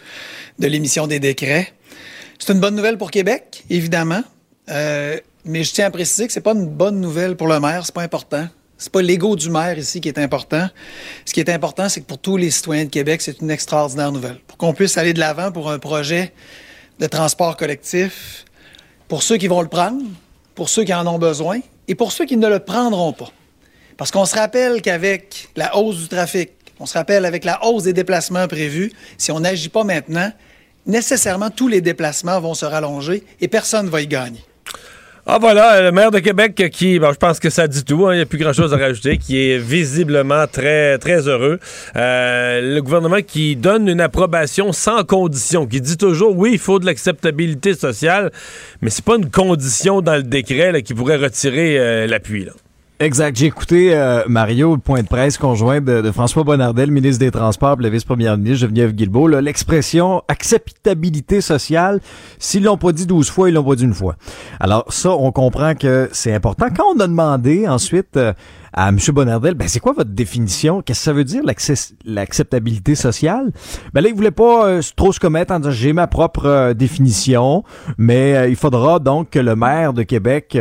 de 0.60 0.68
l'émission 0.68 1.08
des 1.08 1.20
décrets. 1.20 1.74
C'est 2.40 2.54
une 2.54 2.60
bonne 2.60 2.76
nouvelle 2.76 2.98
pour 2.98 3.12
Québec, 3.12 3.64
évidemment. 3.70 4.24
Euh, 4.70 5.20
mais 5.44 5.64
je 5.64 5.74
tiens 5.74 5.88
à 5.88 5.92
préciser 5.92 6.28
que 6.28 6.34
c'est 6.34 6.42
pas 6.42 6.54
une 6.54 6.68
bonne 6.68 7.00
nouvelle 7.00 7.36
pour 7.36 7.48
le 7.48 7.60
maire, 7.60 7.86
c'est 7.86 7.94
pas 7.94 8.02
important. 8.02 8.48
C'est 8.78 8.92
pas 8.92 9.02
l'ego 9.02 9.36
du 9.36 9.50
maire 9.50 9.78
ici 9.78 10.02
qui 10.02 10.10
est 10.10 10.18
important. 10.18 10.68
Ce 11.24 11.34
qui 11.34 11.40
est 11.40 11.50
important, 11.50 11.88
c'est 11.88 12.02
que 12.02 12.06
pour 12.06 12.18
tous 12.18 12.36
les 12.36 12.52
citoyens 12.52 12.86
de 12.86 12.90
Québec, 12.90 13.22
c'est 13.22 13.40
une 13.42 13.50
extraordinaire 13.50 14.12
nouvelle. 14.12 14.40
Pour 14.48 14.58
qu'on 14.58 14.74
puisse 14.74 14.98
aller 14.98 15.14
de 15.14 15.20
l'avant 15.20 15.52
pour 15.52 15.72
un 15.72 15.80
projet 15.80 16.34
de 17.00 17.08
transport 17.08 17.56
collectif, 17.56 18.46
pour 19.08 19.24
ceux 19.24 19.38
qui 19.38 19.48
vont 19.48 19.62
le 19.62 19.70
prendre, 19.70 20.02
pour 20.56 20.70
ceux 20.70 20.84
qui 20.84 20.94
en 20.94 21.08
ont 21.08 21.20
besoin 21.20 21.60
et 21.88 21.96
pour 21.96 22.12
ceux 22.12 22.26
qui 22.26 22.38
ne 22.38 22.48
le 22.48 22.60
prendront 22.60 23.14
pas. 23.14 23.32
Parce 23.98 24.12
qu'on 24.12 24.26
se 24.26 24.36
rappelle 24.36 24.82
qu'avec 24.82 25.50
la 25.56 25.78
hausse 25.78 25.98
du 25.98 26.08
trafic, 26.08 26.52
on 26.80 26.86
se 26.86 26.94
rappelle 26.94 27.26
avec 27.26 27.46
la 27.46 27.64
hausse 27.66 27.84
des 27.84 27.94
déplacements 27.94 28.48
prévus, 28.48 28.92
si 29.18 29.32
on 29.32 29.40
n'agit 29.40 29.70
pas 29.70 29.84
maintenant, 29.84 30.32
nécessairement 30.86 31.50
tous 31.50 31.68
les 31.68 31.82
déplacements 31.82 32.40
vont 32.40 32.54
se 32.54 32.66
rallonger 32.66 33.24
et 33.40 33.48
personne 33.48 33.86
ne 33.86 33.92
va 33.92 34.02
y 34.02 34.08
gagner. 34.08 34.44
Ah 35.28 35.40
voilà, 35.40 35.82
le 35.82 35.92
maire 35.92 36.12
de 36.12 36.20
Québec 36.20 36.70
qui, 36.72 37.00
bon, 37.00 37.12
je 37.12 37.18
pense 37.18 37.40
que 37.40 37.50
ça 37.50 37.68
dit 37.68 37.84
tout, 37.84 38.06
hein, 38.06 38.14
il 38.14 38.18
n'y 38.18 38.22
a 38.22 38.28
plus 38.28 38.38
grand-chose 38.38 38.76
à 38.76 38.78
rajouter, 38.78 39.18
qui 39.18 39.40
est 39.40 39.58
visiblement 39.58 40.46
très, 40.46 41.00
très 41.00 41.28
heureux. 41.28 41.60
Euh, 41.96 42.76
le 42.76 42.80
gouvernement 42.82 43.24
qui 43.26 43.56
donne 43.56 43.88
une 43.88 44.02
approbation 44.02 44.72
sans 44.72 45.04
condition, 45.04 45.66
qui 45.66 45.82
dit 45.82 45.98
toujours, 45.98 46.38
oui, 46.38 46.52
il 46.54 46.60
faut 46.60 46.78
de 46.78 46.86
l'acceptabilité 46.86 47.74
sociale, 47.74 48.32
mais 48.82 48.92
c'est 48.92 49.04
pas 49.04 49.16
une 49.16 49.32
condition 49.32 50.02
dans 50.02 50.16
le 50.16 50.22
décret 50.22 50.84
qui 50.84 50.94
pourrait 50.94 51.18
retirer 51.18 51.80
euh, 51.80 52.06
l'appui. 52.06 52.48
Exact. 53.02 53.36
J'ai 53.36 53.48
écouté 53.48 53.94
euh, 53.94 54.24
Mario, 54.30 54.74
le 54.76 54.80
point 54.80 55.02
de 55.04 55.08
presse 55.08 55.38
conjoint 55.38 55.82
de, 55.82 56.10
François 56.12 56.46
Bonnardel, 56.46 56.92
ministre 56.92 57.20
des 57.20 57.30
Transports, 57.30 57.76
la 57.82 57.90
vice-première 57.90 58.38
ministre 58.38 58.68
Geneviève 58.68 58.94
Guilbeault. 58.94 59.28
L'expression 59.42 60.24
acceptabilité 60.30 61.42
sociale, 61.42 62.00
s'ils 62.40 62.64
l'ont 62.64 62.78
pas 62.78 62.94
dit 62.94 63.06
douze 63.06 63.30
fois, 63.30 63.50
ils 63.50 63.54
l'ont 63.54 63.66
pas 63.66 63.76
dit 63.76 63.84
une 63.84 63.94
fois. 63.94 64.16
Alors 64.62 64.86
ça, 64.88 65.12
on 65.12 65.34
comprend 65.34 65.76
que 65.76 66.08
c'est 66.14 66.34
important. 66.34 66.68
Quand 66.74 66.86
on 66.96 67.00
a 67.02 67.08
demandé 67.08 67.68
ensuite 67.68 68.16
euh, 68.16 68.32
à 68.76 68.90
M. 68.90 68.98
Bonnardel, 69.14 69.54
ben 69.54 69.70
c'est 69.70 69.80
quoi 69.80 69.94
votre 69.94 70.12
définition? 70.12 70.82
Qu'est-ce 70.82 71.00
que 71.00 71.04
ça 71.06 71.14
veut 71.14 71.24
dire, 71.24 71.44
l'acceptabilité 72.04 72.94
sociale? 72.96 73.54
Ben 73.94 74.02
là, 74.02 74.10
il 74.10 74.16
voulait 74.16 74.32
pas 74.32 74.68
euh, 74.68 74.82
trop 74.98 75.14
se 75.14 75.20
commettre 75.20 75.54
en 75.54 75.60
disant 75.60 75.72
j'ai 75.72 75.94
ma 75.94 76.08
propre 76.08 76.46
euh, 76.46 76.74
définition, 76.74 77.64
mais 77.98 78.36
euh, 78.36 78.50
il 78.50 78.58
faudra 78.58 79.00
donc 79.00 79.30
que 79.30 79.40
le 79.40 79.56
maire 79.56 79.94
de 79.94 80.04
Québec 80.04 80.58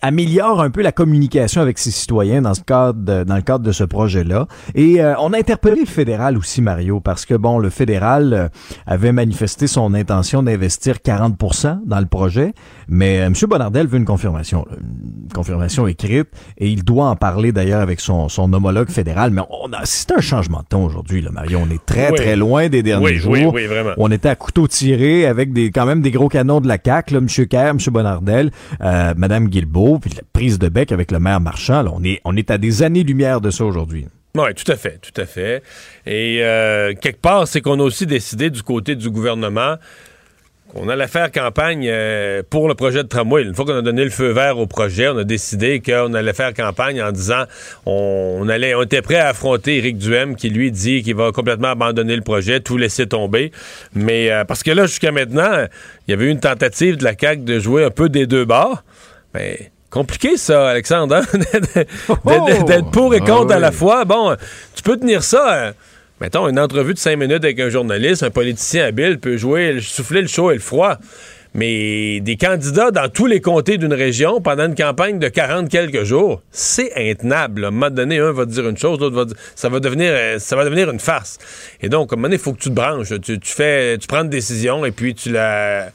améliore 0.00 0.62
un 0.62 0.70
peu 0.70 0.80
la 0.80 0.92
communication 0.92 1.60
avec 1.60 1.78
ses 1.78 1.90
citoyens 1.90 2.42
dans 2.42 2.54
ce 2.54 2.62
cadre 2.62 3.24
dans 3.24 3.36
le 3.36 3.42
cadre 3.42 3.64
de 3.64 3.72
ce 3.72 3.84
projet-là. 3.84 4.46
Et 4.74 5.00
on 5.18 5.32
a 5.32 5.38
interpellé 5.38 5.80
le 5.80 5.86
fédéral 5.86 6.38
aussi, 6.38 6.62
Mario, 6.62 7.00
parce 7.00 7.26
que 7.26 7.34
bon, 7.34 7.58
le 7.58 7.68
fédéral 7.68 8.50
avait 8.86 9.12
manifesté 9.12 9.66
son 9.66 9.94
intention 9.94 10.42
d'investir 10.42 10.96
40% 10.96 11.80
dans 11.84 12.00
le 12.00 12.06
projet, 12.06 12.54
mais 12.88 13.16
M. 13.16 13.34
Bonnardel 13.48 13.86
veut 13.86 13.98
une 13.98 14.04
confirmation, 14.04 14.66
une 14.70 15.32
confirmation 15.32 15.86
écrite, 15.86 16.28
et 16.56 16.68
il 16.68 16.84
doit 16.84 17.01
en 17.10 17.16
parler 17.16 17.52
d'ailleurs 17.52 17.80
avec 17.80 18.00
son, 18.00 18.28
son 18.28 18.52
homologue 18.52 18.90
fédéral, 18.90 19.30
mais 19.30 19.42
on 19.50 19.72
a, 19.72 19.80
c'est 19.84 20.12
un 20.12 20.20
changement 20.20 20.60
de 20.60 20.66
ton 20.68 20.84
aujourd'hui, 20.84 21.22
là, 21.22 21.30
Mario. 21.30 21.58
On 21.62 21.70
est 21.70 21.84
très, 21.84 22.12
très 22.12 22.36
loin 22.36 22.68
des 22.68 22.82
derniers 22.82 23.16
jours. 23.16 23.32
Oui, 23.32 23.44
oui, 23.44 23.66
vraiment. 23.66 23.92
On 23.96 24.10
était 24.10 24.28
à 24.28 24.36
couteau 24.36 24.66
tiré 24.66 25.26
avec 25.26 25.52
des, 25.52 25.70
quand 25.70 25.86
même 25.86 26.02
des 26.02 26.10
gros 26.10 26.28
canons 26.28 26.60
de 26.60 26.68
la 26.68 26.78
CAQ, 26.82 27.14
là, 27.14 27.20
M. 27.20 27.46
Kerr, 27.46 27.68
M. 27.68 27.78
Bonnardel, 27.90 28.50
euh, 28.80 29.14
Mme 29.16 29.48
Guilbeault, 29.48 29.98
puis 29.98 30.10
la 30.14 30.22
prise 30.32 30.58
de 30.58 30.68
bec 30.68 30.92
avec 30.92 31.10
le 31.10 31.18
maire 31.18 31.40
Marchand. 31.40 31.82
Là, 31.82 31.90
on, 31.94 32.02
est, 32.04 32.20
on 32.24 32.36
est 32.36 32.50
à 32.50 32.58
des 32.58 32.82
années-lumière 32.82 33.40
de 33.40 33.50
ça 33.50 33.64
aujourd'hui. 33.64 34.06
Oui, 34.34 34.54
tout 34.54 34.70
à 34.72 34.76
fait, 34.76 34.98
tout 35.02 35.20
à 35.20 35.26
fait. 35.26 35.62
Et 36.06 36.38
euh, 36.40 36.94
quelque 36.98 37.20
part, 37.20 37.46
c'est 37.46 37.60
qu'on 37.60 37.78
a 37.80 37.82
aussi 37.82 38.06
décidé 38.06 38.48
du 38.48 38.62
côté 38.62 38.96
du 38.96 39.10
gouvernement 39.10 39.76
on 40.74 40.88
allait 40.88 41.06
faire 41.06 41.30
campagne 41.30 41.86
euh, 41.90 42.42
pour 42.48 42.68
le 42.68 42.74
projet 42.74 43.02
de 43.02 43.08
tramway. 43.08 43.42
Une 43.42 43.54
fois 43.54 43.64
qu'on 43.64 43.76
a 43.76 43.82
donné 43.82 44.04
le 44.04 44.10
feu 44.10 44.30
vert 44.30 44.58
au 44.58 44.66
projet, 44.66 45.08
on 45.08 45.18
a 45.18 45.24
décidé 45.24 45.80
qu'on 45.80 46.14
allait 46.14 46.32
faire 46.32 46.54
campagne 46.54 47.02
en 47.02 47.12
disant 47.12 47.44
on, 47.84 48.48
allait, 48.48 48.74
on 48.74 48.82
était 48.82 49.02
prêt 49.02 49.16
à 49.16 49.28
affronter 49.28 49.78
Éric 49.78 49.98
Duhem 49.98 50.34
qui 50.34 50.48
lui 50.48 50.72
dit 50.72 51.02
qu'il 51.02 51.14
va 51.14 51.30
complètement 51.32 51.68
abandonner 51.68 52.16
le 52.16 52.22
projet, 52.22 52.60
tout 52.60 52.78
laisser 52.78 53.06
tomber. 53.06 53.52
Mais 53.94 54.30
euh, 54.30 54.44
parce 54.44 54.62
que 54.62 54.70
là, 54.70 54.86
jusqu'à 54.86 55.12
maintenant, 55.12 55.66
il 56.06 56.10
y 56.10 56.14
avait 56.14 56.26
eu 56.26 56.30
une 56.30 56.40
tentative 56.40 56.96
de 56.96 57.04
la 57.04 57.12
CAQ 57.18 57.42
de 57.42 57.58
jouer 57.58 57.84
un 57.84 57.90
peu 57.90 58.08
des 58.08 58.26
deux 58.26 58.44
bords. 58.44 58.82
Mais 59.34 59.72
compliqué 59.90 60.38
ça, 60.38 60.70
Alexandre, 60.70 61.16
hein? 61.16 61.84
d'être 62.66 62.90
pour 62.90 63.14
et 63.14 63.20
ah 63.22 63.26
contre 63.26 63.54
à 63.54 63.58
la 63.58 63.72
fois. 63.72 64.04
Bon, 64.06 64.34
tu 64.74 64.82
peux 64.82 64.96
tenir 64.96 65.22
ça. 65.22 65.68
Hein? 65.68 65.72
Mettons, 66.22 66.48
une 66.48 66.60
entrevue 66.60 66.94
de 66.94 66.98
cinq 67.00 67.18
minutes 67.18 67.42
avec 67.42 67.58
un 67.58 67.68
journaliste, 67.68 68.22
un 68.22 68.30
politicien 68.30 68.84
habile 68.84 69.18
peut 69.18 69.36
jouer, 69.36 69.80
souffler 69.80 70.22
le 70.22 70.28
chaud 70.28 70.52
et 70.52 70.54
le 70.54 70.60
froid. 70.60 70.98
Mais 71.52 72.20
des 72.20 72.36
candidats 72.36 72.92
dans 72.92 73.10
tous 73.10 73.26
les 73.26 73.40
comtés 73.40 73.76
d'une 73.76 73.92
région 73.92 74.40
pendant 74.40 74.66
une 74.66 74.76
campagne 74.76 75.18
de 75.18 75.28
40 75.28 75.68
quelques 75.68 76.04
jours, 76.04 76.40
c'est 76.52 76.92
intenable. 76.96 77.64
À 77.64 77.68
un 77.68 77.70
moment 77.72 77.90
donné, 77.90 78.20
un 78.20 78.30
va 78.30 78.46
dire 78.46 78.66
une 78.68 78.78
chose, 78.78 79.00
l'autre 79.00 79.16
va 79.16 79.24
dire. 79.24 79.36
Ça 79.56 79.68
va 79.68 79.80
devenir, 79.80 80.12
euh, 80.14 80.38
ça 80.38 80.54
va 80.54 80.64
devenir 80.64 80.88
une 80.90 81.00
farce. 81.00 81.38
Et 81.82 81.88
donc, 81.88 82.12
à 82.12 82.14
un 82.14 82.16
moment 82.16 82.28
donné, 82.28 82.36
il 82.36 82.40
faut 82.40 82.52
que 82.52 82.60
tu 82.60 82.70
te 82.70 82.74
branches. 82.74 83.12
Tu, 83.20 83.38
fais, 83.42 83.98
tu 83.98 84.06
prends 84.06 84.22
une 84.22 84.30
décision 84.30 84.86
et 84.86 84.92
puis 84.92 85.14
tu 85.14 85.30
la. 85.30 85.90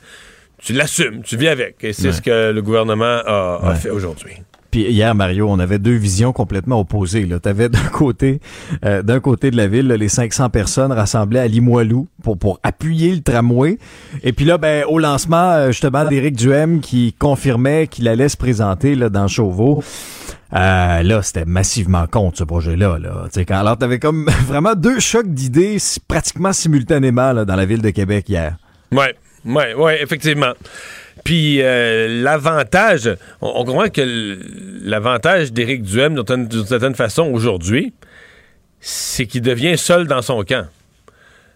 Tu 0.62 0.74
l'assumes, 0.74 1.24
tu 1.24 1.38
vis 1.38 1.48
avec. 1.48 1.78
Et 1.84 1.94
c'est 1.94 2.12
ce 2.12 2.22
que 2.22 2.52
le 2.52 2.62
gouvernement 2.62 3.22
a 3.26 3.76
fait 3.76 3.92
aujourd'hui. 3.92 4.34
Puis 4.78 4.92
hier, 4.92 5.16
Mario, 5.16 5.48
on 5.50 5.58
avait 5.58 5.80
deux 5.80 5.96
visions 5.96 6.34
complètement 6.34 6.80
opposées. 6.80 7.28
Tu 7.28 7.50
avais 7.50 7.68
d'un 7.68 7.88
côté, 7.92 8.40
euh, 8.86 9.02
d'un 9.02 9.20
côté 9.20 9.50
de 9.50 9.58
la 9.58 9.66
ville, 9.66 9.88
les 9.88 10.08
500 10.08 10.52
personnes 10.52 10.92
rassemblées 10.92 11.40
à 11.40 11.48
Limoilou 11.48 12.08
pour, 12.22 12.60
appuyer 12.62 13.16
le 13.16 13.22
tramway. 13.22 13.80
Et 14.22 14.34
puis 14.34 14.46
là, 14.46 14.60
ben, 14.60 14.86
au 14.88 15.00
lancement, 15.00 15.54
euh, 15.54 15.68
justement, 15.72 16.06
d'Éric 16.06 16.36
Duhem 16.36 16.80
qui 16.80 17.16
confirmait 17.18 17.88
qu'il 17.88 18.08
allait 18.08 18.30
se 18.30 18.38
présenter 18.38 18.94
là, 18.94 19.10
dans 19.10 19.28
Chauveau. 19.28 19.84
Euh, 20.54 21.02
là, 21.02 21.24
c'était 21.24 21.46
massivement 21.46 22.06
contre 22.06 22.38
ce 22.38 22.44
projet-là. 22.44 23.00
Là. 23.00 23.30
Quand, 23.48 23.58
alors, 23.58 23.80
t'avais 23.80 23.98
comme 23.98 24.30
vraiment 24.48 24.76
deux 24.76 25.00
chocs 25.00 25.34
d'idées 25.34 25.78
pratiquement 26.08 26.54
simultanément 26.54 27.34
dans 27.46 27.56
la 27.56 27.66
ville 27.66 27.82
de 27.82 27.90
Québec 27.90 28.30
hier. 28.30 28.58
Ouais, 28.92 29.16
ouais, 29.44 29.74
ouais, 29.74 30.04
effectivement. 30.04 30.54
Puis 31.28 31.62
euh, 31.62 32.24
l'avantage, 32.24 33.14
on, 33.42 33.66
comprend 33.66 33.90
que 33.90 34.40
l'avantage 34.82 35.52
d'Éric 35.52 35.82
Duhem, 35.82 36.16
d'une 36.24 36.66
certaine 36.66 36.96
façon, 36.96 37.24
aujourd'hui, 37.24 37.94
c'est 38.80 39.26
qu'il 39.26 39.42
devient 39.42 39.78
seul 39.78 40.08
dans 40.08 40.22
son 40.22 40.46
camp. 40.46 40.68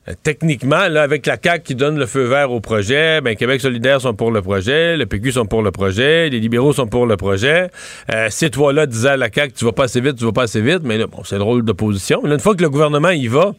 Euh, 0.09 0.13
techniquement, 0.24 0.89
là, 0.89 1.03
avec 1.03 1.26
la 1.26 1.38
CAQ 1.41 1.63
qui 1.63 1.76
donne 1.76 1.97
le 1.97 2.05
feu 2.05 2.26
vert 2.26 2.51
au 2.51 2.59
projet, 2.59 3.22
ben, 3.22 3.34
Québec 3.38 3.61
solidaire 3.61 4.01
sont 4.01 4.13
pour 4.13 4.32
le 4.32 4.41
projet, 4.41 4.97
le 4.97 5.05
PQ 5.05 5.32
sont 5.32 5.45
pour 5.45 5.61
le 5.61 5.72
projet, 5.72 6.28
les 6.28 6.41
libéraux 6.41 6.74
sont 6.74 6.88
pour 6.88 7.05
le 7.05 7.15
projet. 7.15 7.69
Euh, 8.13 8.28
ces 8.30 8.49
trois-là 8.49 8.88
disaient 8.88 9.11
à 9.11 9.17
la 9.17 9.32
CAQ, 9.34 9.53
tu 9.53 9.63
vas 9.63 9.72
pas 9.72 9.86
assez 9.86 10.01
vite, 10.01 10.17
tu 10.17 10.26
vas 10.26 10.34
pas 10.34 10.43
assez 10.43 10.59
vite, 10.59 10.82
mais 10.84 10.97
là, 10.97 11.07
bon, 11.07 11.24
c'est 11.24 11.38
drôle 11.38 11.63
d'opposition. 11.63 12.22
Là, 12.26 12.34
une 12.34 12.41
fois 12.41 12.55
que 12.55 12.61
le 12.61 12.69
gouvernement 12.69 13.11
y 13.11 13.28
va, 13.28 13.53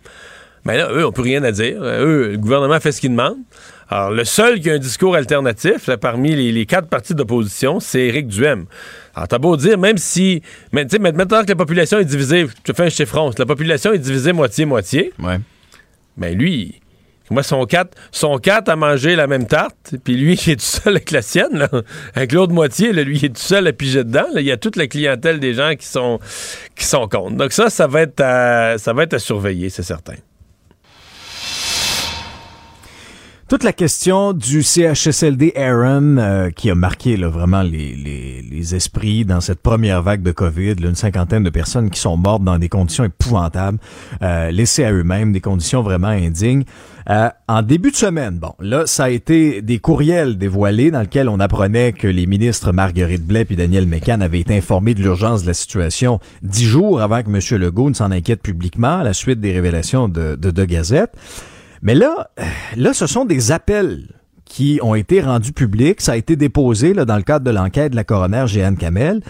ben 0.66 0.76
là, 0.76 0.90
eux, 0.92 1.06
on 1.06 1.10
peut 1.10 1.22
rien 1.22 1.42
à 1.42 1.52
dire. 1.52 1.82
Eux, 1.82 2.32
le 2.32 2.36
gouvernement 2.36 2.78
fait 2.80 2.92
ce 2.92 3.00
qu'il 3.00 3.12
demande. 3.12 3.38
Alors, 3.92 4.10
le 4.10 4.24
seul 4.24 4.58
qui 4.58 4.70
a 4.70 4.72
un 4.72 4.78
discours 4.78 5.14
alternatif, 5.16 5.90
parmi 6.00 6.34
les, 6.34 6.64
quatre 6.64 6.88
partis 6.88 7.14
d'opposition, 7.14 7.78
c'est 7.78 8.00
Éric 8.00 8.26
Duhem. 8.26 8.64
Alors, 9.14 9.28
t'as 9.28 9.36
beau 9.36 9.54
dire, 9.58 9.76
même 9.76 9.98
si. 9.98 10.40
Mais, 10.72 10.86
maintenant 10.98 11.42
que 11.42 11.48
la 11.48 11.56
population 11.56 11.98
est 11.98 12.06
divisée, 12.06 12.46
je 12.66 12.72
fais 12.72 12.84
un 12.84 12.88
chiffre 12.88 13.30
la 13.36 13.44
population 13.44 13.92
est 13.92 13.98
divisée 13.98 14.32
moitié-moitié. 14.32 15.12
Ouais. 15.18 15.38
Mais 16.16 16.32
lui, 16.32 16.80
moi, 17.28 17.42
son 17.42 17.66
4 17.66 17.94
son 18.12 18.38
quatre 18.38 18.70
a 18.70 18.76
mangé 18.76 19.14
la 19.14 19.26
même 19.26 19.46
tarte, 19.46 19.94
puis 20.02 20.16
lui, 20.16 20.40
il 20.46 20.52
est 20.52 20.56
tout 20.56 20.62
seul 20.62 20.96
avec 20.96 21.10
la 21.10 21.20
sienne, 21.20 21.58
là. 21.58 21.68
avec 22.14 22.32
l'autre 22.32 22.54
moitié, 22.54 22.94
lui, 22.94 23.18
il 23.18 23.24
est 23.26 23.36
tout 23.36 23.42
seul 23.42 23.66
à 23.66 23.74
piger 23.74 24.04
dedans. 24.04 24.24
Il 24.36 24.40
y 24.40 24.52
a 24.52 24.56
toute 24.56 24.76
la 24.76 24.86
clientèle 24.86 25.38
des 25.38 25.52
gens 25.52 25.74
qui 25.78 25.86
sont, 25.86 26.18
qui 26.76 26.86
sont 26.86 27.08
contre. 27.08 27.36
Donc 27.36 27.52
ça, 27.52 27.68
ça 27.68 27.86
va 27.88 28.00
être 28.00 28.22
ça 28.78 28.92
va 28.94 29.02
être 29.02 29.12
à 29.12 29.18
surveiller, 29.18 29.68
c'est 29.68 29.82
certain. 29.82 30.14
Toute 33.52 33.64
la 33.64 33.74
question 33.74 34.32
du 34.32 34.62
CHSLD 34.62 35.52
Aaron 35.56 36.16
euh, 36.16 36.48
qui 36.48 36.70
a 36.70 36.74
marqué 36.74 37.18
là, 37.18 37.28
vraiment 37.28 37.60
les, 37.60 37.94
les, 37.94 38.40
les, 38.40 38.74
esprits 38.74 39.26
dans 39.26 39.42
cette 39.42 39.60
première 39.60 40.02
vague 40.02 40.22
de 40.22 40.32
COVID, 40.32 40.76
là, 40.76 40.88
une 40.88 40.94
cinquantaine 40.94 41.42
de 41.42 41.50
personnes 41.50 41.90
qui 41.90 42.00
sont 42.00 42.16
mortes 42.16 42.42
dans 42.42 42.58
des 42.58 42.70
conditions 42.70 43.04
épouvantables, 43.04 43.76
euh, 44.22 44.50
laissées 44.50 44.86
à 44.86 44.92
eux-mêmes, 44.92 45.32
des 45.32 45.42
conditions 45.42 45.82
vraiment 45.82 46.08
indignes. 46.08 46.64
Euh, 47.10 47.28
en 47.46 47.60
début 47.60 47.90
de 47.90 47.96
semaine, 47.96 48.38
bon, 48.38 48.54
là, 48.58 48.86
ça 48.86 49.04
a 49.04 49.10
été 49.10 49.60
des 49.60 49.80
courriels 49.80 50.38
dévoilés 50.38 50.90
dans 50.90 51.02
lesquels 51.02 51.28
on 51.28 51.38
apprenait 51.38 51.92
que 51.92 52.08
les 52.08 52.24
ministres 52.24 52.72
Marguerite 52.72 53.26
Blais 53.26 53.46
et 53.50 53.56
Daniel 53.56 53.86
Mécan 53.86 54.22
avaient 54.22 54.40
été 54.40 54.56
informés 54.56 54.94
de 54.94 55.02
l'urgence 55.02 55.42
de 55.42 55.48
la 55.48 55.54
situation 55.54 56.20
dix 56.40 56.64
jours 56.64 57.02
avant 57.02 57.22
que 57.22 57.28
M. 57.28 57.60
Legault 57.60 57.90
ne 57.90 57.94
s'en 57.94 58.12
inquiète 58.12 58.40
publiquement 58.40 59.00
à 59.00 59.04
la 59.04 59.12
suite 59.12 59.40
des 59.40 59.52
révélations 59.52 60.08
de, 60.08 60.36
de, 60.36 60.50
de 60.50 60.64
Gazette. 60.64 61.12
Mais 61.82 61.94
là, 61.94 62.30
là, 62.76 62.94
ce 62.94 63.06
sont 63.06 63.24
des 63.24 63.50
appels 63.52 64.08
qui 64.44 64.78
ont 64.82 64.94
été 64.94 65.20
rendus 65.20 65.52
publics. 65.52 66.00
Ça 66.00 66.12
a 66.12 66.16
été 66.16 66.36
déposé 66.36 66.94
là, 66.94 67.04
dans 67.04 67.16
le 67.16 67.22
cadre 67.22 67.44
de 67.44 67.50
l'enquête 67.50 67.92
de 67.92 67.96
la 67.96 68.04
coroner 68.04 68.44
Jeanne 68.46 68.76
Kamel. 68.76 69.20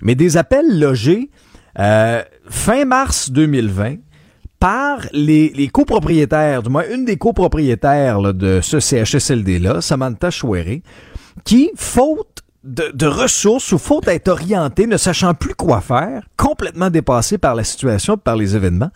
Mais 0.00 0.14
des 0.14 0.36
appels 0.36 0.78
logés 0.78 1.30
euh, 1.78 2.22
fin 2.48 2.84
mars 2.84 3.30
2020 3.30 3.96
par 4.60 5.06
les, 5.12 5.68
copropriétaires, 5.72 6.62
du 6.62 6.70
moins 6.70 6.84
une 6.92 7.04
des 7.04 7.16
copropriétaires 7.16 8.34
de 8.34 8.60
ce 8.60 8.80
CHSLD-là, 8.80 9.80
Samantha 9.80 10.30
Chouéré, 10.30 10.82
qui, 11.44 11.70
faute 11.76 12.42
de, 12.64 12.90
de, 12.92 13.06
ressources 13.06 13.70
ou 13.70 13.78
faute 13.78 14.06
d'être 14.06 14.26
orientée, 14.26 14.88
ne 14.88 14.96
sachant 14.96 15.34
plus 15.34 15.54
quoi 15.54 15.80
faire, 15.80 16.24
complètement 16.36 16.90
dépassée 16.90 17.38
par 17.38 17.54
la 17.54 17.62
situation, 17.62 18.16
par 18.16 18.34
les 18.34 18.56
événements, 18.56 18.90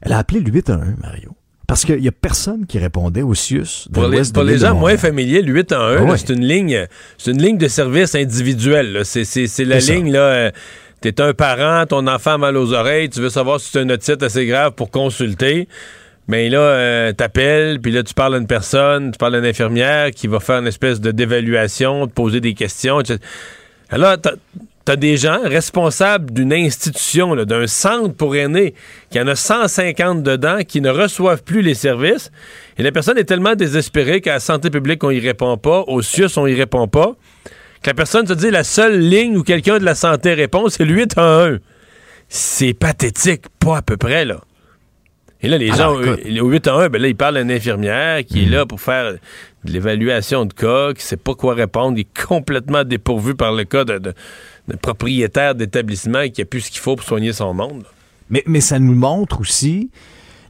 elle 0.00 0.12
a 0.12 0.18
appelé 0.18 0.40
le 0.40 0.50
811, 0.50 0.94
Mario. 1.02 1.36
Parce 1.74 1.86
qu'il 1.86 1.98
n'y 1.98 2.06
a 2.06 2.12
personne 2.12 2.66
qui 2.66 2.78
répondait 2.78 3.22
au 3.22 3.34
CIUS. 3.34 3.88
pour 3.92 4.06
les, 4.06 4.22
pour 4.32 4.44
les 4.44 4.58
gens 4.58 4.76
moins 4.76 4.96
familiers, 4.96 5.42
le 5.42 5.52
8 5.52 5.72
1, 5.72 6.16
c'est 6.16 6.32
une 6.32 6.46
ligne 6.46 6.86
c'est 7.18 7.32
une 7.32 7.42
ligne 7.42 7.58
de 7.58 7.66
service 7.66 8.14
individuel. 8.14 9.00
C'est 9.02 9.64
la 9.64 9.80
ligne, 9.80 10.12
là. 10.12 10.20
Euh, 10.20 10.50
T'es 11.00 11.20
un 11.20 11.34
parent, 11.34 11.84
ton 11.84 12.06
enfant 12.06 12.34
a 12.34 12.38
mal 12.38 12.56
aux 12.56 12.72
oreilles, 12.72 13.10
tu 13.10 13.20
veux 13.20 13.28
savoir 13.28 13.58
si 13.58 13.72
c'est 13.72 13.80
un 13.80 13.90
otite 13.90 14.22
assez 14.22 14.46
grave 14.46 14.70
pour 14.70 14.92
consulter. 14.92 15.66
Mais 16.28 16.48
là, 16.48 16.60
euh, 16.60 17.12
t'appelles, 17.12 17.80
puis 17.80 17.90
là, 17.90 18.04
tu 18.04 18.14
parles 18.14 18.36
à 18.36 18.38
une 18.38 18.46
personne, 18.46 19.10
tu 19.10 19.18
parles 19.18 19.34
à 19.34 19.38
une 19.38 19.44
infirmière 19.44 20.12
qui 20.12 20.28
va 20.28 20.38
faire 20.38 20.60
une 20.60 20.68
espèce 20.68 21.00
de 21.00 21.10
d'évaluation, 21.10 22.06
te 22.06 22.12
poser 22.12 22.40
des 22.40 22.54
questions, 22.54 23.00
etc. 23.00 23.18
Alors, 23.90 24.14
t'as 24.84 24.92
as 24.92 24.96
des 24.96 25.16
gens 25.16 25.40
responsables 25.42 26.32
d'une 26.32 26.52
institution, 26.52 27.34
d'un 27.36 27.66
centre 27.66 28.14
pour 28.14 28.36
aînés, 28.36 28.74
qui 29.10 29.20
en 29.20 29.26
a 29.26 29.34
150 29.34 30.22
dedans, 30.22 30.58
qui 30.66 30.80
ne 30.80 30.90
reçoivent 30.90 31.42
plus 31.42 31.62
les 31.62 31.74
services. 31.74 32.30
Et 32.78 32.82
la 32.82 32.92
personne 32.92 33.18
est 33.18 33.24
tellement 33.24 33.54
désespérée 33.54 34.20
qu'à 34.20 34.34
la 34.34 34.40
santé 34.40 34.70
publique, 34.70 35.02
on 35.04 35.10
y 35.10 35.20
répond 35.20 35.56
pas, 35.56 35.84
au 35.86 36.02
CIUS, 36.02 36.36
on 36.36 36.46
y 36.46 36.54
répond 36.54 36.86
pas, 36.88 37.16
que 37.82 37.90
la 37.90 37.94
personne 37.94 38.26
se 38.26 38.34
dit 38.34 38.50
la 38.50 38.64
seule 38.64 38.98
ligne 38.98 39.36
où 39.36 39.42
quelqu'un 39.42 39.78
de 39.78 39.84
la 39.84 39.94
santé 39.94 40.34
répond, 40.34 40.68
c'est 40.68 40.84
le 40.84 40.94
811. 40.94 41.60
C'est 42.28 42.74
pathétique, 42.74 43.44
pas 43.58 43.78
à 43.78 43.82
peu 43.82 43.96
près, 43.96 44.24
là. 44.24 44.40
Et 45.42 45.48
là, 45.48 45.58
les 45.58 45.70
Alors, 45.72 46.02
gens, 46.02 46.14
écoute. 46.14 46.40
au 46.40 46.48
8 46.48 46.68
1 46.68 46.88
ben 46.88 47.02
là, 47.02 47.08
ils 47.08 47.16
parlent 47.16 47.36
à 47.36 47.42
une 47.42 47.50
infirmière 47.50 48.24
qui 48.24 48.44
est 48.44 48.48
là 48.48 48.64
pour 48.64 48.80
faire 48.80 49.12
de 49.12 49.72
l'évaluation 49.72 50.46
de 50.46 50.54
cas, 50.54 50.94
qui 50.94 51.02
sait 51.02 51.18
pas 51.18 51.34
quoi 51.34 51.52
répondre, 51.52 51.98
il 51.98 52.02
est 52.02 52.26
complètement 52.26 52.82
dépourvu 52.82 53.34
par 53.34 53.52
le 53.52 53.64
cas 53.64 53.84
de 53.84 54.14
propriétaire 54.80 55.54
d'établissement 55.54 56.28
qui 56.28 56.42
a 56.42 56.44
plus 56.44 56.62
ce 56.62 56.70
qu'il 56.70 56.80
faut 56.80 56.96
pour 56.96 57.04
soigner 57.04 57.32
son 57.32 57.54
monde. 57.54 57.84
Mais, 58.30 58.42
mais 58.46 58.60
ça 58.60 58.78
nous 58.78 58.94
montre 58.94 59.40
aussi 59.40 59.90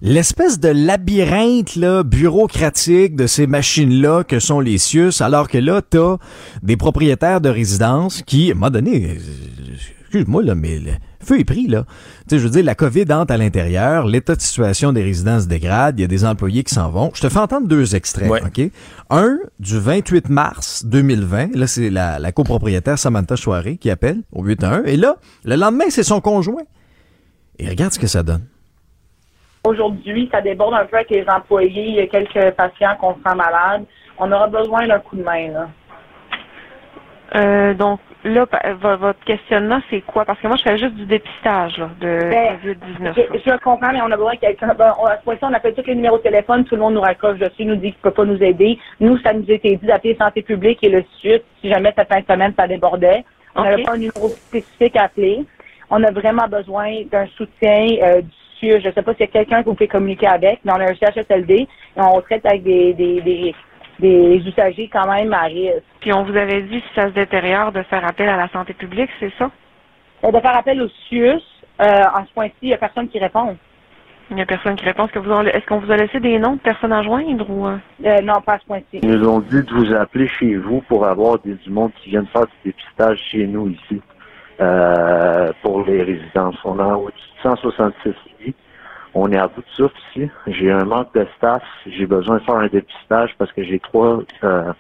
l'espèce 0.05 0.61
de 0.61 0.69
labyrinthe 0.69 1.77
là, 1.77 2.03
bureaucratique 2.03 3.17
de 3.17 3.27
ces 3.27 3.47
machines-là 3.47 4.23
que 4.23 4.39
sont 4.39 4.61
les 4.61 4.79
CIUS, 4.79 5.21
alors 5.21 5.49
que 5.49 5.59
là, 5.59 5.81
t'as 5.83 6.19
des 6.63 6.77
propriétaires 6.77 7.41
de 7.41 7.49
résidences 7.49 8.23
qui, 8.23 8.51
à 8.51 8.53
un 8.53 8.55
moment 8.55 8.71
donné, 8.71 9.11
euh, 9.11 9.75
excuse-moi, 10.03 10.43
là, 10.43 10.55
mais 10.55 10.79
feu 11.25 11.41
est 11.41 11.45
pris, 11.45 11.67
là. 11.67 11.85
Tu 12.29 12.37
sais, 12.37 12.39
je 12.39 12.45
veux 12.45 12.51
dire, 12.51 12.65
la 12.65 12.75
COVID 12.75 13.13
entre 13.13 13.33
à 13.33 13.37
l'intérieur, 13.37 14.07
l'état 14.07 14.35
de 14.35 14.41
situation 14.41 14.93
des 14.93 15.03
résidences 15.03 15.45
se 15.45 15.49
dégrade, 15.49 15.99
il 15.99 16.03
y 16.03 16.05
a 16.05 16.09
des 16.09 16.25
employés 16.25 16.63
qui 16.63 16.75
s'en 16.75 16.91
vont. 16.91 17.11
Je 17.15 17.21
te 17.21 17.29
fais 17.29 17.39
entendre 17.39 17.67
deux 17.67 17.97
extraits, 17.97 18.31
OK? 18.31 18.71
Un, 19.11 19.39
du 19.59 19.79
28 19.79 20.29
mars 20.29 20.85
2020, 20.87 21.57
là, 21.57 21.67
c'est 21.67 21.91
la, 21.91 22.19
la 22.19 22.33
copropriétaire 22.33 22.99
Samantha 22.99 23.37
Chouaré 23.37 23.77
qui 23.77 23.91
appelle 23.91 24.23
au 24.33 24.45
811, 24.45 24.83
et 24.87 24.97
là, 24.97 25.17
le 25.45 25.57
lendemain, 25.57 25.87
c'est 25.89 26.03
son 26.03 26.21
conjoint. 26.21 26.63
Et 27.59 27.69
regarde 27.69 27.93
ce 27.93 27.99
que 27.99 28.07
ça 28.07 28.23
donne. 28.23 28.47
Aujourd'hui, 29.65 30.29
ça 30.31 30.43
déborde 30.43 30.75
un 30.75 30.85
peu 30.85 30.97
avec 30.97 31.11
les 31.11 31.25
employés. 31.29 31.87
Il 31.89 31.95
y 31.95 32.01
a 32.01 32.07
quelques 32.07 32.55
patients 32.55 32.97
qu'on 33.01 33.15
sent 33.15 33.35
malades. 33.35 33.85
On 34.19 34.31
aura 34.31 34.49
besoin 34.49 34.87
d'un 34.87 34.99
coup 34.99 35.17
de 35.17 35.23
main. 35.23 35.49
Là. 35.49 35.69
Euh, 37.35 37.75
donc 37.75 38.01
là, 38.25 38.47
votre 38.97 39.25
questionnement, 39.25 39.81
c'est 39.91 40.01
quoi? 40.01 40.25
Parce 40.25 40.41
que 40.41 40.47
moi, 40.47 40.57
je 40.57 40.63
fais 40.63 40.79
juste 40.79 40.95
du 40.95 41.07
dépistage 41.07 41.79
là, 41.79 41.91
de 42.01 42.19
Ben, 42.31 42.59
COVID-19. 42.65 43.15
Je, 43.17 43.51
je 43.51 43.57
comprends, 43.59 43.93
mais 43.93 44.01
on 44.03 44.11
a 44.11 44.17
besoin 44.17 44.35
de 44.35 44.41
quelqu'un. 44.41 44.75
Ben, 44.75 44.95
on, 45.01 45.07
à 45.07 45.19
ce 45.19 45.25
point-ci, 45.25 45.41
on 45.43 45.53
appelle 45.53 45.75
tous 45.75 45.87
les 45.87 45.95
numéros 45.95 46.19
de 46.19 46.23
téléphone, 46.23 46.65
tout 46.65 46.75
le 46.75 46.81
monde 46.81 46.95
nous 46.95 47.01
raccroche 47.01 47.39
dessus, 47.39 47.65
nous 47.65 47.77
dit 47.77 47.93
qu'il 47.93 47.99
ne 47.99 48.03
peut 48.03 48.11
pas 48.11 48.25
nous 48.25 48.43
aider. 48.43 48.79
Nous, 49.01 49.19
ça 49.19 49.33
nous 49.33 49.45
a 49.49 49.53
été 49.53 49.77
dit 49.77 49.87
d'appeler 49.87 50.17
Santé 50.17 50.43
publique 50.43 50.79
et 50.83 50.89
le 50.89 51.05
suite 51.19 51.45
si 51.61 51.71
jamais 51.71 51.93
cette 51.97 52.09
fin 52.09 52.21
de 52.21 52.27
semaine, 52.27 52.53
ça 52.59 52.67
débordait. 52.67 53.25
On 53.55 53.63
n'avait 53.63 53.83
pas 53.83 53.93
un 53.93 53.99
numéro 53.99 54.29
spécifique 54.29 54.97
à 54.97 55.05
appeler. 55.05 55.45
On 55.91 56.03
a 56.03 56.11
vraiment 56.11 56.49
besoin 56.49 57.03
d'un 57.11 57.27
soutien 57.37 57.87
euh, 58.03 58.21
du 58.21 58.31
CIE. 58.59 58.81
Je 58.81 58.89
ne 58.89 58.93
sais 58.93 59.03
pas 59.03 59.13
s'il 59.13 59.21
y 59.21 59.29
a 59.29 59.33
quelqu'un 59.33 59.63
que 59.63 59.67
vous 59.69 59.75
pouvez 59.75 59.89
communiquer 59.89 60.27
avec, 60.27 60.61
mais 60.65 60.73
on 60.73 60.81
a 60.81 60.91
un 60.91 60.95
CHSLD 60.95 61.55
et 61.55 61.69
on 61.97 62.21
traite 62.21 62.45
avec 62.47 62.63
des, 62.65 62.95
des, 62.95 63.21
des, 63.21 63.55
des 63.99 64.37
usagers 64.47 64.89
quand 64.93 65.07
même 65.07 65.33
à 65.33 65.43
risque. 65.43 65.83
Puis 66.01 66.13
on 66.13 66.25
vous 66.25 66.37
avait 66.37 66.63
dit, 66.63 66.81
si 66.81 66.95
ça 66.95 67.09
se 67.09 67.13
détériore, 67.15 67.73
de 67.73 67.83
faire 67.85 68.05
appel 68.07 68.29
à 68.29 68.37
la 68.37 68.49
santé 68.49 68.75
publique, 68.75 69.11
c'est 69.21 69.33
ça? 69.39 69.51
Euh, 70.25 70.31
De 70.33 70.41
faire 70.41 70.57
appel 70.57 70.81
au 70.83 70.89
CIUS, 71.09 71.41
euh, 71.81 71.85
en 72.15 72.25
ce 72.27 72.33
point-ci, 72.33 72.55
il 72.63 72.69
n'y 72.69 72.75
a 72.75 72.79
personne 72.79 73.09
qui 73.09 73.19
répond. 73.19 73.57
Il 74.31 74.37
n'y 74.37 74.43
a 74.43 74.47
personne 74.47 74.75
qui 74.77 74.85
répond. 74.87 75.05
Est-ce 75.05 75.13
que 75.13 75.19
vous 75.19 75.31
en- 75.33 75.45
est-ce 75.45 75.67
qu'on 75.67 75.81
vous 75.81 75.93
a 75.93 75.97
laissé 75.97 76.19
des 76.19 76.39
noms 76.39 76.55
de 76.55 76.61
personnes 76.61 76.93
à 76.93 77.03
joindre 77.03 77.49
ou 77.51 77.67
euh? 77.67 77.77
Euh, 78.07 78.21
non, 78.23 78.41
pas 78.41 78.55
à 78.55 78.59
ce 78.59 78.65
point-ci. 78.65 79.01
Ils 79.03 79.09
nous 79.11 79.29
ont 79.29 79.41
dit 79.41 79.63
de 79.63 79.71
vous 79.75 79.93
appeler 79.95 80.27
chez 80.29 80.57
vous 80.57 80.81
pour 80.89 81.07
avoir 81.07 81.39
des, 81.41 81.55
du 81.55 81.71
monde 81.71 81.93
qui 82.03 82.11
viennent 82.11 82.27
faire 82.29 82.47
du 82.47 82.71
dépistage 82.71 83.19
chez 83.31 83.47
nous 83.47 83.69
ici 83.69 84.01
euh, 84.61 85.53
pour 85.63 85.85
les 85.85 86.03
résidences. 86.03 86.57
On 86.65 86.79
a 86.79 86.95
au-dessus 86.95 87.29
de 87.37 87.43
166 87.43 88.15
lits. 88.41 88.55
On 89.15 89.31
est 89.31 89.39
à 89.39 89.49
bout 89.49 89.61
de 89.61 89.67
souffle 89.77 89.97
ici. 90.11 90.29
J'ai 90.49 90.71
un 90.71 90.85
manque 90.85 91.15
de 91.15 91.27
staff. 91.37 91.63
J'ai 91.87 92.07
besoin 92.07 92.39
de 92.39 92.43
faire 92.43 92.57
un 92.57 92.67
dépistage 92.67 93.31
parce 93.39 93.53
que 93.53 93.63
j'ai 93.63 93.79
trois 93.79 94.21
euh, 94.43 94.73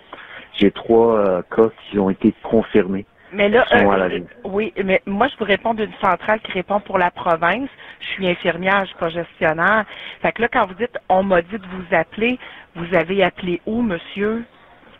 j'ai 0.54 0.70
trois 0.70 1.18
euh, 1.18 1.42
cas 1.54 1.70
qui 1.90 1.98
ont 1.98 2.10
été 2.10 2.34
confirmés. 2.42 3.06
Mais 3.32 3.48
là, 3.48 3.64
euh, 3.72 4.20
oui, 4.44 4.72
mais 4.84 5.02
moi, 5.06 5.26
je 5.26 5.36
vous 5.38 5.44
réponds 5.44 5.74
d'une 5.74 5.92
centrale 6.00 6.38
qui 6.40 6.52
répond 6.52 6.78
pour 6.78 6.98
la 6.98 7.10
province. 7.10 7.68
Je 7.98 8.06
suis 8.06 8.28
infirmière, 8.28 8.82
je 8.82 8.90
suis 8.90 8.98
pas 8.98 9.08
gestionnaire. 9.08 9.84
Fait 10.22 10.30
que 10.30 10.42
là, 10.42 10.48
quand 10.52 10.66
vous 10.66 10.74
dites, 10.74 10.96
on 11.08 11.24
m'a 11.24 11.42
dit 11.42 11.58
de 11.58 11.66
vous 11.66 11.96
appeler, 11.96 12.38
vous 12.76 12.94
avez 12.94 13.24
appelé 13.24 13.60
où, 13.66 13.82
monsieur? 13.82 14.44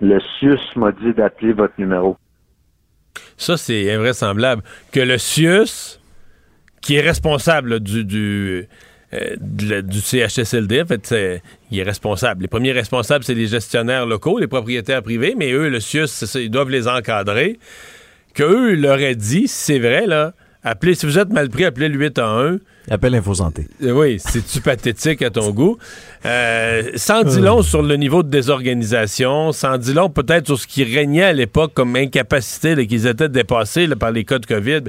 Le 0.01 0.19
CIUS 0.19 0.59
m'a 0.75 0.91
dit 0.91 1.13
d'appeler 1.13 1.53
votre 1.53 1.75
numéro. 1.79 2.17
Ça, 3.37 3.57
c'est 3.57 3.93
invraisemblable. 3.93 4.63
Que 4.93 5.01
le 5.01 5.17
CIUS, 5.17 6.01
qui 6.83 6.97
est 6.97 7.03
responsable 7.03 7.71
là, 7.71 7.79
du, 7.79 8.05
du, 8.05 8.67
euh, 9.15 9.83
du 9.83 10.01
CHSLD, 10.01 10.83
en 10.83 10.87
fait, 10.87 11.15
il 11.71 11.79
est 11.79 11.83
responsable. 11.83 12.43
Les 12.43 12.49
premiers 12.49 12.73
responsables, 12.73 13.25
c'est 13.25 13.35
les 13.35 13.47
gestionnaires 13.47 14.07
locaux, 14.07 14.39
les 14.39 14.47
propriétaires 14.47 15.03
privés, 15.03 15.35
mais 15.37 15.53
eux, 15.53 15.69
le 15.69 15.81
CIUS, 15.81 16.07
ils 16.35 16.51
doivent 16.51 16.71
les 16.71 16.89
encadrer. 16.89 17.59
Qu'eux 18.35 18.75
leur 18.75 18.99
aient 18.99 19.15
dit, 19.15 19.47
c'est 19.47 19.79
vrai, 19.79 20.07
là, 20.07 20.35
appelez, 20.63 20.95
si 20.95 21.07
vous 21.07 21.19
êtes 21.19 21.31
mal 21.31 21.49
pris, 21.49 21.65
appelez 21.65 21.89
le 21.89 21.99
811. 21.99 22.61
Appelle 22.91 23.15
InfoSanté. 23.15 23.67
Euh, 23.83 23.93
Oui, 23.93 24.19
c'est-tu 24.19 24.61
pathétique 24.61 25.23
à 25.23 25.31
ton 25.31 25.51
goût? 25.53 25.79
Euh, 26.27 26.91
sans 26.97 27.23
dit 27.23 27.41
long 27.41 27.63
sur 27.63 27.83
le 27.83 27.97
niveau 27.97 28.23
de 28.23 28.29
désorganisation, 28.29 29.53
sans 29.53 29.79
dit 29.79 29.95
long 29.95 30.11
peut-être 30.11 30.47
sur 30.47 30.59
ce 30.59 30.67
qui 30.67 30.85
régnait 30.85 31.25
à 31.25 31.33
l'époque 31.33 31.73
comme 31.75 31.97
incapacité, 31.97 32.87
qu'ils 32.87 33.07
étaient 33.07 33.29
dépassés 33.31 33.87
là, 33.87 33.97
par 33.97 34.11
les 34.11 34.25
cas 34.25 34.39
de 34.39 34.47
COVID. 34.47 34.83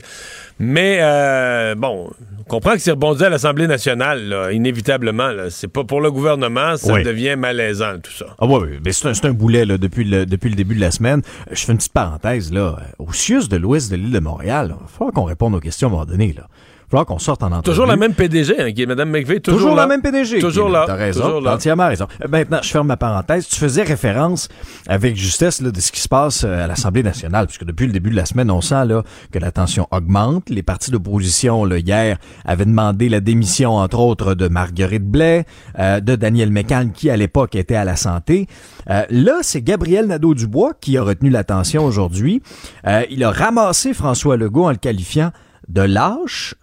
Mais 0.60 1.00
euh, 1.02 1.76
bon, 1.76 2.10
on 2.40 2.44
comprend 2.44 2.74
que 2.74 2.80
c'est 2.80 2.92
rebondi 2.92 3.24
à 3.24 3.30
l'Assemblée 3.30 3.68
nationale, 3.68 4.28
là, 4.28 4.52
inévitablement. 4.52 5.30
C'est 5.50 5.68
pas 5.70 5.84
pour 5.84 6.02
le 6.02 6.12
gouvernement, 6.12 6.76
ça 6.78 6.94
Oui. 6.94 7.04
devient 7.04 7.36
malaisant, 7.38 8.00
tout 8.04 8.12
ça. 8.12 8.26
Ah 8.40 8.46
oui, 8.46 8.60
oui, 8.62 8.80
mais 8.84 8.92
c'est 8.92 9.26
un, 9.26 9.32
boulet 9.34 9.66
là, 9.66 9.78
depuis, 9.78 10.04
le, 10.04 10.26
depuis 10.26 10.50
le 10.50 10.56
début 10.56 10.76
de 10.76 10.82
la 10.82 10.92
semaine. 10.92 11.22
Euh, 11.50 11.56
Je 11.56 11.66
fais 11.66 11.72
une 11.72 11.78
petite 11.78 11.94
parenthèse. 11.94 12.52
là. 12.52 12.78
Au 13.00 13.12
CIUS 13.14 13.48
de 13.50 13.58
l'ouest 13.58 13.90
de 13.92 13.96
l'île 13.96 14.12
de 14.12 14.20
Montréal, 14.20 14.76
il 14.78 14.82
va 14.82 14.88
falloir 14.88 15.14
qu'on 15.14 15.24
réponde 15.24 15.56
aux 15.56 15.60
questions 15.62 15.88
à 15.88 15.92
un 15.92 15.94
moment 15.94 16.06
donné. 16.06 16.34
Là. 16.36 16.48
Va 16.86 16.90
falloir 16.92 17.06
qu'on 17.08 17.20
sorte 17.20 17.42
en 17.44 17.48
entrevue. 17.48 17.64
Toujours 17.64 17.86
la 17.88 17.96
même 17.96 18.14
PDG, 18.14 18.56
hein, 18.60 18.72
qui 18.72 18.84
est 18.84 18.86
Mme 18.86 19.10
McVeigh, 19.10 19.42
toujours, 19.42 19.60
Toujours, 19.60 19.76
là. 19.76 19.84
la 19.84 19.88
même 19.88 20.02
PDG. 20.02 20.40
Toujours 20.40 20.70
là. 20.70 20.84
T'as 20.86 20.96
raison. 20.96 21.24
Toujours 21.24 21.42
là. 21.42 21.56
entièrement 21.56 21.88
raison. 21.88 22.08
Euh, 22.24 22.28
Maintenant, 22.30 22.60
je 22.62 22.70
ferme 22.70 22.88
ma 22.88 22.98
parenthèse. 22.98 23.48
Tu 23.48 23.56
faisais 23.58 23.84
référence 23.84 24.50
avec 24.88 25.16
justesse 25.16 25.62
là, 25.62 25.72
de 25.72 25.80
ce 25.80 25.92
qui 25.92 26.00
se 26.00 26.08
passe 26.08 26.44
euh, 26.44 26.64
à 26.64 26.68
l'Assemblée 26.68 27.02
nationale, 27.04 27.48
puisque 27.48 27.66
depuis 27.66 27.88
le 27.88 27.94
début 27.94 28.10
de 28.12 28.16
la 28.16 28.26
semaine, 28.26 28.52
on 28.52 28.62
sent 28.62 28.86
là, 28.86 29.04
que 29.32 29.40
la 29.40 29.52
tension 29.52 29.88
augmente. 29.92 30.50
Les 30.50 30.64
partis 30.64 30.92
d'opposition, 30.92 31.66
là, 31.66 31.78
hier, 31.80 32.18
avaient 32.46 32.66
demandé 32.66 33.10
la 33.10 33.20
démission, 33.20 33.72
entre 33.78 34.00
autres, 34.00 34.34
de 34.36 34.48
Marguerite 34.48 35.06
Blais, 35.10 35.46
euh, 35.80 36.00
de 36.00 36.16
Daniel 36.16 36.52
Mécan, 36.52 36.90
qui, 36.94 37.10
à 37.10 37.18
l'époque, 37.18 37.56
était 37.56 37.76
à 37.76 37.84
la 37.86 37.96
santé. 37.96 38.48
Euh, 38.90 39.04
là, 39.10 39.40
c'est 39.42 39.62
Gabriel 39.62 40.06
Nadeau-Dubois 40.08 40.74
qui 40.80 40.98
a 40.98 41.04
retenu 41.04 41.30
l'attention 41.30 41.84
aujourd'hui. 41.86 42.42
Euh, 42.86 43.04
il 43.10 43.24
a 43.24 43.32
ramassé 43.32 43.94
François 43.94 44.38
Legault 44.38 44.66
en 44.66 44.70
le 44.72 44.76
qualifiant 44.76 45.32
de 45.68 45.82
lâche, 45.82 46.54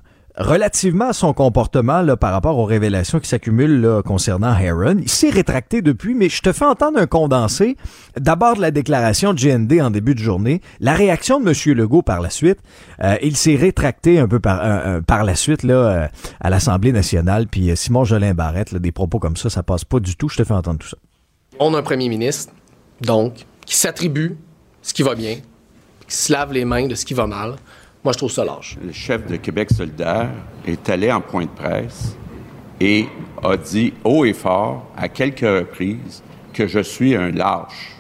relativement 0.43 1.09
à 1.09 1.12
son 1.12 1.32
comportement 1.32 2.05
par 2.16 2.32
rapport 2.32 2.59
aux 2.59 2.64
révélations 2.64 3.20
qui 3.20 3.28
s'accumulent 3.28 4.03
concernant 4.05 4.57
Heron. 4.57 4.97
Il 5.01 5.09
s'est 5.09 5.30
rétracté 5.30 5.82
depuis, 5.82 6.14
mais 6.14 6.28
je 6.28 6.43
te 6.43 6.53
fais 6.53 6.64
entendre 6.64 6.99
un 6.99 7.07
condensé. 7.07 7.76
D'abord 8.18 8.57
de 8.57 8.61
la 8.61 8.70
déclaration 8.70 9.32
de 9.32 9.40
GND 9.40 9.80
en 9.80 9.90
début 9.90 10.14
de 10.14 10.20
journée, 10.20 10.61
la 10.80 10.95
réaction 10.95 11.40
de 11.40 11.49
M. 11.49 11.76
Legault 11.76 12.03
par 12.03 12.20
la 12.20 12.30
suite. 12.30 12.59
Euh, 13.03 13.16
il 13.22 13.36
s'est 13.36 13.57
rétracté 13.57 14.18
un 14.18 14.28
peu 14.28 14.40
par, 14.40 14.61
euh, 14.61 15.01
euh, 15.11 15.22
la 15.24 15.34
suite 15.34 15.64
à 15.64 16.51
l'Assemblée 16.51 16.93
nationale. 16.93 17.47
Puis 17.47 17.76
Simon 17.76 18.05
Jolin 18.05 18.34
Barrette, 18.34 18.74
des 18.74 18.93
propos 18.93 19.18
comme 19.18 19.36
ça, 19.36 19.51
ça 19.51 19.62
passe 19.62 19.84
pas 19.84 20.01
du 20.01 20.16
tout. 20.16 20.28
Je 20.28 20.36
te 20.36 20.45
fais 20.45 20.55
entendre 20.55 20.78
tout 20.78 20.88
ça. 20.88 20.97
On 21.59 21.74
a 21.74 21.78
un 21.78 21.82
premier 21.82 22.09
ministre, 22.09 22.53
donc, 23.01 23.47
qui 23.66 23.76
s'attribue 23.76 24.36
ce 24.80 24.95
qui 24.95 25.03
va 25.03 25.14
bien, 25.14 25.36
qui 26.09 26.16
se 26.16 26.32
lave 26.32 26.53
les 26.53 26.64
mains 26.64 26.86
de 26.86 26.95
ce 26.95 27.05
qui 27.05 27.14
va 27.14 27.26
mal. 27.26 27.57
Moi, 28.05 28.12
je 28.12 28.18
trouve 28.18 28.32
ça 28.32 28.44
lâche. 28.44 28.76
Le 28.84 28.92
chef 28.92 29.26
de 29.26 29.36
Québec 29.36 29.70
solidaire 29.70 30.30
est 30.66 30.90
allé 30.90 31.12
en 31.12 31.20
point 31.20 31.44
de 31.44 31.50
presse 31.50 32.16
et 32.80 33.07
a 33.44 33.57
dit 33.57 33.92
haut 34.03 34.24
et 34.24 34.32
fort, 34.32 34.86
à 34.96 35.09
quelques 35.09 35.40
reprises, 35.40 36.22
que 36.53 36.66
je 36.66 36.80
suis 36.80 37.14
un 37.14 37.30
lâche. 37.30 37.92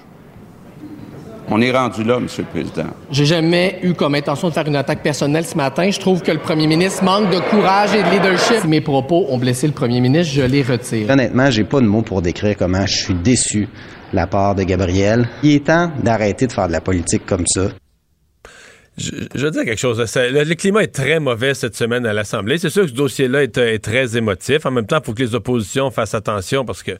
On 1.48 1.60
est 1.60 1.70
rendu 1.70 2.02
là, 2.02 2.18
Monsieur 2.18 2.44
le 2.44 2.48
Président. 2.48 2.88
J'ai 3.10 3.26
jamais 3.26 3.78
eu 3.82 3.94
comme 3.94 4.14
intention 4.14 4.48
de 4.48 4.54
faire 4.54 4.66
une 4.66 4.76
attaque 4.76 5.02
personnelle 5.02 5.44
ce 5.44 5.56
matin. 5.56 5.88
Je 5.90 6.00
trouve 6.00 6.22
que 6.22 6.32
le 6.32 6.38
premier 6.38 6.66
ministre 6.66 7.04
manque 7.04 7.30
de 7.30 7.38
courage 7.50 7.94
et 7.94 8.02
de 8.02 8.08
leadership. 8.10 8.62
Si 8.62 8.68
mes 8.68 8.80
propos 8.80 9.26
ont 9.28 9.38
blessé 9.38 9.68
le 9.68 9.72
premier 9.72 10.00
ministre, 10.00 10.32
je 10.32 10.42
les 10.42 10.62
retire. 10.62 11.10
Honnêtement, 11.10 11.50
j'ai 11.50 11.64
pas 11.64 11.80
de 11.80 11.86
mots 11.86 12.02
pour 12.02 12.22
décrire 12.22 12.56
comment 12.56 12.86
je 12.86 12.96
suis 12.96 13.14
déçu 13.14 13.68
de 14.12 14.16
la 14.16 14.26
part 14.26 14.54
de 14.54 14.64
Gabriel. 14.64 15.28
Il 15.42 15.52
est 15.52 15.66
temps 15.66 15.92
d'arrêter 16.02 16.46
de 16.46 16.52
faire 16.52 16.66
de 16.66 16.72
la 16.72 16.80
politique 16.80 17.26
comme 17.26 17.46
ça. 17.46 17.68
Je, 18.98 19.10
je 19.34 19.44
veux 19.44 19.50
dire 19.50 19.64
quelque 19.64 19.78
chose. 19.80 20.04
Ça- 20.06 20.28
le, 20.28 20.44
le 20.44 20.54
climat 20.54 20.82
est 20.82 20.94
très 20.94 21.18
mauvais 21.20 21.54
cette 21.54 21.74
semaine 21.76 22.04
à 22.06 22.12
l'Assemblée. 22.12 22.58
C'est 22.58 22.70
sûr 22.70 22.82
que 22.82 22.88
ce 22.88 22.94
dossier-là 22.94 23.42
est, 23.44 23.56
est 23.58 23.78
très 23.78 24.16
émotif. 24.16 24.66
En 24.66 24.70
même 24.70 24.86
temps, 24.86 24.98
il 25.02 25.06
faut 25.06 25.14
que 25.14 25.22
les 25.22 25.34
oppositions 25.34 25.90
fassent 25.90 26.14
attention 26.14 26.64
parce 26.64 26.82
que 26.82 26.92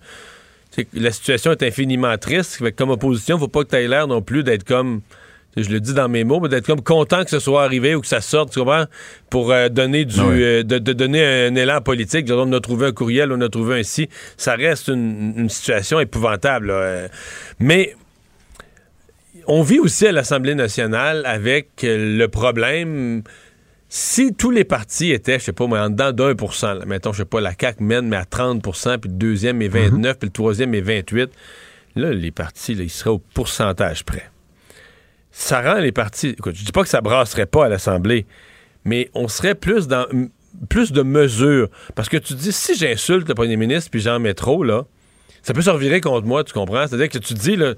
la 0.95 1.11
situation 1.11 1.53
est 1.53 1.63
infiniment 1.63 2.17
triste. 2.17 2.63
Comme 2.77 2.91
opposition, 2.91 3.37
il 3.37 3.41
faut 3.41 3.49
pas 3.49 3.63
que 3.65 3.69
tu 3.71 3.77
aies 3.77 3.89
l'air 3.89 4.07
non 4.07 4.23
plus 4.23 4.43
d'être 4.43 4.65
comme. 4.65 5.03
Je 5.55 5.69
le 5.69 5.81
dis 5.81 5.93
dans 5.93 6.09
mes 6.09 6.25
mots, 6.25 6.41
mais 6.41 6.49
d'être 6.49 6.65
comme 6.65 6.81
content 6.81 7.25
que 7.25 7.29
ce 7.31 7.39
soit 7.39 7.63
arrivé 7.63 7.95
ou 7.95 8.01
que 8.01 8.07
ça 8.07 8.23
sorte, 8.23 8.55
tu 8.55 8.59
comprends? 8.61 8.87
Pour 9.29 9.53
euh, 9.53 9.69
donner 9.69 10.07
du, 10.07 10.19
Ah 10.19 10.25
oui. 10.29 10.43
euh, 10.43 10.63
de, 10.63 10.79
de 10.79 10.95
donner 10.95 11.23
un 11.23 11.55
élan 11.55 11.83
politique. 11.83 12.27
Genre, 12.27 12.47
on 12.49 12.53
a 12.55 12.61
trouvé 12.61 12.87
un 12.87 12.93
courriel, 12.93 13.31
on 13.33 13.41
a 13.43 13.51
trouvé 13.51 13.81
un 13.81 13.83
si. 13.83 14.09
Ça 14.39 14.55
reste 14.55 14.89
une, 14.89 15.35
une 15.37 15.49
situation 15.51 16.01
épouvantable. 16.01 16.69
là. 16.69 16.73
Euh, 16.73 17.09
Mais 17.61 17.95
on 19.47 19.63
vit 19.63 19.79
aussi 19.79 20.07
à 20.07 20.13
l'Assemblée 20.13 20.55
nationale 20.55 21.25
avec 21.27 21.85
euh, 21.85 22.19
le 22.19 22.29
problème. 22.29 23.23
Si 23.89 24.35
tous 24.35 24.51
les 24.51 24.65
partis 24.65 25.11
étaient, 25.11 25.39
je 25.39 25.45
sais 25.45 25.53
pas, 25.53 25.67
moi, 25.67 25.81
en 25.81 25.91
dedans 25.91 26.13
d'un 26.13 26.35
pour 26.35 26.55
cent, 26.55 26.85
mettons, 26.87 27.13
je 27.13 27.19
sais 27.19 27.25
pas, 27.25 27.41
la 27.41 27.53
CAQ 27.59 27.83
mène, 27.85 28.09
mais 28.09 28.17
à 28.17 28.25
30% 28.25 28.99
puis 28.99 29.11
le 29.11 29.17
deuxième 29.17 29.61
est 29.61 29.69
29 29.69 30.19
puis 30.19 30.29
le 30.29 30.33
troisième 30.33 30.75
est 30.75 30.81
28%, 30.81 31.29
là, 31.97 32.13
les 32.13 32.31
partis, 32.31 32.75
là, 32.75 32.85
ils 32.85 32.91
seraient 32.91 33.11
au 33.11 33.19
pourcentage 33.19 34.05
près. 34.05 34.31
Ça 35.31 35.61
rend 35.61 35.79
les 35.79 35.93
partis. 35.93 36.31
Écoute, 36.31 36.55
je 36.57 36.65
dis 36.65 36.73
pas 36.73 36.83
que 36.83 36.89
ça 36.89 37.01
brasserait 37.01 37.47
pas 37.47 37.67
à 37.67 37.69
l'Assemblée, 37.69 38.27
mais 38.85 39.11
on 39.15 39.29
serait 39.29 39.55
plus 39.55 39.89
dans 39.89 40.07
plus 40.69 40.93
de 40.93 41.03
mesures. 41.03 41.69
Parce 41.95 42.09
que 42.09 42.17
tu 42.17 42.35
dis, 42.35 42.53
si 42.53 42.75
j'insulte 42.75 43.29
le 43.29 43.35
premier 43.35 43.57
ministre 43.57 43.91
puis 43.91 44.01
j'en 44.01 44.19
mets 44.19 44.35
trop, 44.35 44.65
là, 44.65 44.85
ça 45.43 45.53
peut 45.55 45.63
se 45.63 45.71
revirer 45.71 46.01
contre 46.01 46.27
moi, 46.27 46.45
tu 46.45 46.53
comprends? 46.53 46.87
C'est-à-dire 46.87 47.09
que 47.09 47.19
tu 47.19 47.35
dis, 47.35 47.57
là, 47.57 47.75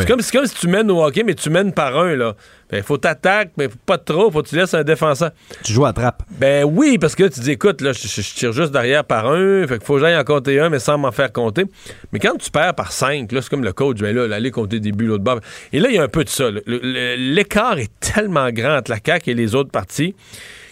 c'est 0.00 0.06
comme, 0.08 0.20
c'est 0.20 0.36
comme 0.36 0.46
si 0.46 0.54
tu 0.54 0.68
mènes 0.68 0.90
au 0.90 1.02
hockey, 1.04 1.22
mais 1.24 1.34
tu 1.34 1.50
mènes 1.50 1.72
par 1.72 1.96
un, 1.98 2.14
là. 2.14 2.34
Ben, 2.70 2.82
faut 2.82 2.98
t'attaquer, 2.98 3.50
mais 3.56 3.68
pas 3.86 3.96
trop, 3.96 4.30
faut 4.30 4.42
que 4.42 4.48
tu 4.48 4.54
laisses 4.56 4.74
un 4.74 4.84
défenseur. 4.84 5.30
Tu 5.64 5.72
joues 5.72 5.86
à 5.86 5.92
trappe. 5.94 6.22
Ben 6.38 6.64
oui, 6.64 6.98
parce 6.98 7.14
que 7.14 7.22
là, 7.24 7.30
tu 7.30 7.40
dis, 7.40 7.52
écoute, 7.52 7.80
là, 7.80 7.92
je, 7.92 8.06
je- 8.06 8.20
je 8.20 8.34
tire 8.34 8.52
juste 8.52 8.72
derrière 8.72 9.04
par 9.04 9.26
un, 9.26 9.66
fait 9.66 9.78
qu'il 9.78 9.86
faut 9.86 9.94
que 9.94 10.00
j'aille 10.00 10.16
en 10.16 10.22
compter 10.24 10.60
un, 10.60 10.68
mais 10.68 10.78
sans 10.78 10.98
m'en 10.98 11.10
faire 11.10 11.32
compter. 11.32 11.64
Mais 12.12 12.18
quand 12.18 12.36
tu 12.36 12.50
perds 12.50 12.74
par 12.74 12.92
cinq, 12.92 13.32
là, 13.32 13.40
c'est 13.40 13.48
comme 13.48 13.64
le 13.64 13.72
coach, 13.72 13.98
ben 13.98 14.14
là, 14.14 14.34
aller 14.36 14.50
compter 14.50 14.80
des 14.80 14.92
buts 14.92 15.06
l'autre 15.06 15.24
bord. 15.24 15.40
Et 15.72 15.80
là, 15.80 15.88
il 15.88 15.94
y 15.94 15.98
a 15.98 16.02
un 16.02 16.08
peu 16.08 16.24
de 16.24 16.28
ça. 16.28 16.50
L'écart 16.66 17.78
est 17.78 17.90
tellement 18.00 18.50
grand 18.50 18.76
entre 18.76 18.90
la 18.90 18.98
CAQ 19.04 19.30
et 19.30 19.34
les 19.34 19.54
autres 19.54 19.70
partis 19.70 20.14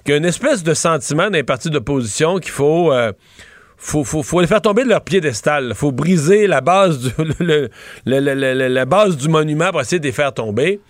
qu'il 0.04 0.12
y 0.12 0.14
a 0.14 0.18
une 0.18 0.24
espèce 0.24 0.62
de 0.62 0.74
sentiment 0.74 1.24
dans 1.24 1.30
les 1.36 1.42
partis 1.42 1.70
d'opposition 1.70 2.38
qu'il 2.38 2.52
faut... 2.52 2.92
euh, 2.92 3.12
faut, 3.76 4.04
faut, 4.04 4.40
les 4.40 4.46
faire 4.46 4.62
tomber 4.62 4.84
de 4.84 4.88
leur 4.88 5.02
piédestal. 5.02 5.74
faut 5.74 5.92
briser 5.92 6.46
la 6.46 6.60
base 6.60 6.98
du, 6.98 7.12
monument 9.28 9.70
pour 9.70 9.80
essayer 9.80 10.00
de 10.00 10.04
les 10.04 10.12
faire 10.12 10.32
tomber. 10.32 10.80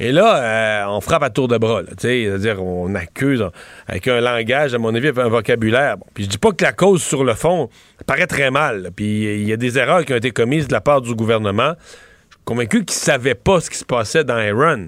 Et 0.00 0.12
là, 0.12 0.36
euh, 0.36 0.84
on 0.90 1.00
frappe 1.00 1.24
à 1.24 1.30
tour 1.30 1.48
de 1.48 1.58
bras. 1.58 1.82
C'est-à-dire, 1.98 2.62
on 2.62 2.94
accuse 2.94 3.44
avec 3.88 4.06
un 4.06 4.20
langage, 4.20 4.72
à 4.72 4.78
mon 4.78 4.94
avis, 4.94 5.08
avec 5.08 5.24
un 5.24 5.28
vocabulaire. 5.28 5.96
Puis 6.14 6.24
je 6.24 6.28
dis 6.28 6.38
pas 6.38 6.52
que 6.52 6.64
la 6.64 6.72
cause 6.72 7.02
sur 7.02 7.24
le 7.24 7.34
fond 7.34 7.68
paraît 8.06 8.28
très 8.28 8.52
mal. 8.52 8.90
Puis 8.94 9.24
il 9.24 9.48
y 9.48 9.52
a 9.52 9.56
des 9.56 9.76
erreurs 9.76 10.04
qui 10.04 10.12
ont 10.12 10.16
été 10.16 10.30
commises 10.30 10.68
de 10.68 10.72
la 10.72 10.80
part 10.80 11.00
du 11.00 11.14
gouvernement. 11.14 11.72
Je 12.30 12.36
suis 12.36 12.44
convaincu 12.44 12.84
qu'ils 12.84 12.96
ne 12.96 13.04
savaient 13.04 13.34
pas 13.34 13.60
ce 13.60 13.70
qui 13.70 13.78
se 13.78 13.84
passait 13.84 14.22
dans 14.22 14.38
Iran. 14.38 14.86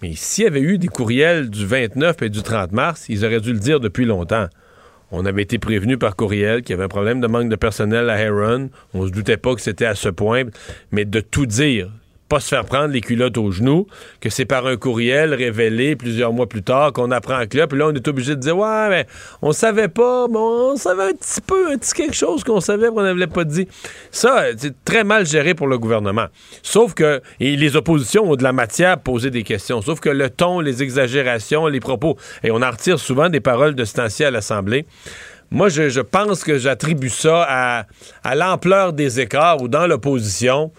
Mais 0.00 0.12
s'il 0.14 0.44
y 0.44 0.46
avait 0.46 0.60
eu 0.60 0.78
des 0.78 0.88
courriels 0.88 1.50
du 1.50 1.66
29 1.66 2.22
et 2.22 2.30
du 2.30 2.42
30 2.42 2.72
mars, 2.72 3.06
ils 3.10 3.26
auraient 3.26 3.40
dû 3.40 3.52
le 3.52 3.58
dire 3.58 3.80
depuis 3.80 4.06
longtemps. 4.06 4.46
On 5.10 5.24
avait 5.24 5.42
été 5.42 5.58
prévenu 5.58 5.96
par 5.96 6.16
courriel 6.16 6.62
qu'il 6.62 6.70
y 6.70 6.74
avait 6.74 6.84
un 6.84 6.88
problème 6.88 7.20
de 7.20 7.26
manque 7.26 7.48
de 7.48 7.56
personnel 7.56 8.10
à 8.10 8.18
Heron. 8.18 8.70
On 8.92 9.06
se 9.06 9.12
doutait 9.12 9.38
pas 9.38 9.54
que 9.54 9.60
c'était 9.60 9.86
à 9.86 9.94
ce 9.94 10.08
point, 10.08 10.44
mais 10.92 11.04
de 11.04 11.20
tout 11.20 11.46
dire, 11.46 11.90
pas 12.28 12.40
se 12.40 12.48
faire 12.48 12.64
prendre 12.64 12.88
les 12.88 13.00
culottes 13.00 13.38
aux 13.38 13.50
genoux, 13.50 13.86
que 14.20 14.28
c'est 14.28 14.44
par 14.44 14.66
un 14.66 14.76
courriel 14.76 15.32
révélé 15.32 15.96
plusieurs 15.96 16.32
mois 16.32 16.46
plus 16.46 16.62
tard 16.62 16.92
qu'on 16.92 17.10
apprend 17.10 17.46
que 17.46 17.56
là, 17.56 17.66
puis 17.66 17.78
là 17.78 17.86
on 17.88 17.94
est 17.94 18.06
obligé 18.06 18.36
de 18.36 18.40
dire 18.40 18.56
ouais, 18.56 18.88
mais 18.90 19.06
on 19.40 19.52
savait 19.52 19.88
pas, 19.88 20.26
mais 20.28 20.36
on 20.36 20.76
savait 20.76 21.04
un 21.04 21.14
petit 21.14 21.40
peu, 21.40 21.72
un 21.72 21.78
petit 21.78 21.94
quelque 21.94 22.14
chose 22.14 22.44
qu'on 22.44 22.60
savait 22.60 22.88
qu'on 22.88 23.02
n'avait 23.02 23.26
pas 23.26 23.44
dit. 23.44 23.66
Ça, 24.10 24.46
c'est 24.56 24.74
très 24.84 25.04
mal 25.04 25.26
géré 25.26 25.54
pour 25.54 25.66
le 25.66 25.78
gouvernement. 25.78 26.26
Sauf 26.62 26.94
que 26.94 27.22
et 27.40 27.56
les 27.56 27.76
oppositions 27.76 28.30
ont 28.30 28.36
de 28.36 28.42
la 28.42 28.52
matière 28.52 28.92
à 28.92 28.96
poser 28.96 29.30
des 29.30 29.42
questions. 29.42 29.80
Sauf 29.80 30.00
que 30.00 30.10
le 30.10 30.30
ton, 30.30 30.60
les 30.60 30.82
exagérations, 30.82 31.66
les 31.66 31.80
propos, 31.80 32.16
et 32.42 32.50
on 32.50 32.62
en 32.62 32.70
retire 32.70 32.98
souvent 32.98 33.28
des 33.28 33.40
paroles 33.40 33.74
de 33.74 33.84
Stancier 33.84 34.26
à 34.26 34.30
l'Assemblée. 34.30 34.86
Moi, 35.50 35.70
je, 35.70 36.00
pense 36.00 36.44
que 36.44 36.58
j'attribue 36.58 37.08
ça 37.08 37.86
à 38.22 38.34
l'ampleur 38.34 38.92
des 38.92 39.20
écarts 39.20 39.62
ou 39.62 39.68
dans 39.68 39.86
l'opposition. 39.86 40.70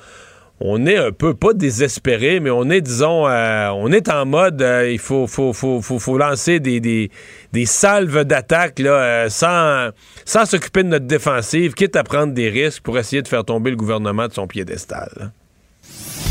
On 0.61 0.85
est 0.85 0.97
un 0.97 1.11
peu, 1.11 1.33
pas 1.33 1.53
désespéré, 1.53 2.41
mais 2.41 2.49
on 2.49 2.69
est, 2.69 2.81
disons, 2.81 3.27
euh, 3.27 3.69
on 3.69 3.91
est 3.91 4.09
en 4.09 4.25
mode, 4.25 4.61
euh, 4.61 4.91
il 4.91 4.99
faut, 4.99 5.25
faut, 5.25 5.53
faut, 5.53 6.17
lancer 6.17 6.59
des, 6.59 6.81
des, 6.81 7.65
salves 7.65 8.25
d'attaque 8.25 8.79
euh, 8.81 9.29
sans, 9.29 9.91
sans 10.25 10.45
s'occuper 10.45 10.83
de 10.83 10.89
notre 10.89 11.05
défensive, 11.05 11.73
quitte 11.75 11.95
à 11.95 12.03
prendre 12.03 12.33
des 12.33 12.49
risques 12.49 12.83
pour 12.83 12.97
essayer 12.97 13.21
de 13.21 13.27
faire 13.27 13.45
tomber 13.45 13.69
le 13.69 13.77
gouvernement 13.77 14.27
de 14.27 14.33
son 14.33 14.47
piédestal. 14.47 15.31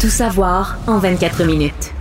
Tout 0.01 0.11
savoir 0.11 0.79
en 0.87 0.99
24 0.99 1.45
minutes. 1.45 1.93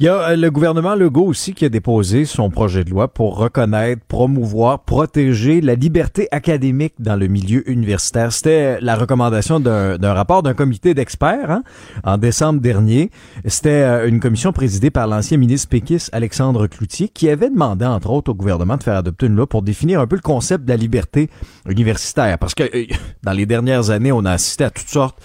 Il 0.00 0.06
y 0.06 0.08
a 0.08 0.30
euh, 0.30 0.36
le 0.36 0.50
gouvernement 0.50 0.96
Legault 0.96 1.26
aussi 1.26 1.54
qui 1.54 1.64
a 1.64 1.68
déposé 1.68 2.24
son 2.24 2.50
projet 2.50 2.82
de 2.82 2.90
loi 2.90 3.06
pour 3.06 3.36
reconnaître, 3.36 4.02
promouvoir, 4.08 4.80
protéger 4.80 5.60
la 5.60 5.76
liberté 5.76 6.26
académique 6.32 6.94
dans 6.98 7.14
le 7.14 7.28
milieu 7.28 7.68
universitaire. 7.70 8.32
C'était 8.32 8.80
la 8.80 8.96
recommandation 8.96 9.60
d'un 9.60 10.14
rapport 10.14 10.42
d'un 10.42 10.54
comité 10.54 10.94
d'experts 10.94 11.50
hein, 11.50 11.62
en 12.02 12.18
décembre 12.18 12.60
dernier. 12.60 13.10
C'était 13.46 13.70
euh, 13.70 14.08
une 14.08 14.18
commission 14.18 14.52
présidée 14.52 14.90
par 14.90 15.06
l'ancien 15.06 15.38
ministre 15.38 15.68
péquiste 15.68 16.10
Alexandre 16.12 16.66
Cloutier 16.66 17.08
qui 17.08 17.28
avait 17.28 17.50
demandé, 17.50 17.84
entre 17.84 18.10
autres, 18.10 18.32
au 18.32 18.34
gouvernement 18.34 18.76
de 18.76 18.82
faire 18.82 18.96
adopter 18.96 19.26
une 19.26 19.36
loi 19.36 19.46
pour 19.46 19.62
définir 19.62 20.00
un 20.00 20.08
peu 20.08 20.16
le 20.16 20.22
concept 20.22 20.64
de 20.64 20.70
la 20.70 20.76
liberté 20.76 21.30
universitaire. 21.68 22.36
Parce 22.38 22.54
que 22.54 22.64
euh, 22.64 22.86
dans 23.22 23.32
les 23.32 23.46
dernières 23.46 23.90
années, 23.90 24.10
on 24.10 24.24
a 24.24 24.32
assisté 24.32 24.64
à 24.64 24.70
toutes 24.70 24.88
sortes 24.88 25.18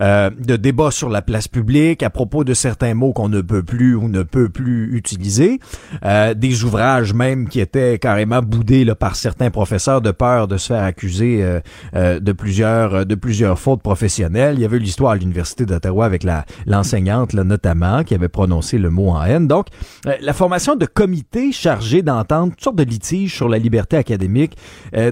euh, 0.00 0.30
de 0.30 0.56
débats 0.56 0.90
sur 0.90 1.08
la 1.08 1.22
place 1.22 1.48
publique 1.48 2.02
à 2.02 2.10
propos 2.10 2.44
de 2.44 2.54
certains 2.54 2.94
mots 2.94 3.12
qu'on 3.12 3.28
ne 3.28 3.40
peut 3.40 3.62
plus 3.62 3.94
ou 3.94 4.08
ne 4.08 4.22
peut 4.22 4.48
plus 4.48 4.96
utiliser, 4.96 5.60
euh, 6.04 6.34
des 6.34 6.64
ouvrages 6.64 7.14
même 7.14 7.48
qui 7.48 7.60
étaient 7.60 7.98
carrément 7.98 8.42
boudés 8.42 8.84
là, 8.84 8.94
par 8.94 9.16
certains 9.16 9.50
professeurs 9.50 10.00
de 10.00 10.10
peur 10.10 10.48
de 10.48 10.56
se 10.56 10.68
faire 10.68 10.82
accuser 10.82 11.42
euh, 11.42 11.60
euh, 11.94 12.20
de 12.20 12.32
plusieurs 12.32 13.06
de 13.06 13.14
plusieurs 13.14 13.58
fautes 13.58 13.82
professionnelles. 13.82 14.56
Il 14.56 14.62
y 14.62 14.64
avait 14.64 14.76
eu 14.76 14.80
l'histoire 14.80 15.12
à 15.12 15.16
l'université 15.16 15.66
d'Ottawa 15.66 16.04
avec 16.04 16.22
la 16.22 16.44
l'enseignante 16.66 17.32
là, 17.32 17.44
notamment 17.44 18.04
qui 18.04 18.14
avait 18.14 18.28
prononcé 18.28 18.78
le 18.78 18.90
mot 18.90 19.10
en 19.10 19.22
haine. 19.24 19.46
Donc 19.46 19.66
euh, 20.06 20.14
la 20.20 20.32
formation 20.32 20.76
de 20.76 20.86
comités 20.86 21.52
chargés 21.52 22.02
d'entendre 22.02 22.50
toutes 22.52 22.64
sortes 22.64 22.76
de 22.76 22.84
litiges 22.84 23.34
sur 23.34 23.48
la 23.48 23.58
liberté 23.58 23.96
académique 23.96 24.56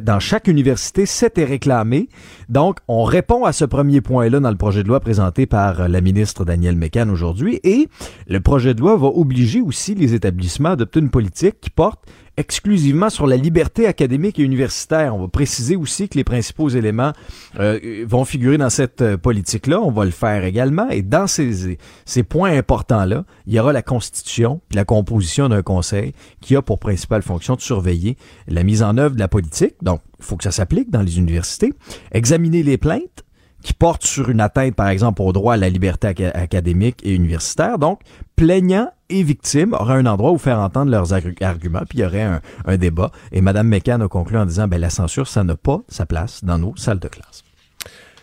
dans 0.03 0.21
chaque 0.21 0.49
université 0.49 1.07
s'était 1.07 1.45
réclamé. 1.45 2.09
Donc 2.49 2.79
on 2.89 3.05
répond 3.05 3.45
à 3.45 3.53
ce 3.53 3.65
premier 3.65 4.01
point-là 4.01 4.41
dans 4.41 4.51
le 4.51 4.57
projet 4.57 4.78
de 4.83 4.89
loi 4.89 5.01
présenté 5.01 5.47
par 5.47 5.81
euh, 5.81 5.89
la 5.89 6.01
ministre 6.01 6.45
Danielle 6.45 6.77
Mécan 6.77 7.09
aujourd'hui 7.09 7.61
et 7.65 7.89
le 8.27 8.41
projet 8.41 8.75
de 8.75 8.81
loi 8.81 8.97
va 8.97 9.09
obliger 9.09 9.61
aussi 9.61 9.95
les 9.95 10.15
établissements 10.15 10.71
à 10.71 10.73
adopter 10.73 11.01
une 11.01 11.11
politique 11.11 11.61
qui 11.61 11.71
porte 11.71 12.01
exclusivement 12.39 13.11
sur 13.11 13.27
la 13.27 13.37
liberté 13.37 13.87
académique 13.87 14.39
et 14.39 14.43
universitaire. 14.43 15.15
On 15.17 15.23
va 15.23 15.29
préciser 15.29 15.75
aussi 15.75 16.09
que 16.09 16.17
les 16.17 16.23
principaux 16.23 16.69
éléments 16.69 17.13
euh, 17.59 18.05
vont 18.07 18.25
figurer 18.25 18.59
dans 18.59 18.71
cette 18.71 19.03
euh, 19.03 19.17
politique-là. 19.17 19.81
On 19.81 19.91
va 19.91 20.05
le 20.05 20.13
faire 20.13 20.45
également. 20.45 20.89
Et 20.89 21.03
dans 21.03 21.27
ces, 21.27 21.79
ces 22.05 22.23
points 22.23 22.57
importants-là, 22.57 23.25
il 23.47 23.55
y 23.55 23.61
aura 23.61 23.73
la 23.73 23.83
constitution 23.83 24.61
puis 24.69 24.77
la 24.77 24.85
composition 24.85 25.49
d'un 25.49 25.63
conseil 25.63 26.13
qui 26.41 26.55
a 26.55 26.63
pour 26.63 26.79
principale 26.79 27.23
fonction 27.23 27.57
de 27.57 27.61
surveiller 27.61 28.17
la 28.47 28.63
mise 28.63 28.85
en 28.85 28.97
œuvre 28.99 29.17
de 29.17 29.21
la 29.21 29.29
politique. 29.29 29.75
Donc, 29.83 30.01
il 30.21 30.25
faut 30.25 30.37
que 30.37 30.45
ça 30.45 30.53
s'applique 30.53 30.91
dans 30.91 31.03
les 31.03 31.19
universités. 31.19 31.73
Examiner 32.13 32.63
les 32.63 32.79
plaintes 32.79 33.25
qui 33.63 33.75
portent 33.75 34.05
sur 34.05 34.31
une 34.31 34.41
atteinte, 34.41 34.75
par 34.75 34.89
exemple, 34.89 35.23
au 35.23 35.33
droit 35.33 35.55
à 35.55 35.57
la 35.57 35.69
liberté 35.69 36.09
aca- 36.09 36.33
académique 36.35 37.01
et 37.03 37.15
universitaire. 37.15 37.79
Donc, 37.79 38.01
plaignants 38.37 38.91
et 39.11 39.23
victimes 39.23 39.73
auraient 39.73 39.95
un 39.95 40.07
endroit 40.07 40.33
où 40.33 40.39
faire 40.39 40.59
entendre 40.61 40.91
leurs 40.91 41.13
argu- 41.13 41.43
arguments, 41.43 41.83
puis 41.89 41.99
il 41.99 42.03
y 42.03 42.05
aurait 42.05 42.41
un, 42.67 42.77
débat. 42.77 43.11
Et 43.33 43.41
Mme 43.41 43.69
Mécan 43.69 44.01
a 44.01 44.09
conclu 44.09 44.37
en 44.37 44.47
disant, 44.47 44.69
ben, 44.69 44.81
la 44.81 44.91
censure, 44.91 45.27
ça 45.27 45.45
n'a 45.45 45.57
pas 45.57 45.81
sa 45.89 46.07
place 46.07 46.45
dans 46.45 46.59
nos 46.59 46.75
salles 46.77 47.01
de 47.01 47.09
classe. 47.09 47.43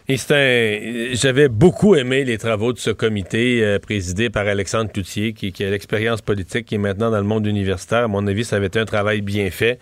Et 0.07 0.18
un. 0.30 1.15
J'avais 1.15 1.49
beaucoup 1.49 1.95
aimé 1.95 2.23
les 2.26 2.38
travaux 2.38 2.73
de 2.73 2.77
ce 2.77 2.91
comité 2.91 3.64
euh, 3.64 3.80
présidé 3.80 4.30
par 4.30 4.47
Alexandre 4.47 4.91
Cloutier, 4.91 5.34
qui, 5.34 5.51
qui 5.51 5.64
a 5.64 5.69
l'expérience 5.72 6.22
politique, 6.22 6.68
qui 6.68 6.76
est 6.76 6.80
maintenant 6.80 7.10
dans 7.10 7.18
le 7.18 7.23
monde 7.23 7.47
universitaire. 7.47 8.03
À 8.03 8.07
mon 8.07 8.27
avis, 8.27 8.45
ça 8.45 8.57
avait 8.57 8.68
été 8.68 8.80
un 8.80 8.85
travail 8.85 9.22
bien 9.22 9.49
fait. 9.49 9.80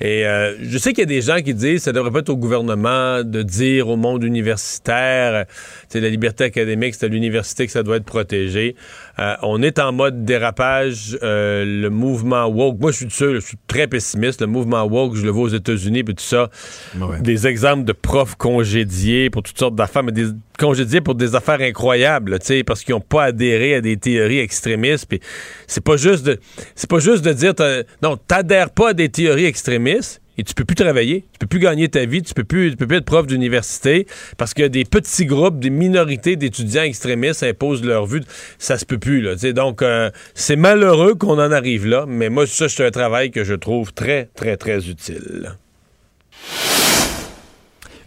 Et 0.00 0.26
euh, 0.26 0.54
je 0.62 0.78
sais 0.78 0.92
qu'il 0.92 1.00
y 1.00 1.02
a 1.02 1.06
des 1.06 1.22
gens 1.22 1.40
qui 1.40 1.54
disent 1.54 1.78
que 1.78 1.84
ça 1.84 1.92
devrait 1.92 2.12
pas 2.12 2.20
être 2.20 2.28
au 2.28 2.36
gouvernement 2.36 3.24
de 3.24 3.42
dire 3.42 3.88
au 3.88 3.96
monde 3.96 4.22
universitaire, 4.22 5.46
c'est 5.88 6.00
la 6.00 6.08
liberté 6.08 6.44
académique, 6.44 6.94
c'est 6.94 7.06
à 7.06 7.08
l'université 7.08 7.66
que 7.66 7.72
ça 7.72 7.82
doit 7.82 7.96
être 7.96 8.04
protégé. 8.04 8.76
Euh, 9.20 9.34
on 9.42 9.62
est 9.62 9.78
en 9.78 9.92
mode 9.92 10.24
dérapage. 10.24 11.18
Euh, 11.22 11.64
le 11.64 11.90
mouvement 11.90 12.46
woke, 12.46 12.78
moi 12.80 12.92
je 12.92 12.98
suis 12.98 13.10
sûr, 13.10 13.34
je 13.34 13.40
suis 13.40 13.56
très 13.66 13.86
pessimiste. 13.86 14.40
Le 14.40 14.46
mouvement 14.46 14.84
woke, 14.84 15.16
je 15.16 15.24
le 15.24 15.30
vois 15.30 15.44
aux 15.44 15.48
États-Unis, 15.48 16.04
puis 16.04 16.14
tout 16.14 16.24
ça. 16.24 16.50
Des 17.20 17.46
exemples 17.46 17.84
de 17.84 17.92
profs 17.92 18.36
congédiés 18.36 19.30
pour 19.30 19.42
toutes 19.42 19.58
sortes 19.58 19.74
d'affaires, 19.74 20.02
mais 20.02 20.12
des 20.12 20.28
congédiés 20.58 21.00
pour 21.00 21.14
des 21.14 21.34
affaires 21.34 21.60
incroyables, 21.60 22.38
tu 22.38 22.46
sais, 22.46 22.64
parce 22.64 22.84
qu'ils 22.84 22.94
n'ont 22.94 23.00
pas 23.00 23.24
adhéré 23.24 23.74
à 23.74 23.80
des 23.80 23.96
théories 23.96 24.38
extrémistes. 24.38 25.06
Puis 25.08 25.20
c'est 25.66 25.84
pas 25.84 25.96
juste 25.96 26.24
de, 26.24 26.38
c'est 26.74 26.90
pas 26.90 27.00
juste 27.00 27.24
de 27.24 27.32
dire, 27.32 27.54
non, 28.02 28.16
t'adhères 28.16 28.70
pas 28.70 28.90
à 28.90 28.92
des 28.94 29.08
théories 29.08 29.46
extrémistes 29.46 30.20
et 30.38 30.44
tu 30.44 30.54
peux 30.54 30.64
plus 30.64 30.76
travailler, 30.76 31.24
tu 31.32 31.38
peux 31.40 31.46
plus 31.46 31.58
gagner 31.58 31.88
ta 31.88 32.06
vie, 32.06 32.22
tu 32.22 32.32
peux 32.32 32.44
plus, 32.44 32.76
peux 32.76 32.86
plus 32.86 32.98
être 32.98 33.04
prof 33.04 33.26
d'université 33.26 34.06
parce 34.36 34.54
que 34.54 34.62
des 34.62 34.84
petits 34.84 35.26
groupes, 35.26 35.58
des 35.58 35.70
minorités 35.70 36.36
d'étudiants 36.36 36.82
extrémistes 36.82 37.42
imposent 37.42 37.84
leur 37.84 38.06
vue. 38.06 38.22
Ça 38.58 38.78
se 38.78 38.86
peut 38.86 38.98
plus 38.98 39.18
donc 39.52 39.82
euh, 39.82 40.10
c'est 40.34 40.56
malheureux 40.56 41.14
qu'on 41.14 41.38
en 41.38 41.52
arrive 41.52 41.86
là, 41.86 42.04
mais 42.06 42.28
moi 42.28 42.46
ça 42.46 42.68
c'est 42.68 42.86
un 42.86 42.90
travail 42.90 43.30
que 43.30 43.44
je 43.44 43.54
trouve 43.54 43.92
très 43.92 44.30
très 44.34 44.56
très 44.56 44.88
utile. 44.88 45.56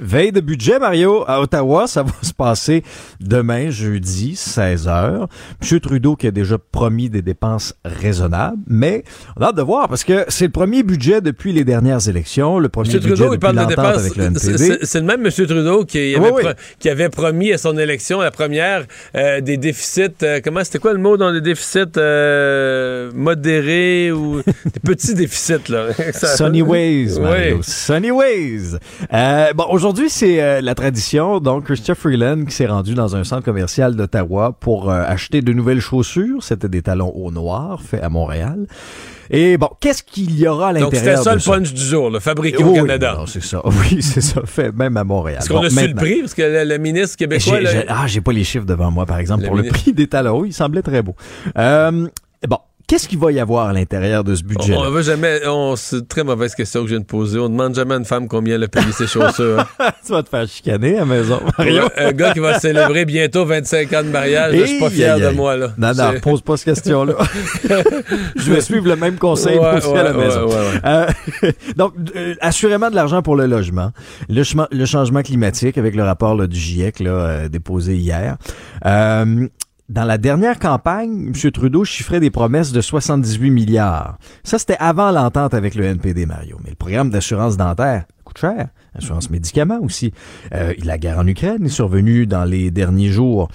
Veille 0.02 0.32
de 0.32 0.42
budget, 0.42 0.80
Mario, 0.80 1.24
à 1.28 1.42
Ottawa, 1.42 1.86
ça 1.86 2.02
va 2.02 2.12
se 2.24 2.34
passer 2.34 2.84
demain, 3.20 3.70
jeudi, 3.70 4.34
16h. 4.34 5.28
M. 5.62 5.80
Trudeau 5.80 6.16
qui 6.16 6.26
a 6.26 6.32
déjà 6.32 6.58
promis 6.58 7.08
des 7.08 7.22
dépenses 7.22 7.76
raisonnables, 7.86 8.58
mais 8.66 9.04
on 9.38 9.44
a 9.44 9.50
hâte 9.50 9.58
de 9.58 9.62
voir 9.62 9.88
parce 9.88 10.04
que 10.04 10.26
c'est 10.28 10.46
le 10.46 10.52
premier 10.52 10.82
budget 10.82 11.22
depuis 11.22 11.54
les 11.54 11.64
dernières 11.64 12.10
élections, 12.10 12.58
le 12.58 12.68
premier 12.68 12.90
budget 12.94 13.10
Trudeau, 13.10 13.36
depuis 13.36 13.54
l'entente 13.54 13.80
avec 13.80 14.16
le 14.16 14.24
NPD. 14.24 14.80
C'est 14.82 15.00
le 15.00 15.06
même 15.06 15.24
M. 15.24 15.32
Trudeau 15.32 15.86
qui 15.86 16.16
avait, 16.16 16.56
qui 16.80 16.90
avait, 16.90 17.10
promis 17.10 17.54
à 17.54 17.60
son 17.60 17.78
élection, 17.78 18.22
la 18.22 18.32
première, 18.32 18.86
euh, 19.16 19.40
des 19.40 19.58
déficits, 19.58 20.24
euh, 20.24 20.40
comment 20.44 20.64
c'était 20.64 20.80
quoi 20.80 20.94
le 20.94 21.00
mot 21.00 21.16
dans 21.16 21.30
les 21.30 21.42
déficits 21.42 21.80
euh, 21.98 23.12
modérés 23.14 24.12
ou 24.12 24.42
des 24.66 24.80
petits 24.84 25.14
déficits, 25.14 25.70
là? 25.70 25.90
Sunny 26.14 26.64
Ways, 26.64 27.20
Mario. 27.20 27.60
Sunny 27.62 28.10
Ways. 28.10 28.78
bon, 29.54 29.66
aujourd'hui, 29.70 29.91
Aujourd'hui, 29.92 30.10
c'est 30.10 30.42
euh, 30.42 30.62
la 30.62 30.74
tradition. 30.74 31.42
Donc, 31.42 31.66
Christopher 31.66 31.98
Freeland 31.98 32.46
qui 32.46 32.56
s'est 32.56 32.66
rendu 32.66 32.94
dans 32.94 33.18
un 33.18 33.26
centre 33.26 33.44
commercial 33.44 33.94
d'Ottawa 33.94 34.56
pour 34.58 34.90
euh, 34.90 35.04
acheter 35.06 35.42
de 35.42 35.52
nouvelles 35.52 35.82
chaussures. 35.82 36.44
C'était 36.44 36.70
des 36.70 36.82
talons 36.82 37.12
au 37.14 37.30
noir 37.30 37.82
faits 37.82 38.02
à 38.02 38.08
Montréal. 38.08 38.68
Et 39.30 39.58
bon, 39.58 39.68
qu'est-ce 39.82 40.02
qu'il 40.02 40.40
y 40.40 40.48
aura 40.48 40.70
à 40.70 40.72
l'intérieur 40.72 40.92
Donc, 40.92 40.96
c'était 40.96 41.18
ça 41.18 41.36
le 41.36 41.42
punch 41.42 41.74
du 41.74 41.82
jour, 41.82 42.10
le 42.10 42.22
fabriqué 42.22 42.64
au 42.64 42.72
Canada. 42.72 43.18
c'est 43.28 43.44
ça. 43.44 43.62
Oui, 43.66 44.02
c'est 44.02 44.22
ça. 44.22 44.44
Fait 44.46 44.72
même 44.72 44.96
à 44.96 45.04
Montréal. 45.04 45.40
Est-ce 45.42 45.50
qu'on 45.50 45.60
a 45.60 45.70
su 45.70 45.86
le 45.86 45.94
prix? 45.94 46.22
Parce 46.22 46.36
que 46.36 46.66
le, 46.66 46.78
ministre 46.78 47.18
québécois... 47.18 47.58
ah, 47.90 48.08
j'ai 48.08 48.22
pas 48.22 48.32
les 48.32 48.46
chiffres 48.46 48.66
devant 48.66 48.92
moi, 48.92 49.06
par 49.06 49.20
exemple. 49.20 49.46
pour 49.46 49.58
le 49.58 49.64
prix 49.64 49.92
des 49.92 50.08
talons, 50.08 50.46
il 50.46 50.54
semblait 50.54 50.84
très 50.84 51.02
beau. 51.02 51.18
Euh, 51.58 52.08
bon, 52.48 52.60
Qu'est-ce 52.92 53.08
qu'il 53.08 53.20
va 53.20 53.32
y 53.32 53.40
avoir 53.40 53.70
à 53.70 53.72
l'intérieur 53.72 54.26
de 54.26 54.36
ce 54.36 54.44
budget? 54.44 54.76
On, 54.76 54.92
va 54.92 55.02
jamais. 55.02 55.40
c'est 55.78 55.96
une 55.96 56.06
très 56.08 56.26
mauvaise 56.26 56.54
question 56.54 56.82
que 56.82 56.88
je 56.88 56.96
viens 56.96 57.00
de 57.00 57.06
poser. 57.06 57.40
On 57.40 57.48
demande 57.48 57.74
jamais 57.74 57.94
à 57.94 57.98
une 57.98 58.04
femme 58.04 58.28
combien 58.28 58.56
elle 58.56 58.64
a 58.64 58.68
payé 58.68 58.92
ses 58.92 59.08
chaussures. 59.08 59.66
tu 60.06 60.12
vas 60.12 60.24
te 60.24 60.28
faire 60.28 60.46
chicaner 60.46 60.98
à 60.98 61.00
la 61.00 61.06
maison. 61.06 61.40
un 61.58 62.12
gars 62.12 62.34
qui 62.34 62.42
va 62.42 62.60
célébrer 62.60 63.06
bientôt 63.06 63.46
25 63.46 63.94
ans 63.94 64.04
de 64.04 64.10
mariage, 64.10 64.56
je 64.58 64.66
suis 64.66 64.80
pas 64.80 64.90
fier 64.90 65.18
de 65.18 65.30
moi. 65.30 65.56
Là. 65.56 65.72
Non, 65.78 65.94
non, 65.94 66.20
pose 66.20 66.42
pas 66.42 66.58
cette 66.58 66.66
question-là. 66.66 67.14
je 68.36 68.52
vais 68.52 68.60
suivre 68.60 68.90
le 68.90 68.98
même 68.98 69.16
conseil 69.16 69.58
ouais, 69.58 69.78
aussi 69.78 69.96
à 69.96 70.04
la 70.04 70.12
maison. 70.12 70.50
Euh, 70.84 71.08
donc, 71.78 71.94
euh, 72.18 72.36
assurément 72.42 72.90
de 72.90 72.96
l'argent 72.96 73.22
pour 73.22 73.38
le 73.38 73.46
logement. 73.46 73.92
Le, 74.28 74.44
le, 74.70 74.86
changement 74.86 75.22
climatique 75.22 75.78
avec 75.78 75.96
le 75.96 76.04
rapport 76.04 76.36
là, 76.36 76.46
du 76.46 76.60
GIEC 76.60 77.00
là, 77.00 77.12
euh, 77.12 77.48
déposé 77.48 77.96
hier. 77.96 78.36
Dans 79.92 80.06
la 80.06 80.18
dernière 80.18 80.58
campagne, 80.58 81.34
M. 81.36 81.52
Trudeau 81.52 81.84
chiffrait 81.84 82.22
des 82.22 82.32
promesses 82.32 82.72
de 82.72 82.80
78 82.80 83.52
milliards. 83.52 84.18
Ça, 84.42 84.58
c'était 84.58 84.78
avant 84.80 85.12
l'entente 85.12 85.54
avec 85.54 85.76
le 85.76 85.84
NPD, 85.84 86.26
Mario. 86.26 86.58
Mais 86.64 86.70
le 86.70 86.78
programme 86.78 87.10
d'assurance 87.10 87.58
dentaire 87.58 88.06
coûte 88.24 88.38
cher. 88.38 88.70
Assurance 88.98 89.30
médicaments 89.30 89.82
aussi. 89.82 90.14
Euh, 90.54 90.74
la 90.86 90.98
guerre 90.98 91.20
en 91.20 91.28
Ukraine 91.28 91.66
est 91.66 91.70
survenue 91.70 92.26
dans 92.26 92.46
les 92.46 92.72
derniers 92.72 93.10
jours. 93.10 93.50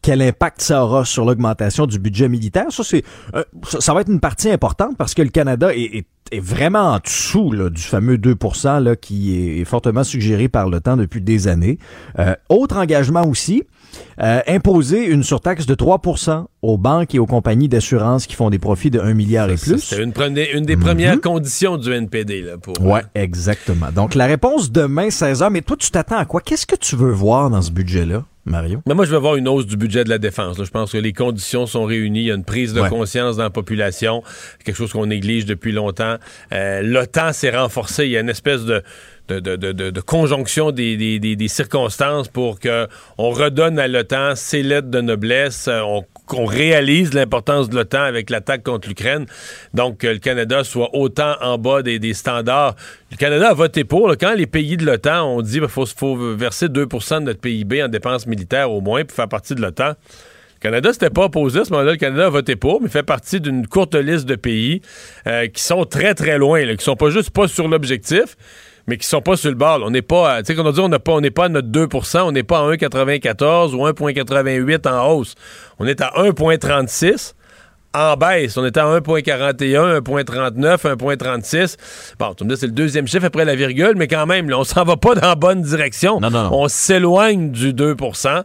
Quel 0.00 0.22
impact 0.22 0.62
ça 0.62 0.84
aura 0.84 1.04
sur 1.04 1.24
l'augmentation 1.24 1.86
du 1.86 1.98
budget 1.98 2.28
militaire? 2.28 2.70
Ça, 2.70 2.84
c'est, 2.84 3.02
euh, 3.34 3.42
ça, 3.64 3.92
va 3.92 4.02
être 4.02 4.12
une 4.12 4.20
partie 4.20 4.48
importante 4.48 4.96
parce 4.96 5.14
que 5.14 5.22
le 5.22 5.30
Canada 5.30 5.74
est, 5.74 6.06
est, 6.30 6.40
vraiment 6.40 6.92
en 6.92 6.98
dessous 7.00 7.50
là, 7.50 7.68
du 7.68 7.82
fameux 7.82 8.16
2 8.16 8.36
là, 8.80 8.94
qui 8.94 9.60
est 9.60 9.64
fortement 9.64 10.04
suggéré 10.04 10.48
par 10.48 10.68
le 10.68 10.80
temps 10.80 10.96
depuis 10.96 11.20
des 11.20 11.48
années. 11.48 11.78
Euh, 12.20 12.36
autre 12.48 12.76
engagement 12.76 13.26
aussi, 13.26 13.64
euh, 14.20 14.40
imposer 14.46 15.06
une 15.06 15.22
surtaxe 15.22 15.66
de 15.66 15.74
3% 15.74 16.44
aux 16.62 16.78
banques 16.78 17.14
et 17.14 17.18
aux 17.18 17.26
compagnies 17.26 17.68
d'assurance 17.68 18.26
qui 18.26 18.34
font 18.34 18.50
des 18.50 18.58
profits 18.58 18.90
de 18.90 19.00
1 19.00 19.14
milliard 19.14 19.50
et 19.50 19.56
plus. 19.56 19.78
C'est 19.78 20.02
une, 20.02 20.12
une, 20.54 20.64
des 20.64 20.76
premières 20.76 21.14
mhm. 21.14 21.20
conditions 21.20 21.76
du 21.76 21.92
NPD. 21.92 22.42
Là, 22.42 22.58
pour, 22.58 22.80
ouais, 22.82 23.02
exactement. 23.14 23.90
Donc, 23.94 24.14
la 24.14 24.26
réponse 24.26 24.70
demain, 24.70 25.08
16h. 25.08 25.50
Mais 25.50 25.62
toi, 25.62 25.76
tu 25.78 25.90
t'attends 25.90 26.18
à 26.18 26.24
quoi? 26.24 26.40
Qu'est-ce 26.40 26.66
que 26.66 26.76
tu 26.76 26.96
veux 26.96 27.12
voir 27.12 27.50
dans 27.50 27.62
ce 27.62 27.70
budget-là? 27.70 28.24
Mario? 28.46 28.82
Mais 28.86 28.94
moi, 28.94 29.04
je 29.04 29.10
veux 29.10 29.18
voir 29.18 29.36
une 29.36 29.48
hausse 29.48 29.66
du 29.66 29.76
budget 29.76 30.02
de 30.04 30.08
la 30.08 30.18
défense. 30.18 30.62
Je 30.62 30.70
pense 30.70 30.92
que 30.92 30.98
les 30.98 31.12
conditions 31.12 31.66
sont 31.66 31.84
réunies. 31.84 32.20
Il 32.20 32.26
y 32.26 32.30
a 32.30 32.34
une 32.34 32.44
prise 32.44 32.72
de 32.72 32.80
conscience 32.88 33.36
dans 33.36 33.42
la 33.44 33.50
population, 33.50 34.22
quelque 34.64 34.76
chose 34.76 34.92
qu'on 34.92 35.06
néglige 35.06 35.44
depuis 35.44 35.72
longtemps. 35.72 36.16
Euh, 36.52 36.82
L'OTAN 36.82 37.32
s'est 37.32 37.50
renforcé. 37.50 38.06
Il 38.06 38.10
y 38.10 38.16
a 38.16 38.20
une 38.20 38.30
espèce 38.30 38.64
de, 38.64 38.82
de, 39.30 40.00
conjonction 40.00 40.70
des, 40.70 41.48
circonstances 41.48 42.28
pour 42.28 42.58
qu'on 42.60 43.30
redonne 43.30 43.78
à 43.78 43.88
l'OTAN 43.88 44.34
ses 44.34 44.62
lettres 44.62 44.88
de 44.88 45.00
noblesse, 45.00 45.68
euh, 45.68 45.82
qu'on 46.26 46.44
réalise 46.44 47.14
l'importance 47.14 47.68
de 47.68 47.76
l'OTAN 47.76 48.02
avec 48.02 48.30
l'attaque 48.30 48.62
contre 48.62 48.88
l'Ukraine, 48.88 49.26
donc 49.74 49.98
que 49.98 50.06
le 50.06 50.18
Canada 50.18 50.64
soit 50.64 50.90
autant 50.94 51.34
en 51.40 51.58
bas 51.58 51.82
des, 51.82 52.14
standards. 52.14 52.76
Le 53.10 53.16
Canada 53.16 53.50
a 53.50 53.54
voté 53.54 53.84
pour. 53.84 54.10
quand 54.18 54.34
les 54.34 54.46
pays 54.46 54.76
de 54.76 54.84
l'OTAN 54.84 55.24
ont 55.24 55.42
dit 55.42 55.58
qu'il 55.58 55.68
faut, 55.68 55.86
faut, 55.86 56.16
verser 56.34 56.66
2% 56.66 57.20
de 57.20 57.24
notre 57.24 57.40
PIB 57.40 57.82
en 57.82 57.88
dépenses 57.88 58.26
militaires 58.26 58.70
au 58.70 58.80
moins 58.80 59.04
pour 59.04 59.14
faire 59.14 59.28
partie 59.28 59.54
de 59.54 59.60
l'OTAN, 59.60 59.94
le 60.60 60.68
Canada 60.68 60.92
s'était 60.92 61.08
pas 61.08 61.24
opposé 61.24 61.60
à 61.60 61.64
ce 61.64 61.70
moment-là. 61.70 61.92
Le 61.92 61.96
Canada 61.96 62.26
a 62.26 62.28
voté 62.28 62.54
pour, 62.54 62.82
mais 62.82 62.90
fait 62.90 63.02
partie 63.02 63.40
d'une 63.40 63.66
courte 63.66 63.94
liste 63.94 64.26
de 64.26 64.34
pays 64.34 64.82
euh, 65.26 65.46
qui 65.46 65.62
sont 65.62 65.86
très, 65.86 66.14
très 66.14 66.36
loin, 66.36 66.62
là, 66.66 66.76
qui 66.76 66.84
sont 66.84 66.96
pas 66.96 67.08
juste 67.08 67.30
pas 67.30 67.48
sur 67.48 67.66
l'objectif, 67.66 68.36
mais 68.86 68.96
qui 68.96 69.06
sont 69.06 69.22
pas 69.22 69.36
sur 69.36 69.50
le 69.50 69.56
bord. 69.56 69.80
On 69.82 69.90
n'est 69.90 70.02
pas, 70.02 70.42
tu 70.42 70.46
sais, 70.46 70.54
qu'on 70.54 70.66
a 70.66 70.72
dit, 70.72 70.80
on 70.80 70.88
n'est 70.88 70.98
pas, 70.98 71.12
on 71.12 71.22
pas 71.22 71.44
à 71.46 71.48
notre 71.48 71.68
2% 71.68 72.20
on 72.22 72.32
n'est 72.32 72.42
pas 72.42 72.58
à 72.60 72.62
1,94 72.72 73.74
ou 73.74 73.86
1,88 73.86 74.88
en 74.88 75.08
hausse. 75.12 75.34
On 75.78 75.86
est 75.86 76.00
à 76.00 76.10
1,36 76.16 77.34
en 77.92 78.16
baisse. 78.16 78.56
On 78.56 78.64
était 78.64 78.80
à 78.80 78.84
1,41, 78.84 80.00
1,39, 80.00 80.96
1,36. 80.96 81.76
Bon, 82.18 82.34
tu 82.34 82.44
me 82.44 82.50
dis, 82.50 82.56
c'est 82.56 82.66
le 82.66 82.72
deuxième 82.72 83.06
chiffre 83.06 83.26
après 83.26 83.44
la 83.44 83.54
virgule, 83.54 83.94
mais 83.96 84.08
quand 84.08 84.26
même, 84.26 84.48
là, 84.48 84.58
on 84.58 84.64
s'en 84.64 84.84
va 84.84 84.96
pas 84.96 85.14
dans 85.14 85.26
la 85.26 85.34
bonne 85.34 85.62
direction. 85.62 86.20
Non, 86.20 86.30
non, 86.30 86.50
On 86.52 86.68
s'éloigne 86.68 87.50
du 87.50 87.72
2% 87.72 88.42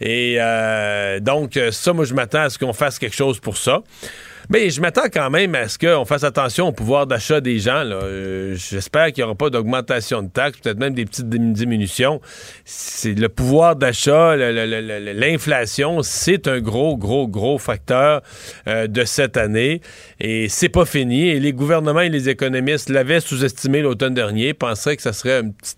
Et 0.00 0.36
euh, 0.38 1.20
donc, 1.20 1.58
ça, 1.70 1.92
moi, 1.92 2.04
je 2.04 2.14
m'attends 2.14 2.42
à 2.42 2.50
ce 2.50 2.58
qu'on 2.58 2.72
fasse 2.72 2.98
quelque 2.98 3.16
chose 3.16 3.40
pour 3.40 3.56
ça. 3.56 3.82
Mais 4.48 4.70
je 4.70 4.80
m'attends 4.80 5.08
quand 5.12 5.30
même 5.30 5.54
à 5.54 5.68
ce 5.68 5.78
qu'on 5.78 6.04
fasse 6.04 6.24
attention 6.24 6.68
au 6.68 6.72
pouvoir 6.72 7.06
d'achat 7.06 7.40
des 7.40 7.58
gens. 7.58 7.82
Euh, 7.84 8.54
j'espère 8.56 9.06
qu'il 9.06 9.22
n'y 9.22 9.24
aura 9.24 9.34
pas 9.34 9.50
d'augmentation 9.50 10.22
de 10.22 10.28
taxes, 10.28 10.60
peut-être 10.60 10.78
même 10.78 10.94
des 10.94 11.04
petites 11.04 11.28
diminutions. 11.28 12.20
C'est 12.64 13.14
le 13.14 13.28
pouvoir 13.28 13.76
d'achat, 13.76 14.36
l'inflation, 14.36 16.02
c'est 16.02 16.46
un 16.46 16.60
gros, 16.60 16.96
gros, 16.96 17.26
gros 17.26 17.58
facteur 17.58 18.22
euh, 18.68 18.86
de 18.86 19.04
cette 19.04 19.36
année. 19.36 19.80
Et 20.20 20.48
c'est 20.48 20.68
pas 20.68 20.84
fini. 20.84 21.28
Et 21.28 21.40
les 21.40 21.52
gouvernements 21.52 22.00
et 22.00 22.08
les 22.08 22.28
économistes 22.28 22.88
l'avaient 22.88 23.20
sous-estimé 23.20 23.82
l'automne 23.82 24.14
dernier, 24.14 24.54
pensaient 24.54 24.96
que 24.96 25.02
ça 25.02 25.12
serait 25.12 25.38
un 25.38 25.50
petit 25.50 25.74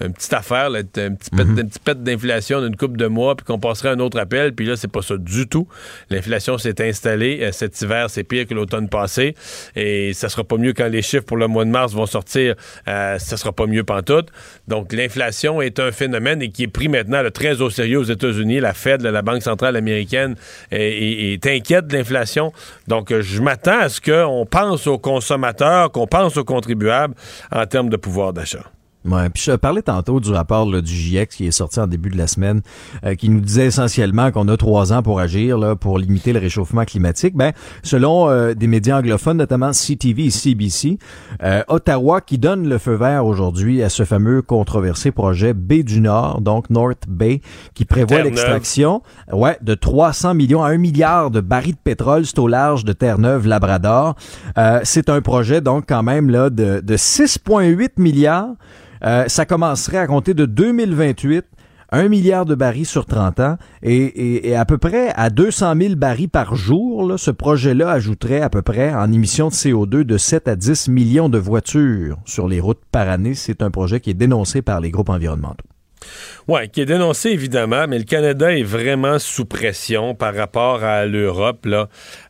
une 0.00 0.12
petite 0.12 0.32
affaire, 0.32 0.70
un, 0.72 0.82
petit 0.82 1.30
pet, 1.30 1.44
mhm. 1.44 1.68
pet 1.84 2.02
d'inflation 2.02 2.60
d'une 2.62 2.76
coupe 2.76 2.96
de 2.96 3.06
mois, 3.06 3.34
puis 3.36 3.44
qu'on 3.44 3.58
passerait 3.58 3.90
un 3.90 3.98
autre 3.98 4.18
appel. 4.18 4.54
Puis 4.54 4.66
là, 4.66 4.76
c'est 4.76 4.90
pas 4.90 5.02
ça 5.02 5.16
du 5.16 5.48
tout. 5.48 5.66
L'inflation 6.10 6.58
s'est 6.58 6.86
installée. 6.86 7.40
Euh, 7.42 7.52
cet 7.52 7.80
hiver, 7.80 8.08
c'est 8.08 8.24
pire 8.24 8.46
que 8.46 8.54
l'automne 8.54 8.88
passé. 8.88 9.34
Et 9.76 10.12
ça 10.12 10.28
sera 10.28 10.44
pas 10.44 10.56
mieux 10.56 10.72
quand 10.72 10.88
les 10.88 11.02
chiffres 11.02 11.24
pour 11.24 11.36
le 11.36 11.48
mois 11.48 11.64
de 11.64 11.70
mars 11.70 11.92
vont 11.92 12.06
sortir. 12.06 12.54
Euh, 12.86 13.18
ça 13.18 13.36
sera 13.36 13.52
pas 13.52 13.66
mieux 13.66 13.84
pantoute. 13.84 14.28
Donc, 14.68 14.92
l'inflation 14.92 15.60
est 15.60 15.80
un 15.80 15.90
phénomène 15.90 16.42
et 16.42 16.50
qui 16.50 16.64
est 16.64 16.68
pris 16.68 16.88
maintenant 16.88 17.22
de 17.22 17.28
très 17.28 17.60
au 17.60 17.70
sérieux 17.70 17.98
aux 17.98 18.04
États-Unis. 18.04 18.60
La 18.60 18.74
Fed, 18.74 19.02
la 19.02 19.22
Banque 19.22 19.42
centrale 19.42 19.76
américaine, 19.76 20.36
est, 20.70 21.32
est 21.32 21.46
inquiète 21.46 21.88
de 21.88 21.96
l'inflation. 21.96 22.52
Donc, 22.86 23.10
euh, 23.10 23.22
je 23.22 23.42
m'attends 23.42 23.80
à 23.80 23.88
ce 23.88 24.00
qu'on 24.00 24.46
pense 24.46 24.86
aux 24.86 24.98
consommateurs, 24.98 25.90
qu'on 25.90 26.06
pense 26.06 26.36
aux 26.36 26.44
contribuables 26.44 27.14
en 27.50 27.66
termes 27.66 27.88
de 27.88 27.96
pouvoir 27.96 28.32
d'achat. 28.32 28.64
Ouais, 29.10 29.30
puis 29.30 29.42
je 29.42 29.52
parlais 29.52 29.80
tantôt 29.80 30.20
du 30.20 30.30
rapport 30.32 30.70
là, 30.70 30.82
du 30.82 30.92
GIEC 30.92 31.30
qui 31.30 31.46
est 31.46 31.50
sorti 31.50 31.80
en 31.80 31.86
début 31.86 32.10
de 32.10 32.18
la 32.18 32.26
semaine, 32.26 32.60
euh, 33.04 33.14
qui 33.14 33.30
nous 33.30 33.40
disait 33.40 33.66
essentiellement 33.66 34.30
qu'on 34.30 34.48
a 34.48 34.56
trois 34.56 34.92
ans 34.92 35.02
pour 35.02 35.18
agir 35.18 35.56
là, 35.56 35.76
pour 35.76 35.98
limiter 35.98 36.34
le 36.34 36.40
réchauffement 36.40 36.84
climatique. 36.84 37.34
Ben, 37.34 37.52
selon 37.82 38.28
euh, 38.28 38.52
des 38.52 38.66
médias 38.66 38.98
anglophones, 38.98 39.38
notamment 39.38 39.70
CTV 39.70 40.26
et 40.26 40.30
CBC, 40.30 40.98
euh, 41.42 41.62
Ottawa 41.68 42.20
qui 42.20 42.36
donne 42.36 42.68
le 42.68 42.76
feu 42.76 42.94
vert 42.94 43.24
aujourd'hui 43.24 43.82
à 43.82 43.88
ce 43.88 44.04
fameux 44.04 44.42
controversé 44.42 45.10
projet 45.10 45.54
Bay 45.54 45.82
du 45.82 46.00
Nord, 46.00 46.42
donc 46.42 46.68
North 46.68 47.04
Bay, 47.08 47.40
qui 47.72 47.86
prévoit 47.86 48.22
l'extraction, 48.22 49.02
ouais, 49.32 49.56
de 49.62 49.74
300 49.74 50.34
millions 50.34 50.62
à 50.62 50.68
1 50.68 50.76
milliard 50.76 51.30
de 51.30 51.40
barils 51.40 51.72
de 51.72 51.78
pétrole, 51.82 52.26
c'est 52.26 52.38
au 52.38 52.48
large 52.48 52.84
de 52.84 52.92
Terre-Neuve, 52.92 53.46
Labrador. 53.46 54.16
c'est 54.82 55.08
un 55.08 55.22
projet 55.22 55.60
donc 55.60 55.84
quand 55.88 56.02
même 56.02 56.28
là 56.28 56.50
de, 56.50 56.80
de 56.80 56.96
6,8 56.96 57.92
milliards. 57.96 58.54
Euh, 59.04 59.24
ça 59.28 59.46
commencerait 59.46 59.98
à 59.98 60.06
compter 60.06 60.34
de 60.34 60.46
2028 60.46 61.44
un 61.90 62.08
milliard 62.08 62.44
de 62.44 62.54
barils 62.54 62.86
sur 62.86 63.06
30 63.06 63.40
ans 63.40 63.56
et, 63.82 64.54
à 64.54 64.64
peu 64.64 64.76
près 64.78 65.10
à 65.14 65.30
200 65.30 65.74
000 65.80 65.94
barils 65.94 66.28
par 66.28 66.54
jour, 66.54 67.18
ce 67.18 67.30
projet-là 67.30 67.90
ajouterait 67.90 68.42
à 68.42 68.50
peu 68.50 68.62
près 68.62 68.94
en 68.94 69.10
émissions 69.10 69.48
de 69.48 69.54
CO2 69.54 70.02
de 70.02 70.18
7 70.18 70.48
à 70.48 70.56
10 70.56 70.88
millions 70.88 71.28
de 71.28 71.38
voitures 71.38 72.18
sur 72.26 72.46
les 72.46 72.60
routes 72.60 72.82
par 72.92 73.08
année. 73.08 73.34
C'est 73.34 73.62
un 73.62 73.70
projet 73.70 74.00
qui 74.00 74.10
est 74.10 74.14
dénoncé 74.14 74.60
par 74.60 74.80
les 74.80 74.90
groupes 74.90 75.08
environnementaux. 75.08 75.64
Oui, 76.46 76.68
qui 76.70 76.80
est 76.80 76.86
dénoncé 76.86 77.30
évidemment, 77.30 77.86
mais 77.88 77.98
le 77.98 78.04
Canada 78.04 78.56
est 78.56 78.62
vraiment 78.62 79.18
sous 79.18 79.44
pression 79.44 80.14
par 80.14 80.34
rapport 80.34 80.82
à 80.82 81.04
l'Europe. 81.06 81.66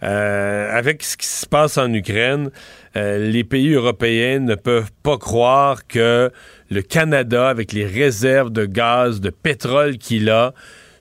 Euh, 0.03 0.77
avec 0.77 1.03
ce 1.03 1.17
qui 1.17 1.27
se 1.27 1.47
passe 1.47 1.79
en 1.79 1.93
Ukraine, 1.93 2.51
euh, 2.97 3.31
les 3.31 3.45
pays 3.45 3.73
européens 3.73 4.41
ne 4.41 4.55
peuvent 4.55 4.91
pas 5.03 5.19
croire 5.19 5.87
que 5.87 6.31
le 6.71 6.83
Canada, 6.83 7.49
avec 7.49 7.73
les 7.73 7.87
réserves 7.87 8.51
de 8.51 8.65
gaz, 8.65 9.21
de 9.21 9.31
pétrole 9.31 9.99
qu'il 9.99 10.31
a, 10.31 10.53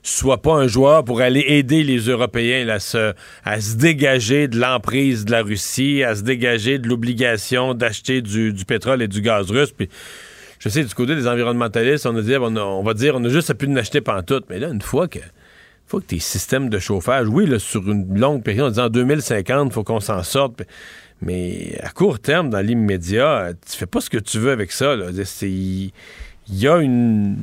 soit 0.02 0.40
pas 0.40 0.54
un 0.54 0.68
joueur 0.68 1.04
pour 1.04 1.20
aller 1.20 1.44
aider 1.46 1.82
les 1.82 1.98
Européens 1.98 2.68
à, 2.68 2.78
se, 2.78 3.12
à 3.44 3.60
se 3.60 3.76
dégager 3.76 4.48
de 4.48 4.58
l'emprise 4.58 5.24
de 5.24 5.32
la 5.32 5.42
Russie, 5.42 6.02
à 6.02 6.14
se 6.14 6.22
dégager 6.22 6.78
de 6.78 6.88
l'obligation 6.88 7.74
d'acheter 7.74 8.22
du, 8.22 8.54
pétrole 8.66 9.02
et 9.02 9.08
du 9.08 9.20
gaz 9.20 9.50
russe. 9.50 9.74
Je 10.58 10.68
sais, 10.68 10.82
du 10.84 10.94
côté 10.94 11.14
des 11.14 11.28
environnementalistes, 11.28 12.06
on, 12.06 12.16
a 12.16 12.22
dit, 12.22 12.36
on, 12.36 12.82
va 12.82 12.94
dire 12.94 13.14
on 13.16 13.24
a 13.24 13.28
juste 13.28 13.50
à 13.50 13.54
plus 13.54 13.68
d'acheter 13.68 14.00
pantoute. 14.00 14.44
Mais 14.50 14.58
là, 14.58 14.68
une 14.68 14.82
fois 14.82 15.08
que 15.08 15.20
faut 15.86 16.00
que 16.00 16.06
tes 16.06 16.18
systèmes 16.18 16.68
de 16.68 16.78
chauffage, 16.78 17.28
oui, 17.28 17.46
là, 17.46 17.58
sur 17.58 17.88
une 17.90 18.18
longue 18.18 18.42
période, 18.42 18.66
en 18.66 18.70
disant 18.70 18.88
2050, 18.88 19.68
il 19.68 19.72
faut 19.72 19.84
qu'on 19.84 20.00
s'en 20.00 20.22
sorte. 20.22 20.62
Mais 21.22 21.78
à 21.82 21.90
court 21.90 22.20
terme, 22.20 22.50
dans 22.50 22.60
l'immédiat, 22.60 23.52
tu 23.68 23.76
fais 23.76 23.86
pas 23.86 24.00
ce 24.00 24.10
que 24.10 24.18
tu 24.18 24.38
veux 24.38 24.52
avec 24.52 24.70
ça. 24.70 24.94
Il 25.42 25.90
y 26.50 26.68
a 26.68 26.76
une. 26.78 27.36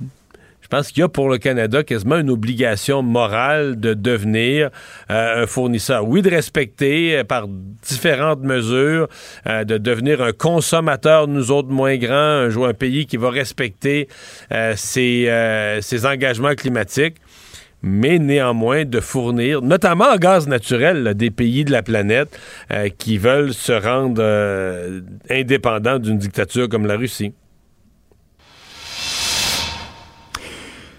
Je 0.66 0.70
pense 0.70 0.88
qu'il 0.88 1.02
y 1.02 1.04
a 1.04 1.10
pour 1.10 1.30
le 1.30 1.38
Canada 1.38 1.84
quasiment 1.84 2.18
une 2.18 2.32
obligation 2.32 3.04
morale 3.04 3.80
de 3.80 3.94
devenir 3.94 4.72
euh, 5.12 5.44
un 5.44 5.46
fournisseur. 5.46 6.08
Oui, 6.08 6.24
de 6.24 6.30
respecter 6.32 7.20
euh, 7.20 7.24
par 7.24 7.48
différentes 7.48 8.42
mesures, 8.42 9.08
euh, 9.46 9.64
de 9.64 9.78
devenir 9.78 10.24
un 10.24 10.32
consommateur, 10.32 11.28
nous 11.28 11.52
autres 11.52 11.70
moins 11.70 11.98
grands, 11.98 12.16
un, 12.16 12.64
un 12.64 12.74
pays 12.74 13.06
qui 13.06 13.18
va 13.18 13.30
respecter 13.30 14.08
ses, 14.76 15.30
engagements 16.04 16.56
climatiques 16.56 17.18
mais 17.84 18.18
néanmoins 18.18 18.86
de 18.86 19.00
fournir, 19.00 19.62
notamment 19.62 20.06
en 20.06 20.16
gaz 20.16 20.48
naturel, 20.48 21.14
des 21.14 21.30
pays 21.30 21.64
de 21.64 21.72
la 21.72 21.84
planète 21.84 22.36
qui 22.98 23.20
veulent 23.20 23.54
se 23.54 23.74
rendre 23.74 24.24
indépendants 25.30 26.00
d'une 26.00 26.18
dictature 26.18 26.68
comme 26.68 26.88
la 26.88 26.98
Russie. 26.98 27.34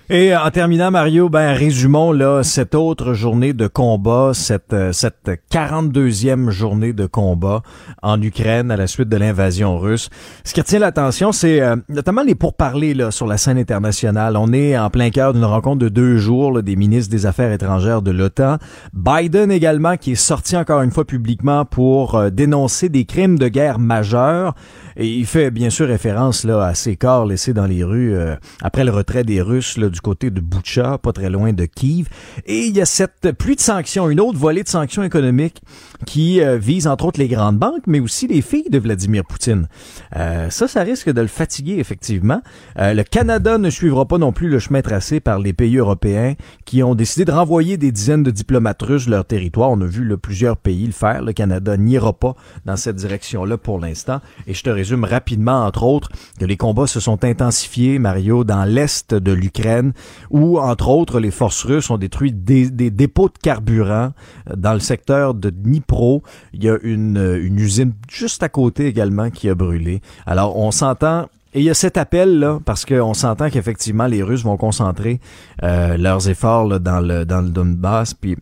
Et 0.08 0.36
en 0.36 0.48
terminant, 0.52 0.92
Mario, 0.92 1.28
ben 1.28 1.52
résumons 1.52 2.12
là 2.12 2.44
cette 2.44 2.76
autre 2.76 3.12
journée 3.12 3.52
de 3.52 3.66
combat, 3.66 4.30
cette 4.34 4.72
euh, 4.72 4.92
cette 4.92 5.28
42e 5.50 6.50
journée 6.50 6.92
de 6.92 7.06
combat 7.06 7.62
en 8.04 8.22
Ukraine 8.22 8.70
à 8.70 8.76
la 8.76 8.86
suite 8.86 9.08
de 9.08 9.16
l'invasion 9.16 9.76
russe. 9.80 10.08
Ce 10.44 10.54
qui 10.54 10.60
retient 10.60 10.78
l'attention, 10.78 11.32
c'est 11.32 11.60
euh, 11.60 11.74
notamment 11.88 12.22
les 12.22 12.36
pourparlers 12.36 12.94
là 12.94 13.10
sur 13.10 13.26
la 13.26 13.36
scène 13.36 13.58
internationale. 13.58 14.36
On 14.36 14.52
est 14.52 14.78
en 14.78 14.90
plein 14.90 15.10
cœur 15.10 15.32
d'une 15.32 15.44
rencontre 15.44 15.78
de 15.78 15.88
deux 15.88 16.18
jours 16.18 16.62
des 16.62 16.76
ministres 16.76 17.10
des 17.10 17.26
Affaires 17.26 17.50
étrangères 17.50 18.00
de 18.00 18.12
l'OTAN. 18.12 18.58
Biden 18.92 19.50
également 19.50 19.96
qui 19.96 20.12
est 20.12 20.14
sorti 20.14 20.56
encore 20.56 20.82
une 20.82 20.92
fois 20.92 21.04
publiquement 21.04 21.64
pour 21.64 22.14
euh, 22.14 22.30
dénoncer 22.30 22.88
des 22.88 23.06
crimes 23.06 23.40
de 23.40 23.48
guerre 23.48 23.80
majeurs. 23.80 24.54
Et 24.96 25.08
il 25.08 25.26
fait 25.26 25.50
bien 25.50 25.68
sûr 25.68 25.88
référence 25.88 26.44
là 26.44 26.62
à 26.62 26.74
ces 26.74 26.94
corps 26.94 27.26
laissés 27.26 27.52
dans 27.52 27.66
les 27.66 27.82
rues 27.82 28.16
après 28.62 28.82
le 28.82 28.90
retrait 28.90 29.24
des 29.24 29.42
Russes 29.42 29.76
là, 29.76 29.88
du 29.96 30.02
côté 30.02 30.30
de 30.30 30.40
Boucha, 30.40 30.98
pas 30.98 31.12
très 31.12 31.30
loin 31.30 31.54
de 31.54 31.64
Kiev. 31.64 32.08
Et 32.44 32.66
il 32.66 32.76
y 32.76 32.82
a 32.82 32.84
cette 32.84 33.32
pluie 33.32 33.56
de 33.56 33.60
sanctions, 33.60 34.10
une 34.10 34.20
autre 34.20 34.38
volée 34.38 34.62
de 34.62 34.68
sanctions 34.68 35.02
économiques 35.02 35.62
qui 36.04 36.42
euh, 36.42 36.58
vise 36.58 36.86
entre 36.86 37.06
autres 37.06 37.18
les 37.18 37.28
grandes 37.28 37.58
banques, 37.58 37.86
mais 37.86 37.98
aussi 37.98 38.26
les 38.26 38.42
filles 38.42 38.68
de 38.70 38.78
Vladimir 38.78 39.24
Poutine. 39.24 39.68
Euh, 40.14 40.50
ça, 40.50 40.68
ça 40.68 40.82
risque 40.82 41.10
de 41.10 41.20
le 41.22 41.28
fatiguer 41.28 41.78
effectivement. 41.78 42.42
Euh, 42.78 42.92
le 42.92 43.04
Canada 43.04 43.56
ne 43.56 43.70
suivra 43.70 44.04
pas 44.04 44.18
non 44.18 44.32
plus 44.32 44.48
le 44.48 44.58
chemin 44.58 44.82
tracé 44.82 45.18
par 45.18 45.38
les 45.38 45.54
pays 45.54 45.78
européens 45.78 46.34
qui 46.66 46.82
ont 46.82 46.94
décidé 46.94 47.24
de 47.24 47.32
renvoyer 47.32 47.78
des 47.78 47.90
dizaines 47.90 48.22
de 48.22 48.30
diplomates 48.30 48.82
russes 48.82 49.06
de 49.06 49.12
leur 49.12 49.24
territoire. 49.24 49.70
On 49.70 49.80
a 49.80 49.86
vu 49.86 50.14
plusieurs 50.18 50.58
pays 50.58 50.86
le 50.86 50.92
faire. 50.92 51.22
Le 51.22 51.32
Canada 51.32 51.78
n'ira 51.78 52.12
pas 52.12 52.34
dans 52.66 52.76
cette 52.76 52.96
direction-là 52.96 53.56
pour 53.56 53.80
l'instant. 53.80 54.20
Et 54.46 54.52
je 54.52 54.62
te 54.62 54.68
résume 54.68 55.04
rapidement, 55.04 55.64
entre 55.64 55.84
autres, 55.84 56.10
que 56.38 56.44
les 56.44 56.58
combats 56.58 56.86
se 56.86 57.00
sont 57.00 57.24
intensifiés, 57.24 57.98
Mario, 57.98 58.44
dans 58.44 58.64
l'est 58.64 59.14
de 59.14 59.32
l'Ukraine 59.32 59.85
où, 60.30 60.58
entre 60.58 60.88
autres, 60.88 61.20
les 61.20 61.30
forces 61.30 61.64
russes 61.64 61.90
ont 61.90 61.98
détruit 61.98 62.32
des, 62.32 62.70
dépôts 62.70 63.28
de 63.28 63.38
carburant 63.40 64.12
euh, 64.50 64.56
dans 64.56 64.74
le 64.74 64.80
secteur 64.80 65.34
de 65.34 65.50
Dnipro. 65.50 66.22
Il 66.52 66.64
y 66.64 66.68
a 66.68 66.78
une, 66.82 67.18
euh, 67.18 67.44
une 67.44 67.58
usine 67.58 67.92
juste 68.08 68.42
à 68.42 68.48
côté 68.48 68.86
également 68.86 69.30
qui 69.30 69.48
a 69.48 69.54
brûlé. 69.54 70.00
Alors, 70.26 70.56
on 70.56 70.70
s'entend 70.70 71.28
et 71.54 71.60
il 71.60 71.64
y 71.64 71.70
a 71.70 71.74
cet 71.74 71.96
appel 71.96 72.38
là 72.38 72.58
parce 72.64 72.84
qu'on 72.84 73.14
s'entend 73.14 73.48
qu'effectivement 73.48 74.06
les 74.06 74.22
Russes 74.22 74.44
vont 74.44 74.58
concentrer 74.58 75.20
euh, 75.62 75.96
leurs 75.96 76.28
efforts 76.28 76.80
dans 76.80 77.00
le 77.00 77.24
dans 77.24 77.40
le 77.40 77.48
Donbass. 77.48 78.12
Puis, 78.12 78.36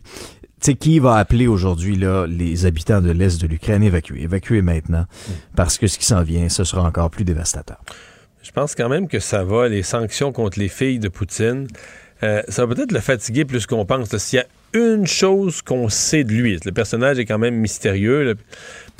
tu 0.60 0.74
qui 0.74 0.98
va 0.98 1.16
appeler 1.16 1.46
aujourd'hui 1.46 1.96
là 1.96 2.26
les 2.26 2.66
habitants 2.66 3.00
de 3.00 3.10
l'est 3.10 3.40
de 3.40 3.46
l'Ukraine 3.46 3.84
évacuer, 3.84 4.22
évacuer 4.22 4.62
maintenant, 4.62 5.02
mm. 5.02 5.32
parce 5.54 5.78
que 5.78 5.86
ce 5.86 5.96
qui 5.96 6.06
s'en 6.06 6.22
vient, 6.22 6.48
ce 6.48 6.64
sera 6.64 6.82
encore 6.82 7.10
plus 7.10 7.24
dévastateur. 7.24 7.78
Je 8.44 8.50
pense 8.50 8.74
quand 8.74 8.90
même 8.90 9.08
que 9.08 9.20
ça 9.20 9.42
va, 9.42 9.68
les 9.68 9.82
sanctions 9.82 10.30
contre 10.30 10.58
les 10.58 10.68
filles 10.68 10.98
de 10.98 11.08
Poutine. 11.08 11.66
Euh, 12.22 12.42
ça 12.48 12.66
va 12.66 12.74
peut-être 12.74 12.92
le 12.92 13.00
fatiguer 13.00 13.46
plus 13.46 13.66
qu'on 13.66 13.86
pense. 13.86 14.14
S'il 14.18 14.38
y 14.38 14.42
a 14.42 14.46
une 14.74 15.06
chose 15.06 15.62
qu'on 15.62 15.88
sait 15.88 16.24
de 16.24 16.32
lui, 16.32 16.60
le 16.62 16.72
personnage 16.72 17.18
est 17.18 17.24
quand 17.24 17.38
même 17.38 17.54
mystérieux, 17.54 18.36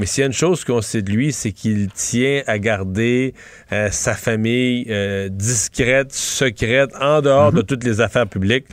mais 0.00 0.06
s'il 0.06 0.22
y 0.22 0.24
a 0.24 0.28
une 0.28 0.32
chose 0.32 0.64
qu'on 0.64 0.80
sait 0.80 1.02
de 1.02 1.10
lui, 1.10 1.30
c'est 1.30 1.52
qu'il 1.52 1.88
tient 1.88 2.42
à 2.46 2.58
garder 2.58 3.34
euh, 3.70 3.90
sa 3.90 4.14
famille 4.14 4.86
euh, 4.88 5.28
discrète, 5.28 6.12
secrète, 6.14 6.90
en 6.98 7.20
dehors 7.20 7.52
de 7.52 7.58
mhm. 7.58 7.66
toutes 7.66 7.84
les 7.84 8.00
affaires 8.00 8.26
publiques. 8.26 8.64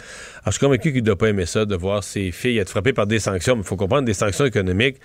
Alors, 0.43 0.47
je 0.47 0.51
suis 0.51 0.59
convaincu 0.65 0.93
qu'il 0.93 1.01
ne 1.01 1.05
doit 1.05 1.17
pas 1.17 1.27
aimer 1.27 1.47
ça, 1.47 1.65
de 1.65 1.75
voir 1.75 2.01
ses 2.01 2.31
filles 2.31 2.59
être 2.59 2.69
frappées 2.69 2.93
par 2.93 3.07
des 3.07 3.19
sanctions. 3.19 3.57
Mais 3.57 3.61
il 3.63 3.67
faut 3.67 3.75
comprendre 3.75 4.05
des 4.05 4.13
sanctions 4.13 4.45
économiques. 4.45 4.97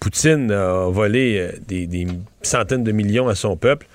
Poutine 0.00 0.50
a 0.50 0.88
volé 0.88 1.50
des 1.68 2.06
centaines 2.40 2.82
de 2.82 2.92
millions 2.92 3.28
à 3.28 3.34
son 3.34 3.58
peuple. 3.58 3.86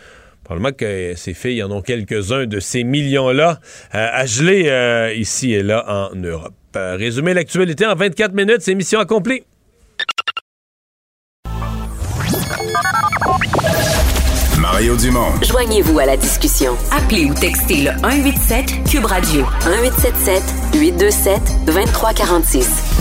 Probablement 0.45 0.73
que 0.73 1.13
ces 1.15 1.33
filles 1.33 1.63
en 1.63 1.71
ont 1.71 1.81
quelques-uns 1.81 2.45
de 2.45 2.59
ces 2.59 2.83
millions-là 2.83 3.59
euh, 3.95 4.07
à 4.13 4.25
geler 4.27 4.69
euh, 4.69 5.11
ici 5.13 5.53
et 5.53 5.63
là 5.63 5.83
en 5.87 6.15
Europe. 6.15 6.53
Euh, 6.75 6.95
résumer 6.95 7.33
l'actualité 7.33 7.85
en 7.87 7.95
24 7.95 8.33
minutes, 8.33 8.61
c'est 8.61 8.75
mission 8.75 8.99
accomplie. 8.99 9.41
Mario 14.59 14.95
Dumont. 14.95 15.31
Joignez-vous 15.41 15.97
à 15.97 16.05
la 16.05 16.15
discussion. 16.15 16.73
Appelez 16.91 17.25
ou 17.25 17.33
textez 17.33 17.83
le 17.83 17.91
187 18.01 18.83
Cube 18.89 19.05
Radio 19.05 19.45
1877 19.65 20.43
827 20.75 21.41
2346. 21.65 22.94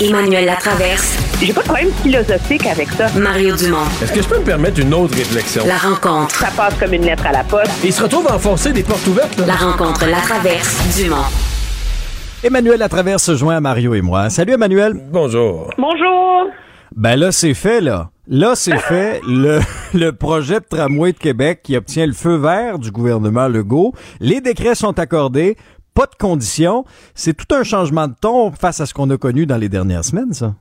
Emmanuel 0.00 0.44
Latraverse. 0.44 1.16
J'ai 1.40 1.54
pas 1.54 1.62
de 1.62 1.66
problème 1.66 1.90
philosophique 2.02 2.66
avec 2.66 2.88
ça. 2.90 3.08
Mario 3.18 3.56
Dumont. 3.56 3.86
Est-ce 4.02 4.12
que 4.12 4.20
je 4.20 4.28
peux 4.28 4.38
me 4.38 4.44
permettre 4.44 4.78
une 4.78 4.92
autre 4.92 5.16
réflexion? 5.16 5.64
La 5.66 5.78
rencontre. 5.78 6.34
Ça 6.34 6.48
passe 6.54 6.74
comme 6.78 6.92
une 6.92 7.04
lettre 7.06 7.24
à 7.26 7.32
la 7.32 7.42
poste. 7.44 7.72
il 7.82 7.92
se 7.92 8.02
retrouve 8.02 8.28
à 8.28 8.34
enfoncer 8.34 8.72
des 8.74 8.82
portes 8.82 9.06
ouvertes. 9.06 9.38
Là. 9.38 9.46
La 9.46 9.54
rencontre, 9.54 10.06
la 10.06 10.18
traverse, 10.18 10.98
Dumont. 10.98 11.24
Emmanuel 12.44 12.78
la 12.78 12.90
traverse 12.90 13.22
se 13.22 13.36
joint 13.36 13.56
à 13.56 13.60
Mario 13.60 13.94
et 13.94 14.02
moi. 14.02 14.28
Salut 14.28 14.52
Emmanuel. 14.52 14.92
Bonjour. 15.10 15.70
Bonjour. 15.78 16.50
Ben 16.94 17.16
là, 17.16 17.32
c'est 17.32 17.54
fait, 17.54 17.80
là. 17.80 18.10
Là, 18.28 18.54
c'est 18.54 18.78
fait. 18.78 19.20
Le, 19.26 19.60
le 19.94 20.12
projet 20.12 20.60
de 20.60 20.64
tramway 20.68 21.12
de 21.12 21.18
Québec 21.18 21.60
qui 21.62 21.76
obtient 21.76 22.06
le 22.06 22.12
feu 22.12 22.36
vert 22.36 22.78
du 22.78 22.90
gouvernement 22.90 23.48
Legault. 23.48 23.94
Les 24.20 24.40
décrets 24.40 24.74
sont 24.74 24.98
accordés. 24.98 25.56
Pas 25.96 26.04
de 26.04 26.14
conditions. 26.14 26.84
C'est 27.14 27.34
tout 27.34 27.54
un 27.54 27.64
changement 27.64 28.06
de 28.06 28.14
ton 28.20 28.50
face 28.50 28.82
à 28.82 28.86
ce 28.86 28.92
qu'on 28.92 29.08
a 29.08 29.16
connu 29.16 29.46
dans 29.46 29.56
les 29.56 29.70
dernières 29.70 30.04
semaines, 30.04 30.34
ça. 30.34 30.52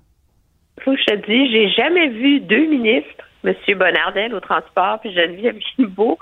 faut 0.80 0.94
que 0.94 0.98
je 0.98 1.14
te 1.14 1.28
j'ai 1.28 1.70
jamais 1.72 2.08
vu 2.08 2.40
deux 2.40 2.66
ministres, 2.68 3.24
M. 3.44 3.54
Bonnardel 3.78 4.34
au 4.34 4.40
transport, 4.40 5.00
puis 5.02 5.14
Geneviève 5.14 5.58
Guilbeault, 5.58 6.18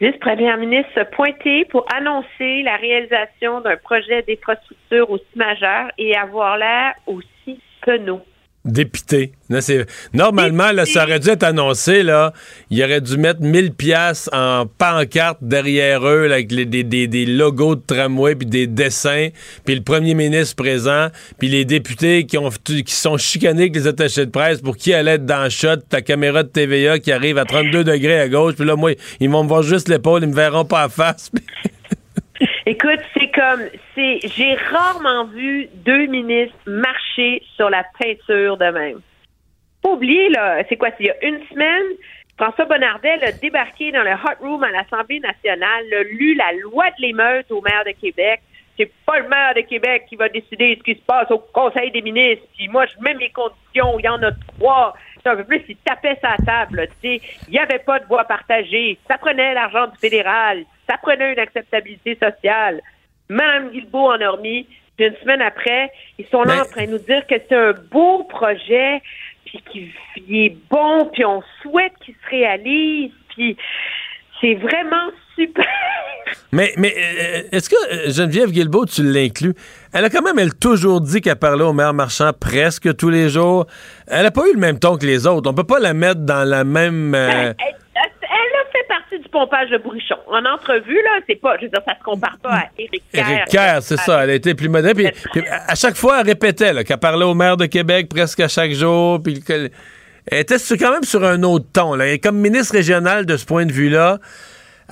vice-première 0.00 0.56
ministre, 0.56 0.90
se 0.94 1.04
pointer 1.14 1.66
pour 1.66 1.84
annoncer 1.94 2.62
la 2.62 2.76
réalisation 2.76 3.60
d'un 3.60 3.76
projet 3.76 4.22
d'infrastructure 4.22 5.10
aussi 5.10 5.36
majeur 5.36 5.90
et 5.98 6.16
avoir 6.16 6.56
l'air 6.56 6.94
aussi 7.06 7.60
penaud. 7.82 8.22
Dépité. 8.64 9.32
Normalement, 10.14 10.70
là, 10.70 10.86
ça 10.86 11.02
aurait 11.02 11.18
dû 11.18 11.28
être 11.30 11.42
annoncé, 11.42 12.04
là. 12.04 12.32
Il 12.70 12.82
aurait 12.84 13.00
dû 13.00 13.16
mettre 13.16 13.40
1000 13.40 13.72
pièces 13.72 14.30
en 14.32 14.66
pancarte 14.66 15.38
derrière 15.42 16.06
eux, 16.06 16.30
avec 16.30 16.46
des, 16.46 17.26
logos 17.26 17.74
de 17.74 17.82
tramway, 17.84 18.36
puis 18.36 18.46
des 18.46 18.68
dessins, 18.68 19.28
puis 19.64 19.74
le 19.74 19.82
premier 19.82 20.14
ministre 20.14 20.54
présent, 20.54 21.08
puis 21.40 21.48
les 21.48 21.64
députés 21.64 22.24
qui 22.24 22.94
sont 22.94 23.16
chicanés 23.16 23.62
avec 23.62 23.74
les 23.74 23.88
attachés 23.88 24.26
de 24.26 24.30
presse 24.30 24.60
pour 24.60 24.76
qui 24.76 24.94
allait 24.94 25.14
être 25.14 25.26
dans 25.26 25.42
le 25.42 25.50
shot, 25.50 25.78
ta 25.88 26.00
caméra 26.00 26.44
de 26.44 26.48
TVA 26.48 27.00
qui 27.00 27.10
arrive 27.10 27.38
à 27.38 27.44
32 27.44 27.82
degrés 27.82 28.20
à 28.20 28.28
gauche, 28.28 28.54
puis 28.54 28.64
là, 28.64 28.76
moi, 28.76 28.92
ils 29.18 29.28
vont 29.28 29.42
me 29.42 29.48
voir 29.48 29.64
juste 29.64 29.88
l'épaule, 29.88 30.22
ils 30.22 30.28
me 30.28 30.34
verront 30.34 30.64
pas 30.64 30.82
à 30.82 30.88
face. 30.88 31.32
Écoute, 32.64 33.00
c'est 33.14 33.30
comme, 33.32 33.62
c'est, 33.94 34.20
j'ai 34.22 34.54
rarement 34.54 35.24
vu 35.24 35.68
deux 35.74 36.06
ministres 36.06 36.56
marcher 36.66 37.42
sur 37.56 37.68
la 37.70 37.84
peinture 37.98 38.56
de 38.56 38.66
même. 38.66 39.00
Faut 39.82 39.94
oublier, 39.94 40.28
là, 40.28 40.62
c'est 40.68 40.76
quoi, 40.76 40.90
il 41.00 41.06
y 41.06 41.10
a 41.10 41.24
une 41.24 41.44
semaine, 41.48 41.96
François 42.38 42.64
Bonnardel 42.64 43.22
a 43.24 43.32
débarqué 43.32 43.90
dans 43.90 44.02
le 44.02 44.12
hot 44.12 44.38
room 44.40 44.62
à 44.62 44.70
l'Assemblée 44.70 45.18
nationale, 45.18 45.84
a 45.92 46.02
lu 46.04 46.34
la 46.34 46.52
loi 46.52 46.88
de 46.90 47.02
l'émeute 47.02 47.50
au 47.50 47.60
maire 47.60 47.84
de 47.84 47.92
Québec. 47.92 48.40
C'est 48.76 48.90
pas 49.04 49.18
le 49.18 49.28
maire 49.28 49.54
de 49.54 49.60
Québec 49.62 50.06
qui 50.08 50.16
va 50.16 50.28
décider 50.28 50.76
ce 50.78 50.82
qui 50.82 50.98
se 50.98 51.04
passe 51.04 51.30
au 51.30 51.38
Conseil 51.38 51.90
des 51.90 52.00
ministres. 52.00 52.44
Puis 52.56 52.68
moi, 52.68 52.86
je 52.86 52.94
mets 53.02 53.14
mes 53.14 53.30
conditions. 53.30 53.98
Il 53.98 54.04
y 54.04 54.08
en 54.08 54.22
a 54.22 54.30
trois. 54.56 54.94
Un 55.24 55.36
peu 55.36 55.44
plus, 55.44 55.62
il 55.68 55.76
tapait 55.76 56.18
sa 56.22 56.36
table. 56.44 56.88
Tu 57.02 57.18
sais, 57.18 57.20
il 57.48 57.52
n'y 57.52 57.58
avait 57.58 57.80
pas 57.80 57.98
de 57.98 58.06
voix 58.06 58.24
partagée. 58.24 58.98
Ça 59.08 59.18
prenait 59.18 59.52
l'argent 59.52 59.88
du 59.88 59.98
fédéral 59.98 60.64
ça 60.88 60.96
prenait 61.02 61.32
une 61.32 61.38
acceptabilité 61.38 62.18
sociale. 62.22 62.80
Mme 63.28 63.70
Guilbeault 63.70 64.12
en 64.12 64.20
a 64.20 64.30
remis. 64.30 64.66
Puis 64.96 65.06
une 65.06 65.16
semaine 65.16 65.42
après, 65.42 65.90
ils 66.18 66.26
sont 66.26 66.42
là 66.42 66.62
en 66.62 66.64
train 66.64 66.84
de 66.84 66.92
nous 66.92 66.98
dire 66.98 67.26
que 67.26 67.34
c'est 67.48 67.56
un 67.56 67.72
beau 67.90 68.24
projet, 68.24 69.00
puis 69.44 69.62
qu'il 69.70 70.36
est 70.36 70.56
bon, 70.70 71.06
puis 71.12 71.24
on 71.24 71.42
souhaite 71.62 71.92
qu'il 72.04 72.14
se 72.14 72.30
réalise, 72.30 73.10
puis 73.30 73.56
c'est 74.40 74.54
vraiment 74.54 75.10
super. 75.34 75.64
Mais, 76.50 76.72
mais 76.78 76.94
euh, 76.96 77.42
est-ce 77.52 77.68
que 77.68 77.76
euh, 77.76 78.10
Geneviève 78.10 78.50
Guilbeault, 78.50 78.86
tu 78.86 79.02
l'inclus? 79.02 79.54
Elle 79.92 80.04
a 80.04 80.10
quand 80.10 80.22
même, 80.22 80.38
elle, 80.38 80.54
toujours 80.54 81.00
dit 81.00 81.20
qu'elle 81.20 81.36
parlait 81.36 81.64
au 81.64 81.72
maire 81.74 81.92
marchand 81.92 82.30
presque 82.38 82.94
tous 82.96 83.10
les 83.10 83.28
jours. 83.28 83.66
Elle 84.06 84.22
n'a 84.22 84.30
pas 84.30 84.46
eu 84.48 84.54
le 84.54 84.58
même 84.58 84.78
ton 84.78 84.96
que 84.96 85.04
les 85.04 85.26
autres. 85.26 85.50
On 85.50 85.54
peut 85.54 85.64
pas 85.64 85.78
la 85.78 85.92
mettre 85.92 86.20
dans 86.20 86.48
la 86.48 86.64
même... 86.64 87.14
Euh, 87.14 87.52
ben, 87.52 87.54
pompage 89.32 89.70
de 89.70 89.78
bourrichon. 89.78 90.16
En 90.28 90.44
entrevue, 90.44 91.02
là, 91.02 91.20
c'est 91.26 91.40
pas, 91.40 91.56
je 91.56 91.62
veux 91.62 91.70
dire, 91.70 91.82
ça 91.86 91.96
se 91.98 92.04
compare 92.04 92.38
pas 92.40 92.50
à 92.50 92.64
Éric 92.78 93.02
Kerr. 93.12 93.28
Éric 93.28 93.44
Kerr, 93.46 93.82
c'est 93.82 93.96
ça. 93.96 94.22
Elle 94.22 94.30
a 94.30 94.34
été 94.34 94.54
plus 94.54 94.68
moderne. 94.68 94.94
Puis, 94.94 95.42
à 95.48 95.74
chaque 95.74 95.96
fois, 95.96 96.20
elle 96.20 96.26
répétait 96.26 96.84
qu'elle 96.84 96.98
parlait 96.98 97.24
au 97.24 97.34
maire 97.34 97.56
de 97.56 97.66
Québec 97.66 98.08
presque 98.08 98.40
à 98.40 98.48
chaque 98.48 98.72
jour. 98.72 99.20
Puis 99.22 99.42
elle 99.48 99.70
était 100.30 100.56
quand 100.78 100.92
même 100.92 101.02
sur 101.02 101.24
un 101.24 101.42
autre 101.42 101.66
ton. 101.72 101.94
Là. 101.94 102.08
Et 102.08 102.18
comme 102.18 102.38
ministre 102.38 102.76
régional 102.76 103.26
de 103.26 103.36
ce 103.36 103.44
point 103.44 103.66
de 103.66 103.72
vue-là, 103.72 104.18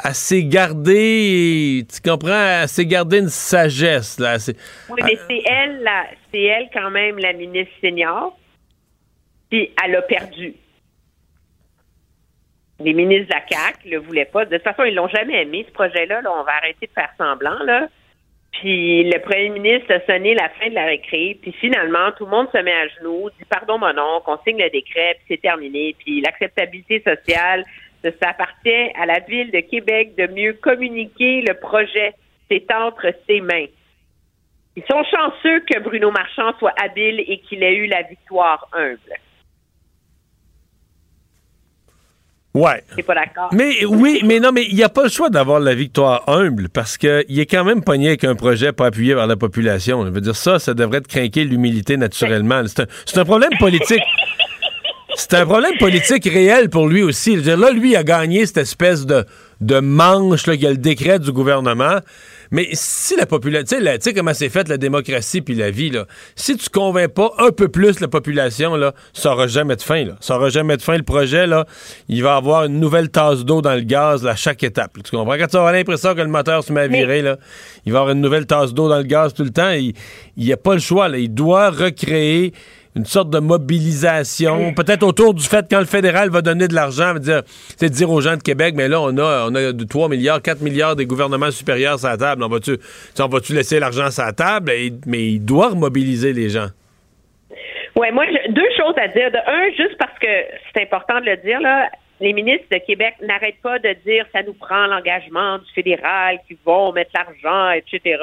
elle 0.03 0.15
s'est 0.15 0.45
gardée, 0.45 1.87
tu 1.93 2.01
comprends, 2.09 2.63
elle 2.63 2.69
s'est 2.69 2.87
gardée 2.87 3.19
une 3.19 3.29
sagesse. 3.29 4.19
Là. 4.19 4.39
Oui, 4.89 5.03
mais 5.05 5.19
c'est 5.29 5.43
elle, 5.45 5.89
c'est 6.33 6.43
elle 6.43 6.69
quand 6.73 6.91
même 6.91 7.19
la 7.19 7.33
ministre 7.35 7.73
senior. 7.81 8.37
Puis 9.51 9.71
elle 9.85 9.97
a 9.97 10.03
perdu 10.03 10.55
les 12.81 12.95
ministres 12.95 13.29
de 13.29 13.35
la 13.35 13.47
CAQ 13.49 13.89
le 13.89 13.99
voulaient 13.99 14.25
pas. 14.25 14.45
De 14.45 14.57
toute 14.57 14.65
façon, 14.65 14.85
ils 14.85 14.95
l'ont 14.95 15.09
jamais 15.09 15.43
aimé, 15.43 15.65
ce 15.69 15.73
projet-là. 15.73 16.23
On 16.25 16.43
va 16.43 16.53
arrêter 16.57 16.87
de 16.87 16.93
faire 16.93 17.13
semblant, 17.19 17.59
là. 17.65 17.89
Puis 18.53 19.05
le 19.05 19.19
premier 19.21 19.51
ministre 19.51 19.95
a 19.95 20.01
sonné 20.07 20.35
la 20.35 20.49
fin 20.49 20.69
de 20.69 20.75
la 20.75 20.87
récré. 20.87 21.39
Puis 21.41 21.53
finalement, 21.53 22.11
tout 22.17 22.25
le 22.25 22.31
monde 22.31 22.49
se 22.53 22.59
met 22.59 22.73
à 22.73 22.89
genoux, 22.89 23.31
dit 23.39 23.45
pardon 23.49 23.79
mon 23.79 23.91
oncle, 23.91 24.27
on 24.27 24.39
signe 24.45 24.59
le 24.61 24.71
décret, 24.71 25.15
puis 25.19 25.25
c'est 25.29 25.41
terminé. 25.41 25.95
Puis 25.99 26.21
l'acceptabilité 26.21 27.03
sociale, 27.07 27.65
ça 28.03 28.31
appartient 28.31 28.91
à 28.99 29.07
la 29.07 29.21
ville 29.21 29.51
de 29.51 29.61
Québec 29.61 30.15
de 30.17 30.27
mieux 30.27 30.55
communiquer 30.55 31.43
le 31.43 31.55
projet. 31.55 32.13
C'est 32.51 32.67
entre 32.73 33.15
ses 33.29 33.41
mains. 33.41 33.67
Ils 34.77 34.85
sont 34.91 35.05
chanceux 35.05 35.61
que 35.61 35.79
Bruno 35.81 36.11
Marchand 36.11 36.53
soit 36.59 36.75
habile 36.83 37.21
et 37.21 37.39
qu'il 37.39 37.63
ait 37.63 37.77
eu 37.77 37.87
la 37.87 38.03
victoire 38.03 38.69
humble. 38.73 39.15
Ouais. 42.53 42.83
pas 43.07 43.15
d'accord. 43.15 43.51
Mais 43.53 43.85
oui, 43.85 44.23
mais 44.25 44.41
non, 44.41 44.51
mais 44.53 44.65
il 44.69 44.75
n'y 44.75 44.83
a 44.83 44.89
pas 44.89 45.05
le 45.05 45.09
choix 45.09 45.31
d'avoir 45.31 45.61
la 45.61 45.75
victoire 45.75 46.25
humble 46.29 46.69
parce 46.69 46.99
qu'il 46.99 47.39
est 47.39 47.47
quand 47.47 47.65
même 47.65 47.83
pogné 47.83 48.09
avec 48.09 48.25
un 48.25 48.35
projet 48.35 48.73
pas 48.73 48.87
appuyé 48.87 49.15
par 49.15 49.29
la 49.29 49.37
population. 49.37 50.05
Je 50.05 50.11
veux 50.11 50.21
dire, 50.21 50.35
ça, 50.35 50.59
ça 50.59 50.75
devrait 50.75 50.99
être 50.99 51.07
craquer 51.07 51.45
l'humilité 51.45 51.97
naturellement. 51.97 52.63
C'est 52.67 53.19
un, 53.19 53.25
problème 53.25 53.53
politique. 53.61 54.03
C'est 55.15 55.35
un 55.35 55.47
problème 55.47 55.77
politique 55.79 56.25
réel 56.25 56.71
pour 56.71 56.89
lui 56.89 57.03
aussi. 57.03 57.37
là, 57.37 57.71
lui 57.71 57.95
a 57.95 58.03
gagné 58.03 58.45
cette 58.47 58.59
espèce 58.59 59.07
de, 59.07 59.25
de 59.61 59.79
manche, 59.79 60.47
là, 60.47 60.55
il 60.55 60.61
y 60.61 60.67
a 60.67 60.71
le 60.71 60.77
décret 60.77 61.21
du 61.21 61.31
gouvernement. 61.31 61.99
Mais 62.51 62.69
si 62.73 63.17
la 63.17 63.27
population, 63.27 63.79
tu 63.79 63.85
sais 64.01 64.15
comment 64.15 64.35
c'est 64.35 64.49
fait 64.49 64.69
la 64.69 64.77
démocratie 64.77 65.41
puis 65.41 65.55
la 65.55 65.71
vie, 65.71 65.91
là, 65.91 66.07
si 66.35 66.57
tu 66.57 66.69
convaincs 66.69 67.13
pas 67.13 67.33
un 67.39 67.51
peu 67.51 67.69
plus 67.69 68.01
la 68.01 68.09
population, 68.09 68.77
là, 68.77 68.93
ça 69.13 69.33
aura 69.33 69.47
jamais 69.47 69.77
de 69.77 69.83
fin. 69.83 70.05
Là. 70.05 70.17
Ça 70.21 70.37
aura 70.37 70.49
jamais 70.49 70.77
de 70.77 70.83
fin. 70.83 70.97
Le 70.97 71.03
projet, 71.03 71.47
là, 71.47 71.67
il 72.09 72.23
va 72.23 72.37
avoir 72.37 72.65
une 72.65 72.81
nouvelle 72.81 73.09
tasse 73.09 73.45
d'eau 73.45 73.63
dans 73.63 73.75
le 73.75 73.83
gaz 73.83 74.27
à 74.27 74.35
chaque 74.35 74.63
étape. 74.63 74.99
Tu 75.05 75.17
comprends? 75.17 75.37
Quand 75.37 75.47
tu 75.47 75.57
auras 75.57 75.73
l'impression 75.73 76.15
que 76.15 76.21
le 76.21 76.29
moteur 76.29 76.65
se 76.65 76.73
met 76.73 76.83
à 76.83 76.89
virer, 76.89 77.23
là, 77.23 77.39
il 77.87 77.93
va 77.93 78.01
avoir 78.01 78.15
une 78.15 78.21
nouvelle 78.21 78.47
tasse 78.47 78.75
d'eau 78.75 78.89
dans 78.89 78.99
le 78.99 79.05
gaz 79.05 79.33
tout 79.33 79.45
le 79.45 79.51
temps. 79.51 79.71
Il 79.71 79.95
n'y 80.37 80.53
a 80.53 80.57
pas 80.57 80.75
le 80.75 80.81
choix. 80.81 81.09
Là. 81.09 81.19
Il 81.19 81.33
doit 81.33 81.71
recréer 81.71 82.53
une 82.97 83.05
sorte 83.05 83.31
de 83.31 83.39
mobilisation, 83.39 84.75
peut-être 84.75 85.05
autour 85.05 85.33
du 85.35 85.45
fait 85.45 85.67
quand 85.71 85.79
le 85.79 85.87
fédéral 85.87 86.31
va 86.31 86.43
donner 86.43 86.67
de 86.67 86.75
l'argent, 86.75 87.15
dire, 87.15 87.43
c'est 87.47 87.89
dire 87.89 88.11
aux 88.11 88.21
gens 88.21 88.37
de 88.37 88.43
Québec, 88.43 88.75
mais 88.77 88.89
là, 88.89 89.01
on 89.01 89.17
a, 89.17 89.47
on 89.49 89.55
a 89.55 89.73
3 89.73 90.09
milliards, 90.09 90.43
4 90.43 90.61
milliards 90.61 90.97
des 90.97 91.07
gouvernements 91.07 91.51
supérieurs 91.51 91.99
sur 91.99 92.09
la 92.09 92.17
table. 92.17 92.43
On 92.43 92.49
va-tu, 92.49 92.77
on 93.19 93.29
va-tu 93.29 93.55
laisser 93.55 93.79
l'argent 93.79 94.11
sur 94.11 94.25
la 94.25 94.33
table? 94.33 94.73
mais 95.07 95.25
il 95.25 95.41
doit 95.41 95.75
mobiliser 95.75 96.33
les 96.33 96.49
gens. 96.49 96.69
Oui, 97.97 98.09
moi, 98.13 98.25
deux 98.49 98.71
choses 98.77 98.95
à 98.97 99.09
dire. 99.09 99.31
De 99.31 99.39
un, 99.39 99.71
juste 99.77 99.97
parce 99.99 100.19
que 100.19 100.29
c'est 100.73 100.83
important 100.83 101.21
de 101.21 101.27
le 101.27 101.37
dire, 101.39 101.61
là, 101.61 101.89
les 102.21 102.33
ministres 102.33 102.67
de 102.71 102.79
Québec 102.79 103.15
n'arrêtent 103.23 103.63
pas 103.63 103.79
de 103.79 103.95
dire 104.05 104.27
ça 104.33 104.43
nous 104.43 104.53
prend 104.53 104.87
l'engagement 104.87 105.59
du 105.59 105.71
fédéral 105.75 106.39
qui 106.47 106.57
vont 106.65 106.93
mettre 106.93 107.11
l'argent, 107.15 107.71
etc. 107.71 108.23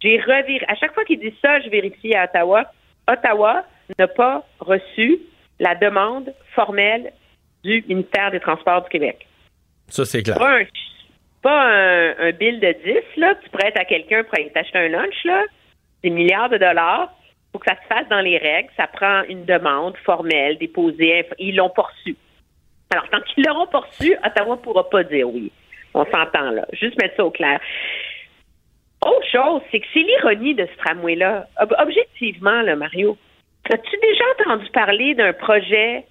J'ai 0.00 0.18
reviré. 0.18 0.64
À 0.68 0.74
chaque 0.74 0.94
fois 0.94 1.04
qu'ils 1.04 1.20
disent 1.20 1.38
ça, 1.42 1.60
je 1.60 1.68
vérifie 1.68 2.14
à 2.14 2.24
Ottawa. 2.24 2.64
Ottawa, 3.08 3.64
n'a 3.98 4.08
pas 4.08 4.44
reçu 4.60 5.20
la 5.58 5.74
demande 5.74 6.32
formelle 6.54 7.12
du 7.64 7.84
ministère 7.88 8.30
des 8.30 8.40
Transports 8.40 8.82
du 8.82 8.88
Québec. 8.90 9.26
Ça, 9.88 10.04
c'est 10.04 10.22
clair. 10.22 10.38
Pas, 11.42 11.66
un, 12.18 12.32
bill 12.32 12.60
de 12.60 12.74
10, 12.84 13.20
là, 13.20 13.34
tu 13.42 13.48
prêtes 13.50 13.78
à 13.78 13.84
quelqu'un 13.84 14.24
pour 14.24 14.34
aller 14.34 14.50
t'acheter 14.50 14.78
un 14.78 14.88
lunch, 14.88 15.24
là, 15.24 15.44
des 16.02 16.10
milliards 16.10 16.48
de 16.48 16.58
dollars. 16.58 17.12
Il 17.22 17.52
faut 17.52 17.58
que 17.60 17.70
ça 17.70 17.76
se 17.80 17.86
fasse 17.86 18.08
dans 18.08 18.20
les 18.20 18.36
règles. 18.36 18.68
Ça 18.76 18.86
prend 18.88 19.22
une 19.28 19.44
demande 19.44 19.96
formelle, 19.98 20.58
déposée. 20.58 21.24
Ils 21.38 21.56
l'ont 21.56 21.70
pas 21.70 21.82
reçu. 21.82 22.16
Alors, 22.90 23.08
tant 23.10 23.20
qu'ils 23.20 23.44
l'auront 23.44 23.66
pas 23.66 23.80
reçu, 23.80 24.16
Ottawa 24.24 24.56
ne 24.56 24.60
pourra 24.60 24.88
pas 24.88 25.04
dire 25.04 25.28
oui. 25.28 25.52
On 25.94 26.04
s'entend 26.04 26.50
là. 26.50 26.66
Juste 26.72 27.00
mettre 27.00 27.16
ça 27.16 27.24
au 27.24 27.30
clair. 27.30 27.60
Autre 29.04 29.26
chose, 29.30 29.62
c'est 29.70 29.80
que 29.80 29.86
c'est 29.92 30.00
l'ironie 30.00 30.54
de 30.54 30.66
ce 30.66 30.84
tramway-là. 30.84 31.48
Objectivement, 31.78 32.62
là, 32.62 32.76
Mario, 32.76 33.16
As-tu 33.70 33.96
déjà 34.00 34.24
entendu 34.38 34.70
parler 34.70 35.14
d'un 35.14 35.32
projet 35.32 36.04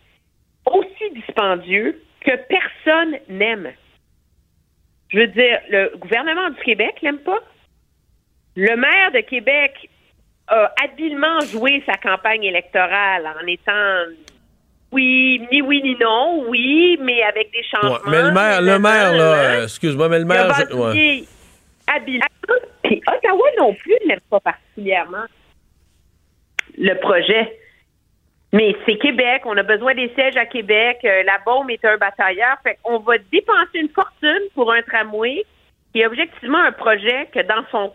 aussi 0.66 1.12
dispendieux 1.14 2.02
que 2.22 2.32
personne 2.50 3.18
n'aime? 3.30 3.72
Je 5.10 5.20
veux 5.20 5.28
dire, 5.28 5.60
le 5.70 5.96
gouvernement 5.98 6.50
du 6.50 6.62
Québec 6.64 6.96
l'aime 7.02 7.20
pas? 7.20 7.40
Le 8.56 8.76
maire 8.76 9.12
de 9.14 9.22
Québec 9.22 9.90
a 10.48 10.74
habilement 10.84 11.40
joué 11.42 11.84
sa 11.86 11.96
campagne 11.96 12.44
électorale 12.44 13.28
en 13.42 13.48
étant 13.48 14.04
oui, 14.92 15.42
ni 15.52 15.62
oui 15.62 15.82
ni 15.84 15.96
non, 16.00 16.46
oui, 16.48 16.98
mais 17.02 17.22
avec 17.24 17.52
des 17.52 17.64
changements. 17.64 18.00
mais 18.08 18.22
le 18.22 18.32
maire, 18.32 18.62
le 18.62 18.80
maire, 18.80 19.12
là, 19.14 19.64
excuse-moi, 19.64 20.08
mais 20.10 20.20
le 20.20 20.26
maire. 20.26 20.54
Je, 20.54 21.24
habilement. 21.88 22.26
Puis 22.84 23.02
Ottawa 23.08 23.48
non 23.60 23.74
plus 23.74 23.96
ne 24.04 24.10
l'aime 24.10 24.20
pas 24.30 24.40
particulièrement 24.40 25.26
le 26.78 26.94
projet. 27.00 27.58
Mais 28.54 28.76
c'est 28.86 28.98
Québec, 28.98 29.42
on 29.46 29.58
a 29.58 29.64
besoin 29.64 29.96
des 29.96 30.10
sièges 30.16 30.38
à 30.38 30.46
Québec, 30.46 31.00
euh, 31.04 31.24
la 31.24 31.40
bombe 31.46 31.70
est 31.70 31.84
un 31.84 31.98
batailleur, 31.98 32.56
fait 32.64 32.78
qu'on 32.82 33.00
va 33.00 33.18
dépenser 33.32 33.80
une 33.80 33.90
fortune 33.90 34.44
pour 34.54 34.72
un 34.72 34.82
tramway 34.82 35.44
qui 35.92 36.02
est 36.02 36.06
objectivement 36.06 36.60
un 36.60 36.72
projet 36.72 37.28
que 37.34 37.42
dans 37.42 37.66
son 37.72 37.92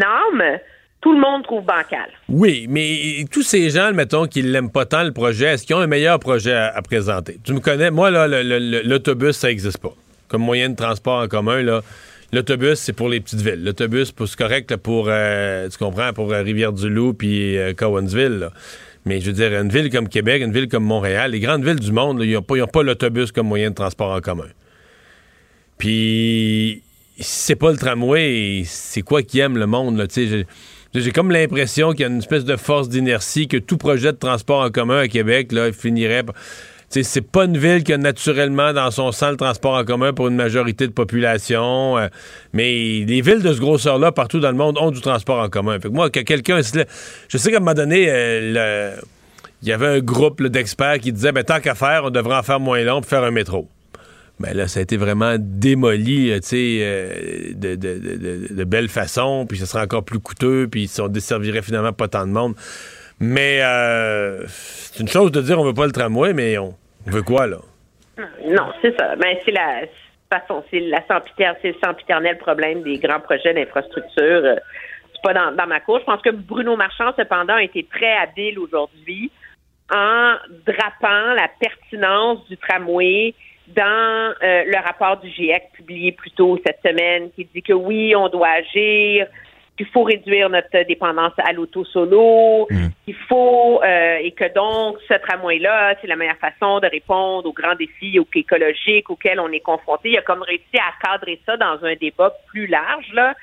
âme, 0.00 0.58
tout 1.00 1.12
le 1.12 1.20
monde 1.20 1.42
trouve 1.42 1.64
bancal. 1.64 2.08
Oui, 2.28 2.66
mais 2.68 3.24
tous 3.30 3.42
ces 3.42 3.68
gens, 3.70 3.92
mettons, 3.92 4.26
qui 4.26 4.42
l'aiment 4.42 4.70
pas 4.70 4.86
tant 4.86 5.02
le 5.02 5.12
projet, 5.12 5.46
est-ce 5.46 5.66
qu'ils 5.66 5.76
ont 5.76 5.80
un 5.80 5.86
meilleur 5.86 6.18
projet 6.18 6.54
à, 6.54 6.80
présenter? 6.80 7.36
Tu 7.44 7.52
me 7.52 7.60
connais, 7.60 7.90
moi, 7.90 8.10
là, 8.10 8.26
l'autobus, 8.26 9.32
ça 9.32 9.48
n'existe 9.48 9.82
pas. 9.82 9.92
Comme 10.28 10.42
moyen 10.42 10.70
de 10.70 10.76
transport 10.76 11.22
en 11.22 11.28
commun, 11.28 11.62
là. 11.62 11.82
L'autobus, 12.34 12.80
c'est 12.80 12.92
pour 12.92 13.08
les 13.08 13.20
petites 13.20 13.42
villes. 13.42 13.62
L'autobus, 13.62 14.12
c'est 14.18 14.36
correct 14.36 14.74
pour, 14.78 15.06
euh, 15.08 15.68
tu 15.68 15.78
comprends, 15.78 16.12
pour 16.12 16.32
euh, 16.32 16.42
Rivière-du-Loup 16.42 17.14
puis 17.14 17.56
euh, 17.56 17.74
Cowansville. 17.74 18.48
Mais 19.04 19.20
je 19.20 19.26
veux 19.26 19.32
dire, 19.32 19.52
une 19.52 19.68
ville 19.68 19.88
comme 19.88 20.08
Québec, 20.08 20.42
une 20.42 20.52
ville 20.52 20.66
comme 20.66 20.82
Montréal, 20.82 21.30
les 21.30 21.38
grandes 21.38 21.64
villes 21.64 21.78
du 21.78 21.92
monde, 21.92 22.20
ils 22.24 22.32
n'ont 22.32 22.42
pas, 22.42 22.66
pas 22.66 22.82
l'autobus 22.82 23.30
comme 23.30 23.46
moyen 23.46 23.70
de 23.70 23.76
transport 23.76 24.10
en 24.10 24.20
commun. 24.20 24.48
Puis, 25.78 26.82
c'est 27.20 27.54
pas 27.54 27.70
le 27.70 27.76
tramway, 27.76 28.64
c'est 28.66 29.02
quoi 29.02 29.22
qui 29.22 29.38
aime 29.38 29.56
le 29.56 29.66
monde, 29.66 30.04
tu. 30.08 30.44
J'ai 30.92 31.12
comme 31.12 31.30
l'impression 31.30 31.92
qu'il 31.92 32.00
y 32.00 32.04
a 32.04 32.08
une 32.08 32.18
espèce 32.18 32.44
de 32.44 32.56
force 32.56 32.88
d'inertie 32.88 33.46
que 33.46 33.58
tout 33.58 33.76
projet 33.76 34.12
de 34.12 34.18
transport 34.18 34.64
en 34.64 34.70
commun 34.70 34.98
à 34.98 35.08
Québec 35.08 35.52
finirait 35.72 36.24
par... 36.24 36.34
C'est 37.02 37.20
pas 37.20 37.44
une 37.44 37.58
ville 37.58 37.82
qui 37.82 37.92
a 37.92 37.98
naturellement 37.98 38.72
dans 38.72 38.90
son 38.90 39.12
sang 39.12 39.30
le 39.30 39.36
transport 39.36 39.74
en 39.74 39.84
commun 39.84 40.12
pour 40.12 40.28
une 40.28 40.36
majorité 40.36 40.86
de 40.86 40.92
population. 40.92 41.98
Euh, 41.98 42.08
mais 42.52 43.04
les 43.06 43.20
villes 43.20 43.42
de 43.42 43.52
ce 43.52 43.60
grosseur-là, 43.60 44.12
partout 44.12 44.40
dans 44.40 44.50
le 44.50 44.56
monde, 44.56 44.78
ont 44.78 44.90
du 44.90 45.00
transport 45.00 45.40
en 45.40 45.48
commun. 45.48 45.80
Fait 45.80 45.88
que 45.88 45.94
moi, 45.94 46.10
que 46.10 46.20
quelqu'un... 46.20 46.60
Je 47.28 47.38
sais 47.38 47.50
qu'à 47.50 47.56
un 47.56 47.60
moment 47.60 47.74
donné, 47.74 48.06
euh, 48.08 48.96
il 49.62 49.68
y 49.68 49.72
avait 49.72 49.88
un 49.88 50.00
groupe 50.00 50.42
d'experts 50.42 50.98
qui 51.00 51.12
disait 51.12 51.32
ben, 51.32 51.44
tant 51.44 51.60
qu'à 51.60 51.74
faire, 51.74 52.04
on 52.04 52.10
devrait 52.10 52.36
en 52.36 52.42
faire 52.42 52.60
moins 52.60 52.82
long 52.82 53.00
pour 53.00 53.08
faire 53.08 53.24
un 53.24 53.30
métro 53.30 53.68
ben 54.40 54.56
là, 54.56 54.66
ça 54.68 54.80
a 54.80 54.82
été 54.82 54.96
vraiment 54.96 55.36
démoli, 55.38 56.30
euh, 56.30 56.40
tu 56.40 56.48
sais, 56.48 56.78
euh, 56.82 57.52
de, 57.54 58.64
belle 58.64 58.88
façon, 58.88 59.46
puis 59.48 59.58
ce 59.58 59.66
serait 59.66 59.82
encore 59.82 60.04
plus 60.04 60.18
coûteux, 60.18 60.68
puis 60.68 60.90
on 60.98 61.08
desservirait 61.08 61.62
finalement 61.62 61.92
pas 61.92 62.08
tant 62.08 62.26
de 62.26 62.32
monde. 62.32 62.54
Mais 63.20 63.60
euh, 63.62 64.44
c'est 64.48 65.00
une 65.00 65.08
chose 65.08 65.30
de 65.30 65.40
dire 65.40 65.60
on 65.60 65.64
veut 65.64 65.74
pas 65.74 65.86
le 65.86 65.92
tramway, 65.92 66.34
mais 66.34 66.58
on, 66.58 66.74
veut 67.06 67.22
quoi, 67.22 67.46
là? 67.46 67.58
Non, 68.46 68.72
c'est 68.80 68.96
ça. 68.98 69.16
Ben, 69.16 69.36
c'est 69.44 69.50
la 69.50 69.82
façon, 70.30 70.64
c'est 70.70 70.80
la 70.80 71.02
c'est 71.62 71.68
le 71.68 71.76
sempiternel 71.84 72.38
problème 72.38 72.82
des 72.82 72.98
grands 72.98 73.20
projets 73.20 73.54
d'infrastructure. 73.54 74.42
C'est 75.12 75.22
pas 75.22 75.34
dans, 75.34 75.54
dans 75.54 75.66
ma 75.66 75.80
cour. 75.80 75.98
Je 76.00 76.04
pense 76.04 76.22
que 76.22 76.30
Bruno 76.30 76.76
Marchand, 76.76 77.12
cependant, 77.16 77.54
a 77.54 77.62
été 77.62 77.86
très 77.92 78.16
habile 78.16 78.58
aujourd'hui 78.58 79.30
en 79.92 80.34
drapant 80.66 81.34
la 81.34 81.48
pertinence 81.60 82.46
du 82.48 82.56
tramway 82.56 83.34
dans 83.68 84.34
euh, 84.42 84.64
le 84.66 84.82
rapport 84.84 85.18
du 85.18 85.30
GIEC 85.30 85.72
publié 85.72 86.12
plus 86.12 86.30
tôt 86.30 86.58
cette 86.64 86.80
semaine, 86.84 87.30
qui 87.32 87.46
dit 87.46 87.62
que 87.62 87.72
oui, 87.72 88.14
on 88.14 88.28
doit 88.28 88.48
agir, 88.48 89.26
qu'il 89.76 89.86
faut 89.86 90.04
réduire 90.04 90.48
notre 90.50 90.86
dépendance 90.86 91.32
à 91.38 91.52
l'auto 91.52 91.84
solo, 91.84 92.66
mmh. 92.70 92.86
qu'il 93.04 93.14
faut 93.28 93.82
euh, 93.82 94.16
et 94.22 94.30
que 94.32 94.52
donc 94.54 94.98
ce 95.08 95.14
tramway-là, 95.14 95.96
c'est 96.00 96.06
la 96.06 96.16
meilleure 96.16 96.36
façon 96.36 96.78
de 96.80 96.86
répondre 96.86 97.48
aux 97.48 97.52
grands 97.52 97.74
défis 97.74 98.18
écologiques 98.34 99.10
auxquels 99.10 99.40
on 99.40 99.50
est 99.50 99.60
confronté. 99.60 100.10
Il 100.10 100.18
a 100.18 100.22
comme 100.22 100.42
réussi 100.42 100.76
à 100.76 100.92
cadrer 101.04 101.40
ça 101.44 101.56
dans 101.56 101.84
un 101.84 101.94
débat 101.96 102.32
plus 102.46 102.66
large 102.66 103.12
là. 103.12 103.34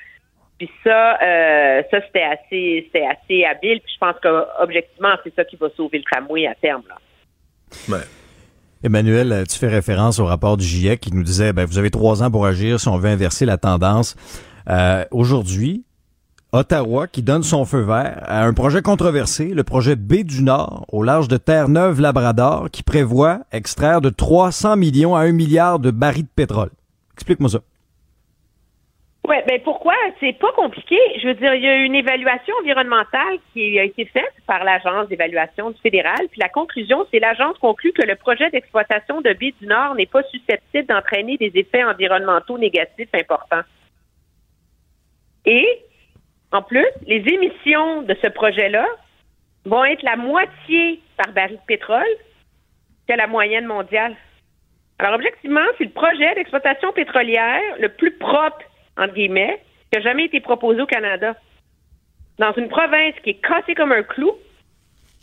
Puis 0.58 0.70
ça, 0.84 1.18
euh, 1.22 1.82
ça 1.90 2.00
c'était 2.06 2.22
assez, 2.22 2.86
c'était 2.86 3.06
assez 3.06 3.44
habile. 3.44 3.80
Puis 3.80 3.94
je 3.94 3.98
pense 3.98 4.16
qu'objectivement, 4.22 5.14
c'est 5.24 5.34
ça 5.34 5.44
qui 5.44 5.56
va 5.56 5.68
sauver 5.76 5.98
le 5.98 6.04
tramway 6.04 6.46
à 6.46 6.54
terme 6.54 6.82
là. 6.88 6.96
Ouais. 7.88 8.04
Emmanuel, 8.84 9.44
tu 9.48 9.58
fais 9.58 9.68
référence 9.68 10.18
au 10.18 10.24
rapport 10.24 10.56
du 10.56 10.64
GIEC 10.64 10.98
qui 11.00 11.14
nous 11.14 11.22
disait, 11.22 11.52
ben, 11.52 11.64
vous 11.66 11.78
avez 11.78 11.90
trois 11.90 12.22
ans 12.22 12.30
pour 12.30 12.46
agir 12.46 12.80
si 12.80 12.88
on 12.88 12.96
veut 12.96 13.10
inverser 13.10 13.46
la 13.46 13.56
tendance. 13.56 14.16
Euh, 14.68 15.04
Aujourd'hui, 15.12 15.84
Ottawa 16.54 17.06
qui 17.06 17.22
donne 17.22 17.42
son 17.42 17.64
feu 17.64 17.80
vert 17.80 18.22
à 18.26 18.44
un 18.44 18.52
projet 18.52 18.82
controversé, 18.82 19.54
le 19.54 19.64
projet 19.64 19.96
B 19.96 20.16
du 20.22 20.42
Nord, 20.42 20.84
au 20.92 21.02
large 21.02 21.26
de 21.26 21.38
Terre-Neuve-Labrador, 21.38 22.70
qui 22.70 22.82
prévoit 22.82 23.38
extraire 23.52 24.02
de 24.02 24.10
300 24.10 24.76
millions 24.76 25.16
à 25.16 25.20
1 25.20 25.32
milliard 25.32 25.78
de 25.78 25.90
barils 25.90 26.24
de 26.24 26.28
pétrole. 26.28 26.68
Explique-moi 27.14 27.48
ça. 27.48 27.60
Oui, 29.26 29.36
ben 29.48 29.60
pourquoi? 29.64 29.94
C'est 30.20 30.34
pas 30.34 30.52
compliqué. 30.52 30.98
Je 31.22 31.28
veux 31.28 31.34
dire, 31.34 31.54
il 31.54 31.62
y 31.62 31.68
a 31.68 31.76
une 31.76 31.94
évaluation 31.94 32.54
environnementale 32.60 33.38
qui 33.54 33.78
a 33.78 33.84
été 33.84 34.04
faite 34.04 34.34
par 34.46 34.62
l'Agence 34.62 35.08
d'évaluation 35.08 35.70
du 35.70 35.80
fédéral, 35.80 36.26
puis 36.30 36.40
la 36.40 36.50
conclusion, 36.50 37.06
c'est 37.10 37.18
l'agence 37.18 37.56
conclut 37.58 37.92
que 37.92 38.06
le 38.06 38.16
projet 38.16 38.50
d'exploitation 38.50 39.22
de 39.22 39.32
baie 39.32 39.54
du 39.58 39.66
Nord 39.66 39.94
n'est 39.94 40.06
pas 40.06 40.22
susceptible 40.24 40.86
d'entraîner 40.86 41.38
des 41.38 41.52
effets 41.54 41.84
environnementaux 41.84 42.58
négatifs 42.58 43.08
importants. 43.14 43.62
Et, 45.46 45.66
en 46.52 46.62
plus, 46.62 46.86
les 47.06 47.24
émissions 47.26 48.02
de 48.02 48.16
ce 48.22 48.28
projet-là 48.28 48.86
vont 49.64 49.84
être 49.84 50.02
la 50.02 50.16
moitié 50.16 51.00
par 51.16 51.32
baril 51.32 51.56
de 51.56 51.66
pétrole 51.66 52.04
que 53.08 53.14
la 53.14 53.26
moyenne 53.26 53.66
mondiale. 53.66 54.14
Alors, 54.98 55.14
objectivement, 55.14 55.60
c'est 55.78 55.84
le 55.84 55.90
projet 55.90 56.34
d'exploitation 56.34 56.92
pétrolière 56.92 57.62
le 57.80 57.88
plus 57.88 58.12
propre 58.12 58.62
entre 58.96 59.14
guillemets, 59.14 59.60
qui 59.90 59.98
n'a 59.98 60.04
jamais 60.04 60.26
été 60.26 60.40
proposé 60.40 60.80
au 60.82 60.86
Canada. 60.86 61.34
Dans 62.38 62.52
une 62.54 62.68
province 62.68 63.14
qui 63.22 63.30
est 63.30 63.40
cassée 63.46 63.74
comme 63.74 63.92
un 63.92 64.02
clou, 64.02 64.32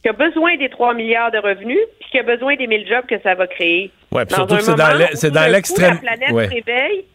qui 0.01 0.09
a 0.09 0.13
besoin 0.13 0.55
des 0.57 0.69
3 0.69 0.93
milliards 0.93 1.31
de 1.31 1.37
revenus, 1.37 1.79
puis 1.99 2.09
qui 2.11 2.19
a 2.19 2.23
besoin 2.23 2.55
des 2.55 2.67
1000 2.67 2.87
jobs 2.87 3.05
que 3.05 3.19
ça 3.21 3.35
va 3.35 3.47
créer. 3.47 3.91
Oui, 4.11 4.23
puis 4.25 4.35
surtout 4.35 4.55
que 4.55 4.61
c'est 4.61 5.31
dans 5.31 5.51
l'extrême. 5.51 5.99
La 6.03 6.15
planète 6.15 6.31
ouais. 6.31 6.47
réveille 6.47 7.05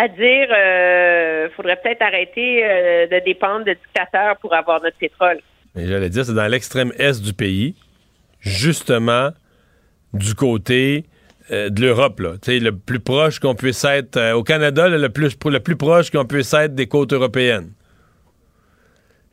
à 0.00 0.08
dire 0.08 0.48
euh, 0.50 1.48
faudrait 1.54 1.76
peut-être 1.76 2.00
arrêter 2.00 2.64
euh, 2.64 3.06
de 3.06 3.22
dépendre 3.24 3.66
de 3.66 3.72
dictateurs 3.72 4.38
pour 4.38 4.54
avoir 4.54 4.82
notre 4.82 4.96
pétrole. 4.96 5.40
J'allais 5.76 6.08
dire, 6.08 6.24
c'est 6.24 6.34
dans 6.34 6.46
l'extrême 6.46 6.92
est 6.98 7.22
du 7.22 7.34
pays, 7.34 7.74
justement 8.40 9.30
du 10.14 10.34
côté 10.34 11.04
euh, 11.50 11.68
de 11.68 11.82
l'Europe, 11.82 12.18
là. 12.20 12.32
le 12.46 12.70
plus 12.70 13.00
proche 13.00 13.40
qu'on 13.40 13.54
puisse 13.54 13.84
être 13.84 14.16
euh, 14.16 14.32
au 14.32 14.42
Canada, 14.42 14.88
le, 14.88 15.08
plus, 15.10 15.36
le 15.44 15.60
plus 15.60 15.76
proche 15.76 16.10
qu'on 16.10 16.24
puisse 16.24 16.54
être 16.54 16.74
des 16.74 16.86
côtes 16.86 17.12
européennes. 17.12 17.70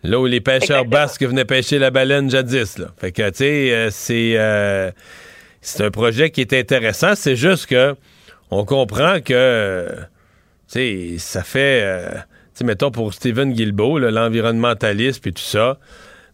Là 0.04 0.20
où 0.20 0.26
les 0.26 0.42
pêcheurs 0.42 0.86
basques 0.86 1.24
venaient 1.24 1.46
pêcher 1.46 1.80
la 1.80 1.92
baleine 1.92 2.30
jadis. 2.30 2.78
Là. 2.78 2.88
Fait 3.00 3.12
que, 3.12 3.30
tu 3.30 3.38
sais, 3.38 3.88
c'est, 3.90 4.94
c'est 5.60 5.84
un 5.84 5.92
projet 5.92 6.30
qui 6.30 6.42
est 6.42 6.54
intéressant. 6.54 7.16
C'est 7.16 7.36
juste 7.36 7.66
que 7.66 7.96
on 8.52 8.64
comprend 8.64 9.20
que, 9.20 9.90
sais, 10.68 11.16
ça 11.18 11.44
fait, 11.44 12.06
sais, 12.58 12.64
mettons 12.64 12.92
pour 12.92 13.14
Stephen 13.14 13.54
Guilbeault, 13.54 14.00
l'environnementaliste 14.00 15.26
et 15.28 15.32
tout 15.32 15.42
ça, 15.42 15.78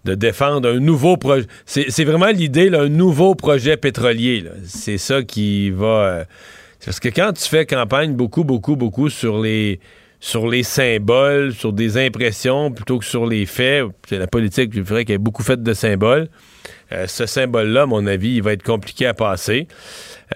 de 0.05 0.15
défendre 0.15 0.69
un 0.69 0.79
nouveau 0.79 1.17
projet. 1.17 1.45
C'est 1.65 2.03
vraiment 2.03 2.27
l'idée, 2.27 2.73
un 2.73 2.89
nouveau 2.89 3.35
projet 3.35 3.77
pétrolier. 3.77 4.45
C'est 4.65 4.97
ça 4.97 5.23
qui 5.23 5.69
va. 5.69 5.85
Euh, 5.85 6.23
parce 6.85 6.99
que 6.99 7.09
quand 7.09 7.31
tu 7.33 7.47
fais 7.47 7.65
campagne 7.65 8.13
beaucoup, 8.13 8.43
beaucoup, 8.43 8.75
beaucoup 8.75 9.09
sur 9.09 9.41
les 9.41 9.79
sur 10.19 10.47
les 10.47 10.63
symboles, 10.63 11.51
sur 11.51 11.73
des 11.73 11.97
impressions 11.97 12.71
plutôt 12.71 12.97
que 12.97 13.03
sur 13.03 13.25
les 13.25 13.45
faits, 13.45 13.83
la 14.09 14.27
politique, 14.27 14.73
je 14.73 14.79
dirais 14.79 15.03
qu'elle 15.03 15.17
a 15.17 15.19
beaucoup 15.19 15.43
fait 15.43 15.61
de 15.61 15.73
symboles. 15.73 16.29
Euh, 16.93 17.07
ce 17.07 17.25
symbole-là, 17.25 17.85
mon 17.85 18.07
avis, 18.07 18.35
il 18.35 18.41
va 18.41 18.53
être 18.53 18.63
compliqué 18.63 19.05
à 19.05 19.13
passer. 19.13 19.67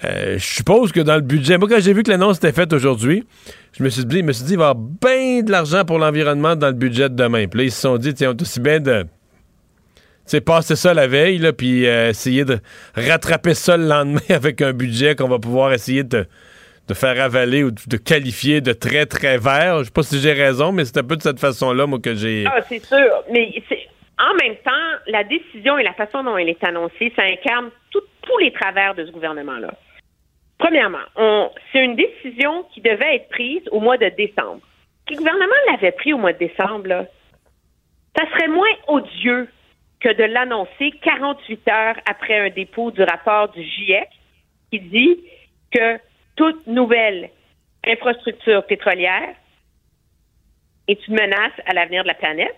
Euh, 0.04 0.38
je 0.38 0.46
suppose 0.46 0.92
que 0.92 1.00
dans 1.00 1.16
le 1.16 1.22
budget, 1.22 1.58
moi 1.58 1.70
quand 1.70 1.80
j'ai 1.80 1.94
vu 1.94 2.04
que 2.04 2.12
l'annonce 2.12 2.38
était 2.38 2.52
faite 2.52 2.74
aujourd'hui, 2.74 3.24
je 3.78 3.84
me 3.84 3.90
suis 3.90 4.06
dit, 4.06 4.24
me 4.24 4.32
dit, 4.32 4.54
il 4.54 4.58
va 4.58 4.66
y 4.66 4.70
avoir 4.70 4.76
bien 4.76 5.44
de 5.44 5.52
l'argent 5.52 5.86
pour 5.86 6.00
l'environnement 6.00 6.56
dans 6.56 6.68
le 6.68 6.74
budget 6.74 7.10
de 7.10 7.16
demain. 7.16 7.48
Puis 7.48 7.60
là, 7.60 7.64
ils 7.66 7.72
se 7.72 7.82
sont 7.82 7.98
dit, 7.98 8.14
tiens, 8.14 8.32
on 8.32 8.34
est 8.34 8.42
aussi 8.42 8.60
bien 8.60 8.80
de 8.80 9.06
c'est 10.26 10.42
passer 10.42 10.76
ça 10.76 10.94
la 10.94 11.08
veille, 11.08 11.38
là, 11.38 11.54
puis 11.54 11.88
euh, 11.88 12.10
essayer 12.10 12.44
de 12.44 12.58
rattraper 12.96 13.54
ça 13.54 13.78
le 13.78 13.86
lendemain 13.88 14.20
avec 14.30 14.62
un 14.62 14.74
budget 14.74 15.16
qu'on 15.16 15.30
va 15.30 15.40
pouvoir 15.40 15.72
essayer 15.74 16.04
de, 16.04 16.26
faire 16.94 17.22
avaler 17.22 17.64
ou 17.64 17.72
de 17.72 17.98
qualifier 17.98 18.62
de 18.62 18.74
très, 18.74 19.06
très 19.06 19.38
vert. 19.38 19.80
Je 19.80 19.84
sais 19.86 19.92
pas 19.92 20.04
si 20.04 20.20
j'ai 20.20 20.34
raison, 20.34 20.72
mais 20.72 20.84
c'est 20.84 20.98
un 20.98 21.04
peu 21.04 21.16
de 21.16 21.22
cette 21.22 21.40
façon-là, 21.40 21.86
moi, 21.86 22.00
que 22.00 22.16
j'ai... 22.16 22.46
Ah, 22.48 22.60
c'est 22.68 22.84
sûr. 22.84 23.24
Mais 23.32 23.52
en 24.18 24.34
même 24.44 24.56
temps, 24.66 24.72
la 25.06 25.24
décision 25.24 25.78
et 25.78 25.84
la 25.84 25.94
façon 25.94 26.24
dont 26.24 26.36
elle 26.36 26.50
est 26.50 26.64
annoncée, 26.64 27.14
ça 27.16 27.24
incarne 27.24 27.70
tous 27.92 28.38
les 28.40 28.52
travers 28.52 28.96
de 28.96 29.06
ce 29.06 29.12
gouvernement-là. 29.12 29.70
Premièrement, 30.58 31.06
c'est 31.72 31.84
une 31.84 31.96
décision 31.96 32.64
qui 32.74 32.82
devait 32.82 33.16
être 33.16 33.30
prise 33.30 33.62
au 33.72 33.80
mois 33.80 33.98
de 33.98 34.10
décembre. 34.10 34.62
Si 35.08 35.14
le 35.14 35.20
gouvernement 35.20 35.56
l'avait 35.72 35.92
pris 35.92 36.14
au 36.14 36.18
mois 36.18 36.34
de 36.34 36.40
décembre, 36.40 36.88
là, 36.88 37.06
ça 38.18 38.26
serait 38.32 38.48
moins 38.48 38.74
odieux 38.88 39.48
que 40.00 40.10
de 40.10 40.24
l'annoncer 40.24 40.92
48 41.04 41.68
heures 41.70 41.96
après 42.10 42.40
un 42.40 42.50
dépôt 42.50 42.92
du 42.92 43.04
rapport 43.04 43.50
du 43.50 43.64
GIEC 43.64 44.10
qui 44.72 44.80
dit 44.80 45.24
que 45.72 46.00
toute 46.36 46.66
nouvelle 46.68 47.30
infrastructure 47.86 48.66
pétrolière 48.66 49.36
est 50.88 51.08
une 51.08 51.16
menace 51.16 51.54
à 51.66 51.74
l'avenir 51.74 52.04
de 52.04 52.08
la 52.08 52.14
planète, 52.14 52.56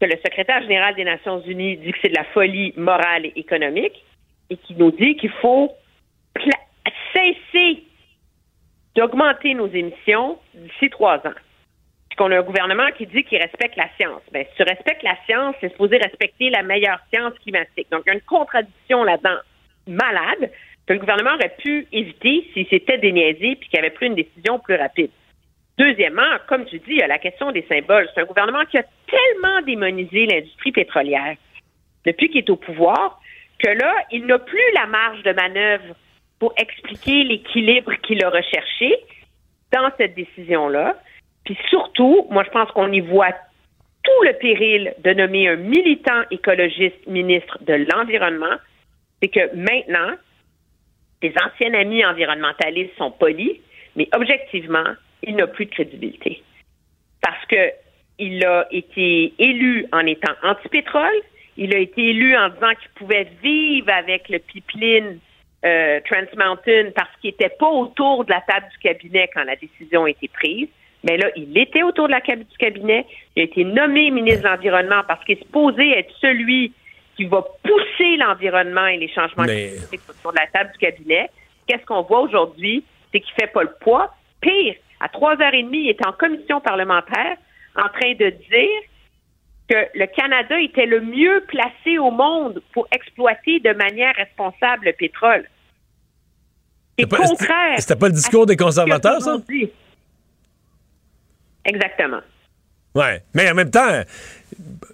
que 0.00 0.06
le 0.06 0.16
secrétaire 0.24 0.62
général 0.62 0.94
des 0.94 1.04
Nations 1.04 1.40
Unies 1.40 1.76
dit 1.76 1.92
que 1.92 1.98
c'est 2.02 2.10
de 2.10 2.14
la 2.14 2.24
folie 2.24 2.72
morale 2.76 3.26
et 3.26 3.32
économique 3.36 4.04
et 4.50 4.56
qui 4.56 4.74
nous 4.74 4.90
dit 4.92 5.16
qu'il 5.16 5.32
faut 5.40 5.72
cesser 7.12 7.82
d'augmenter 8.94 9.54
nos 9.54 9.68
émissions 9.68 10.38
d'ici 10.54 10.90
trois 10.90 11.18
ans. 11.18 11.34
puisqu'on 12.08 12.32
a 12.32 12.38
un 12.38 12.42
gouvernement 12.42 12.90
qui 12.96 13.06
dit 13.06 13.22
qu'il 13.22 13.38
respecte 13.38 13.76
la 13.76 13.88
science. 13.96 14.22
Ben, 14.32 14.44
si 14.44 14.56
tu 14.56 14.62
respectes 14.62 15.02
la 15.02 15.16
science, 15.26 15.54
c'est 15.60 15.70
supposé 15.70 15.98
respecter 15.98 16.50
la 16.50 16.62
meilleure 16.62 16.98
science 17.12 17.34
climatique. 17.40 17.86
Donc, 17.92 18.02
il 18.06 18.08
y 18.08 18.10
a 18.10 18.14
une 18.14 18.22
contradiction 18.22 19.04
là-dedans 19.04 19.38
malade 19.86 20.50
que 20.86 20.94
le 20.94 20.98
gouvernement 20.98 21.34
aurait 21.34 21.54
pu 21.58 21.86
éviter 21.92 22.48
s'il 22.52 22.66
s'était 22.68 22.98
déniaisé 22.98 23.56
puis 23.56 23.68
qu'il 23.68 23.78
avait 23.78 23.90
pris 23.90 24.06
une 24.06 24.14
décision 24.14 24.58
plus 24.58 24.76
rapide. 24.76 25.10
Deuxièmement, 25.76 26.38
comme 26.48 26.64
tu 26.64 26.78
dis, 26.78 26.90
il 26.92 26.98
y 26.98 27.02
a 27.02 27.06
la 27.06 27.18
question 27.18 27.52
des 27.52 27.64
symboles. 27.68 28.08
C'est 28.14 28.22
un 28.22 28.24
gouvernement 28.24 28.64
qui 28.64 28.78
a 28.78 28.84
tellement 29.06 29.62
démonisé 29.62 30.26
l'industrie 30.26 30.72
pétrolière 30.72 31.36
depuis 32.04 32.28
qu'il 32.30 32.38
est 32.38 32.50
au 32.50 32.56
pouvoir 32.56 33.20
que 33.62 33.70
là, 33.70 33.94
il 34.10 34.26
n'a 34.26 34.38
plus 34.38 34.72
la 34.74 34.86
marge 34.86 35.22
de 35.22 35.32
manœuvre 35.32 35.94
pour 36.38 36.54
expliquer 36.56 37.24
l'équilibre 37.24 37.94
qu'il 38.02 38.24
a 38.24 38.30
recherché 38.30 38.94
dans 39.72 39.90
cette 39.96 40.14
décision-là. 40.14 40.96
Puis 41.44 41.56
surtout, 41.68 42.26
moi, 42.30 42.44
je 42.44 42.50
pense 42.50 42.70
qu'on 42.72 42.92
y 42.92 43.00
voit 43.00 43.32
tout 44.02 44.22
le 44.24 44.32
péril 44.34 44.94
de 45.02 45.12
nommer 45.12 45.48
un 45.48 45.56
militant 45.56 46.22
écologiste 46.30 47.06
ministre 47.06 47.58
de 47.62 47.74
l'Environnement. 47.90 48.56
C'est 49.20 49.28
que 49.28 49.54
maintenant, 49.54 50.14
ses 51.22 51.34
anciens 51.44 51.74
amis 51.74 52.04
environnementalistes 52.04 52.96
sont 52.96 53.10
polis, 53.10 53.58
mais 53.96 54.08
objectivement, 54.14 54.94
il 55.22 55.36
n'a 55.36 55.46
plus 55.46 55.66
de 55.66 55.70
crédibilité. 55.70 56.42
Parce 57.20 57.44
que 57.46 57.72
il 58.20 58.44
a 58.44 58.66
été 58.70 59.32
élu 59.38 59.86
en 59.92 60.00
étant 60.00 60.32
anti-pétrole, 60.42 61.22
il 61.56 61.74
a 61.74 61.78
été 61.78 62.10
élu 62.10 62.36
en 62.36 62.48
disant 62.48 62.74
qu'il 62.80 62.90
pouvait 62.96 63.28
vivre 63.42 63.90
avec 63.90 64.28
le 64.28 64.38
pipeline 64.38 65.18
euh, 65.64 66.00
Trans 66.06 66.36
Mountain 66.36 66.90
parce 66.94 67.10
qu'il 67.20 67.30
n'était 67.30 67.54
pas 67.58 67.68
autour 67.68 68.24
de 68.24 68.30
la 68.30 68.40
table 68.42 68.66
du 68.70 68.78
cabinet 68.78 69.28
quand 69.34 69.44
la 69.44 69.56
décision 69.56 70.04
a 70.04 70.10
été 70.10 70.28
prise. 70.28 70.68
Mais 71.04 71.16
là, 71.16 71.28
il 71.36 71.56
était 71.56 71.82
autour 71.82 72.06
de 72.06 72.12
la 72.12 72.20
table 72.20 72.44
du 72.44 72.56
cabinet. 72.58 73.06
Il 73.36 73.42
a 73.42 73.44
été 73.44 73.64
nommé 73.64 74.10
ministre 74.10 74.42
de 74.42 74.48
l'Environnement 74.48 75.02
parce 75.06 75.24
qu'il 75.24 75.36
est 75.36 75.42
supposé 75.42 75.90
être 75.90 76.12
celui 76.20 76.72
qui 77.16 77.24
va 77.24 77.42
pousser 77.62 78.16
l'environnement 78.16 78.86
et 78.86 78.96
les 78.96 79.08
changements 79.08 79.44
climatiques 79.44 80.00
autour 80.08 80.32
de 80.32 80.38
la 80.38 80.46
table 80.46 80.70
du 80.72 80.78
cabinet. 80.78 81.30
Qu'est-ce 81.66 81.84
qu'on 81.84 82.02
voit 82.02 82.20
aujourd'hui? 82.20 82.84
C'est 83.12 83.20
qu'il 83.20 83.34
fait 83.34 83.52
pas 83.52 83.62
le 83.62 83.72
poids. 83.80 84.14
Pire, 84.40 84.74
à 85.00 85.08
trois 85.08 85.40
heures 85.40 85.54
et 85.54 85.62
demie, 85.62 85.84
il 85.84 85.90
était 85.90 86.06
en 86.06 86.12
commission 86.12 86.60
parlementaire 86.60 87.36
en 87.76 87.88
train 87.88 88.12
de 88.14 88.30
dire 88.30 88.80
que 89.68 89.74
le 89.94 90.06
Canada 90.06 90.60
était 90.60 90.86
le 90.86 91.00
mieux 91.00 91.44
placé 91.46 91.98
au 91.98 92.10
monde 92.10 92.62
pour 92.72 92.88
exploiter 92.90 93.60
de 93.60 93.72
manière 93.74 94.14
responsable 94.16 94.86
le 94.86 94.92
pétrole. 94.92 95.44
C'est 96.98 97.08
contraire. 97.08 97.76
C'était 97.78 97.96
pas 97.96 98.08
le 98.08 98.14
discours 98.14 98.46
des 98.46 98.56
conservateurs, 98.56 99.22
ça? 99.22 99.36
Exactement. 101.64 102.20
Ouais. 102.94 103.22
Mais 103.34 103.50
en 103.50 103.54
même 103.54 103.70
temps, 103.70 104.02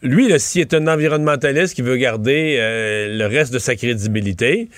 lui, 0.02 0.38
s'il 0.38 0.60
est 0.60 0.74
un 0.74 0.86
environnementaliste 0.88 1.74
qui 1.74 1.82
veut 1.82 1.96
garder 1.96 2.56
euh, 2.58 3.16
le 3.16 3.26
reste 3.26 3.52
de 3.52 3.58
sa 3.58 3.76
crédibilité, 3.76 4.68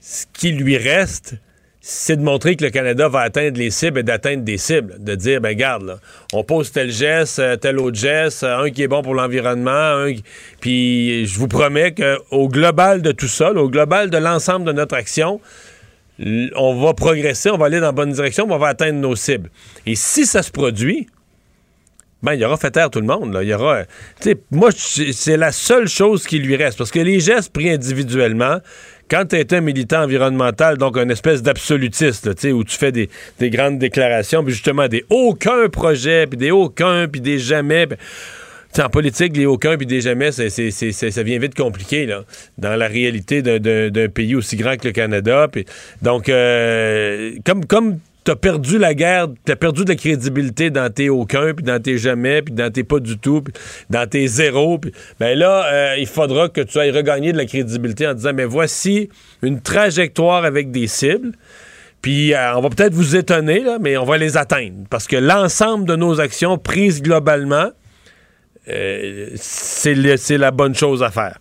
ce 0.00 0.26
qui 0.32 0.52
lui 0.52 0.76
reste, 0.76 1.36
c'est 1.84 2.16
de 2.16 2.22
montrer 2.22 2.54
que 2.54 2.64
le 2.64 2.70
Canada 2.70 3.08
va 3.08 3.20
atteindre 3.20 3.58
les 3.58 3.70
cibles 3.70 3.98
et 3.98 4.02
d'atteindre 4.04 4.44
des 4.44 4.56
cibles. 4.56 4.94
De 5.00 5.16
dire, 5.16 5.40
ben 5.40 5.54
garde, 5.54 5.98
on 6.32 6.44
pose 6.44 6.70
tel 6.70 6.92
geste, 6.92 7.40
euh, 7.40 7.56
tel 7.56 7.80
autre 7.80 7.96
geste, 7.96 8.44
euh, 8.44 8.64
un 8.64 8.70
qui 8.70 8.84
est 8.84 8.88
bon 8.88 9.02
pour 9.02 9.14
l'environnement, 9.14 10.06
puis 10.60 11.26
je 11.26 11.38
vous 11.38 11.48
promets 11.48 11.92
qu'au 11.92 12.48
global 12.48 13.02
de 13.02 13.10
tout 13.10 13.26
ça, 13.26 13.52
au 13.52 13.68
global 13.68 14.10
de 14.10 14.16
l'ensemble 14.16 14.64
de 14.64 14.72
notre 14.72 14.94
action, 14.94 15.40
on 16.20 16.80
va 16.80 16.94
progresser, 16.94 17.50
on 17.50 17.58
va 17.58 17.66
aller 17.66 17.80
dans 17.80 17.86
la 17.86 17.92
bonne 17.92 18.12
direction, 18.12 18.46
on 18.48 18.58
va 18.58 18.68
atteindre 18.68 19.00
nos 19.00 19.16
cibles. 19.16 19.50
Et 19.84 19.96
si 19.96 20.24
ça 20.24 20.44
se 20.44 20.52
produit, 20.52 21.08
ben, 22.22 22.34
il 22.34 22.44
aura 22.44 22.56
fait 22.56 22.70
taire 22.70 22.90
tout 22.90 23.00
le 23.00 23.06
monde. 23.06 23.32
Là. 23.32 23.42
Il 23.42 23.48
y 23.48 23.54
aura. 23.54 23.82
Moi, 24.50 24.70
c'est 24.72 25.36
la 25.36 25.50
seule 25.50 25.88
chose 25.88 26.26
qui 26.26 26.38
lui 26.38 26.56
reste. 26.56 26.78
Parce 26.78 26.90
que 26.90 27.00
les 27.00 27.18
gestes 27.18 27.52
pris 27.52 27.70
individuellement, 27.70 28.58
quand 29.10 29.26
tu 29.26 29.36
es 29.36 29.54
un 29.54 29.60
militant 29.60 30.04
environnemental, 30.04 30.78
donc 30.78 30.96
une 30.96 31.10
espèce 31.10 31.42
d'absolutiste, 31.42 32.30
où 32.52 32.64
tu 32.64 32.76
fais 32.76 32.92
des, 32.92 33.08
grandes 33.50 33.78
déclarations, 33.78 34.44
puis 34.44 34.54
justement 34.54 34.86
des 34.86 35.04
aucun 35.10 35.68
projet, 35.68 36.26
puis 36.26 36.38
des 36.38 36.52
aucun, 36.52 37.08
puis 37.08 37.20
des 37.20 37.38
jamais. 37.38 37.88
en 38.78 38.88
politique, 38.88 39.36
les 39.36 39.46
aucun 39.46 39.76
puis 39.76 39.86
des 39.86 40.00
jamais, 40.00 40.30
ça 40.30 41.22
vient 41.24 41.38
vite 41.38 41.56
compliqué 41.56 42.06
là, 42.06 42.24
dans 42.56 42.76
la 42.76 42.86
réalité 42.86 43.42
d'un 43.42 44.08
pays 44.08 44.36
aussi 44.36 44.56
grand 44.56 44.76
que 44.76 44.86
le 44.86 44.92
Canada. 44.92 45.48
donc, 46.02 46.28
euh, 46.28 47.32
comme, 47.44 47.66
comme 47.66 47.98
t'as 48.24 48.36
perdu 48.36 48.78
la 48.78 48.94
guerre, 48.94 49.28
t'as 49.44 49.56
perdu 49.56 49.84
de 49.84 49.90
la 49.90 49.96
crédibilité 49.96 50.70
dans 50.70 50.92
tes 50.92 51.08
aucun, 51.08 51.54
puis 51.54 51.64
dans 51.64 51.80
tes 51.80 51.98
jamais, 51.98 52.42
puis 52.42 52.54
dans 52.54 52.70
tes 52.72 52.84
pas 52.84 53.00
du 53.00 53.18
tout, 53.18 53.42
puis 53.42 53.52
dans 53.90 54.08
tes 54.08 54.26
zéros. 54.26 54.80
Ben 55.18 55.38
là, 55.38 55.66
euh, 55.72 55.96
il 55.98 56.06
faudra 56.06 56.48
que 56.48 56.60
tu 56.60 56.78
ailles 56.78 56.90
regagner 56.90 57.32
de 57.32 57.38
la 57.38 57.46
crédibilité 57.46 58.06
en 58.06 58.14
disant, 58.14 58.32
mais 58.34 58.44
voici 58.44 59.08
une 59.42 59.60
trajectoire 59.60 60.44
avec 60.44 60.70
des 60.70 60.86
cibles. 60.86 61.32
Puis 62.00 62.34
euh, 62.34 62.56
on 62.56 62.60
va 62.60 62.70
peut-être 62.70 62.94
vous 62.94 63.16
étonner, 63.16 63.60
là, 63.60 63.78
mais 63.80 63.96
on 63.96 64.04
va 64.04 64.18
les 64.18 64.36
atteindre. 64.36 64.86
Parce 64.90 65.06
que 65.06 65.16
l'ensemble 65.16 65.86
de 65.86 65.96
nos 65.96 66.20
actions 66.20 66.58
prises 66.58 67.02
globalement, 67.02 67.70
euh, 68.68 69.30
c'est 69.36 70.38
la 70.38 70.50
bonne 70.50 70.74
chose 70.74 71.02
à 71.02 71.10
faire. 71.10 71.38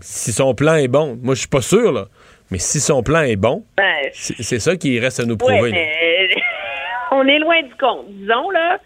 Si 0.00 0.32
son 0.32 0.54
plan 0.54 0.74
est 0.74 0.88
bon, 0.88 1.18
moi 1.22 1.34
je 1.34 1.40
suis 1.40 1.48
pas 1.48 1.62
sûr, 1.62 1.92
là. 1.92 2.08
Mais 2.50 2.58
si 2.58 2.80
son 2.80 3.02
plan 3.02 3.22
est 3.22 3.36
bon, 3.36 3.64
ben, 3.76 4.10
c'est 4.12 4.58
ça 4.58 4.76
qui 4.76 4.98
reste 4.98 5.20
à 5.20 5.24
nous 5.24 5.36
prouver. 5.36 5.72
on 7.12 7.26
est 7.26 7.38
loin 7.38 7.62
du 7.62 7.74
compte. 7.76 8.06
Disons, 8.08 8.50
là, 8.50 8.78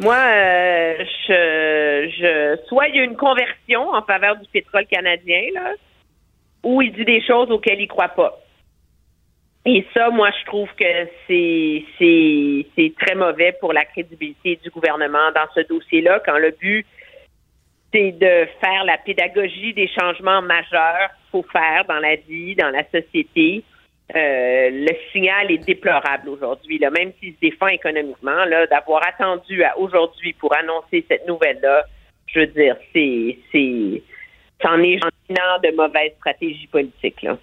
moi, 0.00 0.16
euh, 0.16 1.04
je, 1.28 2.10
je, 2.18 2.66
soit 2.68 2.88
il 2.88 2.96
y 2.96 3.00
a 3.00 3.04
une 3.04 3.16
conversion 3.16 3.90
en 3.90 4.02
faveur 4.02 4.36
du 4.36 4.48
pétrole 4.48 4.86
canadien, 4.86 5.42
là, 5.54 5.72
ou 6.62 6.82
il 6.82 6.92
dit 6.92 7.04
des 7.04 7.22
choses 7.24 7.50
auxquelles 7.50 7.80
il 7.80 7.88
croit 7.88 8.08
pas. 8.08 8.40
Et 9.66 9.86
ça, 9.94 10.10
moi, 10.10 10.30
je 10.38 10.46
trouve 10.46 10.68
que 10.78 11.08
c'est 11.26 11.84
c'est 12.76 12.92
très 13.00 13.14
mauvais 13.14 13.52
pour 13.60 13.72
la 13.72 13.84
crédibilité 13.84 14.58
du 14.62 14.70
gouvernement 14.70 15.32
dans 15.34 15.46
ce 15.54 15.60
dossier-là, 15.60 16.20
quand 16.24 16.38
le 16.38 16.50
but 16.50 16.86
c'est 17.94 18.10
de 18.10 18.48
faire 18.60 18.84
la 18.84 18.98
pédagogie 18.98 19.72
des 19.72 19.88
changements 19.88 20.42
majeurs 20.42 21.10
qu'il 21.10 21.30
faut 21.30 21.46
faire 21.52 21.84
dans 21.86 22.00
la 22.00 22.16
vie, 22.16 22.56
dans 22.56 22.70
la 22.70 22.82
société. 22.90 23.62
Euh, 24.14 24.70
le 24.70 24.92
signal 25.12 25.50
est 25.50 25.64
déplorable 25.64 26.28
aujourd'hui, 26.28 26.78
là, 26.78 26.90
même 26.90 27.12
s'il 27.20 27.34
se 27.34 27.40
défend 27.40 27.68
économiquement, 27.68 28.44
là, 28.46 28.66
d'avoir 28.66 29.06
attendu 29.06 29.62
à 29.62 29.78
aujourd'hui 29.78 30.32
pour 30.34 30.54
annoncer 30.56 31.04
cette 31.08 31.26
nouvelle-là, 31.26 31.84
je 32.26 32.40
veux 32.40 32.46
dire, 32.48 32.76
c'est, 32.92 33.38
c'est, 33.52 34.02
c'en 34.60 34.82
est 34.82 34.98
de 34.98 35.76
mauvaise 35.76 36.12
stratégie 36.18 36.66
politique, 36.66 37.22
là. 37.22 37.38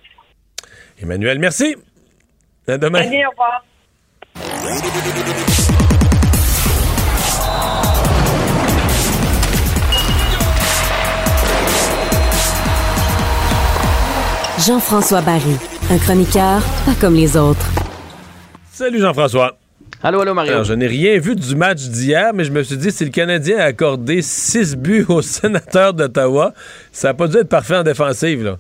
Emmanuel, 1.02 1.40
merci. 1.40 1.76
À 2.68 2.78
demain. 2.78 3.00
Allez, 3.00 3.26
au 3.26 3.30
revoir. 3.32 3.64
Jean-François 14.66 15.22
Barry, 15.22 15.56
un 15.90 15.98
chroniqueur 15.98 16.62
pas 16.86 16.94
comme 17.00 17.16
les 17.16 17.36
autres. 17.36 17.66
Salut 18.72 19.00
Jean-François. 19.00 19.58
Allô, 20.04 20.20
allô, 20.22 20.36
Mario. 20.36 20.64
je 20.64 20.74
n'ai 20.74 20.86
rien 20.86 21.18
vu 21.20 21.36
du 21.36 21.56
match 21.56 21.82
d'hier, 21.82 22.32
mais 22.34 22.44
je 22.44 22.52
me 22.52 22.62
suis 22.62 22.78
dit, 22.78 22.92
si 22.92 23.06
le 23.06 23.10
Canadien 23.10 23.58
a 23.58 23.64
accordé 23.64 24.22
six 24.22 24.76
buts 24.76 25.06
au 25.10 25.22
sénateur 25.24 25.94
d'Ottawa, 25.96 26.54
ça 26.92 27.08
n'a 27.08 27.14
pas 27.16 27.28
dû 27.28 27.38
être 27.38 27.50
parfait 27.50 27.78
en 27.78 27.84
défensive, 27.84 28.44
là. 28.44 28.58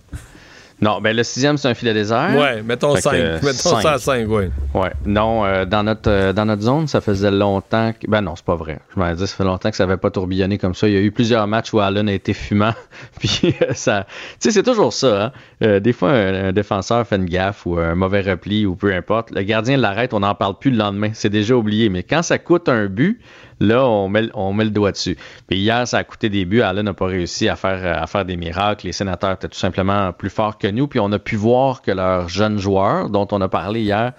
Non, 0.81 0.99
ben 0.99 1.15
le 1.15 1.23
sixième, 1.23 1.57
c'est 1.57 1.67
un 1.67 1.75
filet 1.75 1.93
désert. 1.93 2.35
Ouais, 2.35 2.63
mettons 2.63 2.95
cinq. 2.95 3.13
mettons 3.43 3.79
ça 3.79 3.93
à 3.93 3.97
cinq, 3.99 4.25
oui. 4.27 4.45
Ouais. 4.73 4.91
Non, 5.05 5.45
euh, 5.45 5.63
dans, 5.63 5.83
notre, 5.83 6.09
euh, 6.09 6.33
dans 6.33 6.45
notre 6.45 6.63
zone, 6.63 6.87
ça 6.87 7.01
faisait 7.01 7.29
longtemps 7.29 7.93
que. 7.93 8.07
Ben 8.09 8.21
non, 8.21 8.35
c'est 8.35 8.45
pas 8.45 8.55
vrai. 8.55 8.79
Je 8.95 8.99
m'en 8.99 9.13
dis, 9.13 9.27
ça 9.27 9.35
fait 9.35 9.43
longtemps 9.43 9.69
que 9.69 9.75
ça 9.75 9.85
n'avait 9.85 9.99
pas 9.99 10.09
tourbillonné 10.09 10.57
comme 10.57 10.73
ça. 10.73 10.87
Il 10.87 10.95
y 10.95 10.97
a 10.97 11.01
eu 11.01 11.11
plusieurs 11.11 11.45
matchs 11.45 11.71
où 11.71 11.79
Allen 11.79 12.09
a 12.09 12.13
été 12.13 12.33
fumant. 12.33 12.73
Puis 13.19 13.55
ça. 13.73 14.07
Tu 14.09 14.35
sais, 14.39 14.51
c'est 14.51 14.63
toujours 14.63 14.91
ça. 14.91 15.25
Hein? 15.25 15.31
Euh, 15.63 15.79
des 15.79 15.93
fois, 15.93 16.11
un, 16.13 16.51
défenseur 16.51 17.05
fait 17.05 17.17
une 17.17 17.25
gaffe 17.25 17.67
ou 17.67 17.77
un 17.77 17.93
mauvais 17.93 18.21
repli 18.21 18.65
ou 18.65 18.75
peu 18.75 18.91
importe. 18.91 19.29
Le 19.29 19.43
gardien 19.43 19.77
l'arrête, 19.77 20.15
on 20.15 20.21
n'en 20.21 20.33
parle 20.33 20.57
plus 20.57 20.71
le 20.71 20.77
lendemain. 20.77 21.11
C'est 21.13 21.29
déjà 21.29 21.55
oublié. 21.55 21.89
Mais 21.89 22.01
quand 22.01 22.23
ça 22.23 22.39
coûte 22.39 22.69
un 22.69 22.87
but, 22.87 23.21
Là, 23.61 23.85
on 23.85 24.09
met, 24.09 24.23
le 24.63 24.69
doigt 24.71 24.91
dessus. 24.91 25.15
Puis 25.47 25.59
hier, 25.59 25.88
ça 25.88 25.99
a 25.99 26.03
coûté 26.03 26.29
des 26.29 26.45
buts. 26.45 26.63
Allen 26.63 26.83
n'a 26.83 26.95
pas 26.95 27.05
réussi 27.05 27.47
à 27.47 27.55
faire, 27.55 28.01
à 28.01 28.07
faire 28.07 28.25
des 28.25 28.35
miracles. 28.35 28.88
Les 28.88 28.91
sénateurs 28.91 29.33
étaient 29.33 29.47
tout 29.47 29.59
simplement 29.59 30.11
plus 30.13 30.31
forts 30.31 30.57
que 30.57 30.67
nous. 30.67 30.88
Puis 30.88 30.99
on 30.99 31.11
a 31.11 31.19
pu 31.19 31.35
voir 31.35 31.83
que 31.83 31.91
leurs 31.91 32.27
jeunes 32.27 32.57
joueurs, 32.57 33.11
dont 33.11 33.27
on 33.31 33.39
a 33.39 33.47
parlé 33.47 33.81
hier, 33.81 34.13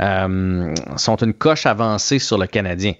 euh, 0.00 0.72
sont 0.96 1.16
une 1.16 1.34
coche 1.34 1.66
avancée 1.66 2.20
sur 2.20 2.38
le 2.38 2.46
Canadien. 2.46 2.92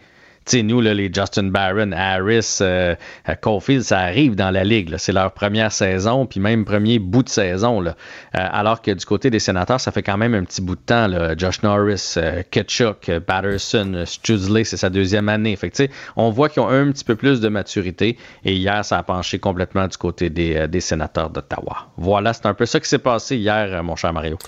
Sais, 0.51 0.63
nous, 0.63 0.81
là, 0.81 0.95
les 0.95 1.11
Justin 1.13 1.45
Barron, 1.45 1.93
Harris, 1.93 2.59
euh, 2.61 2.95
Caulfield, 3.41 3.83
ça 3.83 4.01
arrive 4.01 4.35
dans 4.35 4.51
la 4.51 4.65
ligue. 4.65 4.95
C'est 4.99 5.13
leur 5.13 5.33
première 5.33 5.73
saison, 5.73 6.27
puis 6.27 6.41
même 6.41 6.65
premier 6.65 6.99
bout 6.99 7.23
de 7.23 7.29
saison. 7.29 7.81
Là. 7.81 7.97
alors 8.33 8.83
que 8.83 8.91
du 8.91 9.05
côté 9.05 9.31
des 9.31 9.39
sénateurs, 9.39 9.81
ça 9.81 9.93
fait 9.93 10.03
quand 10.03 10.17
même 10.17 10.35
un 10.35 10.45
petit 10.45 10.63
bout 10.63 10.77
de 10.77 10.81
temps. 10.81 11.09
Josh 11.37 11.63
Norris, 11.63 12.17
Ketchuk, 12.51 13.19
Patterson, 13.27 14.05
Studley, 14.05 14.65
c'est 14.65 14.77
sa 14.77 14.91
deuxième 14.91 15.29
année. 15.29 15.57
Fait 15.57 15.71
que, 15.71 15.89
on 16.17 16.31
voit 16.31 16.49
qu'ils 16.49 16.63
ont 16.63 16.69
un 16.69 16.91
petit 16.91 17.05
peu 17.05 17.17
plus 17.17 17.41
de 17.41 17.49
maturité. 17.49 18.17
Et 18.45 18.55
hier, 18.55 18.85
ça 18.85 18.99
a 18.99 19.03
penché 19.03 19.39
complètement 19.39 19.87
du 19.87 19.97
côté 19.97 20.31
des, 20.31 20.69
des 20.69 20.81
sénateurs 20.81 21.31
d'Ottawa. 21.31 21.89
Voilà, 21.97 22.33
c'est 22.33 22.47
un 22.47 22.55
peu 22.55 22.67
ça 22.67 22.81
qui 22.81 22.89
s'est 22.89 22.99
passé 22.99 23.37
hier, 23.37 23.83
mon 23.83 23.97
cher 23.97 24.13
Mario. 24.13 24.39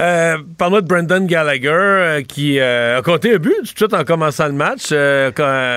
Euh, 0.00 0.36
Parle-moi 0.58 0.82
de 0.82 0.86
Brendan 0.86 1.26
Gallagher 1.26 1.68
euh, 1.68 2.22
qui 2.22 2.60
euh, 2.60 2.98
a 2.98 3.02
compté 3.02 3.34
un 3.34 3.38
but 3.38 3.54
tout 3.56 3.62
de 3.62 3.78
suite 3.78 3.94
en 3.94 4.04
commençant 4.04 4.46
le 4.46 4.52
match. 4.52 4.90
Euh, 4.92 5.30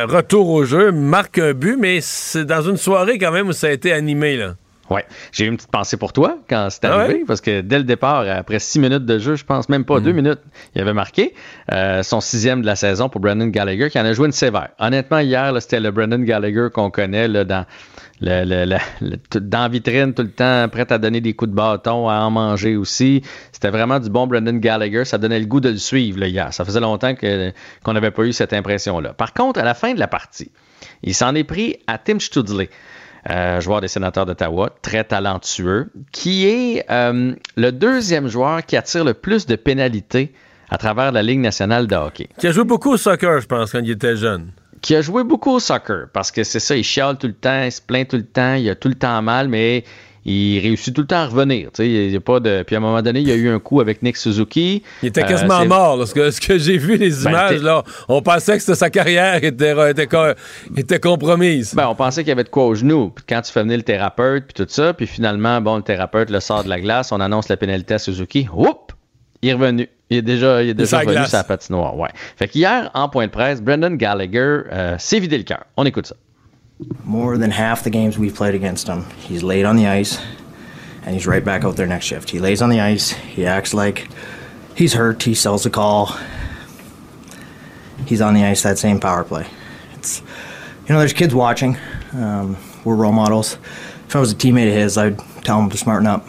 retour 0.07 0.49
au 0.49 0.65
jeu, 0.65 0.91
marque 0.91 1.37
un 1.37 1.53
but, 1.53 1.77
mais 1.77 1.99
c'est 2.01 2.45
dans 2.45 2.61
une 2.61 2.77
soirée 2.77 3.17
quand 3.17 3.31
même 3.31 3.47
où 3.47 3.53
ça 3.53 3.67
a 3.67 3.71
été 3.71 3.93
animé. 3.93 4.35
là. 4.35 4.55
Ouais, 4.89 5.05
j'ai 5.31 5.45
eu 5.45 5.47
une 5.47 5.55
petite 5.55 5.71
pensée 5.71 5.95
pour 5.95 6.11
toi 6.11 6.39
quand 6.49 6.67
c'est 6.69 6.83
ah 6.83 6.99
arrivé, 6.99 7.23
parce 7.25 7.39
que 7.39 7.61
dès 7.61 7.77
le 7.77 7.85
départ, 7.85 8.25
après 8.27 8.59
six 8.59 8.77
minutes 8.77 9.05
de 9.05 9.19
jeu, 9.19 9.37
je 9.37 9.45
pense 9.45 9.69
même 9.69 9.85
pas 9.85 10.01
deux 10.01 10.11
mm. 10.11 10.15
minutes, 10.15 10.39
il 10.75 10.81
avait 10.81 10.91
marqué 10.91 11.33
son 12.03 12.19
sixième 12.19 12.61
de 12.61 12.65
la 12.65 12.75
saison 12.75 13.07
pour 13.07 13.21
Brendan 13.21 13.49
Gallagher, 13.51 13.89
qui 13.89 13.97
en 13.97 14.03
a 14.03 14.11
joué 14.11 14.25
une 14.25 14.33
sévère. 14.33 14.71
Honnêtement, 14.79 15.19
hier, 15.19 15.53
c'était 15.61 15.79
le 15.79 15.91
Brendan 15.91 16.25
Gallagher 16.25 16.67
qu'on 16.73 16.91
connaît 16.91 17.29
là, 17.29 17.45
dans 17.45 17.65
le, 18.21 18.77
dans 19.39 19.61
la 19.61 19.67
vitrine 19.67 20.13
tout 20.13 20.21
le 20.21 20.31
temps, 20.31 20.67
prêt 20.69 20.91
à 20.91 20.97
donner 20.97 21.21
des 21.21 21.33
coups 21.33 21.51
de 21.51 21.55
bâton, 21.55 22.07
à 22.07 22.19
en 22.19 22.31
manger 22.31 22.75
aussi. 22.75 23.21
C'était 23.51 23.69
vraiment 23.69 23.99
du 23.99 24.09
bon 24.09 24.27
Brendan 24.27 24.59
Gallagher. 24.59 25.05
Ça 25.05 25.17
donnait 25.17 25.39
le 25.39 25.45
goût 25.45 25.59
de 25.59 25.69
le 25.69 25.77
suivre 25.77 26.19
là, 26.19 26.27
hier. 26.27 26.53
Ça 26.53 26.63
faisait 26.63 26.79
longtemps 26.79 27.13
qu'on 27.15 27.93
n'avait 27.93 28.11
pas 28.11 28.23
eu 28.23 28.33
cette 28.33 28.53
impression-là. 28.53 29.13
Par 29.13 29.33
contre, 29.33 29.59
à 29.59 29.63
la 29.63 29.73
fin 29.73 29.93
de 29.93 29.99
la 29.99 30.07
partie, 30.07 30.51
il 31.03 31.15
s'en 31.15 31.33
est 31.35 31.43
pris 31.43 31.77
à 31.87 31.97
Tim 31.97 32.19
Studley. 32.19 32.69
Euh, 33.29 33.61
joueur 33.61 33.81
des 33.81 33.87
sénateurs 33.87 34.25
d'Ottawa, 34.25 34.71
très 34.81 35.03
talentueux, 35.03 35.91
qui 36.11 36.47
est 36.47 36.85
euh, 36.89 37.35
le 37.55 37.71
deuxième 37.71 38.27
joueur 38.27 38.65
qui 38.65 38.75
attire 38.75 39.03
le 39.03 39.13
plus 39.13 39.45
de 39.45 39.55
pénalités 39.55 40.33
à 40.71 40.79
travers 40.79 41.11
la 41.11 41.21
Ligue 41.21 41.39
nationale 41.39 41.85
de 41.85 41.95
hockey. 41.95 42.29
Qui 42.39 42.47
a 42.47 42.51
joué 42.51 42.63
beaucoup 42.63 42.93
au 42.93 42.97
soccer, 42.97 43.39
je 43.39 43.45
pense, 43.45 43.73
quand 43.73 43.81
il 43.83 43.91
était 43.91 44.15
jeune 44.15 44.51
qui 44.81 44.95
a 44.95 45.01
joué 45.01 45.23
beaucoup 45.23 45.51
au 45.51 45.59
soccer 45.59 46.07
parce 46.13 46.31
que 46.31 46.43
c'est 46.43 46.59
ça, 46.59 46.75
il 46.75 46.83
chiale 46.83 47.17
tout 47.17 47.27
le 47.27 47.33
temps, 47.33 47.63
il 47.63 47.71
se 47.71 47.81
plaint 47.81 48.07
tout 48.07 48.17
le 48.17 48.25
temps, 48.25 48.55
il 48.55 48.69
a 48.69 48.75
tout 48.75 48.89
le 48.89 48.95
temps 48.95 49.21
mal, 49.21 49.47
mais 49.47 49.83
il 50.25 50.59
réussit 50.59 50.93
tout 50.93 51.01
le 51.01 51.07
temps 51.07 51.17
à 51.17 51.27
revenir. 51.27 51.69
Il 51.79 52.11
y 52.11 52.15
a 52.15 52.19
pas 52.19 52.39
de... 52.39 52.63
Puis 52.63 52.75
à 52.75 52.79
un 52.79 52.81
moment 52.81 53.01
donné, 53.01 53.21
il 53.21 53.27
y 53.27 53.31
a 53.31 53.35
eu 53.35 53.49
un 53.49 53.59
coup 53.59 53.81
avec 53.81 54.03
Nick 54.03 54.17
Suzuki. 54.17 54.83
Il 55.01 55.09
était 55.09 55.23
quasiment 55.23 55.61
euh, 55.61 55.65
mort. 55.65 55.97
Là, 55.97 56.05
ce 56.05 56.39
que, 56.39 56.57
j'ai 56.59 56.77
vu, 56.77 56.97
les 56.97 57.09
ben, 57.09 57.31
images, 57.31 57.61
là, 57.61 57.83
on 58.07 58.21
pensait 58.21 58.57
que 58.57 58.63
sa 58.63 58.89
carrière 58.91 59.43
était, 59.43 59.73
était, 59.89 60.07
était 60.77 60.99
compromise. 60.99 61.73
Ben, 61.73 61.87
on 61.87 61.95
pensait 61.95 62.21
qu'il 62.21 62.29
y 62.29 62.33
avait 62.33 62.43
de 62.43 62.49
quoi 62.49 62.65
au 62.65 62.75
genou. 62.75 63.09
Puis 63.09 63.25
quand 63.27 63.41
tu 63.41 63.51
fais 63.51 63.63
venir 63.63 63.77
le 63.77 63.83
thérapeute, 63.83 64.45
puis 64.45 64.63
tout 64.63 64.71
ça, 64.71 64.93
puis 64.93 65.07
finalement, 65.07 65.59
bon, 65.59 65.77
le 65.77 65.83
thérapeute 65.83 66.29
le 66.29 66.39
sort 66.39 66.63
de 66.63 66.69
la 66.69 66.79
glace, 66.79 67.11
on 67.11 67.19
annonce 67.19 67.49
la 67.49 67.57
pénalité 67.57 67.95
à 67.95 67.99
Suzuki. 67.99 68.47
Oups! 68.53 68.93
Il 69.41 69.49
est 69.49 69.53
revenu. 69.53 69.89
Il 70.11 70.17
est 70.17 70.21
déjà, 70.21 70.61
il 70.61 70.69
est 70.69 70.73
déjà 70.73 70.99
revenu 70.99 71.25
sa 71.25 71.41
patinoire. 71.45 71.97
Ouais. 71.97 72.09
Fait 72.35 72.49
qu'hier, 72.49 72.91
en 72.93 73.07
point 73.07 73.27
de 73.27 73.31
presse, 73.31 73.61
Brendan 73.61 73.95
Gallagher 73.95 74.63
euh, 74.69 74.97
s'est 74.97 75.19
vidé 75.19 75.37
le 75.37 75.45
cœur. 75.45 75.63
On 75.77 75.85
écoute 75.85 76.05
ça. 76.05 76.15
More 77.05 77.37
than 77.37 77.49
half 77.49 77.83
the 77.83 77.89
games 77.89 78.17
we've 78.19 78.33
played 78.33 78.53
against 78.53 78.89
him, 78.89 79.05
he's 79.29 79.41
laid 79.41 79.65
on 79.65 79.77
the 79.77 79.87
ice 79.87 80.19
and 81.05 81.15
he's 81.15 81.25
right 81.25 81.45
back 81.45 81.63
out 81.63 81.77
there 81.77 81.87
next 81.87 82.07
shift. 82.07 82.29
He 82.29 82.39
lays 82.39 82.61
on 82.61 82.69
the 82.69 82.81
ice, 82.81 83.11
he 83.11 83.45
acts 83.45 83.73
like 83.73 84.09
he's 84.75 84.93
hurt, 84.93 85.23
he 85.23 85.33
sells 85.33 85.63
the 85.63 85.69
call. 85.69 86.13
He's 88.05 88.19
on 88.19 88.33
the 88.33 88.43
ice 88.43 88.63
that 88.63 88.77
same 88.77 88.99
power 88.99 89.23
play. 89.23 89.45
It's, 89.93 90.21
you 90.87 90.93
know, 90.93 90.99
there's 90.99 91.13
kids 91.13 91.33
watching. 91.33 91.77
Um, 92.13 92.57
we're 92.83 92.95
role 92.95 93.13
models. 93.13 93.57
If 94.09 94.15
I 94.15 94.19
was 94.19 94.33
a 94.33 94.35
teammate 94.35 94.67
of 94.67 94.73
his, 94.73 94.97
I'd 94.97 95.19
tell 95.45 95.61
him 95.61 95.69
to 95.69 95.77
smarten 95.77 96.07
up. 96.07 96.27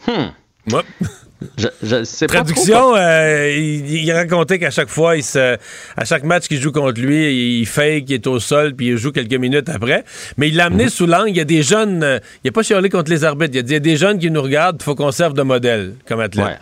Hmm. 0.00 0.34
What? 0.68 0.84
Je, 1.56 2.26
Traduction, 2.26 2.94
euh, 2.96 3.50
il, 3.50 4.12
racontait 4.12 4.58
qu'à 4.58 4.70
chaque 4.70 4.88
fois, 4.88 5.16
il 5.16 5.22
se, 5.22 5.56
à 5.96 6.04
chaque 6.04 6.24
match 6.24 6.48
qu'il 6.48 6.60
joue 6.60 6.72
contre 6.72 7.00
lui, 7.00 7.60
il 7.60 7.66
fake, 7.66 8.04
il 8.08 8.14
est 8.14 8.26
au 8.26 8.38
sol, 8.38 8.74
puis 8.74 8.88
il 8.88 8.96
joue 8.98 9.10
quelques 9.10 9.34
minutes 9.34 9.68
après. 9.68 10.04
Mais 10.36 10.48
il 10.48 10.56
l'a 10.56 10.66
amené 10.66 10.84
mhm. 10.84 10.90
sous 10.90 11.06
l'angle. 11.06 11.30
Il 11.30 11.36
y 11.36 11.40
a 11.40 11.44
des 11.44 11.62
jeunes, 11.62 12.02
euh, 12.02 12.18
il 12.44 12.48
n'a 12.48 12.52
pas 12.52 12.62
chialé 12.62 12.88
contre 12.90 13.10
les 13.10 13.24
arbitres. 13.24 13.52
Il 13.54 13.58
a 13.58 13.62
dit 13.62 13.70
il 13.70 13.74
y 13.74 13.76
a 13.76 13.80
des 13.80 13.96
jeunes 13.96 14.18
qui 14.18 14.30
nous 14.30 14.42
regardent, 14.42 14.76
il 14.80 14.84
faut 14.84 14.94
qu'on 14.94 15.12
serve 15.12 15.34
de 15.34 15.42
modèle 15.42 15.94
comme 16.06 16.20
athlète. 16.20 16.58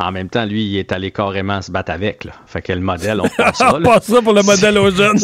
En 0.00 0.12
même 0.12 0.28
temps, 0.28 0.44
lui, 0.44 0.64
il 0.64 0.78
est 0.78 0.92
allé 0.92 1.10
carrément 1.10 1.60
se 1.60 1.72
battre 1.72 1.90
avec. 1.90 2.24
Là. 2.24 2.32
Fait 2.46 2.62
que 2.62 2.72
le 2.72 2.80
modèle, 2.80 3.20
on 3.20 3.28
passe 3.28 3.58
ça. 3.58 3.74
on 3.76 3.82
passe 3.82 4.04
ça 4.04 4.22
pour 4.22 4.32
le 4.32 4.42
modèle 4.42 4.78
aux 4.78 4.92
jeunes. 4.92 5.18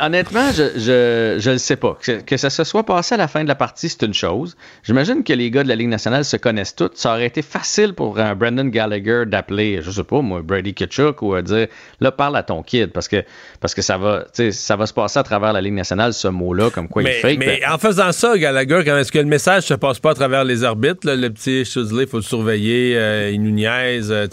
honnêtement, 0.00 0.50
je 0.52 1.50
ne 1.50 1.58
sais 1.58 1.76
pas. 1.76 1.98
Que, 2.26 2.36
ça 2.38 2.48
se 2.48 2.64
soit 2.64 2.84
passé 2.84 3.14
à 3.14 3.18
la 3.18 3.28
fin 3.28 3.42
de 3.42 3.48
la 3.48 3.54
partie, 3.54 3.90
c'est 3.90 4.02
une 4.02 4.14
chose. 4.14 4.56
J'imagine 4.82 5.24
que 5.24 5.34
les 5.34 5.50
gars 5.50 5.62
de 5.62 5.68
la 5.68 5.76
Ligue 5.76 5.88
nationale 5.88 6.24
se 6.24 6.38
connaissent 6.38 6.74
tous. 6.74 6.90
Ça 6.94 7.12
aurait 7.12 7.26
été 7.26 7.42
facile 7.42 7.92
pour 7.92 8.18
un 8.18 8.34
Brendan 8.34 8.70
Gallagher 8.70 9.24
d'appeler, 9.26 9.80
je 9.82 9.90
sais 9.90 10.04
pas, 10.04 10.22
moi, 10.22 10.40
Brady 10.42 10.72
Kitchuk 10.72 11.20
ou 11.20 11.36
de 11.36 11.42
dire 11.42 11.66
là, 12.00 12.12
parle 12.12 12.36
à 12.36 12.42
ton 12.42 12.62
kid 12.62 12.92
parce 12.92 13.08
que, 13.08 13.24
parce 13.60 13.74
que 13.74 13.82
ça, 13.82 13.98
va, 13.98 14.24
ça 14.32 14.76
va 14.76 14.86
se 14.86 14.94
passer 14.94 15.18
à 15.18 15.22
travers 15.22 15.52
la 15.52 15.60
Ligue 15.60 15.74
nationale, 15.74 16.14
ce 16.14 16.28
mot-là, 16.28 16.70
comme 16.70 16.88
quoi 16.88 17.02
il 17.02 17.10
fake. 17.10 17.38
Mais 17.40 17.60
en 17.66 17.76
faisant 17.76 18.12
ça, 18.12 18.38
Gallagher, 18.38 18.82
est-ce 18.86 19.12
que 19.12 19.18
le 19.18 19.24
message 19.26 19.64
se 19.64 19.74
passe 19.74 19.98
pas 19.98 20.12
à 20.12 20.14
travers 20.14 20.44
les 20.44 20.64
arbitres? 20.64 21.00
le 21.04 21.28
petit 21.28 21.64
Chuzley, 21.64 22.04
il 22.04 22.08
faut 22.08 22.18
le 22.18 22.22
surveiller, 22.22 22.85
euh, 22.94 23.30
il 23.30 23.42
nous 23.42 23.50
niaise. 23.50 24.12
Euh, 24.12 24.26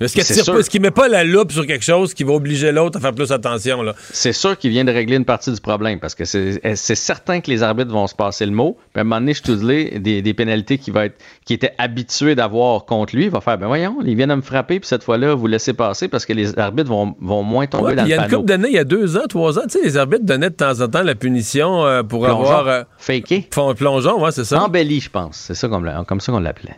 est-ce 0.00 0.70
qu'il 0.70 0.80
met 0.80 0.90
pas 0.90 1.08
la 1.08 1.24
loupe 1.24 1.52
sur 1.52 1.66
quelque 1.66 1.84
chose 1.84 2.14
qui 2.14 2.24
va 2.24 2.32
obliger 2.32 2.72
l'autre 2.72 2.98
à 2.98 3.00
faire 3.00 3.14
plus 3.14 3.32
attention? 3.32 3.84
C'est 4.10 4.32
sûr 4.32 4.56
qu'il 4.56 4.70
vient 4.70 4.84
de 4.84 4.92
régler 4.92 5.16
une 5.16 5.24
partie 5.24 5.52
du 5.52 5.60
problème 5.60 6.00
parce 6.00 6.14
que 6.14 6.24
c'est 6.24 6.94
certain 6.94 7.40
que 7.40 7.50
les 7.50 7.62
arbitres 7.62 7.92
vont 7.92 8.06
se 8.06 8.14
passer 8.14 8.46
le 8.46 8.52
mot. 8.52 8.76
Puis 8.92 8.98
à 8.98 9.00
un 9.00 9.04
moment 9.04 9.20
donné, 9.20 9.34
Studley, 9.34 9.98
des, 9.98 10.22
des 10.22 10.34
pénalités 10.34 10.78
qui 10.78 10.90
va 10.90 11.06
être 11.06 11.16
qui 11.44 11.54
était 11.54 11.74
habitué 11.78 12.34
d'avoir 12.34 12.84
contre 12.84 13.16
lui, 13.16 13.24
il 13.24 13.30
va 13.30 13.40
faire 13.40 13.58
ben 13.58 13.66
voyons, 13.66 13.98
ils 14.04 14.14
viennent 14.14 14.30
de 14.30 14.34
me 14.36 14.42
frapper, 14.42 14.78
puis 14.80 14.88
cette 14.88 15.02
fois-là, 15.02 15.34
vous 15.34 15.46
laissez 15.46 15.72
passer 15.72 16.08
parce 16.08 16.24
que 16.24 16.32
les 16.32 16.58
arbitres 16.58 16.88
vont, 16.88 17.14
vont 17.20 17.42
moins 17.42 17.66
tomber 17.66 17.94
dans 17.94 18.04
le 18.04 18.08
panneau. 18.08 18.08
Il 18.08 18.10
y 18.10 18.14
a 18.14 18.24
une 18.24 18.30
couple 18.30 18.46
d'années, 18.46 18.68
il 18.68 18.74
y 18.74 18.78
a 18.78 18.84
deux 18.84 19.16
ans, 19.16 19.26
trois 19.28 19.58
ans, 19.58 19.62
tu 19.64 19.78
sais, 19.78 19.84
les 19.84 19.96
arbitres 19.96 20.24
donnaient 20.24 20.50
de 20.50 20.54
temps 20.54 20.80
en 20.80 20.88
temps 20.88 21.02
la 21.02 21.14
punition 21.14 21.84
euh, 21.84 22.02
pour 22.02 22.26
avoir. 22.26 22.84
Faké. 22.98 23.48
Plongeon, 23.50 24.22
ouais, 24.22 24.32
c'est 24.32 24.44
ça. 24.44 24.62
Embelli, 24.62 25.00
je 25.00 25.10
pense. 25.10 25.36
C'est 25.36 25.54
ça 25.54 25.68
comme, 25.68 25.90
comme 26.06 26.20
ça 26.20 26.32
qu'on 26.32 26.40
l'appelait. 26.40 26.76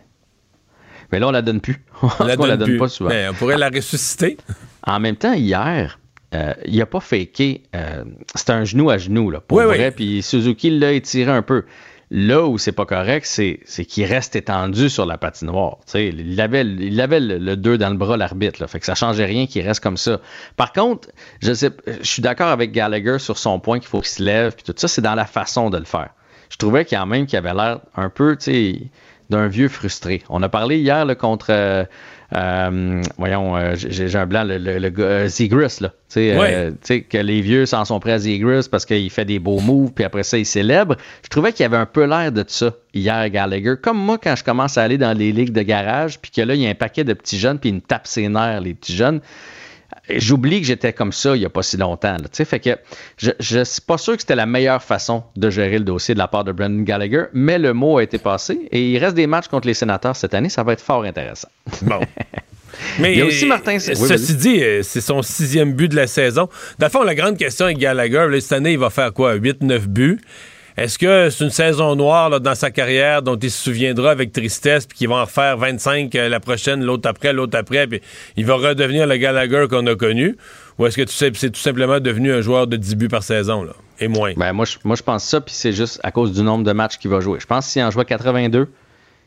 Mais 1.15 1.19
là, 1.21 1.29
on 1.29 1.31
la 1.31 1.41
donne 1.41 1.61
plus. 1.61 1.77
on 2.01 2.25
la, 2.25 2.35
donne, 2.35 2.49
la 2.49 2.57
donne 2.57 2.77
pas 2.77 2.89
souvent. 2.89 3.09
Mais 3.09 3.29
on 3.29 3.33
pourrait 3.33 3.57
la 3.57 3.69
ressusciter. 3.69 4.37
En 4.87 4.99
même 4.99 5.15
temps, 5.15 5.33
hier, 5.33 5.97
euh, 6.35 6.53
il 6.65 6.77
n'a 6.77 6.85
pas 6.85 6.99
faké. 6.99 7.63
Euh, 7.73 8.03
c'était 8.35 8.51
un 8.51 8.65
genou 8.65 8.91
à 8.91 8.99
genou, 8.99 9.31
là, 9.31 9.39
pour 9.39 9.61
vrai. 9.61 9.89
Puis 9.89 10.21
Suzuki 10.21 10.69
l'a 10.69 10.91
étiré 10.91 11.31
un 11.31 11.41
peu. 11.41 11.63
Là 12.11 12.45
où 12.45 12.59
c'est 12.59 12.73
pas 12.73 12.85
correct, 12.85 13.25
c'est, 13.25 13.85
qu'il 13.85 14.05
reste 14.05 14.35
étendu 14.35 14.89
sur 14.89 15.07
la 15.07 15.17
patinoire. 15.17 15.77
il 15.95 16.39
avait, 16.39 16.61
il 16.63 17.01
avait 17.01 17.19
le 17.19 17.55
2 17.55 17.79
dans 17.79 17.89
le 17.89 17.97
bras, 17.97 18.15
l'arbitre. 18.15 18.67
Fait 18.67 18.79
que 18.79 18.85
ça 18.85 18.93
changeait 18.93 19.25
rien 19.25 19.47
qu'il 19.47 19.65
reste 19.65 19.79
comme 19.79 19.97
ça. 19.97 20.19
Par 20.55 20.71
contre, 20.71 21.07
je 21.41 21.53
sais, 21.53 21.71
je 21.87 22.07
suis 22.07 22.21
d'accord 22.21 22.49
avec 22.49 22.73
Gallagher 22.73 23.17
sur 23.17 23.39
son 23.39 23.59
point 23.59 23.79
qu'il 23.79 23.87
faut 23.87 24.01
qu'il 24.01 24.09
se 24.09 24.21
lève. 24.21 24.53
Puis 24.53 24.65
tout 24.65 24.75
ça, 24.77 24.87
c'est 24.87 25.01
dans 25.01 25.15
la 25.15 25.25
façon 25.25 25.71
de 25.71 25.79
le 25.79 25.85
faire. 25.85 26.09
Je 26.51 26.57
trouvais 26.57 26.85
qu'il 26.85 26.95
y 26.95 27.01
a 27.01 27.05
même 27.07 27.25
qui 27.25 27.37
avait 27.37 27.55
l'air 27.55 27.79
un 27.95 28.09
peu, 28.09 28.37
tu 28.37 28.43
sais 28.43 28.81
d'un 29.29 29.47
vieux 29.47 29.69
frustré. 29.69 30.21
On 30.29 30.41
a 30.43 30.49
parlé 30.49 30.77
hier 30.77 31.05
contre, 31.17 31.47
euh, 31.49 31.83
euh, 32.33 33.01
voyons, 33.17 33.55
euh, 33.55 33.73
j'ai 33.75 34.15
un 34.15 34.25
blanc, 34.25 34.43
le, 34.43 34.57
le, 34.57 34.77
le 34.79 34.89
là. 34.89 35.93
Tu 36.09 36.31
sais, 36.81 37.01
que 37.01 37.17
les 37.17 37.41
vieux 37.41 37.65
s'en 37.65 37.85
sont 37.85 37.99
prêts 37.99 38.13
à 38.13 38.19
Zegris 38.19 38.67
parce 38.69 38.85
qu'il 38.85 39.09
fait 39.09 39.25
des 39.25 39.39
beaux 39.39 39.59
moves, 39.59 39.91
puis 39.93 40.05
après 40.05 40.23
ça, 40.23 40.37
il 40.37 40.45
célèbre. 40.45 40.95
Je 41.23 41.29
trouvais 41.29 41.51
qu'il 41.51 41.63
y 41.63 41.65
avait 41.65 41.77
un 41.77 41.85
peu 41.85 42.05
l'air 42.05 42.31
de 42.31 42.43
ça 42.47 42.71
hier, 42.93 43.29
Gallagher. 43.29 43.75
Comme 43.81 43.97
moi, 43.97 44.17
quand 44.21 44.35
je 44.35 44.43
commence 44.43 44.77
à 44.77 44.83
aller 44.83 44.97
dans 44.97 45.17
les 45.17 45.31
ligues 45.31 45.53
de 45.53 45.61
garage, 45.61 46.19
puis 46.19 46.31
que 46.31 46.41
là, 46.41 46.55
il 46.55 46.61
y 46.61 46.67
a 46.67 46.69
un 46.69 46.75
paquet 46.75 47.03
de 47.03 47.13
petits 47.13 47.39
jeunes, 47.39 47.59
puis 47.59 47.69
ils 47.69 47.75
me 47.75 47.81
tapent 47.81 48.07
ses 48.07 48.29
nerfs, 48.29 48.61
les 48.61 48.73
petits 48.73 48.95
jeunes 48.95 49.21
j'oublie 50.09 50.61
que 50.61 50.67
j'étais 50.67 50.93
comme 50.93 51.11
ça 51.11 51.35
il 51.35 51.39
n'y 51.39 51.45
a 51.45 51.49
pas 51.49 51.63
si 51.63 51.77
longtemps. 51.77 52.17
fait 52.31 52.59
que 52.59 52.77
je 53.17 53.59
ne 53.59 53.63
suis 53.63 53.81
pas 53.81 53.97
sûr 53.97 54.13
que 54.15 54.21
c'était 54.21 54.35
la 54.35 54.45
meilleure 54.45 54.83
façon 54.83 55.23
de 55.35 55.49
gérer 55.49 55.79
le 55.79 55.85
dossier 55.85 56.13
de 56.13 56.19
la 56.19 56.27
part 56.27 56.43
de 56.43 56.51
Brendan 56.51 56.83
Gallagher, 56.83 57.25
mais 57.33 57.57
le 57.57 57.73
mot 57.73 57.97
a 57.97 58.03
été 58.03 58.17
passé 58.17 58.67
et 58.71 58.91
il 58.91 58.97
reste 58.97 59.15
des 59.15 59.27
matchs 59.27 59.47
contre 59.47 59.67
les 59.67 59.73
sénateurs 59.73 60.15
cette 60.15 60.33
année. 60.33 60.49
Ça 60.49 60.63
va 60.63 60.73
être 60.73 60.81
fort 60.81 61.03
intéressant. 61.03 61.49
Bon. 61.81 61.99
Mais 62.99 63.13
il 63.13 63.19
y 63.19 63.21
a 63.21 63.25
aussi 63.25 63.45
Martin. 63.45 63.79
ceci 63.79 64.35
dit, 64.35 64.61
euh, 64.61 64.83
c'est 64.83 65.01
son 65.01 65.21
sixième 65.21 65.73
but 65.73 65.89
de 65.89 65.95
la 65.95 66.07
saison. 66.07 66.49
Dans 66.77 66.87
le 66.87 66.91
fond, 66.91 67.03
la 67.03 67.15
grande 67.15 67.37
question 67.37 67.65
avec 67.65 67.77
Gallagher, 67.77 68.27
cette 68.41 68.51
année, 68.51 68.73
il 68.73 68.79
va 68.79 68.89
faire 68.89 69.13
quoi? 69.13 69.37
8-9 69.37 69.87
buts. 69.87 70.19
Est-ce 70.77 70.99
que 70.99 71.29
c'est 71.29 71.45
une 71.45 71.51
saison 71.51 71.95
noire 71.95 72.41
dans 72.41 72.53
sa 72.55 72.69
carrière 72.69 73.21
dont 73.21 73.37
il 73.37 73.49
se 73.49 73.63
souviendra 73.63 74.11
avec 74.11 74.33
tristesse, 74.33 74.85
puis 74.85 74.97
qu'il 74.97 75.07
va 75.07 75.15
en 75.15 75.23
refaire 75.23 75.55
25 75.57 76.13
euh, 76.15 76.27
la 76.27 76.41
prochaine, 76.41 76.83
l'autre 76.83 77.07
après, 77.07 77.31
l'autre 77.31 77.57
après, 77.57 77.87
puis 77.87 78.01
il 78.35 78.45
va 78.45 78.55
redevenir 78.55 79.07
le 79.07 79.15
Gallagher 79.15 79.67
qu'on 79.69 79.87
a 79.87 79.95
connu? 79.95 80.35
Ou 80.77 80.85
est-ce 80.85 80.97
que 80.97 81.03
tu 81.03 81.13
sais, 81.13 81.31
c'est 81.33 81.49
tout 81.49 81.61
simplement 81.61 82.01
devenu 82.01 82.33
un 82.33 82.41
joueur 82.41 82.67
de 82.67 82.75
10 82.75 82.95
buts 82.95 83.07
par 83.07 83.23
saison, 83.23 83.65
et 84.01 84.09
moins? 84.09 84.33
Ben, 84.35 84.51
moi, 84.51 84.65
je, 84.65 84.75
moi, 84.83 84.97
je 84.97 85.03
pense 85.03 85.23
ça, 85.23 85.39
puis 85.39 85.55
c'est 85.55 85.71
juste 85.71 86.01
à 86.03 86.11
cause 86.11 86.33
du 86.33 86.41
nombre 86.41 86.65
de 86.65 86.73
matchs 86.73 86.97
qu'il 86.97 87.09
va 87.09 87.21
jouer. 87.21 87.39
Je 87.39 87.45
pense 87.45 87.67
s'il 87.67 87.81
en 87.81 87.89
jouait 87.89 88.03
82, 88.03 88.67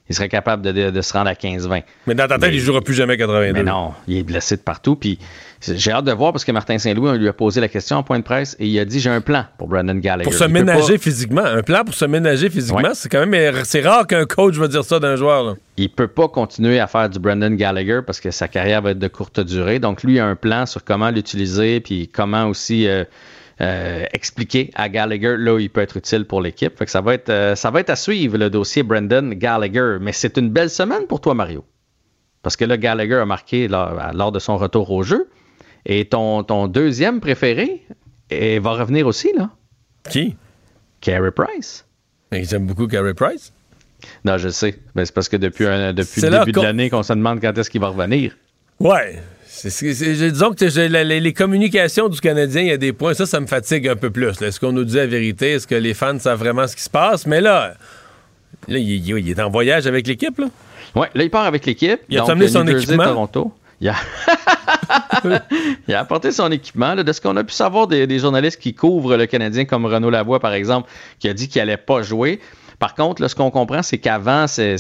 il 0.09 0.15
serait 0.15 0.29
capable 0.29 0.63
de, 0.63 1.01
se 1.01 1.13
rendre 1.13 1.29
à 1.29 1.35
15-20. 1.35 1.83
Mais 2.07 2.15
dans 2.15 2.27
ta 2.27 2.39
tête, 2.39 2.51
il 2.53 2.61
ne 2.61 2.65
jouera 2.65 2.81
plus 2.81 2.95
jamais 2.95 3.17
82. 3.17 3.53
Mais 3.53 3.63
non, 3.63 3.93
il 4.07 4.19
est 4.19 4.23
blessé 4.23 4.57
de 4.57 4.63
partout. 4.63 4.97
Puis 4.97 5.19
j'ai 5.61 5.91
hâte 5.91 6.05
de 6.05 6.13
voir 6.13 6.33
parce 6.33 6.45
que 6.45 6.53
Martin 6.53 6.79
Saint-Louis, 6.79 7.11
on 7.11 7.15
lui 7.15 7.29
a 7.29 7.33
posé 7.33 7.61
la 7.61 7.69
question 7.69 7.97
en 7.97 8.03
point 8.03 8.19
de 8.19 8.25
presse 8.25 8.57
et 8.59 8.67
il 8.67 8.79
a 8.79 8.85
dit 8.85 9.01
j'ai 9.01 9.11
un 9.11 9.21
plan 9.21 9.45
pour 9.59 9.69
Brandon 9.69 9.95
Gallagher. 9.95 10.25
Pour 10.25 10.39
se 10.39 10.45
ménager 10.45 10.99
physiquement. 10.99 11.45
Un 11.45 11.63
plan 11.63 11.85
pour 11.85 11.95
se 11.95 12.05
ménager 12.05 12.49
physiquement, 12.49 12.95
c'est 12.95 13.09
quand 13.09 13.27
même 13.27 13.55
c'est 13.65 13.83
rare 13.83 14.07
qu'un 14.07 14.25
coach 14.25 14.55
va 14.55 14.69
dire 14.69 14.85
ça 14.85 14.99
d'un 14.99 15.17
joueur. 15.17 15.45
Là. 15.45 15.55
Il 15.77 15.91
peut 15.91 16.09
pas 16.09 16.29
continuer 16.29 16.81
à 16.81 16.87
faire 16.87 17.11
du 17.11 17.19
Brandon 17.19 17.51
Gallagher 17.51 18.01
parce 18.07 18.21
que 18.21 18.31
sa 18.31 18.49
carrière 18.49 18.83
va 18.83 18.93
être 18.93 18.99
de 18.99 19.09
courte 19.09 19.41
durée. 19.41 19.79
Donc 19.79 20.03
lui, 20.03 20.15
il 20.15 20.21
a 20.21 20.27
un 20.27 20.37
plan 20.37 20.65
sur 20.67 20.85
comment 20.85 21.11
l'utiliser 21.11 21.81
puis 21.81 22.09
comment 22.09 22.47
aussi 22.47 22.89
euh, 22.89 23.05
euh, 23.61 24.05
expliquer 24.13 24.71
à 24.75 24.89
Gallagher 24.89 25.37
là 25.37 25.55
où 25.55 25.59
il 25.59 25.69
peut 25.69 25.81
être 25.81 25.97
utile 25.97 26.25
pour 26.25 26.41
l'équipe. 26.41 26.79
Fait 26.79 26.85
que 26.85 26.91
ça 26.91 27.01
va 27.01 27.15
être 27.15 27.29
euh, 27.29 27.57
ça 27.57 27.71
va 27.71 27.81
être 27.81 27.91
à 27.91 27.97
suivre 27.97 28.39
le 28.39 28.51
dossier 28.51 28.83
Brandon 28.83 29.31
Gallagher. 29.35 29.99
Mais 30.01 30.13
c'est 30.13 30.37
une 30.37 30.51
belle 30.51 30.71
semaine 30.71 31.07
pour 31.07 31.21
toi, 31.21 31.35
Mario. 31.35 31.65
Parce 32.43 32.57
que 32.57 32.65
là, 32.65 32.77
Gallagher 32.77 33.17
a 33.17 33.27
marqué 33.27 33.69
lors 33.69 34.33
de 34.33 34.39
son 34.39 34.57
retour 34.57 34.91
au 34.91 35.03
jeu. 35.03 35.29
Et 35.85 36.05
ton, 36.05 36.45
ton 36.45 36.67
deuxième 36.69 37.21
préféré 37.21 37.83
et 38.31 38.59
va 38.59 38.73
revenir 38.73 39.07
aussi, 39.07 39.33
là. 39.37 39.51
Qui? 40.09 40.37
Carey 41.01 41.31
Price. 41.31 41.85
J'aime 42.33 42.67
beaucoup 42.67 42.87
Carey 42.87 43.15
Price. 43.15 43.53
Non, 44.25 44.39
je 44.39 44.49
sais. 44.49 44.79
Mais 44.95 45.05
c'est 45.05 45.15
parce 45.15 45.29
que 45.29 45.37
depuis, 45.37 45.65
depuis 45.65 46.21
le 46.21 46.39
début 46.39 46.53
de 46.53 46.61
l'année 46.61 46.91
qu'on 46.91 47.03
se 47.03 47.13
demande 47.13 47.41
quand 47.41 47.57
est-ce 47.57 47.71
qu'il 47.71 47.81
va 47.81 47.89
revenir. 47.89 48.37
Ouais. 48.81 49.21
Disons 49.65 50.53
que 50.53 50.65
les, 50.65 51.33
communications 51.33 52.09
du 52.09 52.21
Canadien, 52.21 52.63
il 52.63 52.69
y 52.69 52.73
a 52.73 52.77
des 52.77 52.93
points, 52.93 53.15
ça, 53.15 53.27
ça 53.27 53.41
me 53.41 53.47
fatigue 53.47 53.89
un 53.89 53.97
peu 53.97 54.11
plus. 54.11 54.41
Est-ce 54.43 54.61
qu'on 54.61 54.73
nous 54.73 54.85
dit 54.85 54.97
la 54.97 55.07
vérité? 55.07 55.53
Est-ce 55.53 55.67
que 55.67 55.75
les 55.75 55.95
fans 55.95 56.19
savent 56.19 56.39
vraiment 56.39 56.67
ce 56.67 56.77
qui 56.77 56.83
se 56.83 56.91
passe? 56.91 57.27
Mais 57.27 57.41
là, 57.41 57.75
là 58.69 58.79
il, 58.79 59.31
est 59.31 59.41
en 59.41 59.51
voyage 59.51 59.87
avec 59.87 60.07
l'équipe. 60.07 60.39
Là. 60.39 60.47
Ouais, 60.95 61.09
là, 61.15 61.25
il 61.25 61.31
part 61.31 61.47
avec 61.47 61.67
l'équipe. 61.67 62.01
Il 62.09 62.19
a 62.19 62.25
amené 62.25 62.49
son 62.49 62.67
équipement. 62.67 63.05
Toronto. 63.05 63.53
Il 63.81 63.89
a... 63.89 63.95
il 65.89 65.95
a 65.95 66.01
apporté 66.01 66.33
son 66.33 66.51
équipement. 66.51 66.97
de 66.97 67.13
ce 67.13 67.21
qu'on 67.21 67.37
a 67.37 67.45
pu 67.45 67.53
savoir 67.53 67.87
des, 67.87 68.19
journalistes 68.19 68.61
qui 68.61 68.75
couvrent 68.75 69.17
le 69.17 69.27
Canadien, 69.27 69.65
comme 69.65 69.87
Renaud 69.87 70.11
Lavoie, 70.11 70.41
par 70.41 70.53
exemple, 70.53 70.91
qui 71.19 71.29
a 71.29 71.35
dit 71.35 71.49
qu'il 71.49 71.61
n'allait 71.61 71.77
pas 71.77 72.03
jouer. 72.03 72.41
Par 72.79 72.95
contre, 72.95 73.27
ce 73.27 73.35
qu'on 73.35 73.51
comprend, 73.51 73.83
c'est 73.83 73.99
qu'avant, 73.99 74.47
c'est 74.47 74.77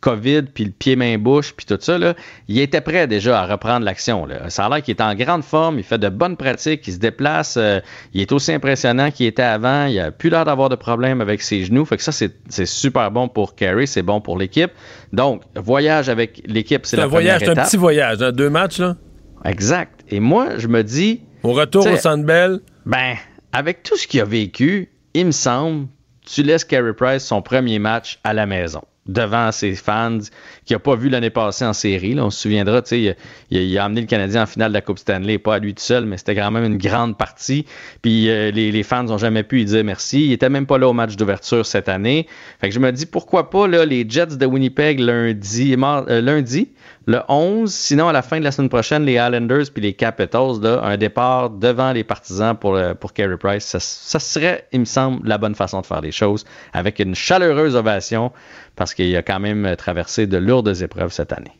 COVID, 0.00 0.42
puis 0.54 0.64
le 0.64 0.70
pied-main-bouche, 0.70 1.52
puis 1.54 1.66
tout 1.66 1.76
ça, 1.78 1.98
là, 1.98 2.14
il 2.48 2.58
était 2.58 2.80
prêt 2.80 3.06
déjà 3.06 3.42
à 3.42 3.46
reprendre 3.46 3.84
l'action. 3.84 4.26
Ça 4.48 4.64
a 4.64 4.68
l'air 4.70 4.82
qu'il 4.82 4.96
est 4.96 5.02
en 5.02 5.14
grande 5.14 5.44
forme, 5.44 5.78
il 5.78 5.84
fait 5.84 5.98
de 5.98 6.08
bonnes 6.08 6.38
pratiques, 6.38 6.88
il 6.88 6.94
se 6.94 6.98
déplace, 6.98 7.58
euh, 7.58 7.80
il 8.14 8.22
est 8.22 8.32
aussi 8.32 8.54
impressionnant 8.54 9.10
qu'il 9.10 9.26
était 9.26 9.42
avant, 9.42 9.84
il 9.84 10.00
a 10.00 10.10
plus 10.10 10.30
l'air 10.30 10.46
d'avoir 10.46 10.70
de 10.70 10.76
problème 10.76 11.20
avec 11.20 11.42
ses 11.42 11.64
genoux. 11.64 11.84
Fait 11.84 11.98
que 11.98 12.02
ça, 12.02 12.12
c'est 12.12 12.66
super 12.66 13.10
bon 13.10 13.28
pour 13.28 13.54
Kerry, 13.54 13.86
c'est 13.86 14.02
bon 14.02 14.22
pour 14.22 14.38
l'équipe. 14.38 14.70
Donc, 15.12 15.42
voyage 15.54 16.08
avec 16.08 16.42
l'équipe, 16.46 16.86
c'est 16.86 16.96
la 16.96 17.04
un 17.04 17.06
voyage, 17.06 17.46
un 17.46 17.54
petit 17.54 17.76
voyage, 17.76 18.22
hein, 18.22 18.32
deux 18.32 18.48
matchs, 18.48 18.78
là? 18.78 18.96
Exact. 19.44 20.00
Et 20.08 20.20
moi, 20.20 20.56
je 20.56 20.68
me 20.68 20.82
dis... 20.82 21.20
Au 21.42 21.52
retour 21.52 21.86
au 21.86 21.96
Sandbell? 21.96 22.60
Ben, 22.86 23.16
avec 23.52 23.82
tout 23.82 23.96
ce 23.96 24.06
qu'il 24.06 24.22
a 24.22 24.24
vécu, 24.24 24.88
il 25.12 25.26
me 25.26 25.32
semble 25.32 25.88
tu 26.32 26.42
laisses 26.42 26.64
Carey 26.64 26.92
Price 26.92 27.24
son 27.24 27.42
premier 27.42 27.78
match 27.78 28.18
à 28.24 28.32
la 28.32 28.46
maison 28.46 28.82
devant 29.12 29.50
ses 29.52 29.74
fans 29.74 30.18
qui 30.64 30.72
n'a 30.72 30.78
pas 30.78 30.94
vu 30.94 31.08
l'année 31.08 31.30
passée 31.30 31.64
en 31.64 31.72
série. 31.72 32.18
on 32.20 32.30
se 32.30 32.40
souviendra, 32.40 32.82
il, 32.92 33.16
il, 33.50 33.78
a 33.78 33.84
amené 33.84 34.02
le 34.02 34.06
Canadien 34.06 34.42
en 34.42 34.46
finale 34.46 34.70
de 34.70 34.74
la 34.74 34.80
Coupe 34.80 34.98
Stanley, 34.98 35.38
pas 35.38 35.56
à 35.56 35.58
lui 35.58 35.74
tout 35.74 35.82
seul, 35.82 36.06
mais 36.06 36.16
c'était 36.16 36.34
quand 36.34 36.50
même 36.50 36.64
une 36.64 36.78
grande 36.78 37.18
partie. 37.18 37.66
Puis 38.02 38.30
euh, 38.30 38.50
les, 38.50 38.82
fans 38.82 39.02
n'ont 39.02 39.18
jamais 39.18 39.42
pu 39.42 39.56
lui 39.56 39.64
dire 39.64 39.84
merci. 39.84 40.26
Il 40.26 40.32
était 40.32 40.48
même 40.48 40.66
pas 40.66 40.78
là 40.78 40.88
au 40.88 40.92
match 40.92 41.16
d'ouverture 41.16 41.66
cette 41.66 41.88
année. 41.88 42.26
Fait 42.60 42.68
que 42.68 42.74
je 42.74 42.80
me 42.80 42.90
dis 42.92 43.06
pourquoi 43.06 43.50
pas 43.50 43.66
là, 43.66 43.84
les 43.84 44.08
Jets 44.08 44.36
de 44.36 44.46
Winnipeg 44.46 45.00
lundi, 45.00 45.74
euh, 45.74 46.20
lundi 46.20 46.68
le 47.06 47.22
11, 47.28 47.72
sinon, 47.72 48.08
à 48.08 48.12
la 48.12 48.22
fin 48.22 48.38
de 48.38 48.44
la 48.44 48.52
semaine 48.52 48.68
prochaine, 48.68 49.04
les 49.04 49.14
Islanders 49.14 49.64
puis 49.72 49.82
les 49.82 49.94
Capitals, 49.94 50.60
là, 50.60 50.82
un 50.84 50.96
départ 50.96 51.50
devant 51.50 51.92
les 51.92 52.04
partisans 52.04 52.56
pour, 52.56 52.76
euh, 52.76 52.94
pour 52.94 53.12
Carey 53.12 53.36
Price, 53.36 53.64
ça, 53.64 54.18
serait, 54.20 54.68
il 54.70 54.80
me 54.80 54.84
semble, 54.84 55.26
la 55.26 55.38
bonne 55.38 55.54
façon 55.54 55.80
de 55.80 55.86
faire 55.86 56.02
les 56.02 56.12
choses, 56.12 56.44
avec 56.72 56.98
une 56.98 57.14
chaleureuse 57.14 57.74
ovation, 57.74 58.32
parce 58.76 58.94
qu'il 58.94 59.14
a 59.16 59.22
quand 59.22 59.40
même 59.40 59.74
traversé 59.76 60.26
de 60.26 60.36
lourdes 60.36 60.82
épreuves 60.82 61.12
cette 61.12 61.32
année. 61.32 61.52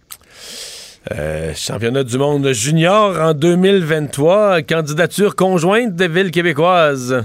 Euh, 1.12 1.52
championnat 1.54 2.04
du 2.04 2.18
monde 2.18 2.52
junior 2.52 3.18
en 3.18 3.32
2023, 3.32 4.60
candidature 4.62 5.34
conjointe 5.34 5.94
des 5.96 6.08
villes 6.08 6.30
québécoises. 6.30 7.24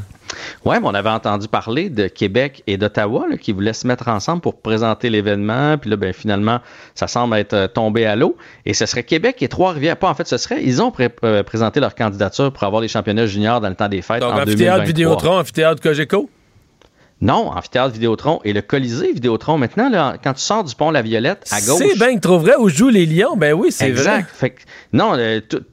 Oui, 0.63 0.77
mais 0.79 0.87
on 0.87 0.93
avait 0.93 1.09
entendu 1.09 1.49
parler 1.49 1.89
de 1.89 2.07
Québec 2.07 2.63
et 2.67 2.77
d'Ottawa 2.77 3.25
qui 3.39 3.51
voulaient 3.51 3.73
se 3.73 3.85
mettre 3.85 4.07
ensemble 4.07 4.41
pour 4.41 4.61
présenter 4.61 5.09
l'événement. 5.09 5.77
Puis 5.77 5.89
là, 5.89 5.97
ben, 5.97 6.13
finalement, 6.13 6.61
ça 6.93 7.07
semble 7.07 7.35
être 7.35 7.53
euh, 7.53 7.67
tombé 7.67 8.05
à 8.05 8.15
l'eau. 8.15 8.37
Et 8.65 8.73
ce 8.73 8.85
serait 8.85 9.03
Québec 9.03 9.41
et 9.41 9.49
Trois-Rivières. 9.49 9.97
Pas 9.97 10.09
en 10.09 10.15
fait, 10.15 10.27
ce 10.27 10.37
serait, 10.37 10.63
ils 10.63 10.81
ont 10.81 10.93
euh, 11.23 11.43
présenté 11.43 11.81
leur 11.81 11.95
candidature 11.95 12.51
pour 12.53 12.63
avoir 12.63 12.81
les 12.81 12.87
championnats 12.87 13.25
juniors 13.25 13.59
dans 13.59 13.69
le 13.69 13.75
temps 13.75 13.89
des 13.89 14.01
fêtes 14.01 14.21
Donc, 14.21 14.33
en 14.33 14.41
amphithéâtre 14.41 14.85
Vidéotron, 14.85 15.39
amphithéâtre 15.39 15.81
Cogeco? 15.81 16.29
Non, 17.21 17.49
Amphithéâtre 17.55 17.93
Vidéotron. 17.93 18.41
Et 18.43 18.51
le 18.51 18.61
Colisée 18.61 19.13
Vidéotron, 19.13 19.57
maintenant, 19.57 19.89
là, 19.89 20.17
quand 20.21 20.33
tu 20.33 20.41
sors 20.41 20.63
du 20.63 20.75
pont 20.75 20.91
La 20.91 21.01
Violette, 21.01 21.47
à 21.51 21.61
gauche. 21.61 21.77
C'est 21.79 21.97
bien 21.97 22.19
que 22.19 22.27
vrai 22.27 22.55
où 22.59 22.67
jouent 22.67 22.89
les 22.89 23.05
Lions. 23.05 23.37
Ben 23.37 23.53
oui, 23.53 23.71
c'est 23.71 23.89
vrai. 23.91 24.19
Exact. 24.19 24.29
Fait 24.33 24.55
non, 24.91 25.13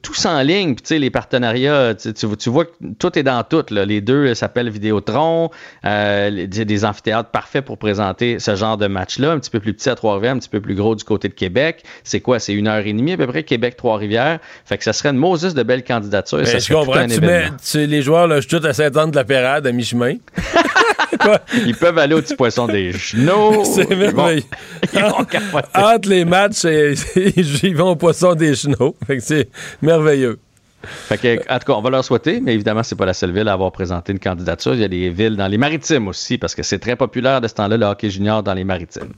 tout 0.01 0.13
en 0.25 0.41
ligne. 0.41 0.75
Puis, 0.75 0.99
les 0.99 1.09
partenariats, 1.09 1.95
tu, 1.95 2.13
tu, 2.13 2.49
vois 2.49 2.65
que 2.65 2.71
tout 2.97 3.17
est 3.19 3.23
dans 3.23 3.43
tout. 3.43 3.65
Là. 3.71 3.85
Les 3.85 3.99
deux 3.99 4.33
s'appellent 4.35 4.69
Vidéotron. 4.69 5.49
Euh, 5.85 6.47
des 6.47 6.85
amphithéâtres 6.85 7.29
parfaits 7.29 7.63
pour 7.63 7.77
présenter 7.77 8.39
ce 8.39 8.55
genre 8.55 8.77
de 8.77 8.87
match-là. 8.87 9.31
Un 9.31 9.39
petit 9.39 9.49
peu 9.49 9.59
plus 9.59 9.73
petit 9.73 9.89
à 9.89 9.95
Trois-Rivières, 9.95 10.33
un 10.33 10.39
petit 10.39 10.49
peu 10.49 10.61
plus 10.61 10.75
gros 10.75 10.95
du 10.95 11.03
côté 11.03 11.27
de 11.27 11.33
Québec. 11.33 11.83
C'est 12.03 12.21
quoi? 12.21 12.39
C'est 12.39 12.53
une 12.53 12.67
heure 12.67 12.85
et 12.85 12.93
demie 12.93 13.13
à 13.13 13.17
peu 13.17 13.27
près, 13.27 13.43
Québec-Trois-Rivières. 13.43 14.39
Fait 14.65 14.77
que 14.77 14.83
ça 14.83 14.93
serait 14.93 15.09
une 15.09 15.17
Moses 15.17 15.53
de 15.53 15.63
belles 15.63 15.83
candidatures. 15.83 16.39
Ben, 16.39 16.45
ça 16.45 16.59
je 16.59 16.73
comprends. 16.73 17.05
tu 17.05 17.19
mets 17.19 17.87
les 17.87 18.01
joueurs, 18.01 18.27
là, 18.27 18.37
je 18.39 18.47
suis 18.47 18.59
tout 18.59 18.65
à 18.65 18.73
saint 18.73 18.89
de 18.89 19.15
la 19.15 19.23
Pérade, 19.23 19.67
à 19.67 19.71
mi-chemin. 19.71 20.15
Ils 21.65 21.75
peuvent 21.75 21.97
aller 21.97 22.15
au 22.15 22.21
petit 22.21 22.35
poisson 22.35 22.67
des 22.67 22.91
genoux. 22.91 23.63
C'est 23.75 23.89
merveilleux. 23.89 24.43
Entre 25.75 26.09
les 26.09 26.25
matchs, 26.25 26.63
ils 27.15 27.75
vont 27.75 27.91
au 27.91 27.95
poisson 27.95 28.35
des 28.35 28.53
genoux. 28.55 28.95
c'est 29.19 29.49
merveilleux. 29.81 30.39
Fait 30.83 31.17
que, 31.17 31.53
en 31.53 31.59
tout 31.59 31.65
cas, 31.65 31.73
on 31.73 31.81
va 31.81 31.89
leur 31.89 32.03
souhaiter, 32.03 32.41
mais 32.41 32.53
évidemment, 32.53 32.83
c'est 32.83 32.95
pas 32.95 33.05
la 33.05 33.13
seule 33.13 33.31
ville 33.31 33.47
à 33.47 33.53
avoir 33.53 33.71
présenté 33.71 34.11
une 34.11 34.19
candidature. 34.19 34.73
Il 34.73 34.81
y 34.81 34.83
a 34.83 34.89
des 34.89 35.09
villes 35.09 35.37
dans 35.37 35.47
les 35.47 35.57
maritimes 35.57 36.09
aussi, 36.09 36.37
parce 36.37 36.55
que 36.55 36.63
c'est 36.63 36.79
très 36.79 36.95
populaire 36.95 37.39
de 37.39 37.47
ce 37.47 37.53
temps-là, 37.53 37.77
le 37.77 37.85
hockey 37.85 38.09
junior 38.09 38.43
dans 38.43 38.53
les 38.53 38.65
maritimes. 38.65 39.13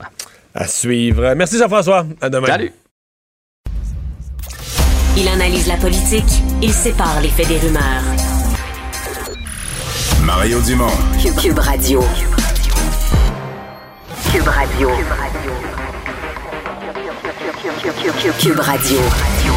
À 0.54 0.66
suivre. 0.68 1.34
Merci 1.34 1.58
Jean-François. 1.58 2.06
À 2.20 2.30
demain. 2.30 2.46
Salut. 2.46 2.72
Il 5.18 5.28
analyse 5.28 5.66
la 5.66 5.76
politique, 5.76 6.42
il 6.62 6.72
sépare 6.72 7.20
les 7.22 7.30
faits 7.30 7.48
des 7.48 7.58
rumeurs. 7.58 8.35
Mario 10.26 10.60
Dumont. 10.60 10.90
Cube, 11.40 11.56
Radio. 11.60 12.00
Cube 14.32 14.48
Radio. 14.48 14.90
Cube 18.40 18.58
Radio. 18.58 18.98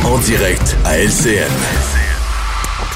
En 0.05 0.19
direct 0.19 0.77
à 0.85 0.99
LCN. 0.99 1.98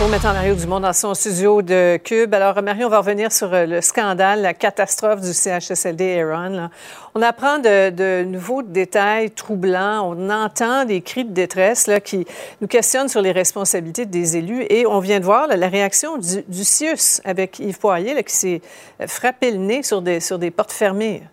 Pour 0.03 0.11
mettre 0.11 0.25
Mario 0.25 0.53
Dumont 0.55 0.81
dans 0.81 0.91
son 0.91 1.13
studio 1.13 1.61
de 1.61 1.95
Cube. 1.95 2.33
Alors, 2.33 2.61
Mario, 2.61 2.87
on 2.87 2.89
va 2.89 2.97
revenir 2.97 3.31
sur 3.31 3.53
euh, 3.53 3.65
le 3.65 3.79
scandale, 3.79 4.41
la 4.41 4.53
catastrophe 4.53 5.21
du 5.21 5.31
CHSLD 5.31 6.19
Aaron. 6.19 6.69
On 7.15 7.21
apprend 7.21 7.57
de, 7.57 8.25
nouveaux 8.25 8.63
détails 8.63 9.31
troublants. 9.31 10.11
On 10.11 10.29
entend 10.29 10.83
des 10.83 10.99
cris 10.99 11.23
de 11.23 11.31
détresse 11.31 11.87
là, 11.87 12.01
qui 12.01 12.27
nous 12.59 12.67
questionnent 12.67 13.07
sur 13.07 13.21
les 13.21 13.31
responsabilités 13.31 14.05
des 14.05 14.35
élus. 14.35 14.65
Et 14.69 14.85
on 14.85 14.99
vient 14.99 15.21
de 15.21 15.25
voir 15.25 15.47
la 15.47 15.69
réaction 15.69 16.17
du, 16.17 16.43
du, 16.49 16.65
CIUS 16.65 17.21
avec 17.23 17.59
Yves 17.59 17.79
Poirier 17.79 18.21
qui 18.25 18.35
s'est 18.35 18.61
frappé 19.07 19.51
le 19.51 19.57
nez 19.57 19.83
sur 19.83 20.01
des, 20.01 20.19
sur 20.19 20.37
des 20.37 20.51
portes 20.51 20.73
fermées. 20.73 21.23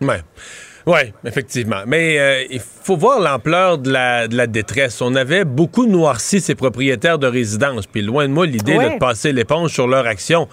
Oui. 0.00 0.14
Oui, 0.86 1.00
effectivement. 1.24 1.82
Mais 1.86 2.18
euh, 2.18 2.44
il 2.48 2.60
faut 2.60 2.96
voir 2.96 3.18
l'ampleur 3.18 3.78
de 3.78 3.90
la, 3.90 4.28
de 4.28 4.36
la, 4.36 4.46
détresse. 4.46 5.02
On 5.02 5.16
avait 5.16 5.44
beaucoup 5.44 5.86
noirci 5.86 6.40
ces 6.40 6.54
propriétaires 6.54 7.18
de 7.18 7.26
résidences. 7.26 7.86
Puis 7.88 8.02
loin 8.02 8.28
de 8.28 8.32
moi 8.32 8.46
l'idée 8.46 8.78
de 8.78 8.98
passer 8.98 9.32
l'éponge 9.32 9.72
sur 9.72 9.88
leur 9.88 10.06
action. 10.06 10.46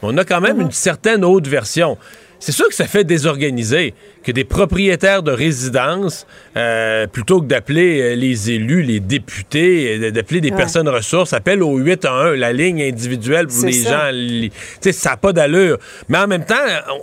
on 0.00 0.16
a 0.16 0.24
quand 0.24 0.40
même 0.40 0.58
mm-hmm. 0.58 0.66
une 0.66 0.72
certaine 0.72 1.24
haute 1.24 1.46
version. 1.46 1.98
C'est 2.38 2.52
sûr 2.52 2.68
que 2.68 2.74
ça 2.74 2.86
fait 2.86 3.04
désorganiser 3.04 3.94
que 4.22 4.32
des 4.32 4.44
propriétaires 4.44 5.22
de 5.22 5.32
résidences, 5.32 6.26
euh, 6.56 7.06
plutôt 7.06 7.40
que 7.40 7.46
d'appeler 7.46 8.00
euh, 8.00 8.14
les 8.14 8.50
élus, 8.50 8.82
les 8.82 9.00
députés, 9.00 10.10
d'appeler 10.10 10.40
des 10.40 10.52
personnes 10.52 10.88
ressources, 10.88 11.32
appellent 11.32 11.62
au 11.62 11.76
811, 11.78 12.36
la 12.38 12.52
ligne 12.52 12.82
individuelle 12.82 13.46
pour 13.46 13.64
les 13.64 13.72
gens. 13.72 14.10
Tu 14.10 14.50
sais, 14.80 14.92
ça 14.92 15.10
n'a 15.10 15.16
pas 15.16 15.32
d'allure. 15.32 15.78
Mais 16.08 16.18
en 16.18 16.26
même 16.26 16.44
temps, 16.44 16.54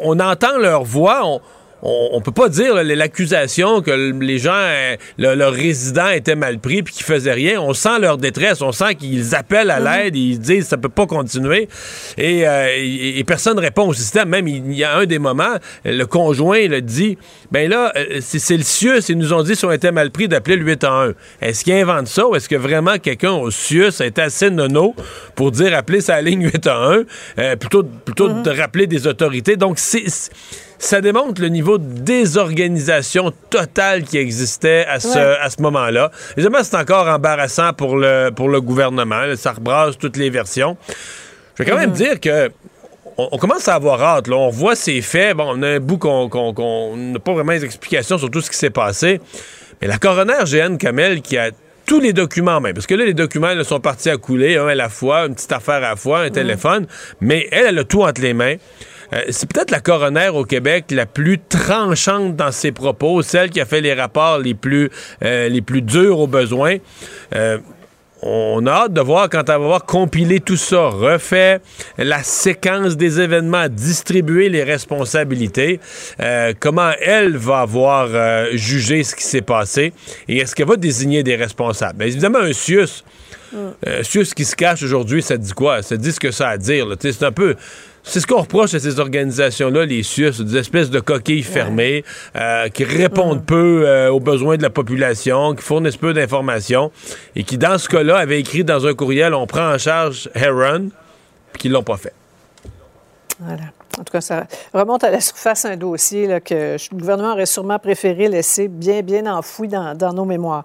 on 0.01 0.19
entend 0.19 0.57
leur 0.59 0.83
voix, 0.83 1.21
on, 1.25 1.41
on, 1.83 2.21
peut 2.21 2.31
pas 2.31 2.49
dire 2.49 2.75
l'accusation 2.83 3.81
que 3.81 3.91
les 3.91 4.37
gens, 4.37 4.51
euh, 4.53 4.95
le, 5.17 5.45
résident 5.47 6.09
était 6.09 6.35
mal 6.35 6.59
pris 6.59 6.81
puis 6.81 6.93
qu'ils 6.93 7.05
faisaient 7.05 7.33
rien. 7.33 7.59
On 7.61 7.73
sent 7.73 7.99
leur 7.99 8.17
détresse, 8.17 8.61
on 8.61 8.71
sent 8.71 8.95
qu'ils 8.95 9.35
appellent 9.35 9.69
à 9.69 9.79
mm-hmm. 9.79 10.03
l'aide, 10.03 10.15
ils 10.15 10.39
disent 10.39 10.67
ça 10.67 10.77
peut 10.77 10.89
pas 10.89 11.05
continuer 11.05 11.67
et, 12.17 12.43
et, 12.43 13.23
personne 13.25 13.59
répond 13.59 13.87
au 13.87 13.93
système. 13.93 14.29
Même 14.29 14.47
il 14.47 14.73
y 14.73 14.83
a 14.83 14.97
un 14.97 15.05
des 15.05 15.19
moments, 15.19 15.55
le 15.83 16.03
conjoint 16.05 16.67
le 16.67 16.81
dit, 16.81 17.17
ben 17.51 17.69
là, 17.69 17.93
c'est 18.21 18.57
le 18.57 18.63
CIUS, 18.63 19.09
ils 19.09 19.17
nous 19.17 19.33
ont 19.33 19.43
dit 19.43 19.55
si 19.55 19.65
on 19.65 19.71
était 19.71 19.91
mal 19.91 20.11
pris 20.11 20.27
d'appeler 20.27 20.55
le 20.55 20.65
811. 20.65 21.13
Est-ce 21.41 21.63
qu'ils 21.63 21.73
inventent 21.73 22.07
ça 22.07 22.27
ou 22.27 22.35
est-ce 22.35 22.49
que 22.49 22.55
vraiment 22.55 22.97
quelqu'un 22.97 23.31
au 23.31 23.51
CIUS 23.51 24.01
a 24.01 24.05
été 24.05 24.21
assez 24.21 24.49
nono 24.49 24.95
pour 25.35 25.51
dire 25.51 25.75
appeler 25.75 26.01
sa 26.01 26.21
ligne 26.21 26.45
811 26.45 27.05
euh, 27.37 27.55
plutôt, 27.55 27.83
plutôt 27.83 28.29
de 28.29 28.49
rappeler 28.49 28.87
des 28.87 29.07
autorités? 29.07 29.55
Donc, 29.55 29.79
c'est 29.79 30.05
ça 30.83 30.99
démontre 30.99 31.41
le 31.41 31.47
niveau 31.47 31.77
de 31.77 31.99
désorganisation 32.01 33.31
totale 33.49 34.03
qui 34.03 34.17
existait 34.17 34.85
à 34.85 34.99
ce, 34.99 35.17
à 35.17 35.49
ce 35.49 35.61
moment-là. 35.61 36.11
Évidemment, 36.35 36.61
c'est 36.61 36.75
encore 36.75 37.07
embarrassant 37.07 37.71
pour 37.71 37.95
le, 37.95 38.31
pour 38.35 38.49
le 38.49 38.59
gouvernement. 38.59 39.21
Ça 39.37 39.53
rebrasse 39.53 39.97
toutes 39.97 40.17
les 40.17 40.29
versions. 40.29 40.75
Je 41.55 41.63
vais 41.63 41.69
quand 41.69 41.77
même 41.77 41.91
mm-hmm. 41.91 41.93
dire 41.93 42.19
que 42.19 42.51
on, 43.17 43.37
commence 43.37 43.67
à 43.67 43.75
avoir 43.75 44.01
hâte. 44.01 44.27
Là. 44.27 44.35
On 44.35 44.49
voit 44.49 44.75
ces 44.75 45.01
faits. 45.01 45.37
Bon, 45.37 45.53
on 45.55 45.61
a 45.63 45.67
un 45.69 45.79
bout 45.79 45.97
qu'on 45.97 46.97
n'a 46.97 47.19
pas 47.19 47.33
vraiment 47.33 47.53
les 47.53 47.63
explications 47.63 48.17
sur 48.17 48.29
tout 48.29 48.41
ce 48.41 48.49
qui 48.49 48.57
s'est 48.57 48.69
passé. 48.69 49.21
Mais 49.81 49.87
la 49.87 49.97
coroner 49.97 50.43
GN 50.45 50.75
Kamel 50.77 51.21
qui 51.21 51.37
a 51.37 51.51
tous 51.85 52.01
les 52.01 52.11
documents 52.11 52.59
même, 52.59 52.73
parce 52.73 52.87
que 52.87 52.95
là, 52.95 53.05
les 53.05 53.13
documents 53.13 53.51
sont 53.63 53.79
partis 53.79 54.09
à 54.09 54.17
couler, 54.17 54.57
un 54.57 54.67
à 54.67 54.75
la 54.75 54.89
fois, 54.89 55.27
une 55.27 55.35
petite 55.35 55.51
affaire 55.51 55.75
à 55.75 55.79
la 55.79 55.95
fois, 55.95 56.21
un 56.21 56.29
téléphone, 56.29 56.87
mais 57.21 57.47
elle, 57.51 57.67
elle 57.67 57.79
a 57.79 57.83
tout 57.83 58.01
entre 58.01 58.21
les 58.21 58.33
mains. 58.33 58.55
Euh, 59.13 59.21
c'est 59.29 59.51
peut-être 59.51 59.71
la 59.71 59.79
coroner 59.79 60.29
au 60.29 60.43
Québec 60.43 60.85
la 60.91 61.05
plus 61.05 61.39
tranchante 61.39 62.35
dans 62.35 62.51
ses 62.51 62.71
propos, 62.71 63.21
celle 63.21 63.49
qui 63.49 63.61
a 63.61 63.65
fait 63.65 63.81
les 63.81 63.93
rapports 63.93 64.39
les 64.39 64.53
plus, 64.53 64.89
euh, 65.23 65.49
les 65.49 65.61
plus 65.61 65.81
durs 65.81 66.19
aux 66.19 66.27
besoins. 66.27 66.77
Euh, 67.35 67.57
on 68.25 68.65
a 68.67 68.71
hâte 68.71 68.93
de 68.93 69.01
voir 69.01 69.29
quand 69.29 69.39
elle 69.39 69.59
va 69.59 69.65
avoir 69.65 69.85
compilé 69.85 70.39
tout 70.39 70.55
ça, 70.55 70.87
refait 70.87 71.59
la 71.97 72.23
séquence 72.23 72.95
des 72.95 73.19
événements, 73.19 73.67
distribué 73.67 74.47
les 74.47 74.63
responsabilités, 74.63 75.81
euh, 76.21 76.53
comment 76.57 76.91
elle 77.01 77.35
va 77.35 77.59
avoir 77.59 78.07
euh, 78.11 78.47
jugé 78.53 79.03
ce 79.03 79.13
qui 79.13 79.23
s'est 79.23 79.41
passé 79.41 79.91
et 80.29 80.37
est-ce 80.37 80.55
qu'elle 80.55 80.67
va 80.67 80.77
désigner 80.77 81.21
des 81.23 81.35
responsables? 81.35 81.97
Bien, 81.97 82.07
évidemment, 82.07 82.39
un 82.39 82.53
CIUS, 82.53 83.03
mm. 83.51 83.57
euh, 83.87 84.03
CIUS 84.03 84.33
qui 84.33 84.45
se 84.45 84.55
cache 84.55 84.83
aujourd'hui, 84.83 85.21
ça 85.21 85.35
dit 85.35 85.51
quoi? 85.51 85.81
Ça 85.81 85.97
dit 85.97 86.13
ce 86.13 86.19
que 86.19 86.31
ça 86.31 86.47
a 86.47 86.51
à 86.53 86.57
dire. 86.57 86.87
C'est 87.01 87.23
un 87.23 87.31
peu 87.33 87.55
c'est 88.03 88.19
ce 88.19 88.27
qu'on 88.27 88.41
reproche 88.41 88.73
à 88.73 88.79
ces 88.79 88.99
organisations-là, 88.99 89.85
les 89.85 90.03
SUS, 90.03 90.41
des 90.41 90.57
espèces 90.57 90.89
de 90.89 90.99
coquilles 90.99 91.43
fermées 91.43 92.03
euh, 92.35 92.67
qui 92.69 92.83
répondent 92.83 93.45
peu 93.45 93.83
euh, 93.87 94.11
aux 94.11 94.19
besoins 94.19 94.57
de 94.57 94.61
la 94.61 94.69
population, 94.69 95.55
qui 95.55 95.63
fournissent 95.63 95.97
peu 95.97 96.13
d'informations 96.13 96.91
et 97.35 97.43
qui, 97.43 97.57
dans 97.57 97.77
ce 97.77 97.87
cas-là, 97.89 98.17
avaient 98.17 98.39
écrit 98.39 98.63
dans 98.63 98.85
un 98.85 98.93
courriel 98.93 99.33
on 99.33 99.47
prend 99.47 99.73
en 99.73 99.77
charge 99.77 100.29
Heron, 100.35 100.89
puis 101.53 101.61
qu'ils 101.61 101.71
l'ont 101.71 101.83
pas 101.83 101.97
fait. 101.97 102.13
Voilà. 103.39 103.63
En 103.99 104.03
tout 104.03 104.11
cas, 104.11 104.21
ça 104.21 104.47
remonte 104.73 105.03
à 105.03 105.11
la 105.11 105.21
surface 105.21 105.65
un 105.65 105.77
dossier 105.77 106.25
là, 106.25 106.39
que 106.39 106.77
le 106.91 106.97
gouvernement 106.97 107.33
aurait 107.33 107.45
sûrement 107.45 107.77
préféré 107.77 108.27
laisser 108.27 108.67
bien, 108.67 109.01
bien 109.01 109.31
enfoui 109.31 109.67
dans, 109.67 110.13
nos 110.13 110.25
mémoires. 110.25 110.63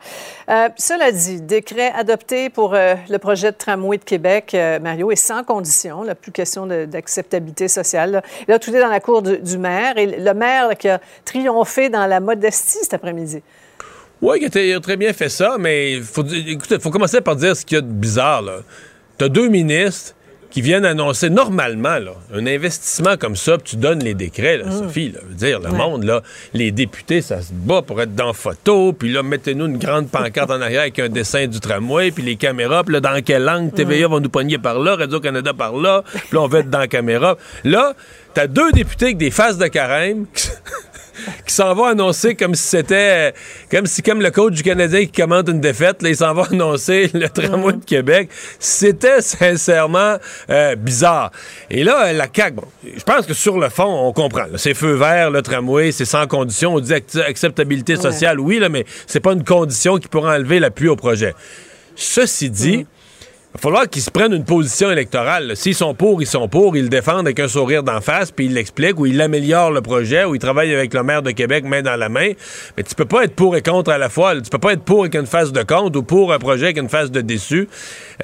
Euh, 0.49 0.71
cela 0.79 1.13
dit, 1.13 1.43
décret 1.43 1.93
adopté 1.95 2.49
pour 2.49 2.75
euh, 2.75 2.95
le 3.11 3.19
projet 3.19 3.53
de 3.53 3.57
tramway 3.57 3.99
de 3.99 4.05
Québec, 4.05 4.53
euh, 4.55 4.79
Mario, 4.79 5.11
est 5.11 5.17
sans 5.17 5.45
condition. 5.45 6.05
La 6.05 6.15
plus 6.15 6.33
question 6.33 6.67
d'acceptabilité 6.67 7.69
sociale. 7.69 8.23
Là. 8.49 8.59
tout 8.59 8.75
est 8.75 8.81
dans 8.81 8.89
la 8.89 9.01
cour 9.01 9.21
du, 9.21 9.59
maire. 9.59 9.99
Et 9.99 10.07
le 10.07 10.33
maire 10.33 10.71
qui 10.79 10.89
a 10.89 10.99
triomphé 11.27 11.91
dans 11.91 12.07
la 12.07 12.21
modestie 12.21 12.79
cet 12.81 12.95
après-midi. 12.95 13.43
Oui, 14.23 14.39
il 14.41 14.75
a 14.75 14.81
très 14.81 14.97
bien 14.97 15.13
fait 15.13 15.29
ça, 15.29 15.57
mais 15.59 15.93
il 15.93 16.03
faut, 16.03 16.25
faut 16.81 16.91
commencer 16.91 17.21
par 17.21 17.37
dire 17.37 17.55
ce 17.55 17.65
qu'il 17.65 17.77
y 17.77 17.79
a 17.79 17.83
de 17.83 17.87
bizarre. 17.87 18.43
Tu 19.19 19.25
as 19.25 19.29
deux 19.29 19.49
ministres 19.49 20.15
qui 20.51 20.63
viennent 20.63 20.85
annoncer 20.85 21.31
normalement 21.31 21.99
là, 21.99 22.13
un 22.35 22.47
investissement 22.47 23.17
comme 23.17 23.37
ça, 23.37 23.59
puis 23.59 23.73
tu 23.73 23.77
donnes 23.77 24.03
les 24.03 24.15
décrets, 24.15 24.59
là, 24.59 24.67
mm. 24.67 24.79
Sophie. 24.79 25.11
Là, 25.11 25.21
veux 25.29 25.35
dire, 25.35 25.61
le 25.61 25.71
monde, 25.71 26.05
là, 26.05 26.23
les 26.55 26.71
députés, 26.71 27.21
ça 27.23 27.43
se 27.43 27.53
bat 27.53 27.83
pour 27.83 28.01
être 28.01 28.15
dans 28.15 28.33
photo, 28.33 28.93
puis 28.93 29.13
là, 29.13 29.23
mettez-nous 29.23 29.67
une 29.67 29.79
grande 29.79 30.09
pancarte 30.09 30.51
en 30.51 30.61
arrière 30.61 30.83
avec 30.83 30.99
un 30.99 31.09
dessin 31.09 31.47
du 31.47 31.61
tramway, 31.61 32.11
puis 32.11 32.23
les 32.23 32.37
caméras, 32.37 32.85
puis 32.85 32.95
là, 32.95 33.01
dans 33.01 33.23
quelle 33.23 33.45
langue 33.45 33.75
TVA 33.75 34.09
mm. 34.09 34.13
va 34.13 34.21
nous 34.21 34.31
pogner 34.31 34.59
par 34.59 34.79
là, 34.79 34.97
Radio-Canada 34.97 35.53
par 35.53 35.77
là, 35.77 36.03
puis 36.13 36.23
là, 36.33 36.41
on 36.41 36.49
va 36.49 36.61
être 36.61 36.71
dans 36.71 36.79
la 36.79 36.89
caméra. 36.89 37.37
Là, 37.65 37.95
t'as 38.35 38.47
deux 38.47 38.73
députés 38.73 39.07
avec 39.07 39.19
des 39.19 39.31
faces 39.31 39.59
de 39.59 39.67
carême 39.67 40.27
qui 41.47 41.55
s'en 41.55 41.75
va 41.75 41.89
annoncer 41.89 42.35
comme 42.35 42.55
si 42.55 42.65
c'était 42.65 43.33
comme 43.71 43.87
si 43.87 44.03
comme 44.03 44.21
le 44.21 44.31
coach 44.31 44.55
du 44.55 44.63
Canadien 44.63 45.01
qui 45.01 45.13
commente 45.13 45.49
une 45.49 45.61
défaite, 45.61 46.03
là, 46.03 46.11
il 46.11 46.17
s'en 46.17 46.35
va 46.35 46.45
annoncer 46.51 47.11
le 47.15 47.29
tramway 47.29 47.75
de 47.75 47.85
Québec. 47.85 48.31
C'était 48.59 49.21
sincèrement 49.21 50.17
euh, 50.51 50.77
bizarre. 50.77 51.31
Et 51.71 51.85
là, 51.85 52.13
la 52.13 52.27
CAQ, 52.33 52.57
bon, 52.57 52.65
je 52.85 53.03
pense 53.03 53.27
que 53.27 53.35
sur 53.35 53.59
le 53.59 53.69
fond, 53.69 54.07
on 54.07 54.13
comprend. 54.13 54.45
C'est 54.57 54.75
feu 54.75 54.95
vert, 54.95 55.31
le 55.31 55.43
tramway, 55.43 55.93
c'est 55.93 56.05
sans 56.05 56.27
condition. 56.27 56.75
On 56.75 56.81
dit 56.81 56.95
acceptabilité 56.95 57.97
sociale, 57.97 58.41
oui, 58.41 58.59
là, 58.59 58.69
mais 58.69 58.85
c'est 59.07 59.21
pas 59.21 59.33
une 59.33 59.45
condition 59.45 59.99
qui 59.99 60.09
pourra 60.09 60.37
enlever 60.37 60.61
l'appui 60.61 60.89
au 60.89 60.97
projet. 60.97 61.35
Ceci 61.95 62.51
dit, 62.51 62.87
va 63.55 63.61
falloir 63.61 63.89
qu'ils 63.89 64.03
se 64.03 64.11
prennent 64.11 64.33
une 64.33 64.45
position 64.45 64.91
électorale. 64.91 65.57
S'ils 65.57 65.75
sont 65.75 65.95
pour, 65.95 66.21
ils 66.21 66.27
sont 66.27 66.49
pour, 66.49 66.77
ils 66.77 66.85
le 66.85 66.89
défendent 66.89 67.27
avec 67.27 67.41
un 67.41 67.49
sourire 67.49 67.83
d'en 67.83 68.01
face, 68.01 68.31
puis 68.31 68.47
ils 68.47 68.55
l'expliquent, 68.55 69.01
ou 69.01 69.07
ils 69.07 69.21
améliorent 69.21 69.71
le 69.71 69.81
projet, 69.81 70.25
ou 70.25 70.35
ils 70.35 70.41
travaillent 70.41 70.75
avec 70.75 70.93
le 70.95 71.03
maire 71.03 71.23
de 71.23 71.31
Québec 71.31 71.65
main 71.65 71.83
dans 71.83 71.97
la 71.97 72.09
main. 72.09 72.33
Mais 72.77 72.83
tu 72.83 72.95
peux 72.95 73.05
pas 73.05 73.25
être 73.25 73.35
pour 73.35 73.57
et 73.57 73.63
contre 73.63 73.91
à 73.91 73.99
la 73.99 74.09
fois. 74.09 74.41
Tu 74.41 74.51
peux 74.51 74.59
pas 74.59 74.73
être 74.73 74.83
pour 74.83 75.01
avec 75.01 75.15
une 75.15 75.27
phase 75.27 75.53
de 75.53 75.63
contre 75.63 75.99
ou 75.99 76.03
pour 76.03 76.33
un 76.33 76.39
projet 76.39 76.67
avec 76.67 76.79
une 76.79 76.89
phase 76.89 77.11
de 77.11 77.21
déçu. 77.21 77.69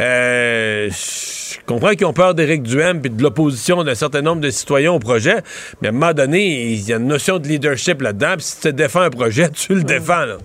Euh, 0.01 0.91
je 0.91 1.59
comprends 1.67 1.93
qu'ils 1.93 2.07
ont 2.07 2.13
peur 2.13 2.35
d'Éric 2.35 2.63
Duhem 2.63 3.01
puis 3.01 3.11
de 3.11 3.23
l'opposition 3.23 3.83
d'un 3.83 3.95
certain 3.95 4.23
nombre 4.23 4.41
de 4.41 4.51
citoyens 4.51 4.93
au 4.93 4.99
projet, 4.99 5.37
mais 5.81 5.89
à 5.89 5.91
un 5.91 5.95
moment 5.95 6.13
donné, 6.13 6.73
il 6.73 6.87
y 6.87 6.93
a 6.93 6.97
une 6.97 7.07
notion 7.07 7.39
de 7.39 7.49
leadership 7.49 8.03
là-dedans, 8.03 8.35
puis 8.37 8.45
si 8.45 8.61
tu 8.61 8.73
défends 8.73 9.03
un 9.03 9.11
projet, 9.11 9.49
tu 9.55 9.75
le 9.75 9.85
défends, 9.85 10.25
là. 10.25 10.39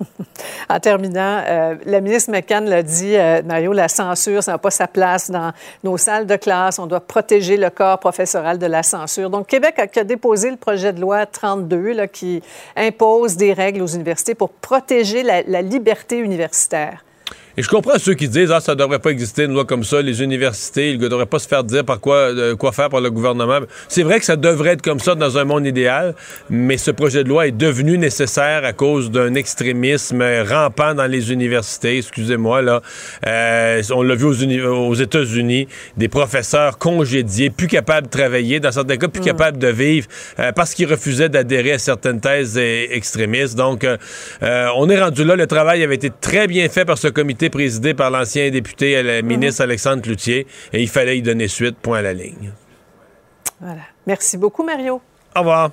en 0.68 0.80
terminant, 0.80 1.42
euh, 1.46 1.76
la 1.84 2.00
ministre 2.00 2.30
McCann 2.30 2.68
l'a 2.68 2.82
dit, 2.82 3.16
euh, 3.16 3.42
Mario, 3.44 3.72
la 3.72 3.88
censure, 3.88 4.42
ça 4.42 4.52
n'a 4.52 4.58
pas 4.58 4.70
sa 4.70 4.86
place 4.86 5.30
dans 5.30 5.52
nos 5.82 5.96
salles 5.96 6.26
de 6.26 6.36
classe. 6.36 6.78
On 6.78 6.86
doit 6.86 7.00
protéger 7.00 7.56
le 7.56 7.70
corps 7.70 7.98
professoral 7.98 8.58
de 8.58 8.66
la 8.66 8.82
censure. 8.82 9.30
Donc, 9.30 9.46
Québec 9.46 9.78
a, 9.78 10.04
déposé 10.04 10.50
le 10.50 10.56
projet 10.56 10.92
de 10.92 11.00
loi 11.00 11.26
32 11.26 11.92
là, 11.92 12.08
qui 12.08 12.42
impose 12.76 13.36
des 13.36 13.52
règles 13.52 13.82
aux 13.82 13.86
universités 13.86 14.34
pour 14.34 14.50
protéger 14.50 15.22
la 15.22 15.62
liberté 15.62 16.18
universitaire. 16.18 17.04
Et 17.56 17.62
je 17.62 17.68
comprends 17.68 17.98
ceux 17.98 18.14
qui 18.14 18.28
disent, 18.28 18.50
ah, 18.50 18.58
ça 18.58 18.74
devrait 18.74 18.98
pas 18.98 19.10
exister 19.10 19.44
une 19.44 19.52
loi 19.52 19.64
comme 19.64 19.84
ça, 19.84 20.02
les 20.02 20.24
universités, 20.24 20.90
ils 20.90 20.98
ne 20.98 21.06
devraient 21.06 21.24
pas 21.24 21.38
se 21.38 21.46
faire 21.46 21.62
dire 21.62 21.84
par 21.84 22.00
quoi, 22.00 22.16
euh, 22.16 22.56
quoi 22.56 22.72
faire 22.72 22.88
par 22.88 23.00
le 23.00 23.12
gouvernement. 23.12 23.60
C'est 23.86 24.02
vrai 24.02 24.18
que 24.18 24.24
ça 24.24 24.34
devrait 24.34 24.70
être 24.70 24.82
comme 24.82 24.98
ça 24.98 25.14
dans 25.14 25.38
un 25.38 25.44
monde 25.44 25.64
idéal, 25.64 26.16
mais 26.50 26.78
ce 26.78 26.90
projet 26.90 27.22
de 27.22 27.28
loi 27.28 27.46
est 27.46 27.52
devenu 27.52 27.96
nécessaire 27.96 28.64
à 28.64 28.72
cause 28.72 29.12
d'un 29.12 29.34
extrémisme 29.34 30.24
rampant 30.48 30.94
dans 30.94 31.06
les 31.06 31.32
universités. 31.32 31.98
Excusez-moi, 31.98 32.60
là. 32.60 32.82
Euh, 33.24 33.82
on 33.94 34.02
l'a 34.02 34.16
vu 34.16 34.24
aux, 34.24 34.88
aux 34.88 34.94
États-Unis, 34.94 35.68
des 35.96 36.08
professeurs 36.08 36.76
congédiés, 36.78 37.50
plus 37.50 37.68
capables 37.68 38.08
de 38.08 38.10
travailler, 38.10 38.58
dans 38.58 38.72
certains 38.72 38.96
cas, 38.96 39.06
plus 39.06 39.20
mm. 39.20 39.26
capables 39.26 39.58
de 39.58 39.68
vivre, 39.68 40.08
euh, 40.40 40.50
parce 40.50 40.74
qu'ils 40.74 40.90
refusaient 40.90 41.28
d'adhérer 41.28 41.74
à 41.74 41.78
certaines 41.78 42.20
thèses 42.20 42.58
extrémistes. 42.58 43.56
Donc, 43.56 43.86
on 44.42 44.90
est 44.90 45.00
rendu 45.00 45.24
là. 45.24 45.36
Le 45.36 45.46
travail 45.46 45.84
avait 45.84 45.94
été 45.94 46.10
très 46.20 46.48
bien 46.48 46.68
fait 46.68 46.84
par 46.84 46.98
ce 46.98 47.06
comité 47.06 47.43
présidé 47.50 47.94
par 47.94 48.10
l'ancien 48.10 48.50
député 48.50 49.02
le 49.02 49.22
mhm. 49.22 49.28
ministre 49.28 49.62
Alexandre 49.62 50.02
Cloutier 50.02 50.46
et 50.72 50.82
il 50.82 50.88
fallait 50.88 51.18
y 51.18 51.22
donner 51.22 51.48
suite, 51.48 51.76
point 51.76 51.98
à 51.98 52.02
la 52.02 52.12
ligne. 52.12 52.52
Voilà. 53.60 53.82
Merci 54.06 54.36
beaucoup, 54.36 54.64
Mario. 54.64 55.00
Au 55.36 55.38
revoir. 55.40 55.70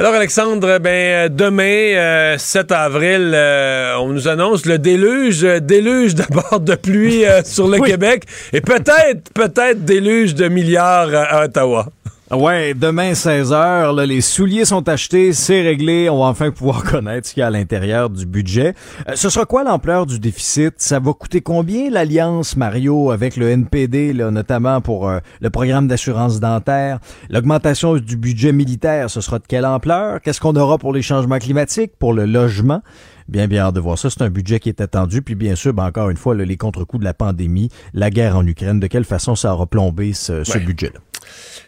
Alors 0.00 0.14
Alexandre, 0.14 0.78
ben 0.78 1.28
demain, 1.28 2.38
7 2.38 2.72
euh, 2.72 2.74
avril, 2.74 3.32
euh, 3.34 3.96
on 3.98 4.08
nous 4.08 4.28
annonce 4.28 4.64
le 4.64 4.78
déluge, 4.78 5.42
déluge 5.42 6.14
d'abord 6.14 6.58
de 6.58 6.74
pluie 6.74 7.26
euh, 7.26 7.42
sur 7.44 7.68
le 7.68 7.78
Québec 7.84 8.24
et 8.54 8.62
peut-être, 8.62 9.30
peut-être 9.34 9.84
déluge 9.84 10.34
de 10.34 10.48
milliards 10.48 11.10
à 11.12 11.44
Ottawa. 11.44 11.88
Ouais, 12.32 12.74
demain 12.74 13.10
16h, 13.10 14.06
les 14.06 14.20
souliers 14.20 14.64
sont 14.64 14.88
achetés, 14.88 15.32
c'est 15.32 15.62
réglé, 15.62 16.08
on 16.08 16.20
va 16.20 16.26
enfin 16.26 16.52
pouvoir 16.52 16.84
connaître 16.88 17.26
ce 17.26 17.34
qu'il 17.34 17.40
y 17.40 17.42
a 17.42 17.48
à 17.48 17.50
l'intérieur 17.50 18.08
du 18.08 18.24
budget. 18.24 18.74
Euh, 19.08 19.16
ce 19.16 19.28
sera 19.30 19.46
quoi 19.46 19.64
l'ampleur 19.64 20.06
du 20.06 20.20
déficit? 20.20 20.74
Ça 20.76 21.00
va 21.00 21.12
coûter 21.12 21.40
combien 21.40 21.90
l'alliance 21.90 22.56
Mario 22.56 23.10
avec 23.10 23.36
le 23.36 23.50
NPD, 23.50 24.12
là, 24.12 24.30
notamment 24.30 24.80
pour 24.80 25.08
euh, 25.08 25.18
le 25.40 25.50
programme 25.50 25.88
d'assurance 25.88 26.38
dentaire? 26.38 27.00
L'augmentation 27.30 27.96
du 27.96 28.16
budget 28.16 28.52
militaire, 28.52 29.10
ce 29.10 29.20
sera 29.20 29.40
de 29.40 29.46
quelle 29.48 29.66
ampleur? 29.66 30.20
Qu'est-ce 30.20 30.40
qu'on 30.40 30.54
aura 30.54 30.78
pour 30.78 30.92
les 30.92 31.02
changements 31.02 31.40
climatiques, 31.40 31.96
pour 31.98 32.12
le 32.12 32.26
logement? 32.26 32.80
Bien, 33.26 33.48
bien 33.48 33.62
hâte 33.62 33.74
de 33.74 33.80
voir 33.80 33.98
ça. 33.98 34.08
C'est 34.08 34.22
un 34.22 34.30
budget 34.30 34.60
qui 34.60 34.68
est 34.68 34.80
attendu. 34.80 35.20
Puis 35.20 35.34
bien 35.34 35.56
sûr, 35.56 35.74
ben, 35.74 35.86
encore 35.86 36.10
une 36.10 36.16
fois, 36.16 36.36
les 36.36 36.56
contre-coups 36.56 37.00
de 37.00 37.04
la 37.04 37.14
pandémie, 37.14 37.70
la 37.92 38.10
guerre 38.10 38.36
en 38.36 38.46
Ukraine, 38.46 38.78
de 38.78 38.86
quelle 38.86 39.04
façon 39.04 39.34
ça 39.34 39.52
aura 39.52 39.66
plombé 39.66 40.12
ce, 40.12 40.44
ce 40.44 40.58
budget-là? 40.58 41.00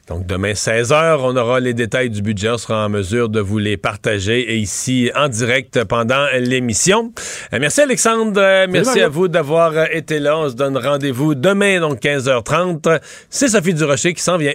Donc 0.09 0.27
demain 0.27 0.53
16h, 0.53 1.21
on 1.23 1.37
aura 1.37 1.61
les 1.61 1.75
détails 1.75 2.11
du 2.11 2.23
budget, 2.23 2.51
on 2.51 2.59
sera 2.59 2.87
en 2.87 2.89
mesure 2.89 3.29
de 3.29 3.41
vous 3.41 3.59
les 3.59 3.77
partager 3.77 4.41
et 4.53 4.57
ici 4.59 5.11
en 5.15 5.29
direct 5.29 5.85
pendant 5.85 6.27
l'émission. 6.41 7.13
Euh, 7.53 7.59
merci 7.61 7.83
Alexandre, 7.83 8.41
Euh, 8.41 8.67
merci 8.69 9.01
à 9.01 9.09
vous 9.09 9.29
d'avoir 9.29 9.73
euh, 9.77 9.85
été 9.93 10.19
là. 10.19 10.37
On 10.39 10.49
se 10.49 10.55
donne 10.55 10.77
rendez-vous 10.77 11.35
demain 11.35 11.81
donc 11.81 12.01
15h30. 12.01 13.01
C'est 13.31 13.49
Sophie 13.49 13.75
Durocher 13.75 14.13
qui 14.13 14.23
s'en 14.23 14.37
vient. 14.39 14.55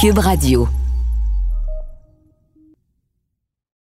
Cube 0.00 0.18
Radio. 0.18 0.68